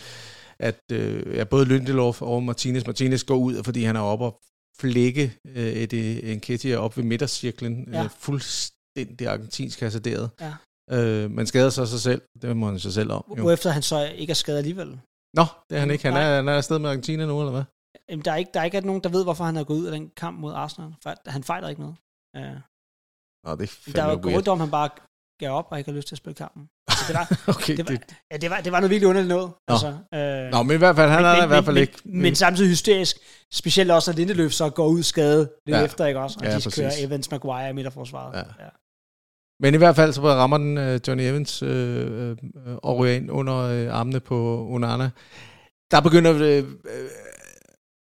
at 0.58 0.80
øh, 0.92 1.36
ja, 1.36 1.44
både 1.44 1.64
Lindelof 1.64 2.22
og 2.22 2.42
Martinez, 2.42 2.86
Martinez 2.86 3.24
går 3.24 3.36
ud, 3.36 3.64
fordi 3.64 3.82
han 3.82 3.96
er 3.96 4.00
oppe 4.00 4.24
og 4.24 4.40
flække 4.80 5.32
øh, 5.44 5.72
et 5.72 6.32
Enketia 6.32 6.76
op 6.76 6.96
ved 6.96 7.04
midtercirklen, 7.04 7.88
ja. 7.92 8.04
øh, 8.04 8.10
fuldstændig 8.18 9.28
argentinsk 9.28 9.80
hasarderet. 9.80 10.30
Ja. 10.40 10.52
Øh, 10.92 11.30
man 11.30 11.46
skader 11.46 11.70
sig 11.70 11.88
sig 11.88 12.00
selv. 12.00 12.22
Det 12.42 12.56
må 12.56 12.66
han 12.66 12.78
sig 12.78 12.92
selv 12.92 13.10
om. 13.12 13.24
Jo. 13.36 13.42
Hvorefter 13.42 13.70
han 13.70 13.82
så 13.82 14.04
ikke 14.04 14.30
er 14.30 14.34
skadet 14.34 14.58
alligevel. 14.58 15.00
Nå, 15.34 15.44
det 15.70 15.76
er 15.76 15.80
han 15.80 15.90
ikke. 15.90 16.04
Han 16.04 16.16
er, 16.16 16.36
han 16.36 16.48
er 16.48 16.52
afsted 16.52 16.78
med 16.78 16.90
Argentina 16.90 17.26
nu, 17.26 17.40
eller 17.40 17.52
hvad? 17.52 17.64
Jamen, 18.08 18.24
der 18.24 18.32
er, 18.32 18.36
ikke, 18.36 18.50
der 18.54 18.60
er 18.60 18.64
ikke 18.64 18.80
nogen, 18.80 19.02
der 19.02 19.08
ved, 19.08 19.24
hvorfor 19.24 19.44
han 19.44 19.56
er 19.56 19.64
gået 19.64 19.78
ud 19.78 19.86
af 19.86 19.92
den 19.92 20.10
kamp 20.16 20.40
mod 20.40 20.52
Arsenal. 20.52 20.94
Han 21.26 21.42
fejler 21.44 21.68
ikke 21.68 21.80
noget. 21.80 21.96
Ja. 22.36 22.54
Nå, 23.44 23.56
det 23.56 23.70
er 23.86 23.92
der 23.92 24.02
er 24.04 24.10
jo 24.10 24.18
gået 24.22 24.48
om, 24.48 24.60
han 24.60 24.70
bare 24.70 24.88
gav 25.40 25.50
op 25.50 25.66
og 25.70 25.78
ikke 25.78 25.90
har 25.90 25.96
lyst 25.96 26.08
til 26.08 26.14
at 26.14 26.18
spille 26.18 26.34
kampen. 26.34 26.68
Altså, 26.88 27.04
det 27.08 27.14
var, 27.18 27.26
okay, 27.54 27.76
det, 27.76 27.88
var, 27.88 27.94
det... 27.94 28.16
Ja, 28.30 28.36
det, 28.36 28.50
var, 28.50 28.60
det 28.60 28.72
var 28.72 28.80
noget 28.80 28.90
virkelig 28.90 29.08
underligt 29.08 29.28
noget. 29.28 29.48
Nå. 29.68 29.74
Altså, 29.74 29.90
øh, 30.14 30.50
Nå, 30.50 30.62
men 30.62 30.74
i 30.74 30.78
hvert 30.78 30.96
fald, 30.96 31.10
han 31.10 31.22
men, 31.22 31.30
er 31.30 31.36
men, 31.36 31.44
i 31.44 31.46
hvert 31.46 31.64
fald 31.64 31.74
men, 31.74 31.80
ikke... 31.80 31.98
Men, 32.04 32.22
men 32.22 32.34
samtidig 32.34 32.70
hysterisk, 32.70 33.16
specielt 33.52 33.90
også, 33.90 34.10
at 34.10 34.16
Lindeløf 34.16 34.52
så 34.52 34.70
går 34.70 34.86
ud 34.86 35.02
skade 35.02 35.50
lidt 35.66 35.76
ja. 35.78 35.84
efter, 35.84 36.06
ikke 36.06 36.20
også? 36.20 36.38
Og 36.40 36.46
ja, 36.46 36.58
de 36.58 36.70
kører 36.70 36.92
Evans 36.98 37.30
Maguire 37.30 37.70
i 37.70 37.72
midterforsvaret. 37.72 38.34
Ja. 38.34 38.64
ja. 38.64 38.70
Men 39.62 39.74
i 39.74 39.76
hvert 39.76 39.96
fald 39.96 40.12
så 40.12 40.22
rammer 40.22 40.58
den 40.58 40.78
uh, 40.78 41.08
Johnny 41.08 41.22
Evans 41.22 41.62
øh, 41.62 42.30
øh, 42.30 42.36
og 42.82 42.98
ryger 42.98 43.14
ind 43.14 43.30
under 43.30 43.56
øh, 43.56 43.98
armene 43.98 44.20
på 44.20 44.66
Onana. 44.70 45.10
Der 45.90 46.00
begynder 46.00 46.32
øh, 46.34 46.58
øh, 46.58 47.10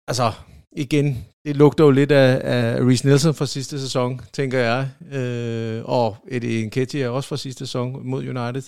altså 0.07 0.31
igen, 0.71 1.25
det 1.45 1.55
lugter 1.55 1.83
jo 1.83 1.91
lidt 1.91 2.11
af, 2.11 2.41
af 2.43 2.81
Reece 2.81 3.07
Nelson 3.07 3.33
fra 3.33 3.45
sidste 3.45 3.79
sæson, 3.79 4.21
tænker 4.33 4.59
jeg. 4.59 4.89
Øh, 5.19 5.81
og 5.85 6.17
Eddie 6.27 6.65
Nketiah 6.65 7.11
også 7.11 7.29
fra 7.29 7.37
sidste 7.37 7.59
sæson 7.59 8.07
mod 8.09 8.19
United. 8.19 8.61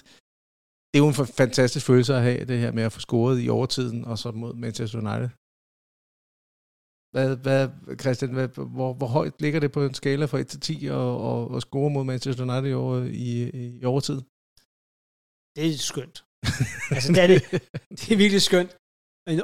Det 0.94 1.00
er 1.00 1.04
jo 1.06 1.08
en 1.08 1.14
fantastisk 1.14 1.86
følelse 1.86 2.16
at 2.16 2.22
have, 2.22 2.46
det 2.46 2.60
her 2.60 2.72
med 2.72 2.84
at 2.84 2.92
få 2.92 3.00
scoret 3.00 3.44
i 3.44 3.50
overtiden, 3.50 4.06
og 4.06 4.18
så 4.18 4.32
mod 4.32 4.54
Manchester 4.54 5.00
United. 5.00 5.30
Hvad, 7.14 7.30
hvad, 7.45 7.62
Christian, 8.01 8.32
hvad, 8.38 8.47
hvor, 8.78 8.93
hvor 8.93 9.07
højt 9.07 9.41
ligger 9.41 9.59
det 9.59 9.72
på 9.72 9.86
en 9.86 9.93
skala 9.93 10.26
fra 10.26 10.38
1 10.38 10.47
til 10.47 10.59
10 10.59 10.86
og, 10.86 11.22
og, 11.30 11.51
og 11.53 11.62
score 11.62 11.89
mod 11.89 12.03
Manchester 12.03 12.43
United 12.43 12.72
i, 12.72 12.74
over, 12.74 12.97
i, 13.28 13.32
i 13.80 13.86
overtid? 13.86 14.20
Det 15.55 15.64
er 15.68 15.78
skønt. 15.91 16.18
altså, 16.95 17.09
det 17.16 17.22
er, 17.26 17.30
det, 17.34 17.39
det 17.99 18.12
er 18.14 18.22
virkelig 18.24 18.41
skønt. 18.41 18.72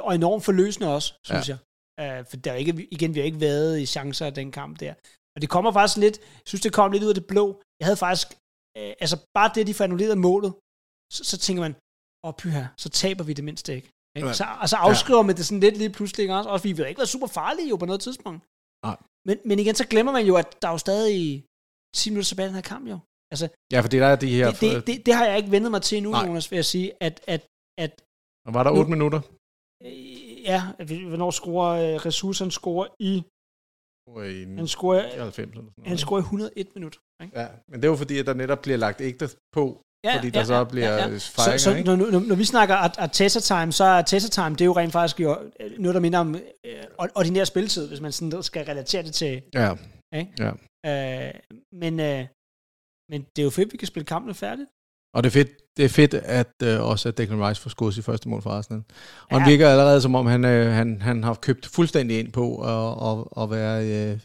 Og 0.06 0.14
enormt 0.14 0.44
forløsende 0.48 0.94
også, 0.96 1.08
synes 1.28 1.48
ja. 1.48 1.52
jeg. 1.52 1.58
Uh, 2.02 2.26
for 2.28 2.36
der 2.36 2.52
er 2.52 2.56
ikke, 2.62 2.88
igen, 2.96 3.14
vi 3.14 3.18
har 3.20 3.26
ikke 3.30 3.40
været 3.40 3.80
i 3.80 3.86
chancer 3.86 4.26
af 4.26 4.34
den 4.34 4.52
kamp 4.58 4.80
der. 4.80 4.94
Og 5.34 5.38
det 5.42 5.48
kommer 5.54 5.70
faktisk 5.72 5.98
lidt, 5.98 6.18
jeg 6.18 6.46
synes, 6.50 6.62
det 6.62 6.72
kom 6.72 6.92
lidt 6.92 7.04
ud 7.06 7.14
af 7.14 7.18
det 7.20 7.26
blå. 7.32 7.46
Jeg 7.80 7.86
havde 7.88 8.00
faktisk, 8.06 8.28
uh, 8.78 8.92
altså 9.04 9.16
bare 9.34 9.50
det, 9.54 9.66
de 9.66 9.74
får 9.74 9.84
annulleret 9.84 10.18
målet, 10.28 10.52
så, 11.14 11.22
så 11.30 11.36
tænker 11.44 11.62
man, 11.66 11.74
åh 12.24 12.28
oh, 12.28 12.34
pyha, 12.40 12.64
så 12.82 12.88
taber 12.88 13.24
vi 13.24 13.32
det 13.38 13.44
mindste 13.48 13.70
ikke. 13.78 13.88
Ikke? 14.16 14.34
Så, 14.40 14.44
altså 14.62 14.76
afskriver 14.76 15.22
ja. 15.22 15.26
man 15.26 15.36
det 15.36 15.44
sådan 15.46 15.64
lidt 15.66 15.76
lige 15.82 15.92
pludselig, 15.98 16.22
ikke? 16.24 16.34
også? 16.38 16.50
Og 16.50 16.58
vi 16.66 16.72
vil 16.72 16.88
ikke 16.88 17.02
være 17.02 17.14
super 17.16 17.30
farlige 17.38 17.68
jo 17.72 17.76
på 17.82 17.86
noget 17.90 18.00
tidspunkt. 18.06 18.40
Nej. 18.86 18.96
Men, 19.28 19.36
men 19.48 19.56
igen, 19.62 19.74
så 19.74 19.86
glemmer 19.92 20.12
man 20.18 20.24
jo, 20.30 20.34
at 20.42 20.48
der 20.62 20.68
er 20.68 20.72
jo 20.76 20.78
stadig 20.78 21.44
10 21.96 22.10
minutter 22.10 22.28
tilbage 22.28 22.46
i 22.46 22.50
den 22.50 22.54
her 22.60 22.68
kamp 22.72 22.84
jo. 22.94 22.98
Altså, 23.32 23.46
ja, 23.72 23.78
for 23.80 23.88
det 23.88 24.00
der 24.04 24.06
er 24.14 24.16
de 24.26 24.36
her... 24.38 24.46
Det, 24.50 24.60
det, 24.60 24.86
det, 24.86 25.06
det 25.06 25.14
har 25.14 25.24
jeg 25.30 25.36
ikke 25.40 25.50
vendet 25.50 25.70
mig 25.70 25.82
til 25.82 26.02
Nej. 26.02 26.26
Jonas, 26.26 26.50
vil 26.50 26.56
jeg 26.56 26.64
sige, 26.74 26.88
at... 27.06 27.14
at, 27.34 27.42
at 27.84 27.92
og 28.46 28.54
var 28.54 28.62
der 28.62 28.70
8 28.70 28.90
minutter? 28.90 29.20
Øh, 29.84 30.42
ja, 30.50 30.60
hvornår 31.10 31.30
scorer 31.30 31.74
uh, 31.94 32.06
ressourcen 32.06 32.50
scorer 32.50 32.88
i... 33.10 33.12
I 34.30 34.44
han 34.60 34.68
scorer, 34.68 35.02
90 35.22 35.50
eller 35.50 35.70
sådan 35.76 35.86
Han 35.92 35.98
scorer 35.98 36.20
i 36.20 36.24
101 36.24 36.74
minutter. 36.74 37.00
Ikke? 37.22 37.40
Ja, 37.40 37.48
men 37.68 37.76
det 37.80 37.84
er 37.84 37.92
jo 37.94 37.96
fordi, 37.96 38.18
at 38.18 38.26
der 38.26 38.34
netop 38.34 38.62
bliver 38.62 38.78
lagt 38.86 39.00
ægte 39.00 39.26
på 39.56 39.82
Ja, 40.04 40.16
fordi 40.16 40.30
der 40.30 40.40
ja, 40.40 40.44
så 40.44 40.64
bliver 40.64 40.88
ja, 40.88 40.96
ja. 40.96 41.02
fejringer, 41.02 41.58
så, 41.58 41.64
så, 41.64 41.74
ikke? 41.74 41.86
Når, 41.88 41.96
når, 41.96 42.20
når 42.20 42.34
vi 42.34 42.44
snakker 42.44 42.74
Arteta 42.74 43.40
Time, 43.40 43.72
så 43.72 43.84
er 43.84 43.88
Arteta 43.88 44.28
Time, 44.28 44.50
det 44.50 44.60
er 44.60 44.64
jo 44.64 44.72
rent 44.72 44.92
faktisk 44.92 45.20
jo 45.20 45.36
noget, 45.78 45.94
der 45.94 46.00
minder 46.00 46.18
om 46.18 46.34
øh, 46.66 46.84
ordinær 46.98 47.44
spilletid, 47.44 47.88
hvis 47.88 48.00
man 48.00 48.12
sådan 48.12 48.42
skal 48.42 48.64
relatere 48.64 49.02
det 49.02 49.14
til... 49.14 49.42
Ja. 49.54 49.74
Ikke? 50.14 50.32
ja. 50.38 50.50
Øh, 50.88 51.34
men, 51.72 52.00
øh, 52.00 52.26
men 53.10 53.20
det 53.36 53.42
er 53.42 53.44
jo 53.44 53.50
fedt, 53.50 53.68
at 53.68 53.72
vi 53.72 53.76
kan 53.76 53.88
spille 53.88 54.06
kampen 54.06 54.34
færdigt. 54.34 54.68
Og 55.14 55.22
det 55.22 55.28
er 55.28 55.32
fedt, 55.32 55.50
det 55.76 55.84
er 55.84 55.88
fedt 55.88 56.14
at 56.14 56.54
øh, 56.62 56.82
også 56.90 57.08
at 57.08 57.18
Declan 57.18 57.48
Rice 57.48 57.60
får 57.62 57.70
skudt 57.70 57.94
sit 57.94 58.04
første 58.04 58.28
mål 58.28 58.42
for 58.42 58.50
Arsenal. 58.50 58.82
Og 59.22 59.26
ja. 59.30 59.38
han 59.38 59.50
virker 59.50 59.68
allerede 59.68 60.00
som 60.00 60.14
om, 60.14 60.26
han, 60.26 60.44
øh, 60.44 60.72
han, 60.72 61.02
han 61.02 61.24
har 61.24 61.34
købt 61.34 61.66
fuldstændig 61.66 62.18
ind 62.18 62.32
på 62.32 62.46
at, 62.72 63.08
at, 63.08 63.42
at 63.42 63.50
være 63.50 63.74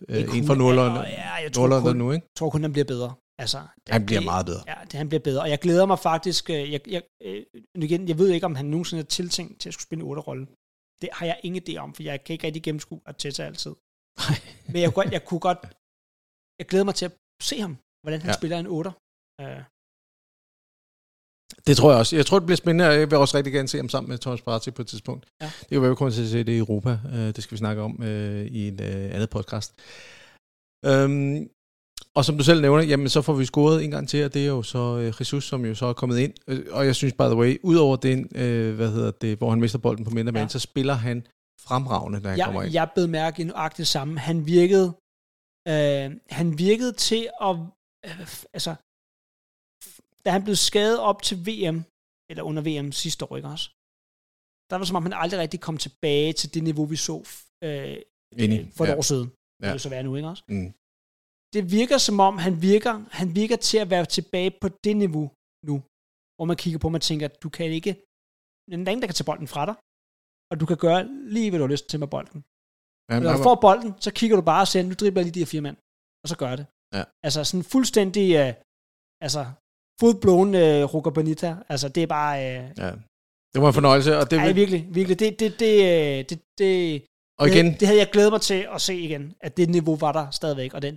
øh, 0.10 0.38
en 0.38 0.46
for 0.46 0.56
Nordlund, 0.56 0.94
ja, 0.94 1.34
jeg 1.44 1.54
tror 1.54 1.94
nu. 1.94 2.12
Ikke? 2.12 2.28
Tror 2.38 2.50
kun, 2.50 2.62
han 2.62 2.74
bliver 2.74 2.86
bedre. 2.86 3.14
Altså, 3.44 3.62
han 3.90 4.06
bliver 4.06 4.20
det, 4.20 4.26
meget 4.26 4.46
bedre. 4.46 4.64
Ja, 4.68 4.78
det, 4.84 4.94
han 4.94 5.10
bliver 5.10 5.24
bedre. 5.30 5.42
Og 5.42 5.50
jeg 5.50 5.60
glæder 5.60 5.86
mig 5.86 6.00
faktisk, 6.00 6.50
øh, 6.50 6.72
jeg, 6.74 6.82
jeg, 6.88 7.02
øh, 7.22 7.46
igen, 7.76 8.08
jeg 8.08 8.18
ved 8.18 8.30
ikke, 8.30 8.46
om 8.46 8.56
han 8.56 8.66
nogensinde 8.66 9.02
er 9.04 9.08
tiltænkt 9.20 9.62
til 9.62 9.70
at 9.70 9.74
skulle 9.74 9.88
spille 9.88 10.04
en 10.04 10.12
8-rolle. 10.18 10.46
Det 11.02 11.10
har 11.18 11.26
jeg 11.26 11.38
ingen 11.44 11.64
idé 11.64 11.74
om, 11.78 11.94
for 11.94 12.04
jeg 12.04 12.24
kan 12.24 12.34
ikke 12.34 12.48
rigtig 12.48 12.64
gennemskue 12.64 13.02
Arteta 13.06 13.44
altid. 13.44 13.74
Men 14.72 14.82
jeg, 14.82 14.92
jeg, 14.98 15.12
jeg 15.12 15.26
kunne 15.26 15.40
godt, 15.50 15.60
jeg 16.60 16.68
glæder 16.68 16.86
mig 16.86 16.96
til 16.96 17.06
at 17.06 17.14
se 17.42 17.56
ham, 17.62 17.78
hvordan 18.04 18.20
han 18.22 18.30
ja. 18.30 18.38
spiller 18.40 18.58
en 18.60 18.68
8. 18.68 18.92
Uh, 19.42 19.64
det 21.68 21.78
tror 21.78 21.90
jeg 21.92 22.00
også. 22.00 22.16
Jeg 22.16 22.26
tror, 22.26 22.40
det 22.40 22.46
bliver 22.46 22.64
spændende, 22.64 22.88
og 22.90 22.94
jeg 22.94 23.12
vil 23.12 23.18
også 23.18 23.38
rigtig 23.38 23.54
gerne 23.54 23.68
se 23.68 23.78
ham 23.78 23.90
sammen 23.90 24.10
med 24.10 24.18
Thomas 24.18 24.42
Parati 24.42 24.72
på 24.72 24.82
et 24.82 24.88
tidspunkt. 24.88 25.28
Ja. 25.42 25.46
Det 25.46 25.72
er 25.72 25.76
jo, 25.76 25.90
vi 25.90 25.96
kommer 25.96 26.12
til 26.12 26.22
at 26.22 26.30
se 26.30 26.44
det 26.44 26.52
i 26.52 26.58
Europa. 26.58 27.00
Det 27.36 27.44
skal 27.44 27.56
vi 27.56 27.58
snakke 27.58 27.82
om 27.82 28.04
i 28.60 28.68
et 28.68 28.82
andet 28.82 29.30
podcast. 29.30 29.74
Øhm, 30.86 31.50
og 32.18 32.26
som 32.26 32.38
du 32.38 32.44
selv 32.44 32.62
nævner, 32.62 32.84
jamen 32.84 33.10
så 33.10 33.22
får 33.22 33.34
vi 33.34 33.46
scoret 33.46 33.84
en 33.84 33.92
gang 33.92 34.10
til, 34.10 34.26
og 34.26 34.34
det 34.34 34.44
er 34.44 34.48
jo 34.48 34.64
så 34.64 34.96
uh, 34.98 35.20
Jesus, 35.20 35.44
som 35.44 35.66
jo 35.66 35.76
så 35.76 35.86
er 35.86 35.94
kommet 35.94 36.18
ind. 36.20 36.34
Øh, 36.48 36.66
og 36.72 36.86
jeg 36.86 36.96
synes, 36.96 37.14
by 37.14 37.22
the 37.22 37.36
way, 37.36 37.60
udover 37.64 37.96
den, 37.96 38.20
uh, 38.20 38.76
hvad 38.76 38.92
hedder 38.92 39.12
det, 39.12 39.38
hvor 39.38 39.50
han 39.50 39.60
mister 39.60 39.80
bolden 39.80 40.06
på 40.06 40.12
mindre 40.12 40.40
ja. 40.40 40.48
så 40.48 40.60
spiller 40.60 40.94
han 40.94 41.28
fremragende, 41.62 42.20
når 42.20 42.30
han 42.30 42.38
jeg, 42.38 42.46
kommer 42.46 42.64
ind. 42.64 42.74
Jeg 42.74 42.92
bed 42.96 43.08
mærke 43.08 43.42
i 43.42 43.46
nøjagtigt 43.46 43.88
samme. 43.88 44.20
Han 44.20 44.46
virkede, 44.46 44.88
uh, 45.70 46.18
han 46.30 46.58
virkede 46.58 46.94
til 46.94 47.30
at, 47.42 47.56
uh, 48.08 48.34
altså, 48.54 48.76
da 50.26 50.30
han 50.32 50.44
blev 50.44 50.56
skadet 50.56 51.00
op 51.00 51.22
til 51.22 51.38
VM, 51.38 51.84
eller 52.30 52.44
under 52.44 52.62
VM 52.62 52.92
sidste 52.92 53.32
år, 53.32 53.36
ikke 53.38 53.50
også? 53.50 53.70
Der 54.70 54.76
var 54.78 54.86
som 54.86 54.96
om, 54.96 55.04
han 55.04 55.14
aldrig 55.14 55.40
rigtig 55.40 55.60
kom 55.60 55.78
tilbage 55.78 56.34
til 56.34 56.54
det 56.54 56.64
niveau, 56.64 56.86
vi 56.86 56.96
så 56.96 57.14
uh, 57.14 57.24
for 58.78 58.84
et 58.84 58.90
ja. 58.90 58.98
år 58.98 59.02
siden. 59.02 59.32
Ja. 59.62 59.66
Det 59.66 59.74
vil 59.74 59.80
så 59.80 59.90
være 59.90 60.04
nu, 60.04 60.16
ikke 60.16 60.28
også? 60.28 60.44
Mm 60.48 60.74
det 61.54 61.64
virker 61.78 61.98
som 62.08 62.18
om, 62.28 62.36
han 62.46 62.56
virker, 62.70 62.94
han 63.20 63.28
virker 63.42 63.58
til 63.70 63.78
at 63.84 63.90
være 63.94 64.06
tilbage 64.18 64.52
på 64.62 64.68
det 64.86 64.96
niveau 65.04 65.28
nu, 65.70 65.76
hvor 66.36 66.46
man 66.52 66.58
kigger 66.64 66.80
på, 66.84 66.88
man 66.90 67.08
tænker, 67.10 67.26
at 67.30 67.36
du 67.44 67.50
kan 67.58 67.66
ikke, 67.78 67.94
den 68.72 68.88
er 68.88 68.92
ingen, 68.92 69.04
der 69.04 69.12
kan 69.12 69.20
tage 69.20 69.32
bolden 69.32 69.50
fra 69.54 69.64
dig, 69.70 69.76
og 70.52 70.56
du 70.60 70.66
kan 70.72 70.78
gøre 70.86 71.02
lige, 71.36 71.50
hvad 71.50 71.60
du 71.60 71.66
har 71.68 71.74
lyst 71.76 71.88
til 71.90 72.00
med 72.04 72.10
bolden. 72.16 72.40
Ja, 73.10 73.14
Når 73.20 73.32
du 73.38 73.44
får 73.50 73.56
bolden, 73.68 73.92
så 74.06 74.10
kigger 74.20 74.36
du 74.40 74.44
bare 74.52 74.64
og 74.66 74.70
siger, 74.72 74.84
nu 74.84 74.94
dribler 75.00 75.20
jeg 75.22 75.26
lige 75.26 75.38
de 75.38 75.44
her 75.44 75.54
fire 75.54 75.66
mænd, 75.68 75.78
og 76.24 76.28
så 76.32 76.36
gør 76.44 76.54
det. 76.60 76.66
Ja. 76.98 77.04
Altså 77.26 77.40
sådan 77.44 77.64
fuldstændig, 77.74 78.26
uh, 78.42 78.52
altså 79.26 79.42
fuldblåen 80.00 80.52
uh, 80.64 80.84
Ruka 80.94 81.10
Bonita, 81.18 81.50
altså 81.74 81.88
det 81.96 82.04
er 82.04 82.12
bare... 82.20 82.34
Uh, 82.50 82.64
ja. 82.84 82.92
Det 83.54 83.62
var 83.62 83.68
en 83.68 83.80
fornøjelse. 83.82 84.12
Og 84.20 84.26
det, 84.32 84.38
ja, 84.38 84.52
virkelig, 84.62 84.82
virkelig. 84.98 85.20
Det, 85.20 85.40
det, 85.40 85.60
det, 85.60 86.30
det, 86.30 86.40
det, 86.60 86.72
og 87.40 87.46
igen, 87.50 87.66
det, 87.66 87.80
det 87.80 87.88
havde 87.88 88.00
jeg 88.00 88.10
glædet 88.12 88.32
mig 88.36 88.42
til 88.42 88.68
at 88.76 88.82
se 88.82 88.96
igen, 89.08 89.36
at 89.46 89.58
det 89.58 89.70
niveau 89.70 89.96
var 89.96 90.12
der 90.12 90.26
stadigvæk, 90.40 90.74
og 90.74 90.82
den 90.82 90.96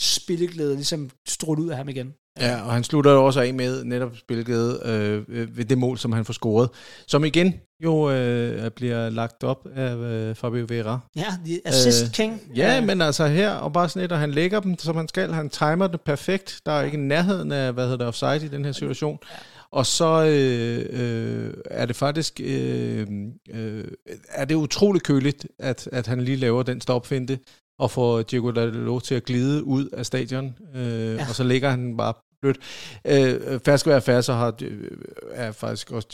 spilleglæde 0.00 0.74
ligesom 0.74 1.10
stråle 1.28 1.62
ud 1.62 1.68
af 1.68 1.76
ham 1.76 1.88
igen. 1.88 2.14
Ja, 2.40 2.62
og 2.62 2.72
han 2.72 2.84
slutter 2.84 3.12
jo 3.12 3.24
også 3.24 3.40
af 3.40 3.54
med 3.54 3.84
netop 3.84 4.16
spilglæde 4.16 4.80
øh, 5.28 5.56
ved 5.56 5.64
det 5.64 5.78
mål, 5.78 5.98
som 5.98 6.12
han 6.12 6.24
får 6.24 6.32
scoret. 6.32 6.68
Som 7.06 7.24
igen 7.24 7.54
jo 7.84 8.10
øh, 8.10 8.70
bliver 8.70 9.10
lagt 9.10 9.44
op 9.44 9.66
af 9.74 9.96
øh, 9.96 10.34
Fabio 10.34 10.66
Vera. 10.68 11.00
Ja, 11.16 11.26
the 11.46 11.60
assist 11.64 12.04
øh, 12.04 12.10
king. 12.10 12.40
Ja, 12.56 12.80
men 12.80 13.00
altså 13.00 13.26
her, 13.26 13.50
og 13.50 13.72
bare 13.72 13.88
sådan 13.88 14.00
lidt, 14.00 14.12
og 14.12 14.18
han 14.18 14.30
lægger 14.30 14.60
dem, 14.60 14.78
som 14.78 14.96
han 14.96 15.08
skal. 15.08 15.32
Han 15.32 15.48
timer 15.48 15.86
det 15.86 16.00
perfekt. 16.00 16.60
Der 16.66 16.72
er 16.72 16.82
ikke 16.82 16.96
nærheden 16.96 17.52
af, 17.52 17.72
hvad 17.72 17.84
hedder 17.84 17.98
det, 17.98 18.06
offside 18.06 18.44
i 18.44 18.48
den 18.48 18.64
her 18.64 18.72
situation. 18.72 19.18
Ja. 19.30 19.36
Og 19.70 19.86
så 19.86 20.24
øh, 20.24 20.86
øh, 20.90 21.54
er 21.70 21.86
det 21.86 21.96
faktisk 21.96 22.40
øh, 22.44 23.06
øh, 23.54 23.84
er 24.28 24.44
det 24.44 24.54
utrolig 24.54 25.02
køligt, 25.02 25.46
at, 25.58 25.88
at 25.92 26.06
han 26.06 26.20
lige 26.20 26.36
laver 26.36 26.62
den 26.62 26.80
stopfinte 26.80 27.38
og 27.78 27.90
får 27.90 28.22
Diego 28.22 28.50
Dalot 28.50 29.02
til 29.02 29.14
at 29.14 29.24
glide 29.24 29.64
ud 29.64 29.88
af 29.88 30.06
stadion, 30.06 30.54
øh, 30.74 31.14
ja. 31.14 31.26
og 31.28 31.34
så 31.34 31.44
ligger 31.44 31.70
han 31.70 31.96
bare 31.96 32.14
blødt. 32.42 32.58
Øh, 33.04 33.60
færdig 33.60 33.80
skal 33.80 33.90
være 33.90 34.00
færdig, 34.00 34.24
så 34.24 34.32
har, 34.32 34.54
øh, 34.62 34.90
er 35.30 35.52
faktisk 35.52 35.92
også 35.92 36.08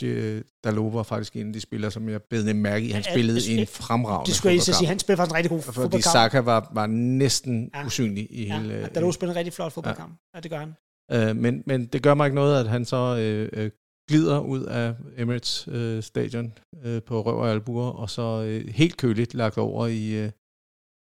Dalot 0.63 0.93
var 0.93 1.03
faktisk 1.03 1.35
en 1.35 1.47
af 1.47 1.53
de 1.53 1.61
spillere, 1.61 1.91
som 1.91 2.09
jeg 2.09 2.21
bed 2.29 2.53
mærke 2.53 2.85
i. 2.85 2.91
Han 2.91 3.03
spillede 3.03 3.39
ja, 3.39 3.61
en 3.61 3.67
fremragende 3.67 4.25
Det 4.25 4.35
skulle 4.35 4.53
jeg 4.53 4.61
sige, 4.61 4.87
han 4.87 4.99
spillede 4.99 5.17
faktisk 5.17 5.31
en 5.31 5.35
rigtig 5.35 5.49
god 5.49 5.61
Fordi 5.61 5.75
fodboldkamp. 5.75 6.03
Fordi 6.03 6.11
Saka 6.11 6.39
var, 6.39 6.71
var 6.73 6.87
næsten 6.87 7.69
ja. 7.75 7.85
usynlig 7.85 8.27
i 8.29 8.45
ja. 8.45 8.59
hele... 8.59 8.73
Ja, 8.73 8.87
Dalot 8.87 9.13
spillede 9.13 9.33
en 9.33 9.37
rigtig 9.37 9.53
flot 9.53 9.71
fodboldkamp. 9.71 10.11
Ja, 10.11 10.37
ja 10.37 10.41
det 10.41 10.51
gør 10.51 10.59
han. 10.59 10.73
Øh, 11.11 11.35
men, 11.35 11.63
men 11.65 11.85
det 11.85 12.03
gør 12.03 12.13
mig 12.13 12.25
ikke 12.25 12.35
noget, 12.35 12.59
at 12.59 12.67
han 12.69 12.85
så 12.85 13.17
øh, 13.19 13.49
øh, 13.53 13.71
glider 14.09 14.39
ud 14.39 14.63
af 14.63 14.93
Emirates 15.17 15.67
øh, 15.71 16.03
stadion 16.03 16.53
øh, 16.83 17.01
på 17.01 17.21
røv 17.21 17.37
og 17.37 17.49
albuer, 17.51 17.89
og 17.89 18.09
så 18.09 18.43
øh, 18.47 18.67
helt 18.67 18.97
køligt 18.97 19.33
lagt 19.33 19.57
over 19.57 19.87
i 19.87 20.11
øh, 20.11 20.29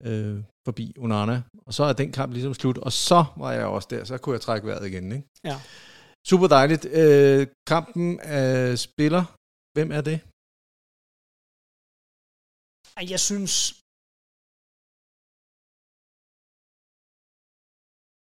øh, 0.09 0.45
forbi 0.67 0.87
Onana. 0.99 1.43
Og 1.67 1.75
så 1.75 1.83
er 1.85 1.93
den 1.93 2.13
kamp 2.13 2.33
ligesom 2.33 2.55
slut, 2.55 2.79
og 2.79 2.93
så 2.93 3.21
var 3.37 3.53
jeg 3.53 3.67
også 3.67 3.89
der, 3.91 4.05
så 4.05 4.19
kunne 4.19 4.35
jeg 4.37 4.41
trække 4.41 4.67
vejret 4.67 4.87
igen. 4.91 5.13
Ikke? 5.13 5.29
Ja. 5.45 5.57
Super 6.31 6.49
dejligt. 6.57 6.85
Øh, 7.01 7.43
kampen 7.73 8.07
øh, 8.37 8.77
spiller. 8.87 9.23
Hvem 9.77 9.91
er 9.99 10.03
det? 10.11 10.19
Jeg 13.13 13.21
synes... 13.29 13.53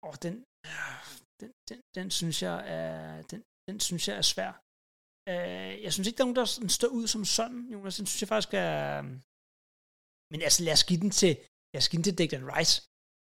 Åh, 0.06 0.16
den, 0.26 0.36
den, 1.40 1.52
den, 1.70 1.80
den 1.98 2.08
synes 2.20 2.38
jeg 2.48 2.58
er, 2.78 3.22
den, 3.32 3.42
den 3.68 3.80
synes 3.88 4.04
jeg 4.08 4.16
er 4.18 4.28
svær. 4.34 4.52
Øh, 5.32 5.74
jeg 5.86 5.92
synes 5.94 6.08
ikke, 6.08 6.18
der 6.18 6.24
er 6.24 6.28
nogen, 6.28 6.42
der 6.42 6.48
står 6.78 6.92
ud 7.00 7.06
som 7.14 7.24
sådan, 7.38 7.62
Jonas. 7.74 7.98
Den 8.00 8.08
synes 8.10 8.22
jeg 8.22 8.32
faktisk 8.34 8.54
er... 8.54 9.02
Men 10.32 10.40
altså, 10.48 10.62
lad 10.64 10.74
os 10.78 10.88
give 10.90 11.02
den 11.06 11.12
til, 11.22 11.34
give 11.74 11.98
den 11.98 12.04
til 12.04 12.18
Declan 12.18 12.58
Rice 12.58 12.82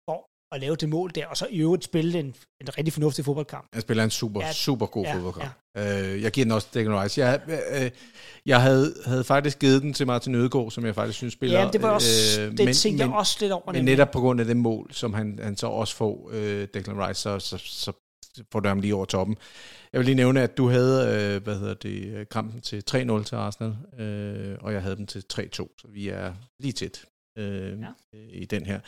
for 0.09 0.29
at 0.55 0.61
lave 0.61 0.75
det 0.75 0.89
mål 0.89 1.11
der, 1.15 1.27
og 1.27 1.37
så 1.37 1.47
i 1.49 1.59
øvrigt 1.59 1.83
spille 1.83 2.19
en, 2.19 2.35
en 2.61 2.77
rigtig 2.77 2.93
fornuftig 2.93 3.25
fodboldkamp. 3.25 3.67
Han 3.73 3.81
spiller 3.81 4.03
en 4.03 4.09
super, 4.09 4.41
ja, 4.41 4.51
super 4.51 4.85
god 4.85 5.03
ja, 5.03 5.15
fodboldkamp. 5.15 5.53
Ja. 5.75 6.13
Øh, 6.13 6.21
jeg 6.21 6.31
giver 6.31 6.45
den 6.45 6.51
også 6.51 6.67
til 6.71 6.79
Declan 6.79 7.03
Rice. 7.03 7.21
Jeg, 7.21 7.41
øh, 7.71 7.91
jeg 8.45 8.61
havde, 8.61 8.93
havde 9.05 9.23
faktisk 9.23 9.59
givet 9.59 9.81
den 9.81 9.93
til 9.93 10.07
Martin 10.07 10.35
Ødegaard, 10.35 10.71
som 10.71 10.85
jeg 10.85 10.95
faktisk 10.95 11.17
synes 11.17 11.33
spiller. 11.33 11.59
Ja, 11.59 11.69
det 11.73 11.81
var 11.81 11.89
også, 11.89 12.41
øh, 12.41 12.51
det 12.57 12.65
men, 12.65 12.73
tænkte 12.73 13.05
jeg 13.05 13.13
også 13.13 13.37
lidt 13.41 13.51
over. 13.51 13.73
Men 13.73 13.85
netop 13.85 14.11
på 14.11 14.19
grund 14.19 14.39
af 14.39 14.45
det 14.45 14.57
mål, 14.57 14.93
som 14.93 15.13
han, 15.13 15.39
han 15.43 15.57
så 15.57 15.67
også 15.67 15.95
får, 15.95 16.29
øh, 16.33 16.67
Declan 16.73 17.07
Rice, 17.07 17.21
så, 17.21 17.39
så, 17.39 17.57
så 17.57 17.93
får 18.51 18.59
du 18.59 18.67
ham 18.67 18.79
lige 18.79 18.95
over 18.95 19.05
toppen. 19.05 19.37
Jeg 19.93 19.99
vil 19.99 20.05
lige 20.05 20.15
nævne, 20.15 20.41
at 20.41 20.57
du 20.57 20.69
havde, 20.69 21.35
øh, 21.35 21.43
hvad 21.43 21.59
hedder 21.59 21.73
det, 21.73 22.29
kampen 22.29 22.61
til 22.61 22.83
3-0 22.91 23.23
til 23.23 23.35
Arsenal, 23.35 23.75
øh, 23.99 24.57
og 24.61 24.73
jeg 24.73 24.81
havde 24.81 24.95
den 24.95 25.07
til 25.07 25.23
3-2, 25.33 25.49
så 25.51 25.87
vi 25.93 26.09
er 26.09 26.33
lige 26.59 26.71
tæt 26.71 27.05
øh, 27.37 27.79
ja. 27.79 28.17
i 28.29 28.45
den 28.45 28.65
her. 28.65 28.79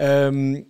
Øhm, 0.00 0.64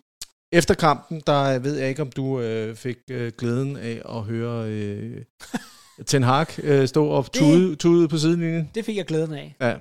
efter 0.52 0.74
kampen, 0.74 1.22
der 1.26 1.58
ved 1.58 1.78
jeg 1.78 1.88
ikke, 1.88 2.02
om 2.02 2.10
du 2.10 2.40
øh, 2.40 2.76
fik 2.76 2.98
øh, 3.10 3.32
glæden 3.38 3.76
af 3.76 4.02
at 4.08 4.22
høre 4.22 4.68
øh, 4.70 5.24
Ten 6.06 6.22
Hag 6.22 6.64
øh, 6.64 6.88
stå 6.88 7.06
og 7.06 7.32
tude, 7.32 7.76
tude 7.76 8.08
på 8.08 8.18
sidelinjen. 8.18 8.70
Det 8.74 8.84
fik 8.84 8.96
jeg 8.96 9.06
glæden 9.06 9.34
af. 9.34 9.56
Ja. 9.60 9.76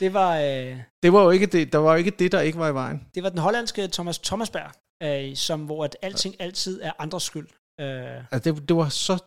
Det 0.00 0.14
var... 0.14 0.38
Øh, 0.38 0.78
det 1.02 1.12
var 1.12 1.22
jo 1.22 1.30
ikke 1.30 1.46
det, 1.46 1.72
der 1.72 1.78
var 1.78 1.92
jo 1.92 1.98
ikke 1.98 2.10
det, 2.10 2.32
der 2.32 2.40
ikke 2.40 2.58
var 2.58 2.68
i 2.68 2.74
vejen. 2.74 3.06
Det 3.14 3.22
var 3.22 3.28
den 3.28 3.38
hollandske 3.38 3.88
Thomas 3.88 4.18
Thomasberg, 4.18 4.70
øh, 5.02 5.36
som, 5.36 5.60
hvor 5.64 5.84
at 5.84 5.96
alting 6.02 6.36
altid 6.38 6.80
er 6.82 6.92
andres 6.98 7.22
skyld. 7.22 7.48
Øh, 7.80 8.24
altså 8.32 8.52
det, 8.52 8.68
det 8.68 8.76
var 8.76 8.88
så 8.88 9.18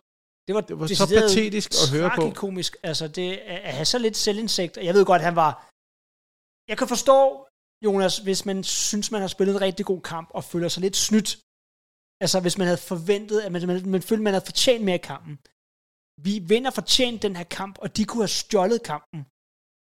det 0.48 0.54
var, 0.54 0.60
det 0.60 0.80
var 0.80 0.86
så 0.86 1.06
patetisk 1.20 1.70
at 1.70 1.98
høre 1.98 2.10
på. 2.16 2.30
komisk. 2.30 2.76
Altså 2.82 3.08
det 3.08 3.32
at 3.36 3.74
have 3.74 3.84
så 3.84 3.98
lidt 3.98 4.16
selvindsigt. 4.16 4.76
Jeg 4.76 4.94
ved 4.94 5.04
godt, 5.04 5.22
han 5.22 5.36
var... 5.36 5.70
Jeg 6.68 6.78
kan 6.78 6.88
forstå, 6.88 7.43
Jonas, 7.84 8.18
hvis 8.18 8.46
man 8.46 8.64
synes, 8.64 9.10
man 9.10 9.20
har 9.20 9.28
spillet 9.28 9.54
en 9.54 9.60
rigtig 9.60 9.86
god 9.86 10.00
kamp, 10.00 10.28
og 10.34 10.44
føler 10.44 10.68
sig 10.68 10.80
lidt 10.80 10.96
snydt. 10.96 11.30
Altså 12.24 12.40
hvis 12.40 12.58
man 12.58 12.66
havde 12.66 12.82
forventet, 12.92 13.40
at 13.40 13.52
man, 13.52 13.66
man, 13.66 13.88
man 13.94 14.02
følte, 14.02 14.22
man 14.24 14.34
havde 14.34 14.44
fortjent 14.44 14.84
mere 14.84 14.98
kampen. 14.98 15.38
Vi 16.26 16.34
vinder 16.38 16.70
fortjent 16.70 17.22
den 17.22 17.36
her 17.36 17.44
kamp, 17.44 17.74
og 17.78 17.96
de 17.96 18.04
kunne 18.04 18.22
have 18.22 18.28
stjålet 18.28 18.82
kampen. 18.82 19.20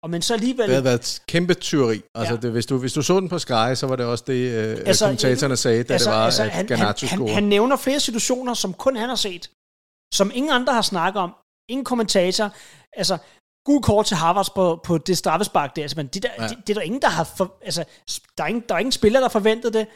Og 0.04 0.10
men 0.10 0.22
så 0.22 0.34
alligevel... 0.34 0.66
Det 0.66 0.76
havde 0.78 0.84
været 0.84 1.00
et 1.00 1.24
kæmpe 1.28 1.54
tyveri. 1.54 2.02
Altså, 2.16 2.34
ja. 2.34 2.40
det, 2.40 2.52
hvis, 2.52 2.66
du, 2.66 2.78
hvis 2.78 2.94
du 2.94 3.02
så 3.02 3.20
den 3.20 3.30
på 3.30 3.40
Sky, 3.40 3.70
så 3.76 3.86
var 3.90 3.96
det 3.96 4.06
også 4.06 4.24
det, 4.28 4.42
øh, 4.52 4.78
altså, 4.86 5.06
kommentatorerne 5.06 5.58
sagde, 5.58 5.84
da 5.84 5.94
altså, 5.94 6.10
det 6.10 6.18
var, 6.18 6.26
altså, 6.26 6.44
at 6.44 6.50
han, 6.50 6.70
han, 6.70 6.96
han, 7.10 7.28
han 7.28 7.44
nævner 7.44 7.76
flere 7.76 8.00
situationer, 8.00 8.54
som 8.54 8.74
kun 8.74 8.96
han 8.96 9.10
har 9.10 9.16
set, 9.16 9.52
som 10.14 10.32
ingen 10.34 10.52
andre 10.52 10.74
har 10.74 10.82
snakket 10.82 11.22
om. 11.22 11.32
Ingen 11.70 11.86
kommentator. 11.86 12.48
Altså, 12.94 13.18
gul 13.68 13.82
kort 13.82 14.06
til 14.06 14.18
Harvards 14.18 14.50
på, 14.50 14.66
på 14.84 14.98
det 14.98 15.18
straffespark 15.18 15.76
der. 15.76 15.82
Altså, 15.82 15.98
men 15.98 16.08
det, 16.08 16.24
der, 16.24 16.30
ja. 16.40 16.48
det, 16.48 16.58
det, 16.68 16.70
er 16.70 16.74
der 16.80 16.82
ingen, 16.82 17.02
der 17.02 17.12
har... 17.18 17.24
For, 17.24 17.46
altså, 17.62 17.84
der 18.38 18.44
er 18.44 18.48
ingen, 18.48 18.64
der 18.70 18.76
er 18.76 18.80
ingen 18.80 18.98
spiller, 19.02 19.20
der 19.20 19.30
forventede 19.30 19.74
det. 19.78 19.88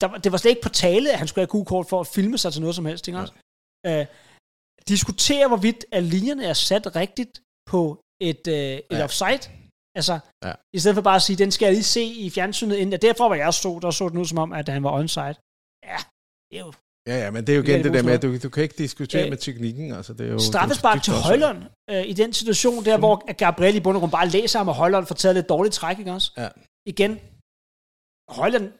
Der, 0.00 0.08
det 0.24 0.32
var 0.32 0.38
slet 0.38 0.50
ikke 0.50 0.62
på 0.62 0.68
tale, 0.68 1.12
at 1.12 1.18
han 1.18 1.28
skulle 1.28 1.42
have 1.42 1.54
gul 1.54 1.64
kort 1.64 1.86
for 1.92 2.00
at 2.00 2.06
filme 2.06 2.38
sig 2.38 2.52
til 2.52 2.60
noget 2.60 2.76
som 2.76 2.86
helst. 2.86 3.08
Ikke? 3.08 3.20
Ja. 3.84 4.00
Øh, 4.00 4.06
diskutere, 4.88 5.48
hvorvidt 5.48 5.84
at 5.92 6.02
linjerne 6.02 6.44
er 6.44 6.52
sat 6.52 6.96
rigtigt 6.96 7.42
på 7.70 8.00
et, 8.20 8.46
øh, 8.46 8.54
et 8.54 8.82
ja. 8.90 9.04
offside. 9.04 9.44
Altså, 9.98 10.18
ja. 10.44 10.52
i 10.76 10.78
stedet 10.78 10.94
for 10.94 11.02
bare 11.02 11.20
at 11.20 11.22
sige, 11.22 11.36
den 11.36 11.50
skal 11.50 11.66
jeg 11.66 11.74
lige 11.74 11.92
se 11.98 12.04
i 12.04 12.30
fjernsynet 12.30 12.76
inden. 12.76 13.00
Derfor 13.02 13.28
var 13.28 13.34
jeg 13.34 13.54
så, 13.54 13.78
der 13.82 13.90
så 13.90 14.08
det 14.08 14.18
ud 14.18 14.24
som 14.24 14.38
om, 14.38 14.52
at 14.52 14.68
han 14.68 14.82
var 14.82 14.92
onside. 14.92 15.36
Ja, 15.90 15.98
det 16.50 16.56
er 16.60 16.64
jo... 16.66 16.72
Ja, 17.06 17.16
ja, 17.24 17.30
men 17.30 17.46
det 17.46 17.52
er 17.52 17.56
jo 17.56 17.62
igen 17.62 17.76
det, 17.76 17.84
det 17.84 17.94
der 17.94 18.02
med, 18.02 18.12
at 18.12 18.22
du, 18.22 18.38
du 18.38 18.48
kan 18.48 18.62
ikke 18.62 18.74
diskutere 18.78 19.24
øh, 19.24 19.30
med 19.30 19.38
teknikken. 19.38 19.92
Altså, 19.92 20.12
det 20.12 20.26
er 20.26 20.32
jo, 20.32 20.38
straffespark 20.38 21.02
til 21.02 21.12
Højlund 21.12 21.62
øh, 21.90 22.06
i 22.06 22.12
den 22.12 22.32
situation 22.32 22.84
der, 22.84 22.98
hvor 22.98 23.32
Gabriel 23.32 23.76
i 23.76 23.80
bund 23.80 24.10
bare 24.10 24.28
læser 24.28 24.58
ham, 24.58 24.68
og 24.68 24.74
Højlund 24.74 25.06
får 25.06 25.14
taget 25.14 25.34
lidt 25.34 25.48
dårligt 25.48 25.74
træk, 25.74 25.98
ikke 25.98 26.12
også? 26.12 26.32
Ja. 26.36 26.48
Igen, 26.86 27.20
Højlund 28.28 28.72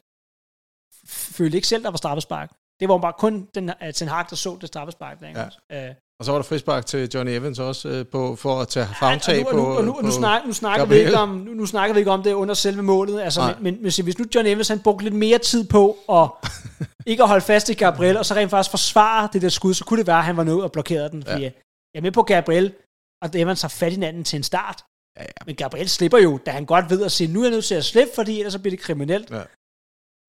følte 1.09 1.57
ikke 1.57 1.69
selv, 1.69 1.83
der 1.83 1.91
var 1.91 1.97
straffespark. 1.97 2.51
Det 2.81 2.89
var 2.89 2.99
bare 2.99 3.13
kun 3.13 3.49
den, 3.55 3.71
Ten 3.95 4.09
Hag, 4.09 4.27
der 4.31 4.37
så 4.37 4.59
det 4.61 4.69
straffespark 4.69 5.21
der, 5.21 5.29
ikke 5.29 5.41
ja. 5.41 5.47
også? 5.47 5.59
Øh, 5.73 5.95
og 6.19 6.25
så 6.25 6.33
var 6.33 6.39
der 6.39 6.43
frispark 6.43 6.87
til 6.87 7.11
Johnny 7.15 7.33
Evans 7.33 7.59
også 7.59 7.89
øh, 7.89 8.07
på, 8.07 8.37
for 8.37 8.61
at 8.61 8.69
tage 8.69 8.89
fagtag 8.99 9.39
ja, 9.39 9.43
på 9.43 9.49
Og 9.49 9.57
nu, 9.57 9.63
og 9.63 9.85
nu, 9.85 10.01
nu, 10.03 10.11
snak, 10.11 10.47
nu, 10.47 10.53
snakker 10.53 10.87
vi 10.87 10.95
ikke 10.95 11.17
om, 11.17 11.29
nu, 11.29 11.55
nu 11.55 11.67
snakker 11.67 11.95
vi 11.95 11.99
ikke 11.99 12.11
om 12.11 12.23
det 12.23 12.33
under 12.33 12.55
selve 12.55 12.83
målet. 12.83 13.21
Altså, 13.21 13.41
men, 13.47 13.55
men, 13.63 13.83
men 13.83 14.05
hvis 14.05 14.19
nu 14.19 14.25
Johnny 14.35 14.51
Evans 14.51 14.69
han 14.69 14.81
brugte 14.81 15.05
lidt 15.05 15.15
mere 15.15 15.39
tid 15.39 15.65
på 15.65 15.97
at 16.13 16.29
ikke 17.11 17.23
at 17.23 17.29
holde 17.29 17.45
fast 17.45 17.69
i 17.69 17.75
Gabriel, 17.75 18.17
og 18.17 18.27
så 18.27 18.35
rent 18.35 18.51
faktisk 18.51 18.71
forsvare 18.71 19.29
det 19.33 19.43
der 19.43 19.49
skud, 19.49 19.75
så 19.75 19.85
kunne 19.85 19.99
det 19.99 20.07
være, 20.07 20.19
at 20.19 20.25
han 20.25 20.37
var 20.37 20.45
nødt 20.45 20.63
og 20.63 20.73
blokerede 20.73 21.11
den. 21.11 21.23
Fordi 21.23 21.43
ja. 21.43 21.51
jeg 21.95 21.99
er 22.01 22.03
med 22.03 22.13
på 22.13 22.23
Gabriel, 22.23 22.75
og 23.23 23.31
Evans 23.35 23.63
har 23.63 23.69
fat 23.69 23.93
i 23.93 23.95
hinanden 23.95 24.25
til 24.25 24.37
en 24.37 24.43
start. 24.43 24.85
Ja, 25.17 25.23
ja. 25.23 25.45
Men 25.47 25.57
Gabriel 25.57 25.89
slipper 25.89 26.19
jo, 26.19 26.39
da 26.47 26.51
han 26.51 26.65
godt 26.65 26.91
ved 26.91 27.05
at 27.05 27.13
sige, 27.13 27.33
nu 27.33 27.41
er 27.41 27.45
jeg 27.45 27.51
nødt 27.51 27.65
til 27.65 27.75
at 27.75 27.85
slippe, 27.85 28.13
fordi 28.15 28.39
ellers 28.39 28.53
så 28.53 28.59
bliver 28.59 28.77
det 28.77 28.81
kriminelt. 28.81 29.31
Ja. 29.31 29.43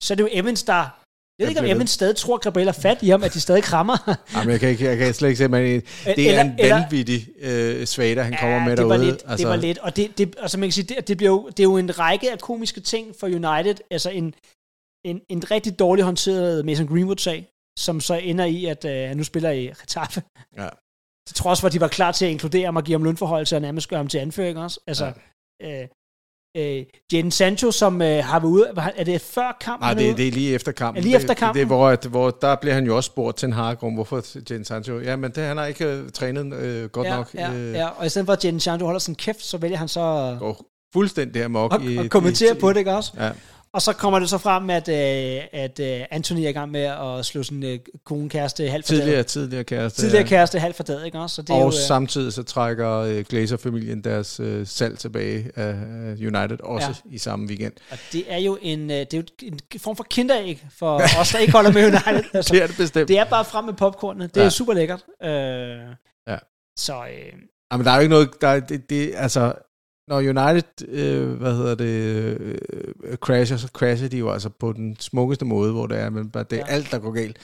Så 0.03 0.13
er 0.13 0.15
det 0.15 0.23
jo 0.23 0.29
Evans, 0.31 0.63
der 0.63 0.89
jeg 1.39 1.47
ved 1.47 1.49
ikke, 1.49 1.61
om 1.61 1.77
Evans 1.77 1.89
stadig 1.89 2.15
tror, 2.15 2.37
Gabriel 2.37 2.67
er 2.67 2.71
fat 2.71 2.97
i 3.01 3.09
ham, 3.09 3.23
at 3.23 3.33
de 3.33 3.41
stadig 3.41 3.63
krammer. 3.63 4.15
Jamen, 4.33 4.51
jeg 4.51 4.59
kan, 4.59 4.69
ikke, 4.69 4.85
jeg 4.85 4.97
kan 4.97 5.13
slet 5.13 5.29
ikke 5.29 5.37
se, 5.37 5.47
men 5.47 5.63
det 5.63 5.81
er 6.05 6.11
eller, 6.15 6.41
en 6.41 6.57
vanvittig 6.59 7.27
øh, 7.39 7.85
svag, 7.85 8.23
han 8.23 8.33
ja, 8.33 8.39
kommer 8.39 8.59
med 8.59 8.69
det 8.69 8.77
derude. 8.77 8.99
Var 8.99 9.05
lidt, 9.05 9.23
altså. 9.27 9.37
Det 9.37 9.47
var 9.47 9.55
lidt, 9.55 9.77
og 9.77 9.95
det, 9.95 10.17
det, 10.17 10.35
altså, 10.39 10.59
man 10.59 10.67
kan 10.67 10.73
sige, 10.73 10.95
det, 10.95 11.07
det, 11.07 11.17
bliver 11.17 11.31
jo, 11.31 11.47
det 11.47 11.59
er 11.59 11.63
jo 11.63 11.77
en 11.77 11.99
række 11.99 12.31
af 12.31 12.39
komiske 12.39 12.79
ting 12.79 13.15
for 13.19 13.27
United. 13.27 13.75
Altså 13.91 14.09
en, 14.09 14.33
en, 15.05 15.21
en 15.29 15.51
rigtig 15.51 15.79
dårlig 15.79 16.05
håndteret 16.05 16.65
Mason 16.65 16.87
Greenwood-sag, 16.87 17.47
som 17.79 18.01
så 18.01 18.13
ender 18.13 18.45
i, 18.45 18.65
at 18.65 18.85
øh, 18.85 19.07
han 19.07 19.17
nu 19.17 19.23
spiller 19.23 19.51
i 19.51 19.65
Getafe. 19.65 20.21
Ja. 20.57 20.69
Til 21.27 21.35
trods 21.35 21.59
for, 21.59 21.67
at 21.67 21.73
de 21.73 21.81
var 21.81 21.87
klar 21.87 22.11
til 22.11 22.25
at 22.25 22.31
inkludere 22.31 22.65
ham 22.65 22.75
og 22.75 22.83
give 22.83 22.95
ham 22.95 23.03
lønforhold 23.03 23.53
og 23.53 23.61
nærmest 23.61 23.89
gøre 23.89 23.97
ham 23.97 24.07
til 24.07 24.17
anføring 24.17 24.57
også. 24.57 24.79
Altså, 24.87 25.13
ja. 25.61 25.81
øh, 25.81 25.87
øh, 26.57 26.85
Jadon 27.13 27.31
Sancho, 27.31 27.71
som 27.71 28.01
øh, 28.01 28.23
har 28.23 28.39
været 28.39 28.51
ude, 28.51 28.73
er 28.95 29.03
det 29.03 29.21
før 29.21 29.57
kampen? 29.61 29.85
Nej, 29.85 29.93
det, 29.93 30.17
det 30.17 30.27
er 30.27 30.31
lige 30.31 30.53
efter 30.53 30.71
kampen. 30.71 30.99
Er 30.99 31.03
lige 31.03 31.15
efter 31.15 31.33
kampen? 31.33 31.53
Det, 31.53 31.59
det, 31.59 31.67
hvor, 31.67 32.07
hvor 32.09 32.29
der 32.29 32.55
bliver 32.55 32.73
han 32.73 32.85
jo 32.85 32.95
også 32.95 33.07
spurgt 33.07 33.37
til 33.37 33.45
en 33.45 33.53
Hag 33.53 33.75
hvorfor 33.75 34.23
Jadon 34.49 34.65
Sancho, 34.65 34.99
ja, 34.99 35.15
men 35.15 35.31
det, 35.31 35.43
han 35.43 35.57
har 35.57 35.65
ikke 35.65 36.01
uh, 36.03 36.09
trænet 36.09 36.53
øh, 36.53 36.89
godt 36.89 37.07
ja, 37.07 37.15
nok. 37.15 37.29
Ja, 37.33 37.53
øh, 37.53 37.73
ja, 37.73 37.87
og 37.87 38.05
i 38.05 38.09
stedet 38.09 38.25
for 38.25 38.33
at 38.33 38.45
Jadon 38.45 38.59
Sancho 38.59 38.85
holder 38.85 38.99
sin 38.99 39.15
kæft, 39.15 39.43
så 39.45 39.57
vælger 39.57 39.77
han 39.77 39.87
så 39.87 40.37
går 40.39 40.65
fuldstændig 40.93 41.43
amok. 41.43 41.73
Og, 41.73 41.83
i, 41.83 41.97
og 41.97 42.09
kommentere 42.09 42.55
i, 42.55 42.59
på 42.59 42.69
det, 42.69 42.77
ikke 42.77 42.93
også? 42.93 43.11
Ja. 43.19 43.31
Og 43.77 43.81
så 43.81 43.93
kommer 43.93 44.19
det 44.19 44.29
så 44.29 44.37
frem, 44.37 44.69
at, 44.69 44.87
øh, 44.89 45.43
at 45.53 45.79
øh, 45.79 46.05
Anthony 46.11 46.39
er 46.39 46.49
i 46.49 46.51
gang 46.51 46.71
med 46.71 46.81
at 46.81 47.25
slå 47.25 47.43
sin 47.43 47.63
øh, 47.63 47.79
kone 48.05 48.29
kæreste 48.29 48.69
halvt 48.69 48.85
for 48.85 48.93
Tidligere, 48.93 49.23
tidligere 49.23 49.63
kæreste. 49.63 50.01
Tidligere 50.01 50.21
ja. 50.23 50.27
kæreste 50.27 50.59
halvt 50.59 50.75
for 50.75 50.83
død, 50.83 51.03
ikke 51.03 51.19
også? 51.19 51.35
Så 51.35 51.41
det 51.41 51.49
og 51.49 51.57
er 51.57 51.61
jo, 51.61 51.67
øh, 51.67 51.73
samtidig 51.73 52.33
så 52.33 52.43
trækker 52.43 52.91
øh, 52.91 53.25
Glazer-familien 53.29 54.03
deres 54.03 54.39
øh, 54.39 54.67
salg 54.67 54.99
tilbage 54.99 55.51
af 55.55 55.73
United, 56.19 56.57
også 56.63 56.87
ja. 56.87 57.15
i 57.15 57.17
samme 57.17 57.47
weekend. 57.47 57.73
Og 57.91 57.97
det 58.13 58.23
er 58.27 58.37
jo 58.37 58.57
en, 58.61 58.91
øh, 58.91 58.97
det 58.97 59.13
er 59.13 59.17
jo 59.17 59.23
en 59.41 59.59
form 59.79 59.95
for 59.95 60.05
kinderæg 60.09 60.65
for 60.79 61.01
os, 61.19 61.29
der 61.29 61.39
ikke 61.39 61.53
holder 61.53 61.71
med 61.71 61.83
United. 61.85 62.29
Altså, 62.33 62.53
det 62.53 62.63
er 62.63 62.67
det 62.67 62.77
bestemt. 62.77 63.07
Det 63.07 63.19
er 63.19 63.23
bare 63.25 63.45
frem 63.45 63.65
med 63.65 63.73
popcornet. 63.73 64.35
Det 64.35 64.41
Ja. 64.41 64.45
er 64.45 64.49
super 64.49 64.73
lækkert. 64.73 65.03
Øh, 65.23 65.29
Ja. 66.27 66.37
Så 66.77 66.93
øh, 66.93 67.33
Jamen, 67.71 67.85
der 67.85 67.91
er 67.91 67.95
jo 67.95 68.01
ikke 68.01 68.13
noget... 68.13 68.29
Der 68.41 68.47
er, 68.47 68.59
det, 68.59 68.89
det, 68.89 69.13
altså, 69.15 69.53
når 70.07 70.17
United, 70.17 70.87
øh, 70.87 71.31
hvad 71.33 71.55
hedder 71.55 71.75
det, 71.75 71.85
øh, 72.39 73.17
crasher, 73.17 73.57
så 73.57 73.67
crasher 73.67 74.07
de 74.09 74.17
jo 74.17 74.31
altså 74.31 74.49
på 74.49 74.73
den 74.73 74.99
smukkeste 74.99 75.45
måde, 75.45 75.71
hvor 75.71 75.87
det 75.87 75.97
er, 75.99 76.09
men 76.09 76.29
bare 76.29 76.43
det 76.43 76.53
er 76.53 76.57
Ja. 76.57 76.65
ja. 76.67 76.73
alt, 76.73 76.91
der 76.91 76.99
går 76.99 77.11
galt. 77.11 77.37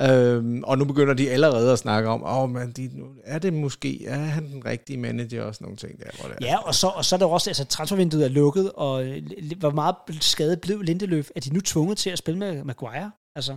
Øhm, 0.00 0.64
og 0.64 0.78
nu 0.78 0.84
begynder 0.84 1.14
de 1.14 1.30
allerede 1.30 1.72
at 1.72 1.78
snakke 1.78 2.08
om, 2.08 2.22
åh, 2.22 2.38
oh, 2.38 2.50
man, 2.50 2.72
de, 2.72 2.90
nu 2.92 3.06
er 3.24 3.38
det 3.38 3.52
måske, 3.52 4.06
er 4.06 4.14
han 4.16 4.50
den 4.52 4.64
rigtige 4.64 4.96
manager 4.98 5.42
og 5.44 5.54
sådan 5.54 5.64
nogle 5.64 5.76
ting 5.76 5.98
der, 5.98 6.10
hvor 6.20 6.28
det 6.28 6.36
er. 6.42 6.46
ja, 6.46 6.58
og 6.58 6.74
så, 6.74 6.86
og 6.86 7.04
så 7.04 7.16
er 7.16 7.18
der 7.18 7.26
også, 7.26 7.50
altså 7.50 7.64
transfervinduet 7.64 8.24
er 8.24 8.28
lukket, 8.28 8.72
og 8.72 9.06
øh, 9.06 9.22
hvor 9.58 9.70
meget 9.70 9.96
skadet 10.20 10.60
blev 10.60 10.80
Lindeløf, 10.82 11.30
at 11.36 11.44
de 11.44 11.54
nu 11.54 11.60
tvunget 11.60 11.98
til 11.98 12.10
at 12.10 12.18
spille 12.18 12.38
med 12.38 12.64
Maguire. 12.64 13.10
Altså. 13.36 13.56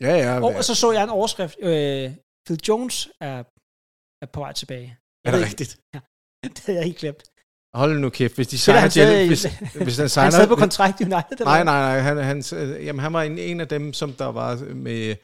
Ja, 0.00 0.16
ja. 0.16 0.40
Og, 0.40 0.54
og 0.54 0.64
så 0.64 0.74
så 0.74 0.92
jeg 0.92 1.02
en 1.04 1.10
overskrift, 1.10 1.56
øh, 1.60 2.10
Phil 2.46 2.60
Jones 2.68 3.08
er, 3.20 3.38
er 4.22 4.26
på 4.32 4.40
vej 4.40 4.52
tilbage. 4.52 4.86
er 4.86 4.90
Jeg 5.24 5.32
det 5.32 5.40
ved 5.40 5.46
rigtigt? 5.46 5.72
ikke- 5.94 6.06
Det 6.54 6.62
havde 6.66 6.78
jeg 6.78 6.84
helt 6.84 6.98
glemt. 6.98 7.22
Hold 7.76 7.98
nu 7.98 8.08
kæft, 8.08 8.34
hvis 8.34 8.48
de 8.48 8.58
signer 8.58 8.80
han 8.80 9.26
hvis, 9.26 9.46
hvis 9.74 9.96
han 9.96 10.08
Han 10.22 10.32
sad 10.32 10.48
på 10.48 10.54
kontrakt 10.56 11.00
i 11.00 11.04
United. 11.04 11.44
Nej, 11.44 11.64
nej, 11.64 11.80
nej. 11.80 11.98
Han, 12.00 12.18
han, 12.18 12.42
jamen, 12.82 13.00
han 13.00 13.12
var 13.12 13.22
en, 13.22 13.38
en 13.38 13.60
af 13.60 13.68
dem, 13.68 13.92
som 13.92 14.12
der 14.12 14.26
var 14.26 14.74
med... 14.74 15.14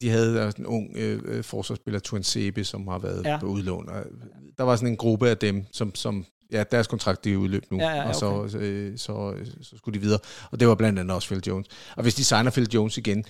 De 0.00 0.10
havde 0.10 0.40
altså 0.42 0.62
en 0.62 0.66
ung 0.66 0.96
øh, 0.96 1.22
øh, 1.24 1.44
forsvarsspiller, 1.44 2.00
Tuan 2.00 2.22
Sebe, 2.22 2.64
som 2.64 2.88
har 2.88 2.98
været 2.98 3.24
Ja. 3.24 3.38
på 3.40 3.46
udlån. 3.46 3.88
Og 3.88 4.04
der 4.58 4.64
var 4.64 4.76
sådan 4.76 4.88
en 4.88 4.96
gruppe 4.96 5.28
af 5.28 5.38
dem, 5.38 5.64
som, 5.72 5.94
som 5.94 6.26
ja, 6.52 6.64
deres 6.70 6.86
kontrakt 6.86 7.26
er 7.26 7.36
udløb 7.36 7.64
nu, 7.70 7.78
Ja, 7.78 7.88
ja, 7.88 8.08
og 8.08 8.14
så, 8.14 8.26
okay. 8.26 8.58
øh, 8.58 8.98
så, 8.98 9.34
så 9.62 9.76
skulle 9.76 9.94
de 9.94 10.00
videre. 10.04 10.18
Og 10.50 10.60
det 10.60 10.68
var 10.68 10.74
blandt 10.74 10.98
andet 10.98 11.14
også 11.14 11.28
Phil 11.28 11.42
Jones. 11.46 11.66
Og 11.96 12.02
hvis 12.02 12.14
de 12.14 12.24
signer 12.24 12.50
Phil 12.50 12.68
Jones 12.74 12.98
igen, 12.98 13.24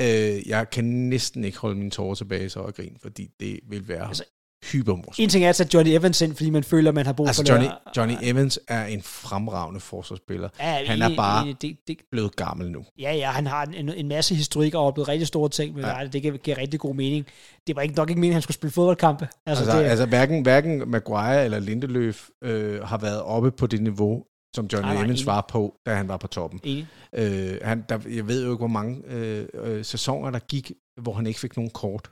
øh, 0.00 0.48
jeg 0.48 0.70
kan 0.72 0.84
næsten 0.84 1.44
ikke 1.44 1.58
holde 1.58 1.76
mine 1.76 1.90
tårer 1.90 2.14
tilbage 2.14 2.48
så 2.48 2.60
og 2.60 2.74
grine, 2.74 2.96
fordi 3.02 3.30
det 3.40 3.60
vil 3.68 3.88
være 3.88 4.08
Altså, 4.08 4.24
hypermorsomt. 4.64 5.18
En 5.18 5.28
ting 5.28 5.44
er 5.44 5.48
at 5.48 5.56
sætte 5.56 5.74
Johnny 5.76 5.90
Evans 5.90 6.20
ind, 6.20 6.34
fordi 6.34 6.50
man 6.50 6.64
føler, 6.64 6.92
man 6.92 7.06
har 7.06 7.12
brug 7.12 7.26
Altså 7.26 7.42
for 7.46 7.52
Johnny, 7.52 7.66
det. 7.66 7.96
Johnny 7.96 8.14
Evans 8.22 8.58
er 8.68 8.84
en 8.86 9.02
fremragende 9.02 9.80
forsvarsspiller. 9.80 10.48
Ja, 10.60 10.86
han 10.86 11.02
er 11.02 11.16
bare 11.16 11.42
enig, 11.42 11.62
det, 11.62 11.76
det, 11.88 11.96
blevet 12.10 12.36
gammel 12.36 12.70
nu. 12.70 12.84
Ja, 12.98 13.12
ja, 13.14 13.30
han 13.30 13.46
har 13.46 13.62
en, 13.64 13.88
en 13.88 14.08
masse 14.08 14.34
historik 14.34 14.74
og 14.74 14.86
oplevet 14.86 15.08
rigtig 15.08 15.26
store 15.26 15.48
ting 15.48 15.74
med 15.74 15.84
Ja. 15.84 15.98
ja. 15.98 16.06
det 16.06 16.22
giver, 16.22 16.36
giver 16.36 16.58
rigtig 16.58 16.80
god 16.80 16.94
mening. 16.94 17.26
Det 17.66 17.76
var 17.76 17.82
ikke 17.82 17.94
nok 17.94 18.10
ikke 18.10 18.20
meningen, 18.20 18.32
at 18.32 18.34
han 18.34 18.42
skulle 18.42 18.54
spille 18.54 18.72
fodboldkampe. 18.72 19.28
Altså, 19.46 19.64
Altså, 19.64 19.78
det, 19.78 19.84
altså 19.84 20.06
hverken, 20.06 20.42
hverken 20.42 20.90
Maguire 20.90 21.44
eller 21.44 21.58
Lindeløf 21.58 22.28
øh, 22.44 22.82
har 22.82 22.98
været 22.98 23.22
oppe 23.22 23.50
på 23.50 23.66
det 23.66 23.82
niveau, 23.82 24.24
som 24.56 24.66
Johnny 24.72 24.86
Nej, 24.86 24.94
nej, 24.94 25.04
Evans 25.04 25.26
var 25.26 25.46
på, 25.50 25.74
da 25.86 25.94
han 25.94 26.08
var 26.08 26.16
på 26.16 26.26
toppen. 26.26 26.60
enig. 26.64 26.86
Øh, 27.14 27.58
han, 27.62 27.84
der, 27.88 27.98
jeg 28.10 28.28
ved 28.28 28.44
jo 28.44 28.50
ikke, 28.50 28.58
hvor 28.60 28.66
mange 28.66 29.02
øh, 29.06 29.46
øh, 29.54 29.84
sæsoner, 29.84 30.30
der 30.30 30.38
gik, 30.38 30.72
hvor 31.02 31.12
han 31.12 31.26
ikke 31.26 31.40
fik 31.40 31.56
nogen 31.56 31.70
kort. 31.70 32.10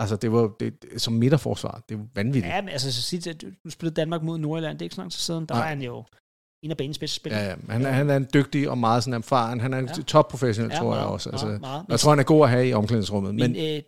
Altså, 0.00 0.16
det 0.16 0.32
var 0.32 0.50
det, 0.60 0.82
det- 0.82 1.02
som 1.02 1.12
midterforsvar. 1.12 1.82
Det 1.88 1.94
jo 1.94 2.00
vanvittigt. 2.14 2.46
Ja, 2.54 2.60
men 2.60 2.68
altså, 2.68 2.92
så 2.92 3.02
sige, 3.02 3.30
at 3.30 3.44
du 3.64 3.70
spillede 3.70 3.94
Danmark 3.94 4.22
mod 4.22 4.38
Nordjylland, 4.38 4.78
det 4.78 4.82
er 4.82 4.86
ikke 4.86 4.94
så 4.94 5.00
lang 5.00 5.12
tid 5.12 5.18
siden. 5.18 5.46
Der 5.46 5.54
Nej. 5.54 5.62
var 5.62 5.68
han 5.68 5.82
jo 5.82 6.04
en 6.64 6.70
af 6.70 6.76
banens 6.76 6.98
bedste 6.98 7.16
spillere. 7.16 7.42
Ja, 7.42 7.48
ja. 7.48 7.54
Han, 7.68 7.86
er- 7.86 7.90
han 7.90 8.10
er 8.10 8.16
en 8.16 8.26
dygtig 8.34 8.70
og 8.70 8.78
meget 8.78 9.04
sådan 9.04 9.14
erfaren. 9.18 9.60
Han 9.60 9.74
er 9.74 9.78
en 9.78 9.88
Ja. 9.96 10.02
topprofessionel, 10.02 10.70
Ja, 10.72 10.78
tror 10.78 10.94
jeg 10.94 11.00
meget, 11.00 11.12
også. 11.12 11.30
Altså, 11.30 11.46
meget, 11.46 11.60
meget. 11.60 11.84
jeg 11.88 12.00
tror, 12.00 12.10
han 12.10 12.18
er 12.18 12.22
god 12.22 12.44
at 12.44 12.50
have 12.50 12.68
i 12.68 12.72
omklædningsrummet. 12.72 13.34
Men, 13.34 13.52
Men, 13.52 13.76
øh, 13.76 13.82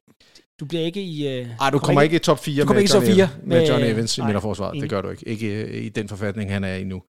du 0.60 0.64
bliver 0.66 0.84
ikke 0.84 1.02
i... 1.02 1.28
Øh, 1.28 1.48
ej, 1.60 1.70
du 1.70 1.78
kommer 1.78 2.02
ikke 2.02 2.16
i 2.16 2.18
top 2.18 2.38
4 2.38 2.60
du 2.62 2.66
kommer 2.66 2.74
med, 2.74 2.82
ikke 2.82 2.90
i 2.90 2.92
top 2.92 3.02
Johnny, 3.02 3.14
fire 3.14 3.24
Evans- 3.26 3.46
med 3.48 3.60
med- 3.60 3.68
Johnny 3.68 3.86
Evans 3.86 4.18
i 4.18 4.20
nej, 4.20 4.28
midterforsvaret. 4.28 4.82
Det 4.82 4.90
gør 4.90 5.00
du 5.02 5.08
ikke. 5.08 5.28
Ikke 5.28 5.46
øh, 5.64 5.84
i 5.84 5.88
den 5.88 6.08
forfatning, 6.08 6.50
han 6.52 6.64
er 6.64 6.74
i 6.74 6.84
nu. 6.84 7.02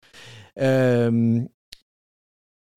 Øhm, 0.59 1.37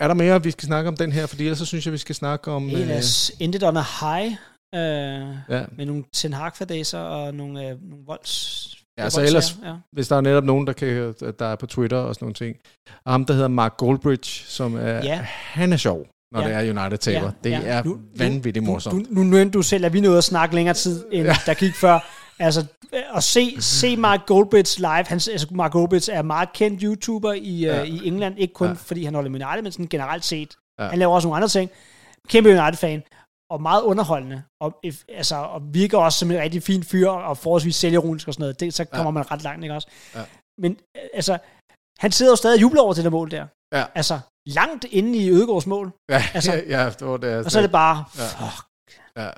er 0.00 0.08
der 0.08 0.14
mere, 0.14 0.42
vi 0.42 0.50
skal 0.50 0.66
snakke 0.66 0.88
om 0.88 0.96
den 0.96 1.12
her? 1.12 1.26
Fordi 1.26 1.42
ellers 1.44 1.58
så 1.58 1.64
synes 1.66 1.86
jeg, 1.86 1.92
vi 1.92 1.98
skal 1.98 2.14
snakke 2.14 2.50
om... 2.50 2.68
en 2.68 2.76
af 2.90 3.04
s- 3.04 3.32
ended 3.40 3.62
on 3.62 3.76
a 3.76 3.82
high, 4.00 4.32
øh, 4.76 5.56
ja. 5.56 5.64
med 5.76 5.86
nogle 5.86 6.04
Ten 6.12 6.32
hag 6.32 6.52
og 6.94 7.34
nogle, 7.34 7.68
øh, 7.68 7.76
nogle 7.90 8.04
volds... 8.06 8.72
Ja, 8.98 9.10
så 9.10 9.20
ellers, 9.22 9.56
Ja. 9.64 9.74
hvis 9.92 10.08
der 10.08 10.16
er 10.16 10.20
netop 10.20 10.44
nogen, 10.44 10.66
der, 10.66 10.72
kan, 10.72 11.14
der 11.38 11.46
er 11.46 11.56
på 11.56 11.66
Twitter 11.66 11.96
og 11.96 12.14
sådan 12.14 12.24
nogle 12.24 12.34
ting. 12.34 12.56
Og 13.04 13.12
ham, 13.12 13.24
der 13.24 13.34
hedder 13.34 13.48
Mark 13.48 13.76
Goldbridge, 13.76 14.28
som 14.46 14.74
er, 14.76 14.80
Ja. 15.04 15.20
han 15.30 15.72
er 15.72 15.76
sjov, 15.76 16.06
når 16.32 16.40
Ja. 16.40 16.48
det 16.60 16.68
er 16.68 16.80
United 16.82 16.98
taber. 16.98 17.26
Ja. 17.26 17.30
Det 17.44 17.50
ja. 17.50 17.60
er 17.64 17.82
Nu- 17.84 17.98
vanvittigt 18.18 18.64
morsomt. 18.64 19.06
Du, 19.08 19.14
nu 19.14 19.22
nævnte 19.22 19.52
du 19.58 19.62
selv, 19.62 19.84
at 19.84 19.92
vi 19.92 20.00
nåede 20.00 20.18
at 20.18 20.24
snakke 20.24 20.54
længere 20.54 20.74
tid, 20.74 21.04
end 21.12 21.26
ja. 21.26 21.36
der 21.46 21.54
gik 21.54 21.74
før. 21.74 21.98
Altså, 22.38 22.64
at 23.14 23.22
se, 23.22 23.56
se 23.60 23.96
Mark 23.96 24.20
Goldbridge 24.26 24.78
live. 24.78 25.04
Han, 25.06 25.14
altså, 25.32 25.46
Mark 25.50 25.72
Goldbridge 25.72 26.12
er 26.12 26.22
meget 26.22 26.52
kendt 26.52 26.82
YouTuber 26.82 27.32
i, 27.32 27.60
ja. 27.60 27.76
Ja. 27.76 27.82
uh, 27.82 27.88
i 27.88 28.06
England. 28.08 28.34
Ikke 28.38 28.54
kun 28.54 28.68
ja. 28.68 28.72
Fordi 28.74 29.04
han 29.04 29.14
holder 29.14 29.30
med 29.30 29.44
United, 29.46 29.62
men 29.62 29.72
sådan 29.72 29.86
generelt 29.86 30.24
set. 30.24 30.54
Ja. 30.80 30.84
Han 30.88 30.98
laver 30.98 31.14
også 31.14 31.28
nogle 31.28 31.36
andre 31.36 31.48
ting. 31.48 31.70
Kæmpe 32.28 32.50
United-fan. 32.50 33.02
Og 33.50 33.62
meget 33.62 33.82
underholdende. 33.82 34.42
Og, 34.64 34.80
altså, 35.08 35.36
og 35.36 35.74
virker 35.74 35.98
også 35.98 36.18
som 36.18 36.30
en 36.30 36.38
rigtig 36.38 36.62
fin 36.62 36.82
fyr, 36.84 37.08
og 37.08 37.38
forholdsvis 37.38 37.76
selvironisk 37.76 38.28
og 38.28 38.34
sådan 38.34 38.42
noget. 38.42 38.60
Det, 38.60 38.74
så 38.74 38.84
kommer 38.84 39.10
ja. 39.10 39.14
man 39.18 39.30
ret 39.30 39.42
langt, 39.42 39.64
ikke 39.64 39.74
også? 39.74 39.88
Ja. 40.14 40.24
Men 40.62 40.72
øh, 40.96 41.02
altså, 41.14 41.38
han 41.98 42.12
sidder 42.12 42.32
jo 42.32 42.36
stadig 42.36 42.56
og 42.58 42.62
jubler 42.62 42.82
over 42.82 42.94
det 42.94 43.04
der 43.04 43.10
mål 43.10 43.30
der. 43.30 43.46
Ja. 43.76 43.84
Altså, 43.94 44.20
langt 44.46 44.84
inde 44.84 45.18
i 45.18 45.30
Ødegaards 45.30 45.66
mål. 45.66 45.86
Ja, 46.10 46.14
Altså- 46.34 46.34
altså, 46.52 46.52
ja, 46.74 46.90
det 46.98 47.06
var 47.06 47.16
det. 47.16 47.44
Og 47.44 47.50
så 47.50 47.58
er 47.58 47.62
det 47.62 47.72
bare, 47.72 47.96
Ja. 48.18 48.26
fuck, 48.40 48.66
Ja. 49.16 49.30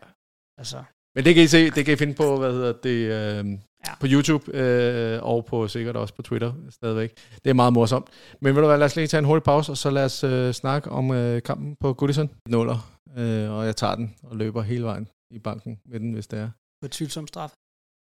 altså. 0.60 0.78
Men 1.14 1.24
det 1.24 1.34
kan 1.34 1.44
I 1.44 1.46
se, 1.46 1.70
det 1.70 1.84
kan 1.84 1.94
I 1.94 1.96
finde 1.96 2.14
på, 2.14 2.36
hvad 2.38 2.52
hedder 2.52 2.72
det, 2.72 2.98
øh, 3.18 3.44
Ja. 3.86 3.92
på 4.00 4.06
YouTube, 4.10 4.56
øh, 4.56 5.22
og 5.22 5.44
på 5.44 5.68
sikkert 5.68 5.96
også 5.96 6.14
på 6.14 6.22
Twitter 6.22 6.52
stadigvæk. 6.70 7.14
Det 7.44 7.50
er 7.50 7.54
meget 7.54 7.72
morsomt. 7.72 8.06
Men 8.40 8.54
ved 8.54 8.62
du 8.62 8.68
hvad, 8.68 8.78
lad 8.78 8.86
os 8.86 8.96
lige 8.96 9.06
tage 9.06 9.18
en 9.18 9.24
hurtig 9.24 9.42
pause, 9.42 9.72
og 9.72 9.76
så 9.76 9.90
lad 9.90 10.04
os 10.04 10.24
øh, 10.24 10.52
snakke 10.52 10.90
om 10.90 11.10
øh, 11.10 11.42
kampen 11.42 11.76
på 11.80 11.92
Goodison. 11.92 12.30
Nuller, 12.48 12.98
øh, 13.16 13.50
og 13.50 13.66
jeg 13.66 13.76
tager 13.76 13.94
den 13.94 14.14
og 14.22 14.36
løber 14.36 14.62
hele 14.62 14.84
vejen 14.84 15.08
i 15.30 15.38
banken 15.38 15.78
med 15.86 16.00
den, 16.00 16.12
hvis 16.12 16.26
det 16.26 16.38
er. 16.38 16.50
På 16.82 16.88
tvivlsom 16.88 17.26
straf. 17.26 17.52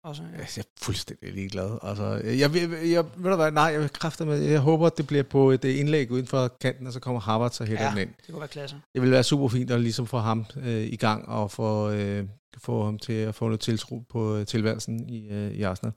Også, 0.04 0.24
ja. 0.24 0.28
Jeg 0.38 0.58
er 0.58 0.64
fuldstændig 0.82 1.34
ligeglad. 1.34 1.80
Altså, 1.84 2.04
jeg, 2.24 2.40
jeg, 2.40 2.52
jeg, 2.96 3.06
ved 3.18 3.30
du 3.32 3.36
hvad, 3.36 3.52
nej, 3.52 3.64
jeg 3.64 3.92
kræfter 3.92 4.26
med, 4.26 4.38
jeg 4.42 4.60
håber, 4.60 4.88
at 4.88 4.98
det 4.98 5.08
bliver 5.08 5.24
på 5.24 5.52
et 5.52 5.66
øh, 5.66 5.80
indlæg 5.80 6.12
uden 6.12 6.28
for 6.28 6.48
kanten, 6.48 6.88
og 6.88 6.94
så 6.94 7.00
kommer 7.00 7.22
Harvard 7.22 7.52
så 7.52 7.64
hætter 7.66 7.84
Ja. 7.86 7.90
den 7.92 7.98
ind. 7.98 8.10
Det 8.18 8.30
kunne 8.30 8.40
være 8.40 8.48
klasse. 8.48 8.82
Det 8.94 9.02
vil 9.02 9.12
være 9.12 9.24
super 9.24 9.48
fint 9.48 9.72
at 9.72 9.82
ligesom 9.82 10.08
få 10.08 10.18
ham 10.18 10.46
øh, 10.58 10.84
i 10.84 10.96
gang 10.96 11.28
og 11.30 11.52
få, 11.52 11.90
øh, 11.92 12.28
få 12.58 12.84
ham 12.84 13.00
til 13.00 13.14
at 13.14 13.36
få 13.36 13.46
noget 13.46 13.60
tiltro 13.60 14.00
på 14.10 14.36
øh, 14.38 14.46
tilværelsen 14.46 15.10
i, 15.10 15.30
øh, 15.30 15.52
i 15.52 15.62
Arsenal. 15.62 15.94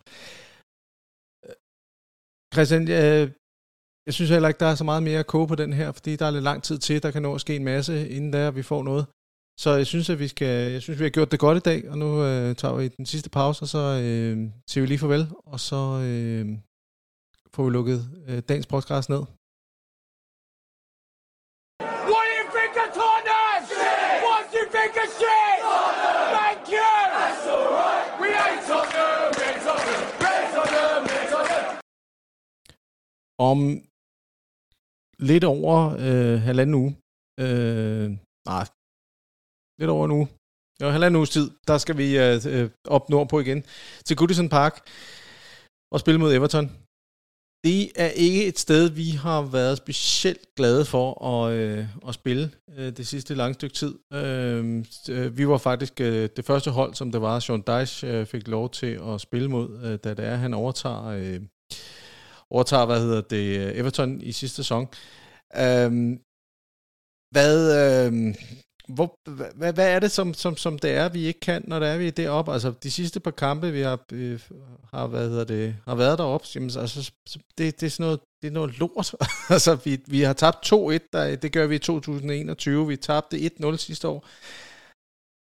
Øh, 1.47 1.55
Christian, 2.55 2.83
øh, 2.83 3.31
jeg 4.07 4.15
synes 4.15 4.31
heller 4.31 4.49
ikke, 4.49 4.61
der 4.61 4.67
er 4.67 4.75
så 4.75 4.85
meget 4.85 5.03
mere 5.03 5.19
at 5.19 5.27
koge 5.27 5.49
på 5.49 5.55
den 5.55 5.73
her, 5.73 5.93
fordi 5.93 6.17
der 6.17 6.27
er 6.27 6.31
lidt 6.31 6.45
lang 6.45 6.63
tid 6.63 6.79
til, 6.79 7.03
der 7.03 7.11
kan 7.11 7.23
nå 7.23 7.35
at 7.35 7.41
ske 7.41 7.57
en 7.57 7.65
masse, 7.65 8.09
inden 8.09 8.33
der 8.33 8.51
vi 8.51 8.63
får 8.63 8.83
noget. 8.83 9.07
Så 9.61 9.71
jeg 9.71 9.87
synes, 9.87 10.11
at 10.11 10.19
vi 10.19 10.29
skal, 10.29 10.73
jeg 10.73 10.83
synes, 10.83 10.99
vi 10.99 11.05
har 11.05 11.11
gjort 11.11 11.33
det 11.33 11.41
godt 11.41 11.59
i 11.59 11.61
dag, 11.61 11.91
og 11.91 11.99
nu 11.99 12.23
øh, 12.25 12.57
tager 12.57 12.75
vi 12.77 12.89
den 12.89 13.07
sidste 13.07 13.31
pause, 13.31 13.63
og 13.63 13.69
så 13.69 13.79
øh, 13.79 14.51
siger 14.71 14.83
vi 14.83 14.87
lige 14.87 14.99
farvel, 14.99 15.27
og 15.47 15.61
så 15.61 15.83
øh, 16.09 16.47
får 17.55 17.65
vi 17.65 17.71
lukket 17.71 18.01
øh, 18.29 18.43
dagens 18.49 18.67
podcast 18.67 19.09
ned. 19.09 19.23
What 22.13 22.25
do 22.31 22.35
you 22.41 22.47
think 22.57 22.75
of 22.83 22.89
Tottenham? 23.01 23.61
What 24.27 24.43
do 24.53 24.57
you 24.63 24.67
think 24.77 24.93
of 25.03 25.09
shit? 25.19 25.59
Thank 26.37 26.63
you! 26.77 26.93
That's 27.17 27.47
alright! 27.57 28.07
We 28.23 28.29
ain't 28.47 28.63
Tottenham! 28.71 29.31
Ain't 29.47 29.61
Tottenham! 29.67 30.03
Ain't 30.31 30.51
Tottenham! 30.57 31.03
Ain't 31.15 31.31
Tottenham! 31.35 31.83
om 33.51 33.59
lidt 35.19 35.45
over 35.45 35.77
øh, 36.07 36.41
halvanden 36.41 36.75
uge, 36.83 36.91
øh, 37.45 38.07
nej, 38.51 38.65
lidt 39.83 39.91
over 39.91 40.05
en 40.05 40.11
uge, 40.19 40.29
jo, 40.83 40.89
halvanden 40.91 41.17
uges 41.17 41.31
tid, 41.31 41.51
der 41.69 41.79
skal 41.79 41.97
vi 41.97 42.19
øh, 42.19 42.41
øh, 42.47 42.71
op 42.97 43.09
nordpå 43.11 43.41
igen 43.41 43.65
til 44.05 44.17
Goodison 44.17 44.49
Park 44.49 44.75
og 45.93 46.01
spille 46.01 46.21
mod 46.21 46.35
Everton. 46.35 46.67
Det 47.65 47.91
er 47.97 48.09
ikke 48.09 48.47
et 48.47 48.59
sted, 48.59 48.91
vi 48.91 49.11
har 49.11 49.43
været 49.43 49.77
specielt 49.79 50.55
glade 50.57 50.85
for 50.85 51.25
at, 51.25 51.53
øh, 51.53 51.87
at 52.09 52.15
spille 52.15 52.51
øh, 52.77 52.97
det 52.97 53.07
sidste 53.07 53.35
lange 53.35 53.55
stykke 53.55 53.75
tid. 53.75 53.95
Øhm, 54.13 54.85
øh, 55.11 55.39
vi 55.39 55.49
var 55.49 55.59
faktisk 55.59 56.01
øh, 56.01 56.29
det 56.37 56.45
første 56.45 56.71
hold, 56.71 56.95
som 56.95 57.13
det 57.13 57.21
var, 57.23 57.39
Sean 57.39 57.63
Dyche 57.69 58.09
øh, 58.09 58.27
fik 58.27 58.49
lov 58.49 58.71
til 58.71 59.01
at 59.09 59.21
spille 59.21 59.49
mod, 59.49 59.81
øh, 59.85 59.99
da 60.05 60.15
det 60.15 60.25
er, 60.25 60.37
han 60.37 60.55
overtager 60.55 61.05
øh, 61.07 61.41
overtager, 62.51 62.87
hvad 62.87 63.01
hedder 63.01 63.21
det, 63.21 63.59
øh, 63.59 63.79
Everton 63.79 64.21
i 64.21 64.33
sidste 64.33 64.57
sæson. 64.57 64.89
Øh, 65.57 66.19
hvad, 67.35 67.57
øh, 67.81 68.35
hvor, 68.89 69.19
hvad, 69.57 69.73
hvad 69.73 69.89
er 69.89 69.99
det, 69.99 70.11
som, 70.11 70.35
som, 70.35 70.57
som 70.57 70.79
det 70.79 70.91
er, 70.91 71.09
vi 71.09 71.27
ikke 71.27 71.41
kan, 71.41 71.65
når 71.67 71.79
det 71.79 71.89
er, 71.89 71.97
vi 71.97 72.07
er 72.07 72.11
deroppe? 72.11 72.53
Altså, 72.53 72.73
de 72.83 72.91
sidste 72.91 73.21
par 73.21 73.31
kampe, 73.31 73.73
vi 73.73 73.81
har 73.81 73.99
øh, 74.13 74.41
har, 74.95 75.07
hvad 75.07 75.29
hedder 75.29 75.45
det, 75.45 75.77
har 75.87 75.95
været 75.95 76.19
deroppe, 76.19 76.47
jamen, 76.55 76.71
altså, 76.79 77.13
det, 77.59 77.81
det, 77.81 77.87
er 77.87 77.91
sådan 77.91 78.05
noget, 78.05 78.21
det 78.43 78.49
er 78.49 78.53
noget 78.53 78.79
lort. 78.79 79.15
altså, 79.49 79.75
vi, 79.75 80.01
vi 80.07 80.21
har 80.21 80.33
tabt 80.33 80.73
2-1, 80.73 80.99
der, 81.13 81.37
det 81.37 81.53
gør 81.53 81.67
vi 81.67 81.75
i 81.75 81.79
2021. 81.79 82.89
Vi 82.89 82.97
tabte 82.97 83.37
1-0 83.61 83.77
sidste 83.77 84.09
år. 84.09 84.27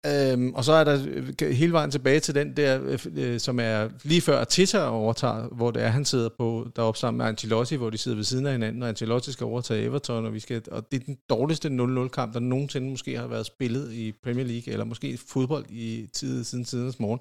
Øhm, 0.06 0.55
og 0.55 0.64
så 0.64 0.72
er 0.72 0.85
der 0.85 0.97
øh, 1.43 1.51
hele 1.51 1.72
vejen 1.72 1.90
tilbage 1.90 2.20
til 2.20 2.35
den 2.35 2.56
der, 2.56 2.82
øh, 2.82 2.98
øh, 3.16 3.40
som 3.40 3.60
er 3.60 3.89
lige 4.02 4.20
før 4.20 4.44
Tita 4.44 4.89
overtager, 4.89 5.48
hvor 5.48 5.70
det 5.70 5.82
er, 5.82 5.89
han 5.89 6.05
sidder 6.05 6.28
på 6.39 6.68
deroppe 6.77 6.98
sammen 6.98 7.18
med 7.18 7.27
Ancelotti, 7.27 7.77
hvor 7.77 7.90
de 7.90 7.98
sidder 7.98 8.16
ved 8.16 8.24
siden 8.24 8.47
af 8.47 8.52
hinanden, 8.52 8.82
og 8.82 8.89
Ancelotti 8.89 9.32
skal 9.32 9.44
overtage 9.44 9.82
Everton, 9.82 10.27
og, 10.27 10.32
vi 10.32 10.40
skal, 10.40 10.62
og 10.70 10.93
det 10.93 11.01
er 11.01 11.05
den 11.05 11.18
dårligste 11.28 11.68
0-0-kamp, 11.68 12.35
der 12.35 12.40
nogensinde 12.40 12.90
måske 12.90 13.18
har 13.18 13.27
været 13.27 13.47
spillet 13.47 13.93
i 13.93 14.12
Premier 14.12 14.47
League, 14.47 14.72
eller 14.72 14.85
måske 14.85 15.18
fodbold 15.18 15.66
i 15.70 16.06
tid, 16.12 16.44
siden 16.44 16.64
tidens 16.64 16.98
morgen. 16.98 17.20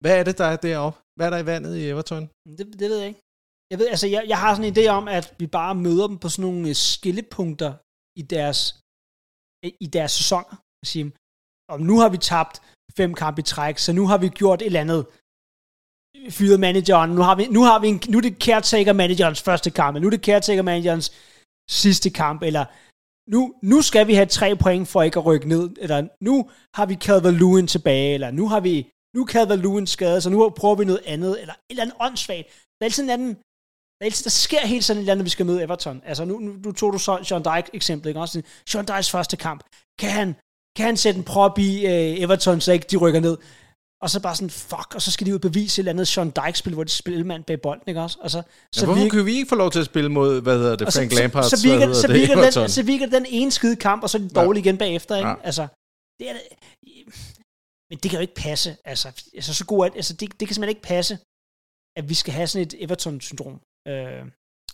Hvad 0.00 0.18
er 0.18 0.24
det, 0.24 0.38
der 0.38 0.44
er 0.44 0.56
deroppe? 0.56 0.98
Hvad 1.16 1.26
er 1.26 1.30
der 1.30 1.38
i 1.38 1.46
vandet 1.46 1.76
i 1.76 1.88
Everton? 1.88 2.28
Det, 2.58 2.66
det 2.80 2.90
ved 2.90 2.98
jeg 2.98 3.08
ikke. 3.08 3.20
Jeg, 3.70 3.78
ved, 3.78 3.88
altså, 3.88 4.06
jeg, 4.06 4.24
jeg 4.28 4.38
har 4.38 4.54
sådan 4.54 4.68
en 4.70 4.76
idé 4.76 4.86
om, 4.88 5.08
at 5.08 5.34
vi 5.38 5.46
bare 5.46 5.74
møder 5.74 6.06
dem 6.06 6.18
på 6.18 6.28
sådan 6.28 6.42
nogle 6.50 6.68
øh, 6.68 6.74
skillepunkter 6.74 7.72
i 8.20 8.22
deres, 8.22 8.60
i 9.84 9.86
deres 9.96 10.12
sæsoner. 10.12 10.56
Sige, 10.92 11.12
og 11.72 11.80
nu 11.80 11.98
har 11.98 12.08
vi 12.08 12.16
tabt 12.16 12.62
fem 12.96 13.14
kampe 13.14 13.40
i 13.40 13.42
træk, 13.42 13.78
så 13.78 13.92
nu 13.92 14.06
har 14.06 14.18
vi 14.18 14.28
gjort 14.28 14.62
et 14.62 14.66
eller 14.66 14.80
andet 14.80 15.06
fyret 16.30 16.60
manageren, 16.60 17.10
nu 17.10 17.22
har 17.22 17.34
vi, 17.34 17.46
nu 17.46 17.62
har 17.62 17.78
vi 17.78 17.88
en, 17.88 18.00
nu 18.08 18.18
er 18.18 18.22
det 18.22 18.42
caretaker 18.42 18.92
managerens 18.92 19.42
første 19.42 19.70
kamp, 19.70 19.96
nu 20.00 20.06
er 20.06 20.10
det 20.10 20.24
caretaker 20.24 20.62
managerens 20.62 21.12
sidste 21.70 22.10
kamp, 22.10 22.42
eller 22.42 22.64
nu, 23.34 23.54
nu 23.62 23.82
skal 23.82 24.06
vi 24.06 24.14
have 24.14 24.26
tre 24.26 24.56
point 24.56 24.88
for 24.88 25.02
ikke 25.02 25.18
at 25.18 25.26
rykke 25.26 25.48
ned, 25.48 25.70
eller 25.78 26.08
nu 26.20 26.50
har 26.74 26.86
vi 26.86 26.94
Calvert-Lewin 27.04 27.66
tilbage, 27.66 28.14
eller 28.14 28.30
nu 28.30 28.48
har 28.48 28.60
vi, 28.60 28.90
nu 29.14 29.22
er 29.22 29.32
Calvert-Lewin 29.34 29.86
skadet, 29.86 30.22
så 30.22 30.30
nu 30.30 30.50
prøver 30.60 30.74
vi 30.74 30.84
noget 30.84 31.02
andet, 31.06 31.40
eller 31.40 31.54
et 31.54 31.60
eller 31.70 31.82
andet 31.82 31.96
åndssvagt. 32.00 32.46
Der 32.48 32.84
er 32.84 32.84
altid 32.84 33.02
en 33.04 33.10
anden, 33.10 33.34
der, 33.96 34.02
er 34.04 34.04
altid, 34.04 34.24
der 34.24 34.30
sker 34.30 34.66
helt 34.66 34.84
sådan 34.84 34.98
et 34.98 35.02
eller 35.02 35.12
andet, 35.12 35.22
når 35.22 35.30
vi 35.30 35.36
skal 35.36 35.46
møde 35.46 35.62
Everton. 35.62 36.02
Altså 36.04 36.24
nu, 36.24 36.38
nu, 36.38 36.52
nu 36.64 36.72
tog 36.72 36.92
du 36.92 36.98
så 36.98 37.12
Sean 37.22 37.44
Dyke 37.48 37.70
eksempel, 37.74 38.08
ikke? 38.08 38.20
Også 38.20 38.42
Sean 38.68 38.86
Dykes 38.90 39.10
første 39.10 39.36
kamp. 39.36 39.60
Kan 40.00 40.10
han, 40.10 40.28
kan 40.78 40.86
han 40.86 40.96
sætte 40.96 41.18
en 41.18 41.24
prop 41.32 41.58
i 41.58 41.70
uh, 41.86 42.22
Everton, 42.22 42.60
så 42.60 42.70
ikke 42.72 42.86
de 42.90 42.96
rykker 42.96 43.20
ned? 43.20 43.36
Og 44.02 44.08
så 44.10 44.18
bare 44.26 44.36
sådan, 44.36 44.50
fuck, 44.50 44.90
og 44.94 45.02
så 45.02 45.10
skal 45.14 45.26
de 45.26 45.34
ud 45.34 45.38
bevise 45.38 45.74
et 45.74 45.78
eller 45.78 45.92
andet 45.92 46.08
Sean 46.08 46.30
Dyke-spil, 46.38 46.74
hvor 46.74 46.84
de 46.84 46.90
spiller 46.90 47.24
mand 47.24 47.44
bag 47.44 47.60
bolden, 47.60 47.84
ikke 47.86 48.00
også? 48.00 48.18
Og 48.24 48.30
så, 48.30 48.42
så 48.74 48.80
ja, 48.80 48.84
hvorfor 48.86 49.02
virker, 49.02 49.16
kan 49.16 49.26
vi 49.26 49.34
ikke 49.38 49.48
få 49.48 49.54
lov 49.54 49.70
til 49.70 49.80
at 49.84 49.86
spille 49.92 50.10
mod, 50.18 50.40
hvad 50.40 50.58
hedder 50.58 50.76
det, 50.76 50.92
Frank 50.92 51.12
Lampard? 51.12 51.44
Så, 51.44 51.56
så, 51.56 51.68
virker, 51.68 51.92
så, 51.92 52.08
virker 52.12 52.34
det, 52.44 52.54
den, 52.54 52.68
så 52.68 52.82
virker 52.82 53.06
den 53.06 53.26
ene 53.28 53.50
skide 53.50 53.76
kamp, 53.76 54.02
og 54.02 54.10
så 54.10 54.18
er 54.18 54.22
de 54.22 54.28
dårlige 54.28 54.62
ja. 54.62 54.68
igen 54.68 54.78
bagefter, 54.78 55.16
ikke? 55.16 55.28
Ja. 55.28 55.34
Altså, 55.48 55.64
det 56.18 56.30
er 56.30 56.34
men 57.90 57.98
det 58.02 58.10
kan 58.10 58.18
jo 58.18 58.24
ikke 58.26 58.40
passe. 58.48 58.70
Altså, 58.84 59.08
altså 59.34 59.54
så 59.54 59.64
god, 59.72 59.86
at, 59.86 59.92
altså 60.00 60.12
det, 60.20 60.40
det 60.40 60.48
kan 60.48 60.54
simpelthen 60.54 60.76
ikke 60.76 60.88
passe, 60.94 61.14
at 61.98 62.04
vi 62.08 62.14
skal 62.14 62.32
have 62.38 62.46
sådan 62.46 62.66
et 62.66 62.74
Everton-syndrom. 62.84 63.60
Øh, 63.88 64.24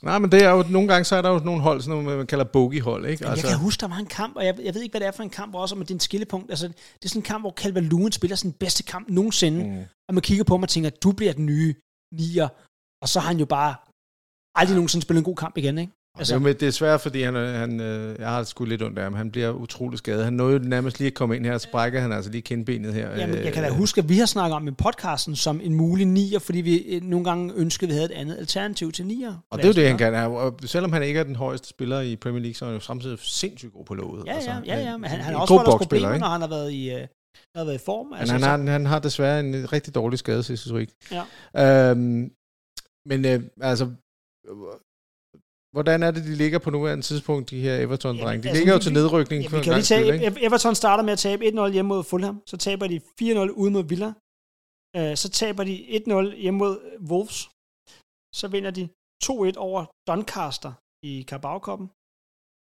Nej, 0.05 0.19
men 0.19 0.33
det 0.33 0.45
er 0.45 0.51
jo, 0.51 0.65
nogle 0.71 0.89
gange 0.89 1.05
så 1.05 1.17
er 1.17 1.23
der 1.23 1.31
jo 1.31 1.39
nogle 1.39 1.63
hold, 1.63 1.81
sådan 1.81 1.99
nogle, 1.99 2.17
man 2.17 2.27
kalder 2.27 2.45
bogey-hold, 2.45 3.07
ikke? 3.07 3.27
Altså. 3.27 3.47
Jeg 3.47 3.53
kan 3.55 3.65
huske, 3.65 3.81
der 3.81 3.89
var 3.89 3.97
en 3.97 4.07
kamp, 4.07 4.37
og 4.37 4.45
jeg, 4.45 4.55
jeg 4.63 4.75
ved 4.75 4.83
ikke, 4.83 4.93
hvad 4.93 5.01
det 5.01 5.07
er 5.07 5.13
for 5.13 5.23
en 5.23 5.31
kamp 5.31 5.55
også, 5.55 5.75
men 5.75 5.83
det 5.83 5.91
er 5.91 5.95
en 5.95 6.01
skillepunkt. 6.01 6.51
Altså, 6.51 6.67
det 6.69 7.05
er 7.05 7.09
sådan 7.09 7.21
en 7.21 7.31
kamp, 7.33 7.43
hvor 7.43 7.51
Calvert 7.51 7.85
Lewin 7.85 8.13
spiller 8.13 8.37
sin 8.37 8.53
bedste 8.53 8.83
kamp 8.83 9.09
nogensinde, 9.09 9.65
mm. 9.65 9.85
og 10.09 10.15
man 10.15 10.23
kigger 10.23 10.45
på 10.45 10.57
mig 10.57 10.63
og 10.63 10.69
tænker, 10.69 10.91
du 10.91 11.13
bliver 11.13 11.33
den 11.33 11.47
nye 11.47 11.75
nier, 12.15 12.49
og 13.03 13.09
så 13.09 13.21
har 13.21 13.29
han 13.29 13.39
jo 13.39 13.47
bare 13.47 13.75
aldrig 14.55 14.75
nogensinde 14.75 15.03
spillet 15.05 15.21
en 15.21 15.25
god 15.25 15.37
kamp 15.37 15.59
igen, 15.59 15.79
ikke? 15.79 15.93
Altså, 16.19 16.39
det, 16.39 16.63
er, 16.63 16.67
er 16.67 16.71
svært, 16.71 17.01
fordi 17.01 17.23
han, 17.23 17.35
han, 17.35 17.81
øh, 17.81 18.19
jeg 18.19 18.29
har 18.29 18.43
sgu 18.43 18.65
lidt 18.65 18.83
ondt 18.83 18.99
af 18.99 19.05
ham. 19.05 19.15
Han 19.15 19.31
bliver 19.31 19.51
utrolig 19.51 19.99
skadet. 19.99 20.25
Han 20.25 20.33
nåede 20.33 20.69
nærmest 20.69 20.99
lige 20.99 21.07
at 21.07 21.15
komme 21.15 21.37
ind 21.37 21.47
her, 21.47 21.59
så 21.59 21.71
brækker 21.71 22.01
han 22.01 22.13
altså 22.13 22.31
lige 22.31 22.43
kindbenet 22.43 22.95
her. 22.95 23.11
Jamen, 23.11 23.37
jeg 23.37 23.53
kan 23.53 23.63
da 23.63 23.69
øh, 23.69 23.75
huske, 23.75 23.99
at 23.99 24.09
vi 24.09 24.19
har 24.19 24.27
snakket 24.27 24.57
om 24.57 24.69
i 24.69 24.71
podcasten 24.71 25.37
som 25.37 25.61
en 25.63 25.75
mulig 25.75 26.07
nier, 26.07 26.39
fordi 26.39 26.61
vi 26.61 26.77
øh, 26.79 27.03
nogle 27.03 27.25
gange 27.25 27.53
ønskede, 27.57 27.89
at 27.89 27.95
vi 27.95 27.95
havde 27.95 28.13
et 28.13 28.21
andet 28.21 28.39
alternativ 28.39 28.93
til 28.93 29.07
nier. 29.07 29.35
Og 29.51 29.59
det 29.59 29.65
er 29.65 29.69
jo 29.69 29.75
det, 29.75 29.89
han 29.89 29.99
kan. 29.99 30.15
Og 30.15 30.59
selvom 30.65 30.93
han 30.93 31.03
ikke 31.03 31.21
er 31.21 31.25
den 31.25 31.37
højeste 31.37 31.69
spiller 31.69 32.01
i 32.01 32.17
Premier 32.17 32.43
League, 32.43 32.55
så 32.55 32.65
er 32.65 32.69
han 32.69 32.77
jo 32.77 32.81
samtidig 32.81 33.19
sindssygt 33.19 33.73
god 33.73 33.85
på 33.85 33.95
låget. 33.95 34.27
Ja, 34.27 34.35
altså, 34.35 34.51
ja, 34.51 34.77
ja, 34.79 34.85
ja. 34.85 34.97
Men 34.97 35.11
han, 35.11 35.21
han 35.21 35.35
har 35.35 35.41
også 35.41 35.55
været 35.55 35.79
problemer, 35.79 36.09
ikke? 36.09 36.21
når 36.21 36.29
han 36.29 36.41
har 36.41 36.49
været 36.49 36.73
i, 36.73 36.95
uh, 36.95 37.01
har 37.57 37.65
været 37.65 37.75
i 37.75 37.85
form. 37.85 38.13
Altså, 38.13 38.33
han, 38.33 38.43
har, 38.43 38.73
han 38.73 38.87
har 38.87 38.99
desværre 38.99 39.41
en 39.41 39.73
rigtig 39.73 39.95
dårlig 39.95 40.19
skadeshistorik. 40.19 40.91
Ja. 41.11 41.91
Øhm, 41.91 42.33
men 43.07 43.25
øh, 43.25 43.43
altså, 43.61 43.85
Hvordan 45.77 46.03
er 46.03 46.11
det, 46.11 46.25
de 46.25 46.35
ligger 46.35 46.59
på 46.59 46.71
nuværende 46.71 47.05
tidspunkt, 47.05 47.51
de 47.51 47.61
her 47.61 47.75
Everton-drenge? 47.85 48.43
De 48.43 48.49
altså, 48.49 48.61
ligger 48.61 48.73
jo 48.73 48.81
til 48.87 48.93
nedrykning. 48.93 49.43
Ja, 49.43 49.49
vi 49.57 49.63
kan 49.65 49.73
lige 49.73 49.83
tage, 49.83 50.31
spil, 50.31 50.45
Everton 50.47 50.75
starter 50.75 51.05
med 51.05 51.13
at 51.13 51.19
tabe 51.19 51.45
1-0 51.45 51.73
hjemme 51.73 51.89
mod 51.89 52.05
Fulham, 52.11 52.37
så 52.47 52.57
taber 52.57 52.87
de 52.87 52.97
4-0 53.23 53.61
ude 53.63 53.71
mod 53.77 53.85
Villa, 53.91 54.11
uh, 54.99 55.15
så 55.23 55.29
taber 55.41 55.63
de 55.71 55.75
1-0 56.37 56.43
hjemme 56.45 56.59
mod 56.59 56.75
Wolves, 57.11 57.39
så 58.39 58.47
vinder 58.55 58.71
de 58.79 58.89
2-1 59.25 59.59
over 59.67 59.81
Doncaster 60.09 60.73
i 61.11 61.13
Carabao-koppen, 61.29 61.87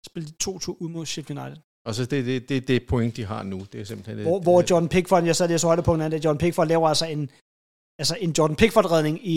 så 0.02 0.06
spiller 0.10 0.28
de 0.30 0.36
2-2 0.44 0.76
ud 0.82 0.88
mod 0.88 1.06
Sheffield 1.06 1.40
United. 1.42 1.60
Og 1.86 1.94
så 1.94 2.02
det, 2.12 2.20
det, 2.26 2.48
det, 2.48 2.68
det 2.68 2.86
point, 2.92 3.16
de 3.16 3.24
har 3.24 3.42
nu. 3.42 3.58
Det 3.72 3.80
er 3.80 3.84
simpelthen 3.84 4.22
hvor, 4.26 4.38
et, 4.38 4.42
hvor 4.42 4.64
John 4.70 4.88
Pickford, 4.88 5.24
jeg 5.24 5.36
sad 5.36 5.48
lige 5.48 5.58
så 5.58 5.66
højde 5.66 5.82
på 5.82 5.94
at 5.94 6.24
John 6.24 6.38
Pickford 6.38 6.68
laver 6.68 6.88
altså 6.88 7.06
en, 7.06 7.22
altså 8.00 8.14
en 8.24 8.30
Jordan 8.38 8.56
Pickford-redning 8.56 9.16
i, 9.32 9.34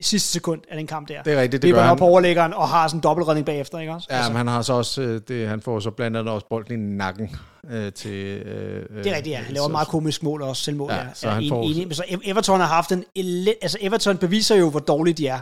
sidste 0.00 0.28
sekund 0.28 0.62
af 0.68 0.76
den 0.76 0.86
kamp 0.86 1.08
der. 1.08 1.22
Det 1.22 1.32
er 1.32 1.40
rigtigt, 1.40 1.62
det 1.62 1.74
gør 1.74 1.80
han. 1.80 1.90
op 1.90 1.98
på 1.98 2.04
overlæggeren 2.04 2.54
og 2.54 2.68
har 2.68 2.88
sådan 2.88 2.98
en 2.98 3.02
dobbeltredning 3.02 3.46
bagefter, 3.46 3.78
ikke 3.78 3.92
også? 3.92 4.06
Ja, 4.10 4.16
altså. 4.16 4.30
men 4.30 4.36
han 4.36 4.46
har 4.46 4.62
så 4.62 4.72
også, 4.72 5.02
øh, 5.02 5.20
det, 5.28 5.48
han 5.48 5.60
får 5.60 5.80
så 5.80 5.90
blandt 5.90 6.16
andet 6.16 6.34
også 6.34 6.46
bolden 6.48 6.92
i 6.92 6.96
nakken 6.96 7.36
øh, 7.70 7.92
til... 7.92 8.12
Øh, 8.12 9.04
det 9.04 9.06
er 9.06 9.16
rigtigt, 9.16 9.34
ja. 9.34 9.38
Han 9.38 9.54
laver 9.54 9.66
så, 9.66 9.72
meget 9.72 9.88
komisk 9.88 10.22
mål 10.22 10.42
og 10.42 10.48
også 10.48 10.62
selvmål, 10.62 10.90
ja. 10.90 10.96
ja. 10.96 11.14
Så, 11.14 11.30
han 11.30 11.42
en, 11.42 11.48
får... 11.48 11.82
en, 11.82 11.94
så 11.94 12.04
Everton 12.24 12.60
har 12.60 12.66
haft 12.66 12.92
en 12.92 13.04
elend... 13.14 13.56
Altså 13.62 13.78
Everton 13.80 14.18
beviser 14.18 14.56
jo, 14.56 14.70
hvor 14.70 14.80
dårlige 14.80 15.14
de 15.14 15.26
er. 15.26 15.40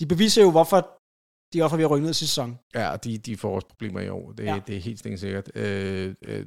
De 0.00 0.06
beviser 0.06 0.42
jo, 0.42 0.50
hvorfor 0.50 0.88
de 1.52 1.60
er 1.60 1.76
vi 1.76 1.82
har 1.82 1.88
rykket 1.88 2.06
ned 2.06 2.14
sidste 2.14 2.34
sæson. 2.34 2.58
Ja, 2.74 2.96
de, 3.04 3.18
de 3.18 3.36
får 3.36 3.54
også 3.54 3.68
problemer 3.68 4.00
i 4.00 4.08
år. 4.08 4.32
Det, 4.32 4.44
ja. 4.44 4.60
det 4.66 4.76
er 4.76 4.80
helt 4.80 5.20
sikkert. 5.20 5.56
Øh, 5.56 6.14
øh, 6.22 6.46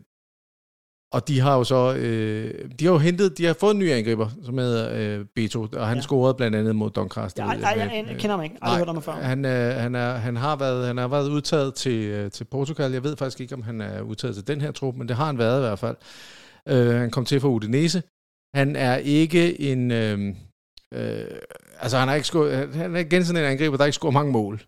og 1.12 1.28
de 1.28 1.40
har 1.40 1.56
jo 1.56 1.64
så, 1.64 1.96
øh, 1.96 2.70
de 2.80 2.86
har 2.86 2.92
jo 2.92 2.98
hentet, 2.98 3.38
de 3.38 3.46
har 3.46 3.54
fået 3.54 3.74
en 3.74 3.80
ny 3.80 3.92
angriber, 3.92 4.30
som 4.44 4.58
hedder 4.58 5.18
øh, 5.20 5.26
Beto, 5.36 5.68
og 5.74 5.88
han 5.88 5.98
ja. 5.98 6.02
scorede 6.02 6.34
blandt 6.34 6.58
andet 6.58 6.76
mod 6.76 6.90
Doncaster. 6.90 7.46
Ja, 7.46 7.58
nej, 7.58 7.74
jeg, 7.78 8.06
jeg 8.08 8.18
kender 8.18 8.36
ham 8.36 8.44
ikke. 8.44 8.56
Aldrig 8.62 8.78
hørt 8.78 8.96
om 8.96 9.02
før. 9.02 9.12
Han, 9.12 9.46
øh, 9.46 9.76
han, 9.76 9.96
er, 9.96 10.14
han, 10.14 10.36
har 10.36 10.56
været, 10.56 10.88
han 10.88 10.98
har 10.98 11.08
været 11.08 11.30
udtaget 11.30 11.74
til, 11.74 12.04
øh, 12.04 12.32
til 12.32 12.44
Portugal. 12.44 12.92
Jeg 12.92 13.04
ved 13.04 13.18
faktisk 13.18 13.42
ikke, 13.42 13.56
om 13.56 13.62
han 13.62 13.82
er 13.82 14.02
udtaget 14.02 14.36
til 14.36 14.48
den 14.48 14.62
her 14.62 14.72
trup, 14.72 14.96
men 14.96 15.08
det 15.08 15.16
har 15.16 15.26
han 15.26 15.38
været 15.38 15.58
i 15.58 15.62
hvert 15.62 15.80
fald. 15.80 15.96
Øh, 16.68 16.96
han 16.96 17.12
kom 17.12 17.26
til 17.26 17.40
fra 17.40 17.48
Udinese. 17.48 18.04
Han 18.56 18.76
er 18.76 18.96
ikke 18.96 19.62
en... 19.62 19.92
Øh, 19.92 20.36
øh, 20.94 21.26
altså, 21.80 21.98
han 21.98 22.10
er 22.10 22.14
ikke 22.14 22.28
scoret, 22.28 22.76
han 22.76 22.96
er 22.96 23.00
igen 23.00 23.26
sådan 23.26 23.44
en 23.44 23.52
angriber, 23.52 23.78
der 23.78 23.86
ikke 23.86 23.96
scorer 23.96 24.12
mange 24.12 24.32
mål. 24.32 24.62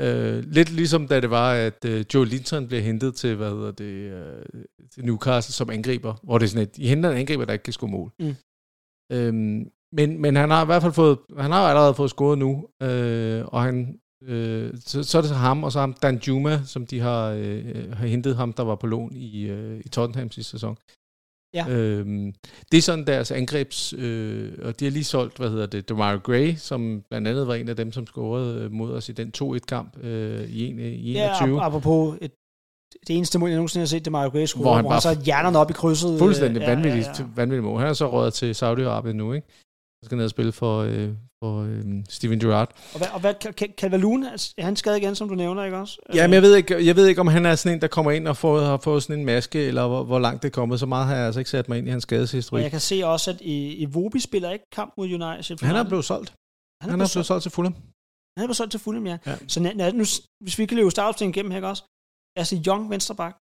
Uh, 0.00 0.38
lidt 0.38 0.70
ligesom 0.70 1.08
da 1.08 1.20
det 1.20 1.30
var, 1.30 1.52
at 1.52 1.84
uh, 1.84 2.00
Joe 2.14 2.26
Linton 2.26 2.68
blev 2.68 2.82
hentet 2.82 3.14
til, 3.14 3.36
hvad 3.36 3.50
hedder 3.50 3.70
det, 3.70 4.12
uh, 4.12 4.60
til 4.94 5.04
Newcastle 5.04 5.52
som 5.52 5.70
angriber, 5.70 6.14
hvor 6.22 6.38
det 6.38 6.46
er 6.46 6.48
sådan 6.48 6.62
et, 6.62 6.78
I 6.78 6.86
henter 6.88 7.10
en 7.10 7.16
angriber, 7.16 7.44
der 7.44 7.52
ikke 7.52 7.62
kan 7.62 7.72
score 7.72 7.90
mål. 7.90 8.12
Mm. 8.18 8.34
Um, 9.14 9.70
men, 9.92 10.20
men 10.22 10.36
han 10.36 10.50
har 10.50 10.62
i 10.62 10.66
hvert 10.66 10.82
fald 10.82 10.92
fået, 10.92 11.18
han 11.38 11.50
har 11.50 11.68
allerede 11.68 11.94
fået 11.94 12.10
scoret 12.10 12.38
nu, 12.38 12.50
uh, 12.84 13.54
og 13.54 13.62
han, 13.62 13.98
uh, 14.22 14.70
så, 14.80 15.02
så 15.02 15.18
er 15.18 15.22
det 15.22 15.28
så 15.28 15.34
ham, 15.34 15.64
og 15.64 15.72
så 15.72 15.80
ham 15.80 15.92
Dan 15.92 16.16
Juma, 16.16 16.60
som 16.64 16.86
de 16.86 17.00
har, 17.00 17.34
uh, 17.34 17.92
har 17.92 18.06
hentet 18.06 18.36
ham, 18.36 18.52
der 18.52 18.62
var 18.62 18.74
på 18.76 18.86
lån 18.86 19.16
i, 19.16 19.50
uh, 19.52 19.78
i 19.78 19.88
Tottenham 19.88 20.30
sidste 20.30 20.50
sæson. 20.50 20.76
Ja. 21.66 21.68
Øhm, 21.68 22.32
det 22.72 22.78
er 22.78 22.82
sådan 22.82 23.06
deres 23.06 23.30
angrebs, 23.30 23.92
øh, 23.92 24.52
og 24.62 24.80
de 24.80 24.84
har 24.84 24.92
lige 24.92 25.04
solgt, 25.04 25.36
hvad 25.36 25.50
hedder 25.50 25.66
det, 25.66 25.88
Demario 25.88 26.18
Gray, 26.18 26.54
som 26.54 27.02
blandt 27.10 27.28
andet 27.28 27.46
var 27.46 27.54
en 27.54 27.68
af 27.68 27.76
dem, 27.76 27.92
som 27.92 28.06
scorede 28.06 28.62
øh, 28.64 28.72
mod 28.72 28.92
os 28.92 29.08
i 29.08 29.12
den 29.12 29.32
2-1-kamp 29.42 30.04
øh, 30.04 30.44
i, 30.50 30.66
en, 30.66 30.78
i 30.78 31.16
21. 31.16 31.56
Ja, 31.56 31.66
apropos 31.66 32.18
et, 32.20 32.32
det 33.06 33.16
eneste 33.16 33.38
mål, 33.38 33.48
jeg 33.48 33.56
nogensinde 33.56 33.82
har 33.82 33.86
set, 33.86 34.04
det 34.04 34.12
Mario 34.12 34.30
Gray 34.30 34.44
score, 34.46 34.62
hvor 34.62 34.74
han, 34.74 34.84
hvor 34.84 34.92
han 34.92 35.00
så 35.00 35.20
hjernerne 35.24 35.58
op 35.58 35.70
i 35.70 35.72
krydset. 35.72 36.18
Fuldstændig 36.18 36.62
øh, 36.62 36.68
vanvittigt, 36.68 37.06
ja, 37.06 37.12
ja, 37.18 37.22
ja. 37.22 37.26
vanvittigt 37.36 37.64
mål. 37.64 37.80
Han 37.80 37.88
er 37.88 37.92
så 37.92 38.10
røget 38.12 38.34
til 38.34 38.52
Saudi-Arabien 38.52 39.12
nu, 39.12 39.32
ikke? 39.32 39.46
Han 40.02 40.04
skal 40.04 40.16
ned 40.16 40.24
og 40.24 40.30
spille 40.30 40.52
for, 40.52 40.78
øh, 40.78 41.10
for 41.42 41.62
øh, 41.62 42.04
Steven 42.08 42.40
Gerrard. 42.40 42.70
Og 42.92 42.98
hvad, 42.98 43.08
og 43.08 43.20
hvad 43.20 43.34
Calvaloon, 43.80 44.22
er 44.24 44.62
han 44.62 44.76
skadet 44.76 44.98
igen, 44.98 45.14
som 45.14 45.28
du 45.28 45.34
nævner, 45.34 45.64
ikke 45.64 45.76
også? 45.76 45.98
Ja, 46.14 46.26
men 46.26 46.34
jeg 46.34 46.42
ved 46.42 46.56
ikke, 46.56 46.86
jeg 46.86 46.96
ved 46.96 47.06
ikke, 47.06 47.20
om 47.20 47.26
han 47.26 47.46
er 47.46 47.54
sådan 47.54 47.76
en, 47.76 47.80
der 47.80 47.88
kommer 47.88 48.10
ind 48.10 48.28
og 48.28 48.36
får, 48.36 48.60
har 48.60 48.76
fået 48.76 49.02
sådan 49.02 49.18
en 49.18 49.26
maske, 49.26 49.66
eller 49.66 49.88
hvor, 49.88 50.04
hvor 50.04 50.18
langt 50.18 50.42
det 50.42 50.48
er 50.48 50.52
kommet. 50.52 50.80
Så 50.80 50.86
meget 50.86 51.06
har 51.06 51.16
jeg 51.16 51.26
altså 51.26 51.40
ikke 51.40 51.50
sat 51.50 51.68
mig 51.68 51.78
ind 51.78 51.88
i 51.88 51.90
hans 51.90 52.02
skadeshistorik. 52.02 52.60
Og 52.60 52.62
jeg 52.62 52.70
kan 52.70 52.80
se 52.80 53.02
også, 53.04 53.30
at 53.30 53.40
i, 53.40 53.74
i 53.74 53.84
Vobi 53.84 54.20
spiller 54.20 54.50
ikke 54.50 54.64
kamp 54.72 54.94
mod 54.96 55.06
United. 55.06 55.66
Han 55.66 55.76
er 55.76 55.84
blevet 55.88 56.04
solgt. 56.04 56.32
Han 56.80 56.90
er, 56.90 56.92
han 56.92 57.00
er 57.00 57.10
blevet 57.14 57.26
solgt 57.26 57.42
til 57.42 57.52
Fulham. 57.52 57.74
Han 58.36 58.42
er 58.44 58.46
blevet 58.46 58.56
solgt 58.56 58.70
til 58.70 58.80
Fulham, 58.80 59.06
ja. 59.06 59.18
ja. 59.26 59.36
Så 59.48 59.60
nu, 59.94 60.04
hvis 60.44 60.58
vi 60.58 60.66
kan 60.66 60.76
løbe 60.76 60.90
startopstillingen 60.90 61.34
igennem 61.34 61.52
her, 61.52 61.68
også? 61.68 61.84
Altså 62.36 62.62
Young, 62.66 62.90
venstreback. 62.90 63.34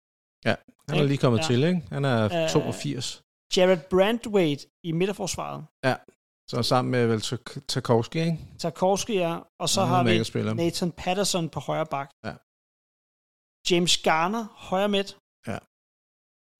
Ja, 0.45 0.55
han 0.89 0.99
er 0.99 1.03
lige 1.03 1.17
kommet 1.17 1.39
ja. 1.39 1.43
til, 1.43 1.63
ikke? 1.63 1.81
Han 1.91 2.05
er 2.05 2.45
uh, 2.45 2.49
82. 2.49 3.21
Jared 3.57 3.77
Brandwaite 3.89 4.67
i 4.83 4.91
midterforsvaret. 4.91 5.65
Ja, 5.83 5.95
så 6.49 6.63
sammen 6.63 6.91
med 6.91 7.07
vel 7.07 7.21
Tarkovsky, 7.67 8.15
ikke? 8.17 8.37
Tarkovsky, 8.59 9.15
ja. 9.15 9.37
Og 9.59 9.69
så 9.69 9.81
har 9.85 10.03
vi. 10.03 10.53
Nathan 10.53 10.91
Patterson 10.91 11.49
på 11.49 11.59
højre 11.59 11.85
bak. 11.85 12.09
Ja. 12.25 12.33
James 13.69 13.97
Garner, 13.97 14.45
højre 14.69 14.89
midt. 14.89 15.17
Ja. 15.47 15.57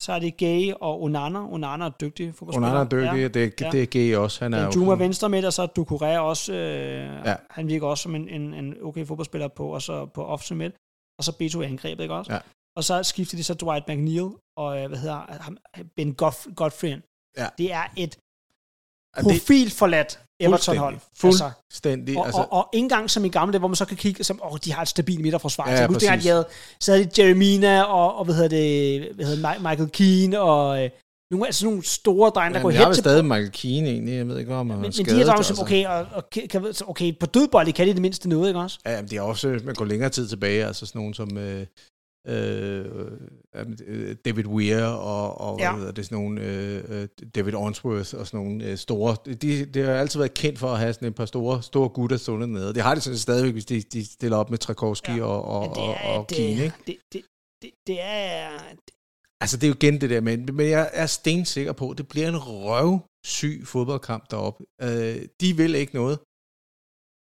Så 0.04 0.14
er 0.14 0.20
det 0.20 0.38
Gay 0.38 0.74
og 0.82 1.02
Onana. 1.02 1.40
Onana 1.40 1.86
er 1.86 1.90
dygtig 1.90 2.36
fodboldspiller. 2.36 2.70
Onana 2.70 2.80
er 2.86 2.90
dygtig, 2.90 3.22
Ja. 3.22 3.28
det, 3.28 3.62
Ja. 3.62 3.70
det 3.72 3.82
er 3.84 3.86
gay 3.86 4.16
også. 4.16 4.46
Han 4.46 4.54
er 4.54 4.64
Juma 4.76 4.86
sådan- 4.86 5.00
venstre 5.00 5.30
midt, 5.30 5.46
og 5.46 5.54
så 5.54 5.64
Ducouré 5.80 6.18
også. 6.20 6.54
Øh, 6.54 7.26
Ja. 7.26 7.36
Han 7.50 7.68
virker 7.68 7.88
også 7.88 8.02
som 8.02 8.16
en, 8.16 8.30
en, 8.30 8.54
en 8.54 8.84
okay 8.84 9.06
fodboldspiller 9.06 9.48
på, 9.48 9.74
og 9.74 9.82
så 9.82 10.06
på 10.06 10.26
offensive 10.26 10.58
midt. 10.58 10.76
Og 11.18 11.24
så 11.24 11.38
Beto 11.38 11.62
i 11.62 11.66
angrebet, 11.66 12.04
ikke 12.04 12.14
også? 12.16 12.34
Ja. 12.34 12.40
Og 12.78 12.84
så 12.84 13.04
skifter 13.04 13.38
de 13.38 13.44
så 13.44 13.54
Dwight 13.54 13.88
McNeil 13.88 14.30
og, 14.58 14.80
øh, 14.82 14.88
hvad 14.88 14.98
hedder 14.98 15.42
ham, 15.42 15.58
Ben 15.96 16.16
Godfrey 16.56 16.90
ind. 16.90 17.02
Ja. 17.38 17.48
Det 17.58 17.72
er 17.74 17.84
et 17.98 18.18
profilforladt 19.24 20.20
Everton-hold. 20.40 20.98
Fuldstændig. 21.18 22.18
Altså, 22.18 22.20
og, 22.20 22.26
Altså, 22.26 22.42
og, 22.42 22.54
og 22.54 22.70
ikke 22.74 22.84
engang 22.84 23.10
som 23.10 23.26
i 23.26 23.30
gamle 23.30 23.54
dage, 23.54 23.60
hvor 23.60 23.68
man 23.68 23.76
så 23.76 23.86
kan 23.86 23.98
kigge, 23.98 24.24
som, 24.24 24.40
åh, 24.44 24.58
de 24.66 24.74
har 24.74 24.82
et 24.82 24.88
stabilt 24.88 25.22
midterforsvar. 25.22 25.70
Ja, 25.70 25.76
så 25.76 25.82
jeg 25.82 25.88
husker, 25.88 26.10
præcis. 26.10 26.24
de 26.24 26.30
havde, 26.30 26.46
så 26.80 26.92
havde 26.92 27.06
de 27.06 27.24
Jeremina 27.24 27.82
og, 27.82 28.16
og 28.16 28.26
hvad 28.26 28.36
hedder 28.36 28.50
det, 28.50 29.16
hvad 29.16 29.26
hedder 29.26 29.54
det, 29.54 29.62
Michael 29.62 29.90
Keane 29.90 30.40
og 30.40 30.84
øh, 30.84 30.90
nogle, 31.32 31.46
altså 31.46 31.66
nogle 31.66 31.84
store 31.84 32.30
drenge, 32.30 32.54
der 32.54 32.60
ja, 32.60 32.62
går 32.62 32.70
men 32.70 32.74
jeg 32.74 32.82
har 32.82 32.88
hen 32.88 32.94
til 32.94 33.04
stadig 33.04 33.26
Michael 33.26 33.52
Keane 33.52 33.90
egentlig. 33.90 34.16
Jeg 34.16 34.28
ved 34.28 34.40
ikke, 34.40 34.56
om 34.56 34.70
han 34.70 34.80
men, 34.80 34.86
er 34.86 34.94
men 34.98 35.06
de 35.06 35.12
her 35.12 35.26
drenge, 35.26 35.38
altså. 35.38 35.56
som, 35.56 35.64
okay, 35.64 35.86
og, 35.86 36.08
og, 36.12 36.30
kan, 36.30 36.74
okay, 36.88 37.14
på 37.20 37.26
dødbold, 37.26 37.74
kan 37.74 37.88
de 37.88 37.94
det 37.94 38.02
mindste 38.02 38.30
noget, 38.30 38.48
ikke 38.48 38.60
også? 38.60 38.80
Ja, 38.86 39.02
men 39.02 39.10
det 39.10 39.18
er 39.18 39.22
også, 39.22 39.60
man 39.64 39.76
går 39.76 39.86
længere 39.86 40.10
tid 40.10 40.28
tilbage, 40.28 40.66
altså 40.66 40.86
sådan 40.86 41.00
nogen 41.00 41.14
som 41.14 41.38
øh, 41.38 41.66
øh, 42.28 42.86
David 44.26 44.46
Weir 44.46 44.84
og, 44.86 45.42
og 45.42 45.60
Ja. 45.60 45.70
hvad 45.72 45.80
hedder 45.80 45.94
det, 45.94 46.06
sådan 46.06 46.18
nogle, 46.18 46.42
øh, 46.42 46.84
øh, 47.02 47.08
David 47.36 47.54
Onsworth 47.56 48.16
og 48.16 48.28
sådan 48.28 48.40
nogle 48.46 48.66
øh, 48.66 48.78
store, 48.78 49.16
de, 49.42 49.66
de 49.66 49.82
har 49.82 49.94
altid 49.94 50.20
været 50.20 50.34
kendt 50.34 50.60
for 50.60 50.68
at 50.68 50.80
have 50.80 50.94
sådan 50.94 51.08
et 51.08 51.16
par 51.16 51.26
store, 51.26 51.64
store 51.64 51.90
gutter 51.90 52.18
stående 52.18 52.48
nede. 52.48 52.74
Det 52.74 52.84
har 52.84 52.96
de 52.96 53.02
sådan 53.02 53.18
stadigvæk, 53.20 53.54
hvis 53.54 53.66
de, 53.66 53.82
de 53.82 54.06
stiller 54.06 54.38
op 54.38 54.50
med 54.50 54.58
Trakowski 54.58 55.12
Ja. 55.12 55.18
ja. 55.18 55.24
og, 55.24 55.44
og, 55.44 55.78
og, 55.78 55.90
er, 55.90 56.18
og 56.18 56.30
det, 56.30 56.38
Keane, 56.38 56.64
ikke? 56.64 56.76
det, 56.88 56.96
det, 57.14 57.22
det, 57.62 57.72
det 57.88 57.98
er... 58.02 58.50
Altså, 59.42 59.58
det 59.58 59.64
er 59.64 59.68
jo 59.68 59.74
igen 59.82 60.02
det 60.02 60.10
der, 60.10 60.22
men, 60.22 60.50
men 60.54 60.70
jeg 60.70 60.90
er 60.94 61.06
stensikker 61.06 61.74
på, 61.74 61.90
at 61.90 61.98
det 61.98 62.08
bliver 62.08 62.28
en 62.28 62.38
røvsyg 62.38 63.64
fodboldkamp 63.66 64.32
deroppe. 64.32 64.64
Øh, 64.82 65.16
de 65.42 65.58
vil 65.58 65.76
ikke 65.76 65.96
noget 65.96 66.20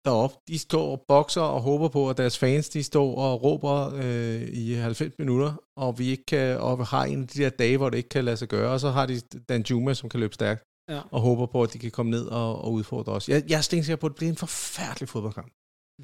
deroppe. 0.04 0.36
De 0.48 0.58
står 0.58 0.90
og 0.92 1.04
bokser 1.08 1.40
og 1.40 1.60
håber 1.62 1.88
på, 1.88 2.10
at 2.10 2.16
deres 2.16 2.38
fans, 2.38 2.68
de 2.68 2.82
står 2.82 3.16
og 3.16 3.42
råber 3.42 3.92
øh, 3.94 4.42
i 4.42 4.72
90 4.74 5.18
minutter, 5.18 5.52
og 5.76 5.98
vi 5.98 6.08
ikke 6.10 6.24
kan, 6.26 6.58
og 6.60 6.86
har 6.86 7.04
en 7.04 7.22
af 7.22 7.28
de 7.28 7.42
der 7.42 7.48
dage, 7.50 7.76
hvor 7.76 7.90
det 7.90 7.96
ikke 7.96 8.08
kan 8.08 8.24
lade 8.24 8.36
sig 8.36 8.48
gøre, 8.48 8.72
og 8.72 8.80
så 8.80 8.90
har 8.90 9.06
de 9.06 9.20
Dan 9.48 9.64
Juma, 9.70 9.94
som 9.94 10.08
kan 10.08 10.20
løbe 10.20 10.34
stærkt, 10.34 10.62
Ja. 10.88 11.00
og 11.10 11.20
håber 11.20 11.46
på, 11.46 11.62
at 11.62 11.72
de 11.72 11.78
kan 11.78 11.90
komme 11.90 12.10
ned 12.10 12.26
og, 12.26 12.64
og 12.64 12.72
udfordre 12.72 13.12
os. 13.12 13.28
Jeg, 13.28 13.42
jeg 13.48 13.56
er 13.56 13.60
stensikker 13.60 13.96
på, 13.96 14.06
at 14.06 14.10
det 14.10 14.16
bliver 14.16 14.30
en 14.30 14.36
forfærdelig 14.36 15.08
fodboldkamp. 15.08 15.52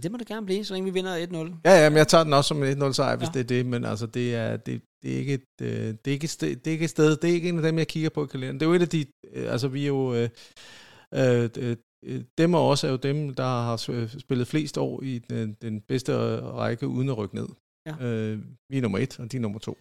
Det 0.02 0.10
må 0.12 0.18
det 0.18 0.26
gerne 0.26 0.46
blive, 0.46 0.64
så 0.64 0.74
længe 0.74 0.84
vi 0.84 0.94
vinder 0.94 1.26
1-0. 1.26 1.60
Ja, 1.64 1.82
ja, 1.82 1.88
men 1.90 1.96
jeg 1.96 2.08
tager 2.08 2.24
den 2.24 2.32
også 2.32 2.48
som 2.48 2.62
en 2.62 2.82
1-0 2.82 2.92
sejr, 2.92 3.16
hvis 3.16 3.26
Ja. 3.28 3.32
det 3.32 3.40
er 3.40 3.44
det, 3.44 3.66
men 3.66 3.84
altså, 3.84 4.06
det 4.06 4.34
er, 4.34 4.56
det, 4.56 4.82
det 5.02 5.14
er 5.14 5.18
ikke 5.18 5.34
et, 5.34 5.44
øh, 5.62 5.68
det 6.04 6.06
er 6.06 6.10
ikke 6.10 6.24
et 6.24 6.30
sted, 6.30 6.56
det 6.56 6.66
er 6.66 6.72
ikke 6.72 6.84
et 6.84 6.90
sted, 6.90 7.16
det 7.16 7.30
er 7.30 7.34
ikke 7.34 7.48
en 7.48 7.56
af 7.56 7.62
dem, 7.62 7.78
jeg 7.78 7.88
kigger 7.88 8.10
på 8.10 8.24
i 8.24 8.26
kalenderen. 8.26 8.60
Det 8.60 8.66
er 8.66 8.70
jo 8.70 8.74
et 8.76 8.82
af 8.82 8.88
de, 8.88 9.06
øh, 9.34 9.52
altså 9.52 9.68
vi 9.68 9.82
er 9.82 9.86
jo, 9.86 10.14
øh, 10.14 10.28
øh, 11.14 11.76
dem 12.38 12.54
og 12.54 12.68
også 12.68 12.86
er 12.86 12.90
jo 12.90 12.96
dem, 12.96 13.34
der 13.34 13.44
har 13.44 13.76
spillet 14.18 14.46
flest 14.46 14.78
år 14.78 15.02
i 15.02 15.18
den, 15.18 15.56
den 15.62 15.80
bedste 15.80 16.40
række 16.40 16.88
uden 16.88 17.08
at 17.08 17.18
rykke 17.18 17.34
ned. 17.34 17.48
Ja. 17.86 18.06
Øh, 18.06 18.38
vi 18.70 18.78
er 18.78 18.82
nummer 18.82 18.98
et, 18.98 19.20
og 19.20 19.32
de 19.32 19.36
er 19.36 19.40
nummer 19.40 19.58
to. 19.58 19.78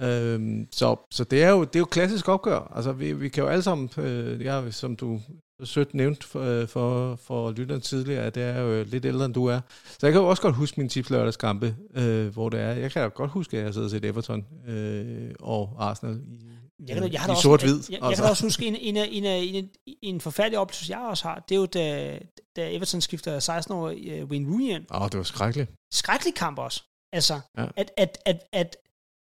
Øhm, 0.00 0.68
så, 0.72 0.96
så 1.10 1.24
det 1.24 1.42
er 1.42 1.50
jo 1.50 1.64
det 1.64 1.76
er 1.76 1.80
jo 1.80 1.84
klassisk 1.84 2.28
opgør. 2.28 2.72
Altså 2.74 2.92
vi, 2.92 3.12
vi 3.12 3.28
kan 3.28 3.42
jo 3.42 3.48
alle 3.48 3.62
sammen, 3.62 3.90
øh, 3.98 4.44
jeg, 4.44 4.74
som 4.74 4.96
du 4.96 5.20
sødt 5.62 5.94
nævnt 5.94 6.24
for, 6.24 6.40
øh, 6.40 6.68
for, 6.68 7.16
for 7.16 7.50
lytteren 7.50 7.80
tidligere, 7.80 8.24
at 8.24 8.34
det 8.34 8.42
er 8.42 8.60
jo 8.60 8.84
lidt 8.84 9.04
ældre 9.04 9.24
end 9.24 9.34
du 9.34 9.46
er. 9.46 9.60
Så 9.84 10.06
jeg 10.06 10.12
kan 10.12 10.22
jo 10.22 10.28
også 10.28 10.42
godt 10.42 10.54
huske 10.54 10.80
min 10.80 10.88
tips 10.88 11.10
lørdagskampe, 11.10 11.76
øh, 11.94 12.26
hvor 12.32 12.48
det 12.48 12.60
er. 12.60 12.72
Jeg 12.72 12.90
kan 12.90 13.02
jo 13.02 13.10
godt 13.14 13.30
huske, 13.30 13.58
at 13.58 13.64
jeg 13.64 13.74
siddet 13.74 13.86
og 13.86 13.90
set 13.90 14.04
Everton 14.04 14.46
øh, 14.68 15.30
og 15.40 15.76
Arsenal 15.78 16.20
i, 16.26 16.48
Jeg, 16.88 16.96
kan, 17.02 17.12
jeg 17.12 17.20
har 17.20 17.32
i 17.32 17.42
sort-hvid. 17.42 17.74
Jeg, 17.90 17.90
jeg, 17.90 18.08
jeg 18.08 18.14
kan 18.16 18.24
da 18.24 18.30
også 18.30 18.42
huske 18.44 18.66
en, 18.66 18.76
en, 18.76 18.96
en, 18.96 19.24
en, 19.24 19.24
af- 19.24 19.68
en 20.02 20.20
forfærdelig 20.20 20.58
oplevelse, 20.58 20.92
jeg 20.92 20.98
også 20.98 21.28
har. 21.28 21.44
Det 21.48 21.54
er 21.54 21.58
jo, 21.58 21.66
da, 21.66 22.18
da 22.56 22.74
Everton 22.76 23.00
skifter 23.00 23.38
16 23.38 23.74
år 23.74 23.88
uh, 23.90 24.28
Wayne 24.30 24.50
Rooney. 24.50 24.86
Åh, 24.94 25.08
det 25.10 25.16
var 25.18 25.22
skrækkeligt. 25.22 25.70
Skrækkelig 25.94 26.34
kamp 26.34 26.58
også. 26.58 26.82
Altså, 27.12 27.40
Ja. 27.58 27.66
at, 27.76 27.90
at, 27.96 28.18
at, 28.26 28.38
at 28.52 28.76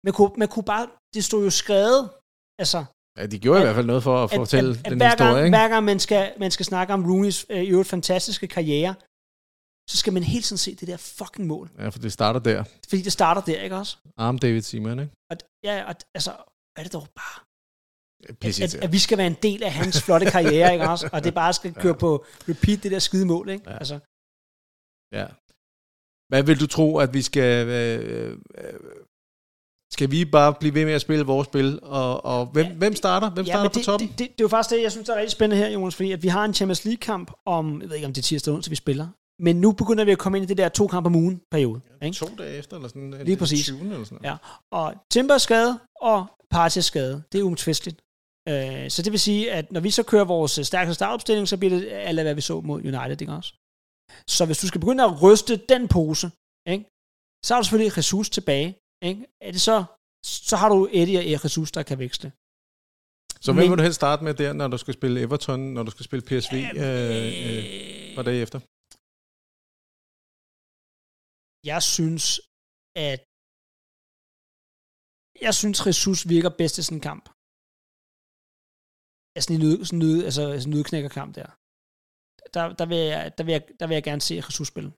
man, 0.05 0.12
kunne, 0.15 0.31
man 0.37 0.49
kunne 0.49 0.65
bare, 0.65 0.89
det 1.15 1.24
stod 1.24 1.45
jo 1.45 1.51
skrevet, 1.51 2.11
altså, 2.59 2.85
Ja, 3.19 3.27
de 3.27 3.39
gjorde 3.39 3.59
At- 3.59 3.62
i 3.62 3.66
hvert 3.66 3.74
fald 3.74 3.87
noget 3.87 4.03
for 4.03 4.24
at 4.24 4.32
at, 4.32 4.37
fortælle 4.37 4.70
at, 4.70 4.77
at 4.78 4.91
den 4.91 4.99
hver, 4.99 5.11
historie, 5.11 5.32
gang, 5.32 5.45
ikke? 5.47 5.57
hver 5.59 5.69
gang 5.69 5.85
man 5.85 6.01
skal, 6.01 6.32
man 6.39 6.51
skal 6.51 6.66
snakke 6.66 6.93
om 6.95 7.05
Rooneys 7.11 7.47
øh, 7.51 7.70
øvrigt 7.70 7.89
fantastiske 7.89 8.47
karriere, 8.47 8.95
så 9.91 9.97
skal 9.97 10.12
man 10.12 10.23
hele 10.23 10.43
tiden 10.43 10.59
se 10.59 10.74
det 10.74 10.89
der 10.89 10.97
fucking 10.97 11.47
mål. 11.49 11.70
Ja, 11.78 11.89
for 11.89 11.99
det 11.99 12.12
starter 12.12 12.41
der. 12.41 12.65
Fordi 12.89 13.03
det 13.03 13.12
starter 13.12 13.41
der, 13.41 13.61
ikke 13.62 13.77
også? 13.77 13.97
Arm 14.16 14.39
David 14.39 14.62
Seaman, 14.62 14.99
ikke? 14.99 15.12
Og, 15.31 15.37
ja, 15.65 15.85
og, 15.89 15.95
altså, 16.15 16.31
er 16.78 16.82
det 16.82 16.93
dog 16.93 17.07
bare, 17.20 17.37
Pisse 18.40 18.64
at, 18.64 18.74
at, 18.74 18.84
at, 18.84 18.92
vi 18.92 18.98
skal 18.98 19.18
være 19.18 19.26
en 19.26 19.36
del 19.42 19.62
af 19.62 19.72
hans 19.72 20.02
flotte 20.02 20.30
karriere, 20.30 20.72
ikke 20.72 20.88
også? 20.88 21.09
Og 21.12 21.24
det 21.24 21.34
bare 21.34 21.52
skal 21.52 21.74
køre 21.74 21.94
på 21.94 22.24
repeat, 22.48 22.82
det 22.82 22.90
der 22.90 22.98
skide 22.98 23.26
mål, 23.26 23.48
ikke? 23.48 23.70
Ja. 23.70 23.76
Altså, 23.76 23.98
Ja. 25.12 25.26
Hvad 26.28 26.42
vil 26.42 26.60
du 26.60 26.66
tro, 26.66 26.98
at 26.98 27.14
vi 27.14 27.22
skal... 27.22 27.68
Øh, 27.68 28.38
øh, 28.59 28.74
skal 29.92 30.10
vi 30.10 30.24
bare 30.24 30.55
blive 30.55 30.74
ved 30.74 30.84
med 30.84 30.92
at 30.92 31.01
spille 31.01 31.24
vores 31.24 31.47
spil? 31.47 31.78
Og, 31.82 32.24
og 32.24 32.47
hvem, 32.47 32.66
Ja, 32.66 32.72
hvem 32.72 32.94
starter? 32.97 33.30
Hvem 33.30 33.47
ja, 33.47 33.52
starter 33.52 33.68
på 33.68 33.74
det, 33.74 33.84
toppen? 33.84 34.09
Det, 34.09 34.18
det, 34.18 34.28
det, 34.28 34.40
er 34.40 34.44
jo 34.44 34.48
faktisk 34.48 34.76
det, 34.76 34.82
jeg 34.82 34.92
synes, 34.92 35.06
der 35.06 35.14
er 35.14 35.18
rigtig 35.18 35.32
spændende 35.32 35.64
her, 35.64 35.70
Jonas, 35.70 35.94
fordi 35.94 36.12
at 36.12 36.22
vi 36.22 36.28
har 36.28 36.44
en 36.44 36.55
Champions 36.55 36.84
League-kamp 36.84 37.32
om, 37.47 37.80
jeg 37.80 37.88
ved 37.88 37.97
ikke 37.97 38.06
om 38.06 38.12
det 38.12 38.20
er 38.20 38.22
tirsdag 38.22 38.55
onsdag, 38.55 38.70
vi 38.70 38.76
spiller, 38.76 39.09
men 39.38 39.60
nu 39.60 39.72
begynder 39.72 40.05
vi 40.05 40.12
at 40.12 40.18
komme 40.18 40.38
ind 40.38 40.44
i 40.44 40.48
det 40.48 40.59
der 40.59 40.68
to 40.68 40.86
kampe 40.86 41.06
om 41.06 41.14
ugen 41.14 41.40
periode. 41.51 41.80
Ikke? 42.02 42.16
To 42.16 42.26
dage 42.38 42.56
efter, 42.56 42.76
eller 42.76 42.88
sådan 42.88 43.14
Lige 43.24 43.36
præcis. 43.36 43.64
20. 43.64 43.80
eller 43.80 44.05
sådan 44.05 44.18
noget. 44.22 44.30
Ja. 44.30 44.36
Og 44.72 44.94
Timber 45.10 45.34
er 45.34 45.38
skade, 45.38 45.78
og 46.01 46.26
Partey 46.51 46.80
skade. 46.80 47.22
Det 47.32 47.40
er 47.40 47.42
umtvisteligt. 47.42 48.01
Øh, 48.48 48.90
så 48.94 48.98
det 49.04 49.12
vil 49.12 49.20
sige, 49.20 49.52
at 49.58 49.72
når 49.72 49.80
vi 49.80 49.90
så 49.90 50.02
kører 50.02 50.24
vores 50.24 50.58
øh, 50.58 50.64
stærkeste 50.64 50.94
startopstilling, 50.94 51.48
så 51.48 51.56
bliver 51.58 51.74
det 51.74 51.88
alt, 52.08 52.22
hvad 52.22 52.34
vi 52.34 52.40
så 52.40 52.60
mod 52.60 52.78
United, 52.90 53.20
ikke 53.20 53.32
også? 53.40 53.52
Så 54.36 54.42
hvis 54.46 54.58
du 54.62 54.66
skal 54.66 54.80
begynde 54.80 55.04
at 55.04 55.22
ryste 55.22 55.54
den 55.72 55.82
pose, 55.88 56.26
ikke? 56.74 56.84
så 57.44 57.48
har 57.50 57.60
du 57.60 57.64
selvfølgelig 57.64 57.96
Jesus 57.96 58.30
tilbage. 58.38 58.68
Ikke? 59.10 59.20
Er 59.46 59.52
det 59.56 59.60
så, 59.68 59.76
så 60.50 60.54
har 60.60 60.68
du 60.68 60.78
Eddie 60.98 61.18
og 61.18 61.26
Jesus, 61.30 61.70
der 61.76 61.82
kan 61.82 61.98
veksle. 61.98 62.28
Så 63.44 63.52
hvem 63.52 63.70
vil 63.70 63.78
du 63.78 63.86
helst 63.88 64.00
starte 64.02 64.24
med 64.24 64.34
der, 64.34 64.52
når 64.52 64.68
du 64.74 64.78
skal 64.78 64.94
spille 64.94 65.20
Everton, 65.20 65.60
når 65.76 65.82
du 65.82 65.90
skal 65.90 66.04
spille 66.08 66.24
PSV 66.28 66.54
øh, 66.54 66.80
øh, 66.82 67.64
og 68.18 68.22
dage 68.28 68.40
efter? 68.44 68.58
Jeg 71.70 71.82
synes, 71.94 72.26
at 73.10 73.20
jeg 75.46 75.54
synes, 75.60 75.78
Jesus 75.86 76.28
virker 76.34 76.50
bedst 76.60 76.78
i 76.78 76.82
sådan 76.82 76.98
en 76.98 77.06
kamp. 77.10 77.24
Altså 79.36 79.52
en 79.52 79.61
nød, 79.61 79.85
sådan 79.85 79.98
nød, 79.98 80.24
altså 80.24 80.43
sådan 80.43 80.62
en 80.66 80.70
nødknækkerkamp 80.70 81.35
der. 81.35 81.48
Der, 82.55 82.62
der, 82.81 82.86
vil 82.86 82.98
jeg, 82.98 83.32
der, 83.39 83.44
vil 83.44 83.52
jeg, 83.52 83.62
der 83.81 83.86
vil 83.86 83.94
jeg 83.94 84.02
gerne 84.02 84.20
se 84.20 84.35
Jesus 84.35 84.69
spille. 84.69 84.90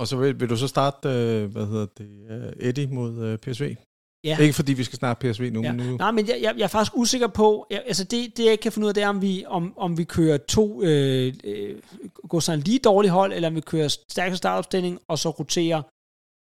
Og 0.00 0.04
så 0.08 0.14
vil, 0.20 0.40
vil 0.40 0.48
du 0.52 0.56
så 0.56 0.68
starte, 0.68 1.08
øh, 1.08 1.50
hvad 1.52 1.66
hedder 1.66 1.86
det, 1.98 2.10
øh, 2.30 2.52
Eddie 2.68 2.86
mod 2.98 3.12
øh, 3.26 3.38
PSV? 3.38 3.76
Ja. 4.24 4.36
Ikke 4.38 4.54
fordi 4.54 4.72
vi 4.72 4.84
skal 4.84 4.98
snakke 4.98 5.18
PSV 5.20 5.44
nu, 5.52 5.62
Ja. 5.62 5.72
men 5.72 5.86
nu... 5.86 5.96
Nej, 5.96 6.10
men 6.10 6.28
jeg, 6.28 6.38
jeg, 6.42 6.52
jeg 6.58 6.64
er 6.64 6.68
faktisk 6.76 6.96
usikker 6.96 7.28
på, 7.40 7.66
jeg, 7.70 7.82
altså 7.86 8.04
det, 8.04 8.36
det 8.36 8.44
jeg 8.44 8.52
ikke 8.52 8.62
kan 8.62 8.72
finde 8.72 8.84
ud 8.86 8.90
af, 8.90 8.94
det 8.94 9.02
er, 9.02 9.08
om 9.08 9.22
vi, 9.22 9.44
om, 9.46 9.78
om 9.78 9.98
vi 9.98 10.04
kører 10.04 10.38
to, 10.56 10.82
øh, 10.82 11.34
øh, 11.44 11.82
går 12.30 12.40
sådan 12.40 12.60
lige 12.60 12.78
dårligt 12.78 13.12
hold, 13.12 13.32
eller 13.32 13.48
om 13.48 13.54
vi 13.54 13.60
kører 13.60 13.88
stærkeste 13.88 14.38
startopstilling, 14.38 14.94
og 15.08 15.18
så 15.18 15.28
roterer 15.30 15.82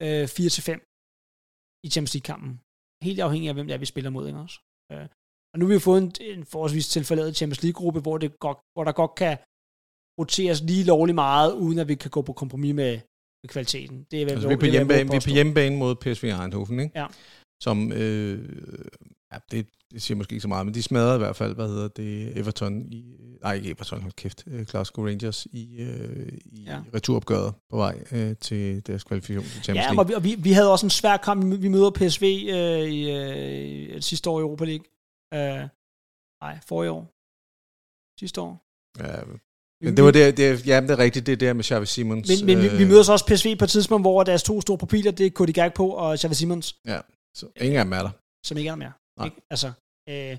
øh, 0.02 0.24
4-5 0.24 1.84
i 1.86 1.88
Champions 1.90 2.14
League-kampen. 2.14 2.60
Helt 3.06 3.20
afhængig 3.20 3.48
af, 3.48 3.54
hvem 3.54 3.66
det 3.66 3.74
er, 3.74 3.78
vi 3.78 3.86
spiller 3.94 4.10
mod, 4.10 4.26
ikke 4.26 4.38
også? 4.38 4.58
Øh, 4.92 5.06
og 5.52 5.58
nu 5.58 5.64
har 5.64 5.68
vi 5.68 5.74
jo 5.74 5.80
fået 5.80 6.02
en, 6.02 6.12
en 6.20 6.44
forholdsvis 6.44 6.88
tilforladet 6.88 7.36
Champions 7.36 7.62
League-gruppe, 7.62 8.00
hvor, 8.00 8.18
det 8.18 8.38
godt, 8.38 8.58
hvor 8.74 8.84
der 8.84 8.92
godt 8.92 9.14
kan 9.14 9.36
roteres 10.20 10.62
lige 10.62 10.84
lovligt 10.84 11.14
meget, 11.14 11.52
uden 11.52 11.78
at 11.78 11.88
vi 11.88 11.94
kan 11.94 12.10
gå 12.10 12.22
på 12.22 12.32
kompromis 12.32 12.74
med, 12.74 12.92
med 13.42 13.48
kvaliteten. 13.48 14.06
Det 14.10 14.20
er, 14.20 14.24
hvad 14.24 14.32
Altså, 14.32 14.48
vi 14.48 14.54
er 14.54 14.58
på 14.58 14.64
det 14.66 14.72
hjemmebane, 14.72 15.10
vi 15.10 15.16
er 15.16 15.20
på 15.20 15.30
hjemmebane 15.30 15.76
mod 15.76 15.94
PSV 15.94 16.24
Eindhoven, 16.24 16.80
ikke? 16.80 17.00
Ja. 17.00 17.06
Som, 17.62 17.92
øh, 17.92 18.48
ja, 19.32 19.38
det, 19.50 19.66
det 19.92 20.02
siger 20.02 20.16
måske 20.16 20.32
ikke 20.32 20.40
så 20.42 20.48
meget, 20.48 20.66
men 20.66 20.74
de 20.74 20.82
smadrede 20.82 21.14
i 21.14 21.18
hvert 21.18 21.36
fald, 21.36 21.54
hvad 21.54 21.68
hedder 21.68 21.88
det, 21.88 22.38
Everton 22.38 22.92
i, 22.92 23.04
nej 23.42 23.54
ikke 23.54 23.70
Everton, 23.70 24.00
hold 24.02 24.12
kæft, 24.12 24.44
øh, 24.46 24.60
Glasgow 24.66 25.06
Rangers 25.06 25.46
i, 25.52 25.76
øh, 25.78 26.28
i 26.44 26.62
Ja. 26.66 26.72
ja. 26.72 26.80
returopgøret 26.94 27.54
på 27.70 27.76
vej 27.76 27.98
øh, 28.12 28.36
til 28.40 28.86
deres 28.86 29.04
kvalifikation 29.04 29.44
til 29.44 29.62
Champions 29.62 29.86
Ja, 29.86 29.92
League. 29.94 30.08
vi, 30.08 30.14
og 30.14 30.24
vi, 30.24 30.34
vi 30.38 30.52
havde 30.52 30.72
også 30.72 30.86
en 30.86 30.90
svær 30.90 31.16
kamp. 31.16 31.60
Vi- 31.62 31.68
møder 31.68 31.90
PSV 31.90 32.22
øh, 32.50 32.80
i, 32.80 33.10
øh, 33.10 33.96
i 33.98 34.00
sidste 34.00 34.30
år 34.30 34.38
i 34.38 34.42
Europa 34.42 34.64
League. 34.64 34.84
Øh, 35.36 35.62
nej, 36.44 36.54
forrige 36.68 36.90
år. 36.96 37.02
Sidste 38.20 38.40
år. 38.46 38.52
Ja, 39.02 39.24
men 39.84 39.96
det 39.96 40.04
var 40.04 40.10
det, 40.10 40.36
det, 40.36 40.66
ja, 40.66 40.80
det 40.80 40.90
er 40.90 40.98
rigtigt, 40.98 41.26
det 41.26 41.32
er 41.32 41.36
der 41.36 41.52
med 41.52 41.64
Xavi 41.64 41.86
Simons. 41.86 42.28
Men, 42.28 42.46
men 42.46 42.56
vi, 42.64 42.68
vi 42.80 42.84
møder 42.90 43.02
så 43.02 43.12
også 43.12 43.26
PSV 43.30 43.56
på 43.58 43.64
et 43.64 43.70
tidspunkt, 43.70 44.04
hvor 44.04 44.22
deres 44.24 44.42
to 44.42 44.60
store 44.60 44.78
profiler, 44.78 45.10
det 45.10 45.26
er 45.26 45.30
Cody 45.30 45.54
Gagpo 45.54 45.90
og 45.90 46.18
Xavi 46.18 46.34
Simons, 46.34 46.66
Så 47.38 47.44
ingen 47.56 47.78
af 47.78 47.84
dem 47.84 47.92
er 47.92 48.02
der. 48.06 48.10
som 48.46 48.56
ikke 48.58 48.68
er 48.68 48.72
der 48.72 48.78
mere. 48.84 48.92
Nej. 49.18 49.24
Ikke? 49.26 49.36
Altså, 49.50 49.68
øh, 50.08 50.36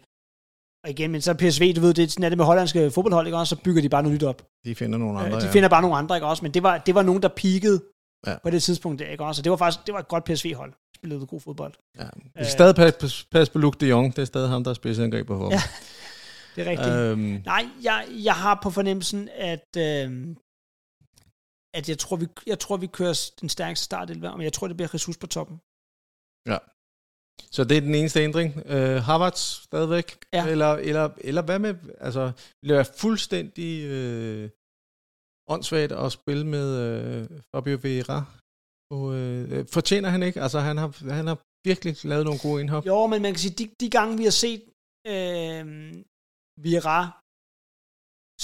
og 0.84 0.90
igen, 0.90 1.12
men 1.12 1.22
så 1.22 1.32
er 1.32 1.36
PSV, 1.42 1.64
du 1.76 1.82
ved, 1.82 1.94
det, 1.94 2.04
er 2.04 2.08
sådan 2.08 2.24
er 2.24 2.30
det 2.30 2.38
med 2.38 2.46
hollandske 2.46 2.92
fodboldhold, 2.92 3.28
ikke 3.28 3.38
også? 3.38 3.56
Så 3.56 3.62
bygger 3.64 3.82
de 3.82 3.90
bare 3.90 4.04
noget 4.04 4.16
nyt 4.16 4.24
op. 4.24 4.40
De 4.66 4.76
finder 4.76 4.98
nogle 4.98 5.20
andre, 5.20 5.36
Øh, 5.36 5.42
de 5.42 5.48
ja. 5.48 5.52
finder 5.52 5.70
bare 5.70 5.82
nogle 5.82 5.98
andre, 5.98 6.16
ikke 6.18 6.28
også? 6.28 6.44
Men 6.46 6.54
det 6.54 6.64
var, 6.64 6.78
det 6.78 6.96
var 6.96 7.02
nogen, 7.04 7.22
der 7.22 7.30
peakede 7.42 7.82
Ja. 8.26 8.32
ja. 8.32 8.38
på 8.44 8.50
det 8.50 8.64
tidspunkt 8.64 9.00
der, 9.00 9.08
ikke 9.10 9.24
også? 9.24 9.40
Og 9.40 9.44
det 9.44 9.50
var 9.52 9.58
faktisk 9.58 9.86
det 9.86 9.94
var 9.94 10.00
et 10.00 10.08
godt 10.08 10.24
PSV-hold. 10.24 10.74
Spillede 11.04 11.28
god 11.28 11.42
fodbold. 11.42 11.74
Ja. 11.98 12.10
Vi 12.16 12.30
Øh. 12.40 12.46
skal 12.46 12.52
stadig 12.52 12.76
passe, 12.76 13.28
passe 13.32 13.54
på 13.54 13.60
Luke 13.60 13.78
de 13.80 13.88
Jong. 13.88 14.16
Det 14.16 14.22
er 14.22 14.26
stadig 14.26 14.50
ham, 14.50 14.64
der 14.64 14.72
er 14.72 14.76
spidsangreb 14.76 15.28
på 15.28 15.50
Ja, 15.52 15.62
det 16.56 16.68
er 16.68 16.72
rigtigt. 16.72 16.90
Øh. 16.90 17.12
Øhm, 17.12 17.42
Nej, 17.46 17.66
jeg, 17.84 18.08
jeg 18.24 18.36
har 18.36 18.60
på 18.64 18.70
fornemmelsen, 18.70 19.30
at, 19.34 19.70
øh, 19.78 20.36
at 21.74 21.90
jeg, 21.90 21.98
tror, 22.00 22.16
vi, 22.16 22.28
jeg 22.48 22.60
tror, 22.60 22.78
vi 22.78 22.88
kører 22.88 23.32
den 23.42 23.50
stærkeste 23.50 23.86
start, 23.86 24.10
men 24.10 24.42
jeg 24.42 24.54
tror, 24.54 24.68
det 24.68 24.78
bliver 24.78 24.90
Jesus 24.94 25.18
på 25.18 25.28
toppen. 25.28 25.58
så 27.52 27.64
det 27.64 27.78
er 27.78 27.82
den 27.82 27.96
eneste 27.96 28.20
ændring. 28.22 28.62
Øh, 28.66 28.96
Havertz 29.04 29.40
stadigvæk? 29.64 30.18
Ja. 30.34 30.48
Eller, 30.48 30.74
eller, 30.74 31.10
eller 31.18 31.42
hvad 31.42 31.60
med... 31.60 31.76
Altså, 32.00 32.32
vil 32.62 32.70
det 32.70 32.76
være 32.76 32.94
fuldstændig 32.98 33.84
øh, 33.86 34.50
åndssvagt 35.48 35.92
at 35.92 36.12
spille 36.12 36.48
med 36.48 36.68
øh, 36.80 37.30
Fabio 37.56 37.78
Vieira? 37.84 38.26
Og, 38.96 39.04
øh, 39.20 39.68
fortjener 39.76 40.10
han 40.16 40.22
ikke? 40.28 40.40
Altså, 40.46 40.60
han 40.70 40.78
har, 40.82 40.90
han 41.20 41.28
har 41.32 41.38
virkelig 41.70 41.94
lavet 42.12 42.26
nogle 42.28 42.40
gode 42.46 42.58
indhop. 42.62 42.84
Jo, 42.92 43.00
men 43.12 43.20
man 43.26 43.32
kan 43.34 43.42
sige, 43.46 43.56
de, 43.60 43.66
de 43.82 43.90
gange, 43.98 44.12
vi 44.22 44.26
har 44.30 44.36
set 44.46 44.62
øh, 45.14 45.64
Vieira, 46.64 47.00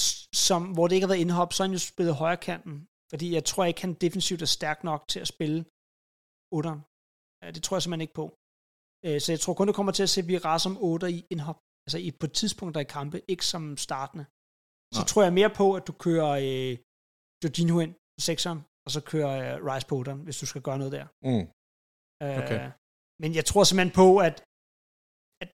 s- 0.03 0.27
som, 0.47 0.61
hvor 0.75 0.85
det 0.87 0.95
ikke 0.95 1.05
har 1.07 1.13
været 1.13 1.25
indhop, 1.25 1.51
så 1.53 1.57
har 1.63 1.67
han 1.67 1.77
jo 1.77 1.83
spillet 1.91 2.15
højre 2.23 2.41
kanten. 2.49 2.75
Fordi 3.11 3.27
jeg 3.37 3.43
tror 3.49 3.65
ikke, 3.65 3.81
han 3.85 3.93
defensivt 4.05 4.41
er 4.41 4.51
stærk 4.57 4.79
nok 4.89 5.01
til 5.11 5.19
at 5.23 5.31
spille 5.35 5.59
8'eren. 6.57 6.81
Ja, 7.41 7.47
det 7.55 7.61
tror 7.63 7.75
jeg 7.75 7.81
simpelthen 7.83 8.05
ikke 8.07 8.19
på. 8.21 8.25
Øh, 9.05 9.17
så 9.23 9.27
jeg 9.33 9.39
tror 9.41 9.53
kun, 9.53 9.67
du 9.67 9.73
kommer 9.79 9.91
til 9.95 10.03
at 10.07 10.13
se 10.15 10.21
Vieira 10.29 10.53
som 10.65 10.73
8 10.91 11.05
i 11.17 11.19
indhop. 11.33 11.59
Altså 11.85 11.97
i, 12.07 12.11
på 12.21 12.27
tidspunkter 12.39 12.81
i 12.81 12.89
kampe, 12.97 13.17
ikke 13.33 13.45
som 13.53 13.63
startende. 13.87 14.25
Så 14.95 15.01
Nej. 15.01 15.07
tror 15.11 15.23
jeg 15.23 15.33
mere 15.39 15.51
på, 15.61 15.65
at 15.77 15.83
du 15.89 15.93
kører 16.05 16.31
øh, 16.47 16.73
Jorginho 17.43 17.77
ind 17.85 17.93
på 17.93 18.19
6'eren, 18.29 18.59
og 18.89 18.93
så 18.97 19.01
kører 19.11 19.33
øh, 19.45 19.55
Rice 19.69 19.87
på 19.91 19.95
8'eren, 20.01 20.21
hvis 20.25 20.39
du 20.41 20.45
skal 20.51 20.61
gøre 20.67 20.79
noget 20.81 20.93
der. 20.97 21.05
Mm. 21.29 21.45
Øh, 22.23 22.37
Okay. 22.41 22.63
Men 23.21 23.29
jeg 23.39 23.45
tror 23.49 23.63
simpelthen 23.63 23.95
på, 24.01 24.09
at, 24.27 24.35
at 25.43 25.51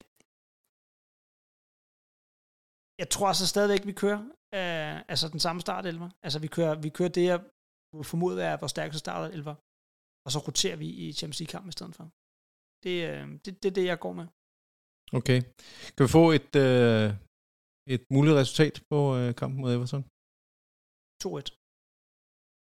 jeg 3.02 3.08
tror 3.16 3.30
så 3.34 3.46
stadigvæk, 3.54 3.84
vi 3.92 3.96
kører 4.04 4.22
øh, 4.58 4.96
altså 5.12 5.26
den 5.34 5.42
samme 5.46 5.60
startelver. 5.68 6.10
Altså 6.26 6.38
vi 6.46 6.50
kører, 6.56 6.76
vi 6.86 6.90
kører 6.98 7.14
det, 7.18 7.26
jeg 7.32 7.40
formoder 8.12 8.44
er 8.52 8.58
vores 8.62 8.74
stærkeste 8.76 9.00
startelver, 9.06 9.56
og 10.26 10.30
så 10.34 10.40
roterer 10.48 10.78
vi 10.84 10.88
i 11.04 11.06
Champions 11.20 11.40
League-kampen 11.40 11.70
i 11.74 11.78
stedet 11.78 11.96
for. 12.00 12.06
Det, 12.84 12.96
øh, 13.10 13.26
det, 13.44 13.52
det 13.62 13.68
er 13.72 13.76
det, 13.80 13.86
jeg 13.92 14.00
går 14.06 14.14
med. 14.20 14.28
Okay. 15.20 15.40
Kan 15.96 16.02
vi 16.06 16.10
få 16.20 16.26
et, 16.40 16.52
øh, 16.66 17.08
et 17.96 18.04
muligt 18.16 18.36
resultat 18.42 18.76
på 18.92 19.00
øh, 19.20 19.30
kampen 19.40 19.58
mod 19.62 19.72
Everton? 19.76 20.04
2-1, 21.24 21.65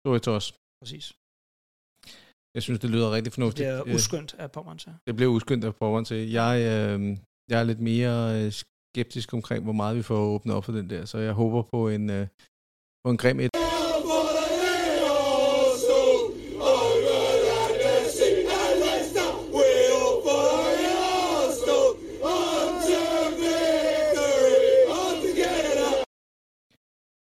Så 0.06 0.12
er 0.14 0.18
til 0.18 0.32
os. 0.32 0.46
præcis. 0.82 1.12
Jeg 2.54 2.62
synes, 2.62 2.80
det 2.80 2.90
lyder 2.90 3.10
rigtig 3.10 3.24
Det 3.24 3.32
fornuftigt. 3.34 3.68
er 3.68 3.82
Øh, 3.86 3.94
uskyndt 3.94 4.34
af 4.38 4.52
Pommern 4.52 4.78
til. 4.78 4.92
Det 5.06 5.16
bliver 5.16 5.30
udskyndt 5.32 5.64
af 5.64 5.74
forhånd 5.74 6.06
til. 6.06 6.30
Jeg, 6.30 6.54
øh, 6.70 7.16
jeg 7.50 7.60
er 7.60 7.64
lidt 7.64 7.80
mere 7.80 8.44
øh, 8.46 8.52
skeptisk 8.52 9.32
omkring, 9.32 9.64
hvor 9.64 9.72
meget 9.72 9.96
vi 9.96 10.02
får 10.02 10.16
åbnet 10.34 10.54
op 10.56 10.64
for 10.64 10.72
den 10.72 10.90
der, 10.90 11.04
så 11.04 11.18
jeg 11.18 11.32
håber 11.32 11.62
på 11.62 11.88
en, 11.88 12.10
øh, 12.10 12.26
på 13.04 13.10
en 13.10 13.16
grim 13.16 13.40
et. 13.40 13.50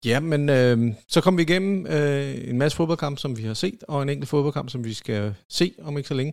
Ja, 0.05 0.21
men 0.21 0.49
øh, 0.49 0.95
så 1.09 1.21
kom 1.21 1.37
vi 1.37 1.43
igennem 1.43 1.87
øh, 1.87 2.49
en 2.51 2.59
masse 2.59 2.77
fodboldkamp, 2.77 3.19
som 3.19 3.39
vi 3.39 3.43
har 3.43 3.55
set, 3.55 3.85
og 3.89 4.03
en 4.03 4.09
enkelt 4.09 4.29
fodboldkamp, 4.29 4.71
som 4.71 4.85
vi 4.85 4.95
skal 4.95 5.35
se 5.49 5.75
om 5.83 5.97
ikke 5.97 6.09
så 6.09 6.15
længe. 6.15 6.33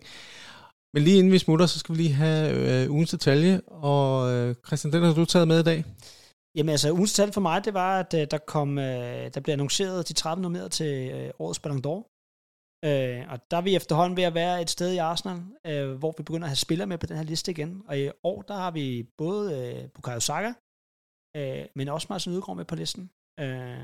Men 0.94 1.04
lige 1.04 1.18
inden 1.18 1.32
vi 1.32 1.38
smutter, 1.38 1.66
så 1.66 1.80
skal 1.80 1.96
vi 1.96 2.02
lige 2.02 2.14
have 2.14 2.84
øh, 2.84 2.92
ugens 2.92 3.10
detalje, 3.10 3.62
og 3.68 4.32
øh, 4.34 4.56
Christian, 4.66 4.94
den 4.94 5.04
har 5.04 5.14
du 5.14 5.26
taget 5.26 5.48
med 5.48 5.60
i 5.60 5.64
dag. 5.64 5.84
Jamen 6.56 6.70
altså, 6.70 6.92
ugens 6.92 7.14
tal 7.14 7.32
for 7.34 7.42
mig, 7.42 7.66
det 7.66 7.74
var, 7.74 8.00
at 8.00 8.14
øh, 8.14 8.28
der 8.32 8.38
kom, 8.38 8.78
øh, 8.78 9.34
der 9.34 9.40
blev 9.40 9.54
annonceret 9.54 10.08
de 10.08 10.14
30 10.14 10.42
nomineret 10.42 10.72
til 10.72 11.12
øh, 11.12 11.30
årets 11.40 11.60
Ballon 11.60 11.82
d'Or. 11.86 12.02
Øh, 12.86 13.32
og 13.32 13.52
der 13.52 13.58
er 13.58 13.62
vi 13.62 13.76
efterhånden 13.76 14.18
ved 14.18 14.24
at 14.24 14.34
være 14.34 14.62
et 14.62 14.70
sted 14.70 14.92
i 14.94 14.98
Arsenal, 14.98 15.40
øh, 15.68 15.92
hvor 15.92 16.14
vi 16.18 16.24
begynder 16.24 16.46
at 16.46 16.50
have 16.50 16.56
spillere 16.56 16.88
med 16.88 16.98
på 16.98 17.06
den 17.06 17.18
her 17.18 17.24
liste 17.24 17.52
igen. 17.52 17.82
Og 17.88 18.00
i 18.00 18.10
år, 18.24 18.42
der 18.42 18.54
har 18.54 18.72
vi 18.72 19.04
både 19.18 19.46
øh, 19.60 19.90
Bukayo 19.90 20.20
Saka, 20.20 20.54
øh, 21.38 21.66
men 21.76 21.88
også 21.88 22.08
Martin 22.10 22.32
Ødegaard 22.32 22.58
med 22.58 22.66
på 22.66 22.76
listen. 22.76 23.10
Øh, 23.40 23.80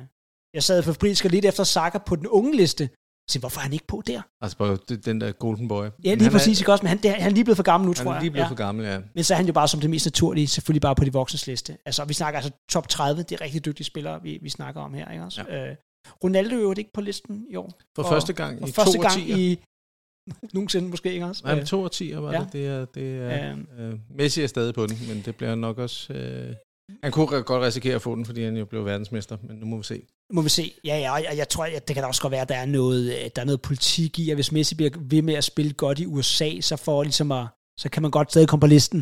jeg 0.54 0.64
sad 0.64 0.84
for 0.84 0.94
frisk 0.94 1.24
lidt 1.24 1.46
efter 1.46 1.64
Saka 1.64 1.98
på 1.98 2.16
den 2.16 2.28
unge 2.28 2.56
liste, 2.58 2.90
så 3.30 3.40
hvorfor 3.40 3.60
er 3.60 3.64
han 3.64 3.74
ikke 3.74 3.88
på 3.88 4.02
der? 4.08 4.22
Altså 4.42 4.58
på 4.58 4.78
den 5.06 5.22
der 5.22 5.32
Golden 5.32 5.68
Boy. 5.68 5.86
Ja, 6.04 6.14
lige 6.14 6.24
han 6.24 6.32
præcis, 6.32 6.58
Er, 6.58 6.62
ikke 6.62 6.72
også? 6.72 6.84
Men 6.84 6.88
han, 6.90 6.98
det, 6.98 7.12
han 7.12 7.32
er 7.32 7.36
lige 7.36 7.44
blevet 7.44 7.58
for 7.58 7.64
gammel 7.64 7.86
nu, 7.86 7.90
han 7.98 8.06
tror 8.06 8.12
er 8.12 8.16
jeg. 8.16 8.22
lige 8.22 8.32
blevet 8.32 8.46
ja. 8.46 8.50
for 8.50 8.56
gammel, 8.56 8.86
ja. 8.86 9.00
Men 9.16 9.24
så 9.24 9.34
er 9.34 9.36
han 9.38 9.46
jo 9.48 9.54
bare 9.54 9.68
som 9.68 9.80
det 9.80 9.90
mest 9.90 10.06
naturlige, 10.06 10.48
selvfølgelig 10.48 10.82
bare 10.82 10.96
på 10.96 11.04
de 11.06 11.14
voksnes 11.14 11.48
liste. 11.48 11.78
Altså, 11.86 12.06
vi 12.06 12.14
snakker 12.14 12.40
altså 12.40 12.52
top 12.72 12.88
30, 12.90 13.24
det 13.24 13.32
er 13.32 13.42
rigtig 13.42 13.66
dygtige 13.66 13.86
spillere, 13.86 14.22
vi, 14.24 14.40
vi 14.42 14.50
snakker 14.50 14.82
om 14.82 14.94
her, 14.94 15.12
ikke 15.12 15.24
også? 15.24 15.44
Ja. 15.50 15.70
Øh, 15.70 15.76
Ronaldo 16.24 16.56
er 16.56 16.62
jo 16.62 16.74
ikke 16.78 16.92
på 16.94 17.02
listen 17.02 17.46
i 17.50 17.56
år. 17.56 17.72
For 17.96 18.04
Og- 18.04 18.10
første 18.10 18.34
gang 18.34 18.62
Og 18.62 18.70
i 18.70 18.72
første 18.72 18.98
to 18.98 19.02
gang 19.02 19.20
i 19.30 19.60
nogensinde 20.54 20.90
måske, 20.90 21.14
ikke 21.14 21.26
også? 21.26 21.42
Nej, 21.46 21.60
Øh, 21.60 21.66
to 21.66 21.84
årtier 21.84 22.20
var 22.20 22.34
ja. 22.34 22.40
det. 22.40 22.54
Det 22.54 22.68
er, 22.68 22.86
det 22.86 23.18
er, 23.22 23.52
Øhm. 23.52 23.68
øh, 23.80 24.00
Messi 24.10 24.42
er 24.44 24.48
stadig 24.48 24.74
på 24.74 24.88
den, 24.88 24.98
men 25.08 25.22
det 25.26 25.36
bliver 25.36 25.56
nok 25.56 25.78
også... 25.78 26.14
Øh, 26.14 26.56
han 27.04 27.12
kunne 27.12 27.44
godt 27.44 27.64
risikere 27.64 27.96
at 27.96 28.02
få 28.02 28.16
den, 28.16 28.26
fordi 28.26 28.44
han 28.44 28.58
jo 28.58 28.66
blev 28.66 28.86
verdensmester, 28.86 29.38
men 29.44 29.58
nu 29.58 29.66
må 29.66 29.78
vi 29.78 29.84
se. 29.84 30.08
må 30.34 30.42
vi 30.42 30.50
se. 30.50 30.74
Ja, 30.84 30.98
ja, 30.98 31.12
og 31.32 31.38
jeg, 31.38 31.50
tror, 31.50 31.66
at 31.66 31.88
det 31.88 31.94
kan 31.94 32.04
da 32.04 32.08
også 32.08 32.22
godt 32.22 32.32
være, 32.32 32.42
at 32.42 32.50
der 32.50 32.56
er 32.56 32.66
noget, 32.66 33.04
øh, 33.14 33.30
der 33.36 33.42
er 33.42 33.46
noget 33.46 33.62
politik 33.62 34.20
i, 34.20 34.30
at 34.30 34.38
hvis 34.38 34.52
Messi 34.52 34.76
bliver 34.76 34.92
ved 35.00 35.22
med 35.22 35.34
at 35.34 35.44
spille 35.44 35.74
godt 35.74 36.00
i 36.00 36.06
USA, 36.06 36.62
så, 36.62 36.76
får 36.76 37.04
ligesom 37.04 37.32
at, 37.32 37.48
så 37.80 37.90
kan 37.90 38.02
man 38.02 38.12
godt 38.12 38.32
stadig 38.32 38.48
komme 38.48 38.62
på 38.62 38.68
listen. 38.68 39.00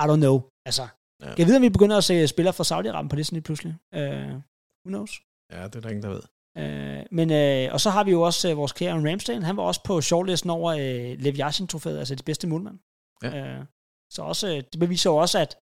I 0.00 0.04
don't 0.10 0.16
know. 0.16 0.42
Altså, 0.66 0.86
Ja. 1.22 1.28
ja. 1.28 1.34
jeg 1.38 1.46
ved, 1.46 1.56
om 1.56 1.62
vi 1.62 1.68
begynder 1.68 1.96
at 1.96 2.04
se 2.04 2.28
spillere 2.28 2.54
fra 2.54 2.64
Saudi-Arabien 2.70 3.08
på 3.08 3.16
listen 3.16 3.34
lige 3.34 3.42
pludselig. 3.42 3.74
Uh, 3.96 4.02
who 4.02 4.88
knows? 4.94 5.12
Ja, 5.52 5.64
det 5.64 5.76
er 5.76 5.80
der 5.80 5.88
ingen, 5.88 6.02
der 6.02 6.08
ved. 6.08 6.22
Uh, 6.62 7.02
men, 7.16 7.30
uh, 7.30 7.72
og 7.74 7.80
så 7.80 7.90
har 7.90 8.04
vi 8.04 8.10
jo 8.10 8.20
også 8.22 8.50
uh, 8.50 8.56
vores 8.56 8.72
kære 8.72 8.90
Aaron 8.90 9.08
Ramsdale. 9.10 9.44
Han 9.44 9.56
var 9.56 9.62
også 9.62 9.82
på 9.84 10.00
shortlisten 10.00 10.50
over 10.50 10.72
uh, 10.74 11.20
Lev 11.24 11.34
Yashin-trofæet, 11.34 11.98
altså 11.98 12.14
det 12.14 12.24
bedste 12.24 12.46
målmand. 12.46 12.78
Ja. 13.22 13.58
Uh, 13.58 13.64
så 14.10 14.22
også, 14.22 14.46
uh, 14.46 14.60
det 14.72 14.78
beviser 14.80 15.10
jo 15.10 15.16
også, 15.16 15.38
at 15.38 15.56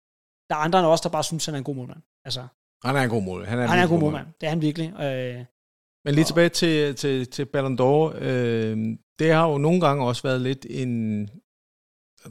der 0.53 0.59
er 0.59 0.63
andre 0.63 0.79
end 0.79 0.87
os, 0.87 1.01
der 1.01 1.09
bare 1.09 1.23
synes, 1.23 1.45
han 1.45 1.53
er 1.55 1.57
en 1.57 1.63
god 1.63 1.75
målmand. 1.75 2.01
Altså, 2.25 2.47
Han 2.85 2.95
er 2.95 3.01
en 3.01 3.09
god 3.09 3.23
mål. 3.23 3.45
Han 3.45 3.59
er 3.59 3.63
en, 3.63 3.69
han 3.69 3.79
er 3.79 3.83
en 3.83 3.89
god 3.89 3.99
målmand. 3.99 4.27
Det 4.41 4.45
er 4.47 4.49
han 4.49 4.61
virkelig. 4.61 4.87
Uh, 4.93 5.45
Men 6.05 6.13
lige 6.15 6.23
Og- 6.23 6.27
tilbage 6.27 6.49
til, 6.49 6.95
til, 6.95 7.27
til 7.27 7.45
Ballon 7.45 7.79
d'Or. 7.79 8.15
Øh, 8.23 8.77
det 9.19 9.33
har 9.33 9.49
jo 9.51 9.57
nogle 9.57 9.81
gange 9.81 10.05
også 10.05 10.23
været 10.23 10.41
lidt 10.41 10.65
en... 10.69 11.27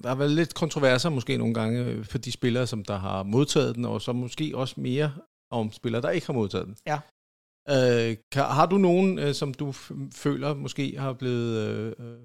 Der 0.03 0.09
har 0.09 0.15
været 0.15 0.31
lidt 0.31 0.55
kontroverser 0.55 1.11
måske 1.11 1.36
nogle 1.36 1.55
gange 1.55 2.05
for 2.05 2.19
de 2.19 2.32
spillere, 2.32 2.66
som 2.66 2.85
der 2.85 2.99
har 2.99 3.23
modtaget 3.23 3.77
den, 3.77 3.85
og 3.85 4.03
så 4.03 4.12
måske 4.12 4.53
også 4.55 4.74
mere 4.81 5.12
om 5.51 5.73
spillere, 5.73 6.03
der 6.03 6.11
ikke 6.11 6.27
har 6.27 6.35
modtaget 6.35 6.66
den. 6.66 6.77
Ja. 6.86 6.99
Øh, 7.70 8.16
kan, 8.32 8.43
har 8.43 8.66
du 8.66 8.77
nogen, 8.78 9.19
øh, 9.19 9.35
som 9.35 9.55
du 9.55 9.73
føler 10.15 10.55
måske 10.55 10.99
har 10.99 11.12
blevet 11.12 11.57
øh, 11.69 11.93
øh, 11.99 12.19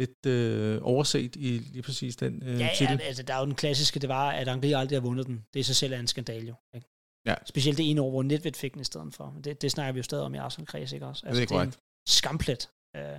lidt 0.00 0.26
øh, 0.26 0.78
overset 0.82 1.36
i 1.36 1.48
lige 1.58 1.82
præcis 1.82 2.16
den 2.16 2.42
øh, 2.42 2.60
Ja, 2.60 2.70
titel? 2.78 2.98
ja, 3.00 3.04
altså 3.10 3.22
der 3.22 3.34
er 3.34 3.38
jo 3.38 3.46
den 3.46 3.54
klassiske, 3.54 4.00
det 4.00 4.08
var, 4.08 4.30
at 4.30 4.48
Angri 4.48 4.72
aldrig 4.72 4.96
har 5.00 5.06
vundet 5.08 5.26
den. 5.26 5.44
Det 5.54 5.60
i 5.60 5.62
sig 5.62 5.76
selv 5.76 5.92
er 5.92 5.98
en 6.00 6.06
skandal 6.06 6.44
jo. 6.48 6.54
Ikke? 6.74 6.86
Ja. 7.26 7.34
Specielt 7.44 7.78
det 7.78 7.90
ene 7.90 8.00
år, 8.02 8.10
hvor 8.10 8.22
Nedved 8.22 8.52
fik 8.52 8.72
den 8.72 8.80
i 8.80 8.84
stedet 8.84 9.14
for. 9.14 9.26
Det, 9.44 9.62
det 9.62 9.70
snakker 9.70 9.92
vi 9.92 9.98
jo 9.98 10.02
stadig 10.02 10.24
om 10.24 10.34
i 10.34 10.38
Arsenal 10.38 10.66
kreds, 10.66 10.92
ikke 10.92 11.06
også? 11.06 11.26
Altså, 11.26 11.40
Det 11.40 11.46
er 11.46 11.48
det 11.48 11.56
er 11.56 11.60
en 11.60 11.70
korrekt. 11.70 11.80
skamplet. 12.18 12.62
Øh, 12.96 13.18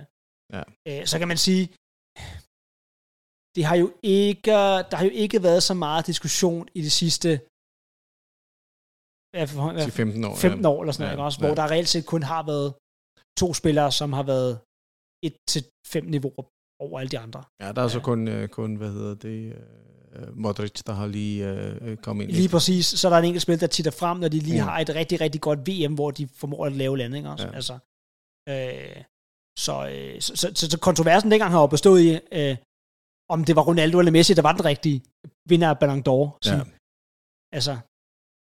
Ja. 0.56 0.62
øh, 0.88 1.06
så 1.06 1.18
kan 1.18 1.28
man 1.28 1.36
sige, 1.46 1.64
det 3.56 3.64
har 3.70 3.76
jo 3.84 3.88
ikke, 4.02 4.50
der 4.90 4.96
har 4.96 5.04
jo 5.04 5.10
ikke 5.24 5.42
været 5.42 5.62
så 5.62 5.74
meget 5.74 6.06
diskussion 6.06 6.68
i 6.78 6.80
de 6.86 6.90
sidste 6.90 7.28
hvad 9.32 9.46
for, 9.48 9.72
hvad, 9.72 9.84
Til 9.84 9.92
15 9.92 10.24
år. 10.24 10.34
15 10.36 10.64
år 10.72 10.78
eller 10.82 10.92
sådan 10.92 11.04
noget, 11.06 11.18
Ja, 11.18 11.24
også? 11.28 11.38
ja. 11.40 11.46
Hvor 11.46 11.54
der 11.60 11.66
reelt 11.74 11.88
set 11.94 12.06
kun 12.14 12.22
har 12.32 12.42
været 12.52 12.68
to 13.40 13.48
spillere, 13.60 13.90
som 14.00 14.08
har 14.18 14.22
været 14.34 14.52
et 15.26 15.34
til 15.52 15.62
fem 15.94 16.04
niveauer 16.14 16.44
over 16.80 17.00
alle 17.00 17.10
de 17.10 17.18
andre. 17.18 17.42
Ja, 17.62 17.72
der 17.72 17.82
er 17.82 17.88
så 17.88 17.98
Ja. 17.98 18.04
kun, 18.04 18.28
øh, 18.28 18.48
kun, 18.48 18.74
hvad 18.76 18.90
hedder 18.92 19.14
det, 19.14 19.52
øh, 20.12 20.36
Modric, 20.38 20.72
der 20.86 20.92
har 20.92 21.06
lige 21.06 21.48
øh, 21.50 21.96
kommet 21.96 22.24
ind. 22.24 22.32
Lige 22.32 22.48
præcis, 22.48 22.86
så 22.86 23.08
er 23.08 23.12
der 23.12 23.18
en 23.18 23.24
enkelt 23.24 23.42
spil, 23.42 23.60
der 23.60 23.66
titter 23.66 23.90
frem, 23.90 24.16
når 24.18 24.28
de 24.28 24.38
lige 24.38 24.60
Mm. 24.62 24.68
har 24.68 24.78
et 24.78 24.88
rigtig, 24.94 25.20
rigtig 25.20 25.40
godt 25.40 25.58
VM, 25.68 25.94
hvor 25.94 26.10
de 26.10 26.28
formår 26.28 26.66
at 26.66 26.72
lave 26.72 26.98
landinger 26.98 27.30
også. 27.32 27.46
Ja. 27.46 27.52
Altså, 27.54 27.72
øh, 28.48 29.02
så, 29.58 29.74
øh, 29.92 30.20
så, 30.20 30.36
så, 30.36 30.52
så, 30.54 30.70
så 30.70 30.78
kontroversen 30.78 31.30
dengang 31.30 31.52
har 31.52 31.60
jo 31.60 31.66
bestået 31.66 32.00
i, 32.02 32.18
øh, 32.32 32.56
om 33.30 33.44
det 33.44 33.56
var 33.56 33.62
Ronaldo 33.62 33.98
eller 33.98 34.12
Messi, 34.12 34.34
der 34.34 34.42
var 34.42 34.52
den 34.52 34.64
rigtige 34.64 35.02
vinder 35.48 35.68
af 35.68 35.78
Ballon 35.78 36.02
d'Or. 36.08 36.38
Ja. 36.46 36.60
Altså, 37.52 37.74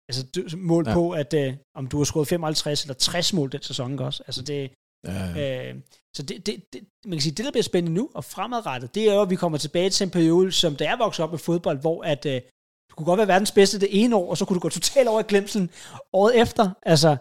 altså 0.09 0.21
mål 0.57 0.83
Ja. 0.87 0.93
på, 0.93 1.11
at 1.11 1.33
øh, 1.33 1.53
om 1.75 1.87
du 1.87 1.97
har 1.97 2.03
scoret 2.03 2.27
55 2.27 2.81
eller 2.83 2.93
60 2.93 3.33
mål 3.33 3.51
den 3.51 3.61
sæson 3.61 3.99
også. 3.99 4.23
Altså 4.27 4.41
det, 4.41 4.71
Ja, 5.05 5.69
Øh, 5.69 5.75
så 6.15 6.23
det, 6.23 6.45
det, 6.45 6.73
det, 6.73 6.87
man 7.05 7.11
kan 7.17 7.21
sige, 7.21 7.35
det, 7.35 7.45
der 7.45 7.51
bliver 7.51 7.63
spændende 7.63 7.95
nu 7.99 8.09
og 8.13 8.23
fremadrettet, 8.23 8.95
det 8.95 9.09
er 9.09 9.13
jo, 9.13 9.21
at 9.21 9.29
vi 9.29 9.35
kommer 9.35 9.57
tilbage 9.57 9.89
til 9.89 10.03
en 10.05 10.11
periode, 10.11 10.51
som 10.51 10.75
da 10.75 10.83
jeg 10.83 10.99
voksede 10.99 11.23
op 11.23 11.31
med 11.31 11.39
fodbold, 11.39 11.79
hvor 11.81 12.03
at, 12.03 12.25
øh, 12.25 12.41
du 12.89 12.95
kunne 12.95 13.05
godt 13.05 13.17
være 13.17 13.27
verdens 13.27 13.51
bedste 13.51 13.79
det 13.79 14.03
ene 14.03 14.15
år, 14.15 14.29
og 14.29 14.37
så 14.37 14.45
kunne 14.45 14.55
du 14.55 14.59
gå 14.59 14.69
totalt 14.69 15.07
over 15.09 15.19
i 15.19 15.23
glemselen 15.27 15.69
året 16.13 16.41
efter. 16.41 16.65
Altså, 16.83 17.17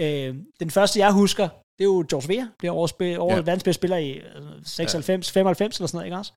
øh, 0.00 0.36
den 0.60 0.70
første, 0.70 0.98
jeg 0.98 1.12
husker, 1.12 1.48
det 1.78 1.84
er 1.84 1.90
jo 1.94 2.06
George 2.10 2.28
Weah, 2.28 2.46
bliver 2.58 2.74
årets, 2.74 2.92
årets 2.92 3.32
Ja. 3.32 3.36
ja. 3.36 3.42
verdens 3.42 3.64
bedste 3.64 3.80
spiller 3.80 3.96
i 3.96 4.10
øh, 4.10 4.64
96, 4.64 5.30
95 5.32 5.76
eller 5.76 5.86
sådan 5.86 5.96
noget, 5.96 6.06
ikke 6.06 6.16
også? 6.16 6.32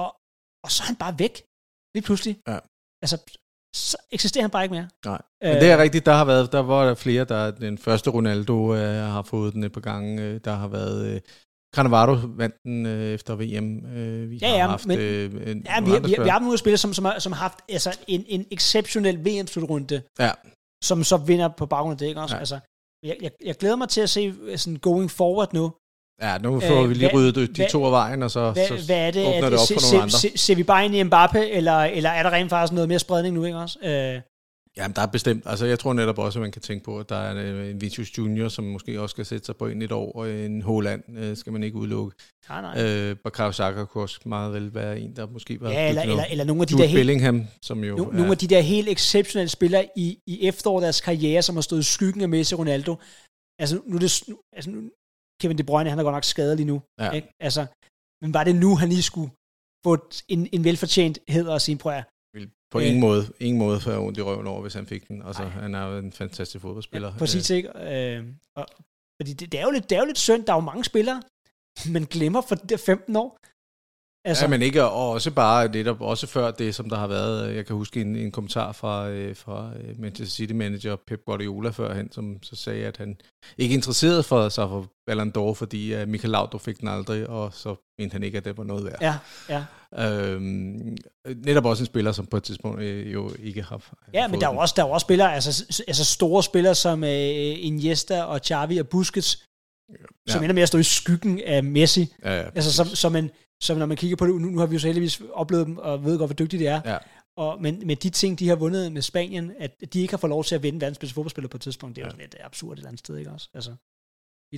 og, 0.00 0.08
og 0.64 0.70
så 0.74 0.78
er 0.82 0.86
han 0.86 0.96
bare 1.04 1.18
væk. 1.18 1.34
Lige 1.94 2.04
pludselig. 2.08 2.34
Ja. 2.48 2.58
Altså, 3.04 3.16
så 3.74 3.96
eksisterer 4.12 4.42
han 4.42 4.50
bare 4.50 4.62
ikke 4.64 4.74
mere. 4.74 4.88
Nej. 5.04 5.22
Men 5.42 5.54
det 5.54 5.70
er 5.70 5.78
rigtigt, 5.78 6.06
der 6.06 6.12
har 6.12 6.24
været, 6.24 6.52
der 6.52 6.60
var 6.60 6.84
der 6.86 6.94
flere, 6.94 7.24
der 7.24 7.50
den 7.50 7.78
første 7.78 8.10
Ronaldo 8.10 8.74
øh, 8.74 8.80
har 9.04 9.22
fået 9.22 9.52
den 9.54 9.64
et 9.64 9.72
par 9.72 9.80
gange. 9.80 10.22
Øh, 10.22 10.40
der 10.44 10.54
har 10.54 10.68
været 10.68 11.06
øh, 11.06 11.20
Cannavaro 11.74 12.16
vandt 12.36 12.54
den 12.64 12.86
øh, 12.86 13.14
efter 13.14 13.34
VM. 13.34 13.86
Øh, 13.86 14.30
vi 14.30 14.36
Ja, 14.42 14.48
har 14.48 14.56
ja, 14.56 14.66
haft 14.66 14.86
men- 14.86 14.98
øh, 14.98 15.50
en, 15.50 15.62
Ja, 15.66 15.80
vi, 15.80 15.90
vi, 15.90 15.98
vi, 16.16 16.22
vi 16.22 16.28
har 16.28 16.38
nogle 16.38 16.58
spillere, 16.58 16.78
som, 16.78 16.94
som, 16.94 17.04
har, 17.04 17.18
som 17.18 17.32
har 17.32 17.40
haft 17.40 17.58
altså, 17.68 17.98
en, 18.08 18.24
en 18.28 18.46
exceptionel 18.50 19.16
VM-slutrunde, 19.26 20.02
Ja. 20.18 20.30
som 20.84 21.04
så 21.04 21.16
vinder 21.16 21.48
på 21.48 21.66
baggrund 21.66 21.92
af 21.92 21.98
det, 21.98 22.06
ikke 22.06 22.20
også? 22.20 22.34
Ja. 22.34 22.38
Altså, 22.38 22.58
jeg, 23.02 23.16
jeg, 23.22 23.30
jeg 23.44 23.54
glæder 23.54 23.76
mig 23.76 23.88
til 23.88 24.00
at 24.00 24.10
se 24.10 24.34
øh, 24.42 24.58
sådan 24.58 24.76
going 24.78 25.10
forward 25.10 25.52
nu. 25.54 25.72
Ja, 26.22 26.38
nu 26.38 26.60
får 26.60 26.82
Øh, 26.82 26.88
vi 26.88 26.94
lige 26.94 27.08
hvad- 27.08 27.14
ryddet 27.20 27.36
de 27.56 27.62
hvad- 27.62 27.70
to 27.70 27.84
af 27.84 27.90
vejen, 27.92 28.22
og 28.22 28.30
så, 28.30 28.50
Hvad, 28.50 28.66
så 28.68 28.86
hvad 28.86 28.96
er 29.06 29.10
det? 29.10 29.26
åbner 29.26 29.46
er 29.46 29.50
det 29.50 29.58
op 29.58 29.66
se, 29.66 29.74
for 29.74 29.80
se, 29.80 29.86
nogle 29.92 30.02
andre. 30.02 30.18
se, 30.18 30.30
ser 30.38 30.54
vi 30.54 30.62
bare 30.62 30.84
ind 30.84 30.94
i 30.94 31.02
Mbappe, 31.02 31.50
eller, 31.50 31.78
eller 31.78 32.10
er 32.10 32.22
der 32.22 32.30
rent 32.32 32.50
faktisk 32.50 32.72
noget 32.72 32.88
mere 32.88 32.98
spredning 32.98 33.34
nu, 33.34 33.44
ikke 33.44 33.58
også? 33.58 33.78
Øh, 33.82 34.20
Jamen, 34.76 34.94
der 34.96 35.02
er 35.02 35.06
bestemt. 35.06 35.42
Altså, 35.46 35.66
jeg 35.66 35.78
tror 35.78 35.92
netop 35.92 36.18
også, 36.18 36.38
at 36.38 36.40
man 36.40 36.52
kan 36.52 36.62
tænke 36.62 36.84
på, 36.84 36.98
at 36.98 37.08
der 37.08 37.16
er 37.16 37.34
øh, 37.36 37.70
en 37.70 37.80
Vinicius 37.80 38.18
Junior, 38.18 38.48
som 38.48 38.64
måske 38.64 39.00
også 39.00 39.12
skal 39.12 39.26
sætte 39.26 39.46
sig 39.46 39.56
på 39.56 39.66
ind 39.66 39.82
et 39.82 39.92
år, 39.92 40.12
og 40.16 40.30
en 40.30 40.62
Holland 40.62 41.02
øh, 41.18 41.36
skal 41.36 41.52
man 41.52 41.62
ikke 41.62 41.76
udelukke. 41.76 42.16
nej, 42.48 42.60
nej. 42.60 42.82
Øh, 42.84 43.16
Bakao 43.16 43.52
Saka 43.52 43.84
kunne 43.84 44.04
også 44.04 44.20
meget 44.26 44.52
vel 44.52 44.74
være 44.74 45.00
en, 45.00 45.16
der 45.16 45.26
måske 45.26 45.60
var 45.60 45.70
ja, 45.70 45.88
eller, 45.88 46.02
eller, 46.02 46.24
eller 46.30 46.44
nogle 46.44 46.62
af 46.62 46.66
de 46.68 46.72
Jude 46.72 46.82
der 46.82 46.88
helt, 46.88 46.98
Bellingham, 46.98 47.46
som 47.62 47.84
jo 47.84 47.96
no, 47.96 48.04
nogle 48.04 48.30
af 48.30 48.38
de 48.38 48.46
der 48.46 48.60
helt 48.60 48.88
exceptionelle 48.88 49.48
spillere 49.50 49.86
i, 49.96 50.18
i 50.26 50.46
efteråret 50.48 50.82
deres 50.82 51.00
karriere, 51.00 51.42
som 51.42 51.54
har 51.56 51.62
stået 51.62 51.80
i 51.80 51.92
skyggen 51.92 52.22
af 52.22 52.28
Messi 52.28 52.54
Ronaldo. 52.54 52.94
Altså, 53.58 53.80
nu 53.86 53.96
det, 53.98 54.22
altså 54.52 54.70
nu, 54.70 54.80
Kevin 55.44 55.58
De 55.58 55.64
Bruyne, 55.64 55.90
han 55.90 55.98
er 55.98 56.02
godt 56.02 56.14
nok 56.14 56.24
skadet 56.24 56.56
lige 56.56 56.66
nu. 56.72 56.82
Ja. 57.00 57.10
Ikke? 57.10 57.28
Altså, 57.40 57.66
men 58.22 58.34
var 58.34 58.44
det 58.44 58.56
nu, 58.56 58.76
han 58.76 58.88
lige 58.88 59.02
skulle 59.02 59.30
få 59.86 59.92
en, 60.28 60.48
en 60.52 60.64
velfortjent 60.64 61.18
hed 61.28 61.46
og 61.54 61.60
sige, 61.60 61.78
prøv 61.78 61.92
at, 61.92 62.04
på 62.72 62.78
Øh. 62.80 62.86
ingen 62.86 63.00
måde, 63.00 63.22
ingen 63.40 63.58
måde 63.58 63.80
få 63.80 63.90
ondt 64.06 64.18
i 64.18 64.22
røven 64.22 64.46
over, 64.46 64.60
hvis 64.62 64.74
han 64.74 64.86
fik 64.86 65.08
den. 65.08 65.22
Altså, 65.22 65.42
Ej. 65.42 65.48
han 65.48 65.74
er 65.74 65.86
jo 65.86 65.98
en 65.98 66.12
fantastisk 66.12 66.62
fodboldspiller. 66.62 67.12
Ja, 67.12 67.18
præcis, 67.18 67.50
ikke? 67.50 67.68
Øh, 67.68 68.24
og, 68.56 68.66
fordi 69.20 69.32
det, 69.32 69.52
det, 69.52 69.60
er 69.60 69.64
jo 69.64 69.70
lidt, 69.70 69.90
det 69.90 69.96
er 69.96 70.00
jo 70.00 70.06
lidt 70.06 70.18
synd, 70.18 70.44
der 70.44 70.52
er 70.52 70.56
jo 70.56 70.60
mange 70.60 70.84
spillere, 70.84 71.22
man 71.96 72.04
glemmer 72.04 72.40
for 72.40 72.54
de 72.54 72.66
der 72.66 72.76
15 72.76 73.16
år. 73.16 73.38
Altså, 74.26 74.44
ja, 74.44 74.48
men 74.48 74.62
ikke, 74.62 74.84
og 74.84 75.10
også 75.10 75.30
bare 75.30 75.68
netop, 75.68 76.00
også 76.00 76.26
før 76.26 76.50
det, 76.50 76.74
som 76.74 76.88
der 76.88 76.96
har 76.96 77.06
været, 77.06 77.48
øh, 77.48 77.56
jeg 77.56 77.66
kan 77.66 77.76
huske 77.76 78.00
en, 78.00 78.16
en 78.16 78.32
kommentar 78.32 78.72
fra, 78.72 79.08
øh, 79.08 79.36
fra 79.36 79.70
øh, 79.76 80.00
Manchester 80.00 80.36
City 80.36 80.52
manager 80.52 80.96
Pep 81.06 81.24
Guardiola 81.26 81.70
førhen, 81.70 82.12
som 82.12 82.42
så 82.42 82.56
sagde, 82.56 82.86
at 82.86 82.96
han 82.96 83.16
ikke 83.58 83.74
interesseret 83.74 84.24
for 84.24 84.48
sig 84.48 84.68
for 84.68 84.86
Ballon 85.06 85.32
d'Or, 85.38 85.54
fordi 85.54 86.02
uh, 86.02 86.08
Michael 86.08 86.30
Laudrup 86.30 86.60
fik 86.60 86.80
den 86.80 86.88
aldrig, 86.88 87.28
og 87.28 87.52
så 87.52 87.94
mente 87.98 88.12
han 88.12 88.22
ikke, 88.22 88.38
at 88.38 88.44
det 88.44 88.58
var 88.58 88.64
noget 88.64 88.84
værd. 88.84 88.98
Ja, 89.00 89.14
ja. 89.48 89.64
Øhm, 89.98 90.96
netop 91.36 91.64
også 91.64 91.82
en 91.82 91.86
spiller, 91.86 92.12
som 92.12 92.26
på 92.26 92.36
et 92.36 92.42
tidspunkt 92.42 92.80
øh, 92.80 93.12
jo 93.12 93.30
ikke 93.42 93.62
har 93.62 93.80
Ja, 94.14 94.28
men 94.28 94.40
der 94.40 94.48
er 94.48 94.52
jo 94.52 94.58
også, 94.58 94.74
der 94.76 94.82
er 94.82 94.86
også 94.86 95.04
spillere, 95.04 95.34
altså, 95.34 95.82
altså 95.88 96.04
store 96.04 96.42
spillere 96.42 96.74
som 96.74 97.04
øh, 97.04 97.10
Iniesta 97.10 98.22
og 98.22 98.40
Xavi 98.44 98.78
og 98.78 98.88
Busquets, 98.88 99.44
ja. 99.92 100.32
som 100.32 100.42
ender 100.42 100.54
med 100.54 100.62
at 100.62 100.68
stå 100.68 100.78
i 100.78 100.82
skyggen 100.82 101.40
af 101.46 101.64
Messi. 101.64 102.14
Ja, 102.24 102.36
ja, 102.36 102.44
Altså 102.54 102.72
som, 102.72 102.86
som, 102.86 103.16
en, 103.16 103.30
som 103.64 103.76
når 103.78 103.86
man 103.86 103.96
kigger 103.96 104.16
på 104.16 104.26
det, 104.26 104.34
nu, 104.34 104.48
nu 104.50 104.58
har 104.58 104.66
vi 104.66 104.74
jo 104.74 104.78
så 104.80 104.86
heldigvis 104.86 105.22
oplevet 105.32 105.66
dem, 105.66 105.78
og 105.78 106.04
ved 106.04 106.18
godt, 106.18 106.28
hvor 106.28 106.34
dygtige 106.34 106.60
de 106.60 106.66
er. 106.66 106.80
Ja. 106.92 106.98
Og, 107.36 107.62
men 107.62 107.86
med 107.86 107.96
de 107.96 108.10
ting, 108.10 108.38
de 108.38 108.48
har 108.48 108.56
vundet 108.56 108.92
med 108.92 109.02
Spanien, 109.02 109.52
at 109.58 109.70
de 109.92 110.00
ikke 110.00 110.12
har 110.12 110.18
fået 110.18 110.28
lov 110.30 110.44
til 110.44 110.54
at 110.54 110.62
vinde 110.62 110.80
verdens 110.80 110.98
bedste 110.98 111.14
fodboldspiller 111.14 111.48
på 111.48 111.56
et 111.56 111.60
tidspunkt, 111.60 111.96
det 111.96 112.02
er 112.02 112.06
jo 112.06 112.06
Ja. 112.06 112.10
sådan 112.10 112.24
lidt 112.24 112.36
absurd 112.44 112.72
et 112.72 112.76
eller 112.78 112.88
andet 112.88 112.98
sted, 112.98 113.16
ikke 113.16 113.30
også? 113.30 113.48
Altså, 113.54 113.70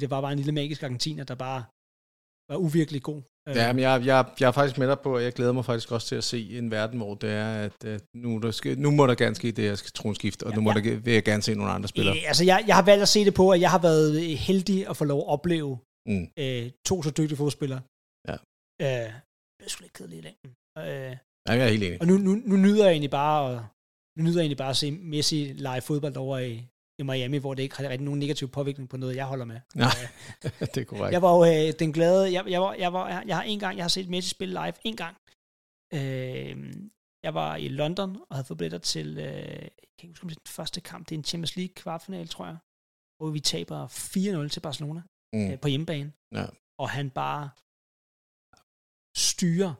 det 0.01 0.11
var 0.11 0.20
bare 0.20 0.33
en 0.33 0.39
lille 0.39 0.53
magisk 0.53 0.83
argentiner, 0.83 1.24
der 1.24 1.35
bare 1.35 1.65
var 2.51 2.57
uvirkelig 2.57 3.03
god. 3.03 3.23
Øh, 3.49 3.57
Ja, 3.57 3.73
men 3.73 3.83
jeg, 3.83 4.03
jeg, 4.07 4.24
jeg 4.41 4.47
er 4.49 4.53
faktisk 4.53 4.78
med 4.78 4.89
dig 4.89 4.99
på, 5.01 5.15
og 5.15 5.23
jeg 5.23 5.33
glæder 5.33 5.53
mig 5.53 5.65
faktisk 5.65 5.93
også 5.93 6.07
til 6.07 6.15
at 6.16 6.24
se 6.24 6.59
en 6.59 6.70
verden, 6.70 6.97
hvor 6.99 7.15
det 7.15 7.31
er, 7.31 7.53
at, 7.66 7.85
at 7.85 8.03
nu, 8.15 8.39
der 8.39 8.51
skal, 8.51 8.78
nu 8.78 8.91
må 8.91 9.07
der 9.07 9.15
gerne 9.15 9.35
ske 9.35 9.53
det 9.53 9.65
her 9.65 9.91
tronskift, 9.95 10.43
og 10.43 10.51
Ja, 10.51 10.57
nu 10.57 10.62
må 10.62 10.70
ja. 10.70 10.81
der, 10.81 10.97
vil 11.01 11.12
jeg 11.15 11.24
gerne 11.24 11.43
se 11.43 11.55
nogle 11.55 11.73
andre 11.73 11.89
spillere. 11.89 12.16
Øh, 12.16 12.23
altså, 12.28 12.45
jeg, 12.45 12.65
jeg 12.66 12.74
har 12.74 12.83
valgt 12.83 13.03
at 13.03 13.09
se 13.09 13.24
det 13.24 13.35
på, 13.35 13.51
at 13.51 13.61
jeg 13.61 13.70
har 13.70 13.78
været 13.78 14.39
heldig 14.39 14.89
at 14.91 14.97
få 14.97 15.05
lov 15.05 15.19
at 15.20 15.27
opleve 15.27 15.78
Mm. 16.09 16.27
øh, 16.39 16.70
to 16.87 17.03
så 17.03 17.11
dygtige 17.11 17.37
fodboldspillere. 17.37 17.81
Øh, 18.82 18.86
det 19.59 19.65
er 19.65 19.69
sgu 19.69 19.82
lidt 19.82 19.93
kedeligt 19.93 20.19
i 20.19 20.23
længden. 20.28 20.51
Øh, 20.78 21.16
Ja, 21.48 21.53
jeg 21.55 21.65
er 21.65 21.69
helt 21.69 21.82
enig. 21.82 22.01
og 22.01 22.07
nu, 22.07 22.16
nu, 22.16 22.35
nu 22.35 22.57
nyder 22.57 22.85
jeg 22.85 22.93
egentlig 22.93 23.11
bare 23.11 23.55
at, 23.57 23.62
nu 24.19 24.24
nyder 24.24 24.39
jeg 24.39 24.43
egentlig 24.43 24.57
bare 24.59 24.70
at 24.70 24.77
se 24.77 24.90
Messi 24.90 25.53
lege 25.57 25.81
fodbold 25.82 26.16
over 26.16 26.39
i, 26.39 26.53
i 26.98 27.03
Miami, 27.03 27.39
hvor 27.39 27.55
det 27.55 27.62
ikke 27.62 27.77
har 27.77 27.89
rigtig 27.89 28.05
nogen 28.05 28.20
negativ 28.20 28.48
påvirkning 28.48 28.89
på 28.89 28.97
noget, 28.97 29.16
jeg 29.16 29.27
holder 29.27 29.44
med. 29.44 29.61
Nej, 29.74 29.86
Øh, 30.44 30.51
det 30.74 30.77
er 30.77 30.85
korrekt. 30.85 31.12
jeg 31.12 31.23
var 31.23 31.32
jo 31.36 31.44
øh, 31.69 31.73
den 31.78 31.93
glade, 31.93 32.32
jeg, 32.32 32.44
jeg, 32.48 32.61
var, 32.61 32.74
jeg, 32.74 32.93
var, 32.93 33.09
jeg, 33.09 33.23
jeg 33.27 33.36
har 33.36 33.43
en 33.43 33.59
gang, 33.59 33.77
jeg 33.77 33.85
har 33.85 33.89
set 33.89 34.09
Messi 34.09 34.31
spille 34.31 34.53
live 34.55 34.74
en 34.85 34.97
gang. 34.97 35.16
Øh, 35.94 36.73
jeg 37.27 37.35
var 37.35 37.57
i 37.57 37.69
London 37.69 38.16
og 38.31 38.36
havde 38.36 38.44
fået 38.47 38.59
billetter 38.59 38.78
til, 38.78 39.19
øh, 39.19 39.24
jeg 39.24 39.70
kan 39.98 40.09
ikke 40.09 40.09
huske, 40.09 40.24
om 40.24 40.28
det 40.28 40.39
den 40.39 40.47
første 40.59 40.81
kamp, 40.81 41.09
det 41.09 41.15
er 41.15 41.19
en 41.19 41.24
Champions 41.24 41.57
League 41.57 41.74
kvartfinale, 41.74 42.27
tror 42.28 42.47
jeg, 42.47 42.57
hvor 43.19 43.31
vi 43.31 43.40
taber 43.40 43.86
4-0 44.47 44.48
til 44.48 44.61
Barcelona 44.61 45.03
Mm. 45.35 45.51
øh, 45.51 45.61
på 45.61 45.69
hjemmebane. 45.69 46.12
Ja. 46.35 46.47
Og 46.78 46.90
han 46.90 47.11
bare 47.11 47.51
styrer 49.37 49.73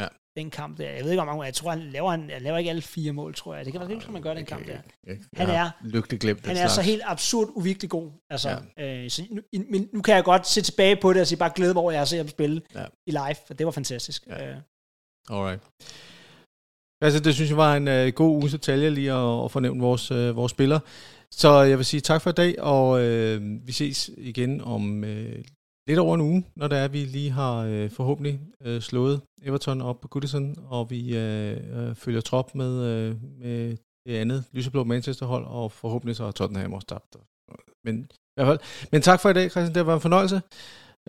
Ja. 0.00 0.08
den 0.40 0.50
kamp 0.50 0.78
der. 0.78 0.90
Jeg 0.90 1.04
ved 1.04 1.10
ikke, 1.10 1.22
om 1.22 1.42
jeg 1.44 1.54
tror, 1.54 1.70
han 1.70 1.80
laver, 1.80 2.10
han, 2.10 2.30
han 2.30 2.42
laver 2.42 2.58
ikke 2.58 2.70
alle 2.70 2.82
fire 2.82 3.12
mål, 3.12 3.34
tror 3.34 3.54
jeg. 3.54 3.64
Det 3.64 3.72
kan 3.72 3.80
være 3.80 3.92
ikke, 3.92 4.12
man 4.12 4.22
gør 4.22 4.34
den 4.34 4.46
kamp 4.46 4.66
der. 4.66 4.78
Han 5.06 5.18
Han 5.36 5.48
er- 5.48 5.70
lykkelig 5.84 6.20
glemt 6.20 6.46
Han 6.46 6.56
er 6.56 6.68
så 6.68 6.82
helt 6.82 7.02
absurd 7.04 7.48
uvirkelig 7.54 7.90
god. 7.90 8.10
Altså, 8.30 8.50
ja. 8.78 9.04
øh, 9.04 9.10
så 9.10 9.22
nu, 9.30 9.42
men 9.70 9.88
nu 9.92 10.02
kan 10.02 10.14
jeg 10.14 10.24
godt 10.24 10.46
se 10.46 10.62
tilbage 10.62 10.96
på 11.02 11.12
det 11.12 11.20
og 11.20 11.26
sige, 11.26 11.38
bare 11.38 11.52
glæde 11.54 11.74
mig 11.74 11.80
over, 11.82 11.90
at 11.90 11.94
jeg 11.94 12.00
har 12.00 12.04
set 12.06 12.18
ham 12.18 12.28
spille 12.28 12.62
Ja. 12.74 12.84
i 13.06 13.10
live, 13.10 13.36
for 13.46 13.54
det 13.54 13.66
var 13.66 13.72
fantastisk. 13.72 14.26
Ja. 14.26 14.50
Øh, 14.50 14.56
Alright. 15.30 15.62
Altså, 17.04 17.20
det 17.20 17.34
synes 17.34 17.50
jeg 17.50 17.56
var 17.56 17.76
en 17.76 17.88
uh, 17.88 18.14
god 18.14 18.36
uges 18.36 18.52
detalje 18.52 18.90
lige 18.90 19.12
at, 19.12 19.44
at 19.44 19.50
fornævne 19.52 19.80
vores, 19.80 20.10
uh, 20.10 20.36
vores 20.36 20.50
spillere. 20.52 20.80
Så 21.30 21.60
jeg 21.60 21.76
vil 21.78 21.86
sige 21.86 22.00
tak 22.00 22.22
for 22.22 22.30
i 22.30 22.32
dag, 22.32 22.60
og 22.60 22.88
uh, 22.90 23.66
vi 23.66 23.72
ses 23.72 24.10
igen 24.16 24.60
om 24.60 25.02
uh, 25.02 25.08
lidt 25.86 25.98
over 25.98 26.14
en 26.14 26.20
uge, 26.20 26.44
når 26.56 26.68
det 26.68 26.78
er, 26.78 26.88
vi 26.88 27.04
lige 27.04 27.30
har 27.30 27.66
uh, 27.66 27.90
forhåbentlig 27.90 28.40
uh, 28.66 28.80
slået 28.80 29.20
Everton 29.42 29.80
op 29.80 30.00
på 30.00 30.08
Goodison, 30.08 30.56
og 30.68 30.90
vi 30.90 31.00
uh, 31.00 31.88
uh, 31.88 31.94
følger 31.94 32.20
trop 32.20 32.54
med, 32.54 32.72
uh, 32.76 33.22
med 33.40 33.76
det 34.06 34.16
andet 34.16 34.44
lyseblå 34.52 34.84
Manchester-hold, 34.84 35.44
og 35.44 35.72
forhåbentlig 35.72 36.16
så 36.16 36.24
har 36.24 36.30
Tottenham 36.30 36.72
også 36.72 36.86
tabt. 36.86 37.16
Men 37.84 37.96
i 38.00 38.42
hvert 38.42 38.46
fald. 38.46 38.88
Men 38.92 39.02
tak 39.02 39.20
for 39.20 39.28
i 39.30 39.32
dag, 39.32 39.50
Christian. 39.50 39.74
Det 39.74 39.86
var 39.86 39.94
en 39.94 40.00
fornøjelse. 40.00 40.36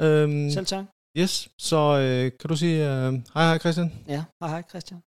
Um, 0.01 0.51
Selv 0.51 0.65
tak. 0.65 0.85
Yes, 1.17 1.49
så 1.57 1.77
uh, 1.77 2.37
kan 2.39 2.47
du 2.49 2.55
sige 2.55 2.77
uh, 2.83 3.13
hej 3.33 3.43
hej 3.49 3.57
Christian? 3.57 3.93
Ja, 4.07 4.23
hej 4.41 4.49
hej 4.49 4.63
Christian. 4.69 5.01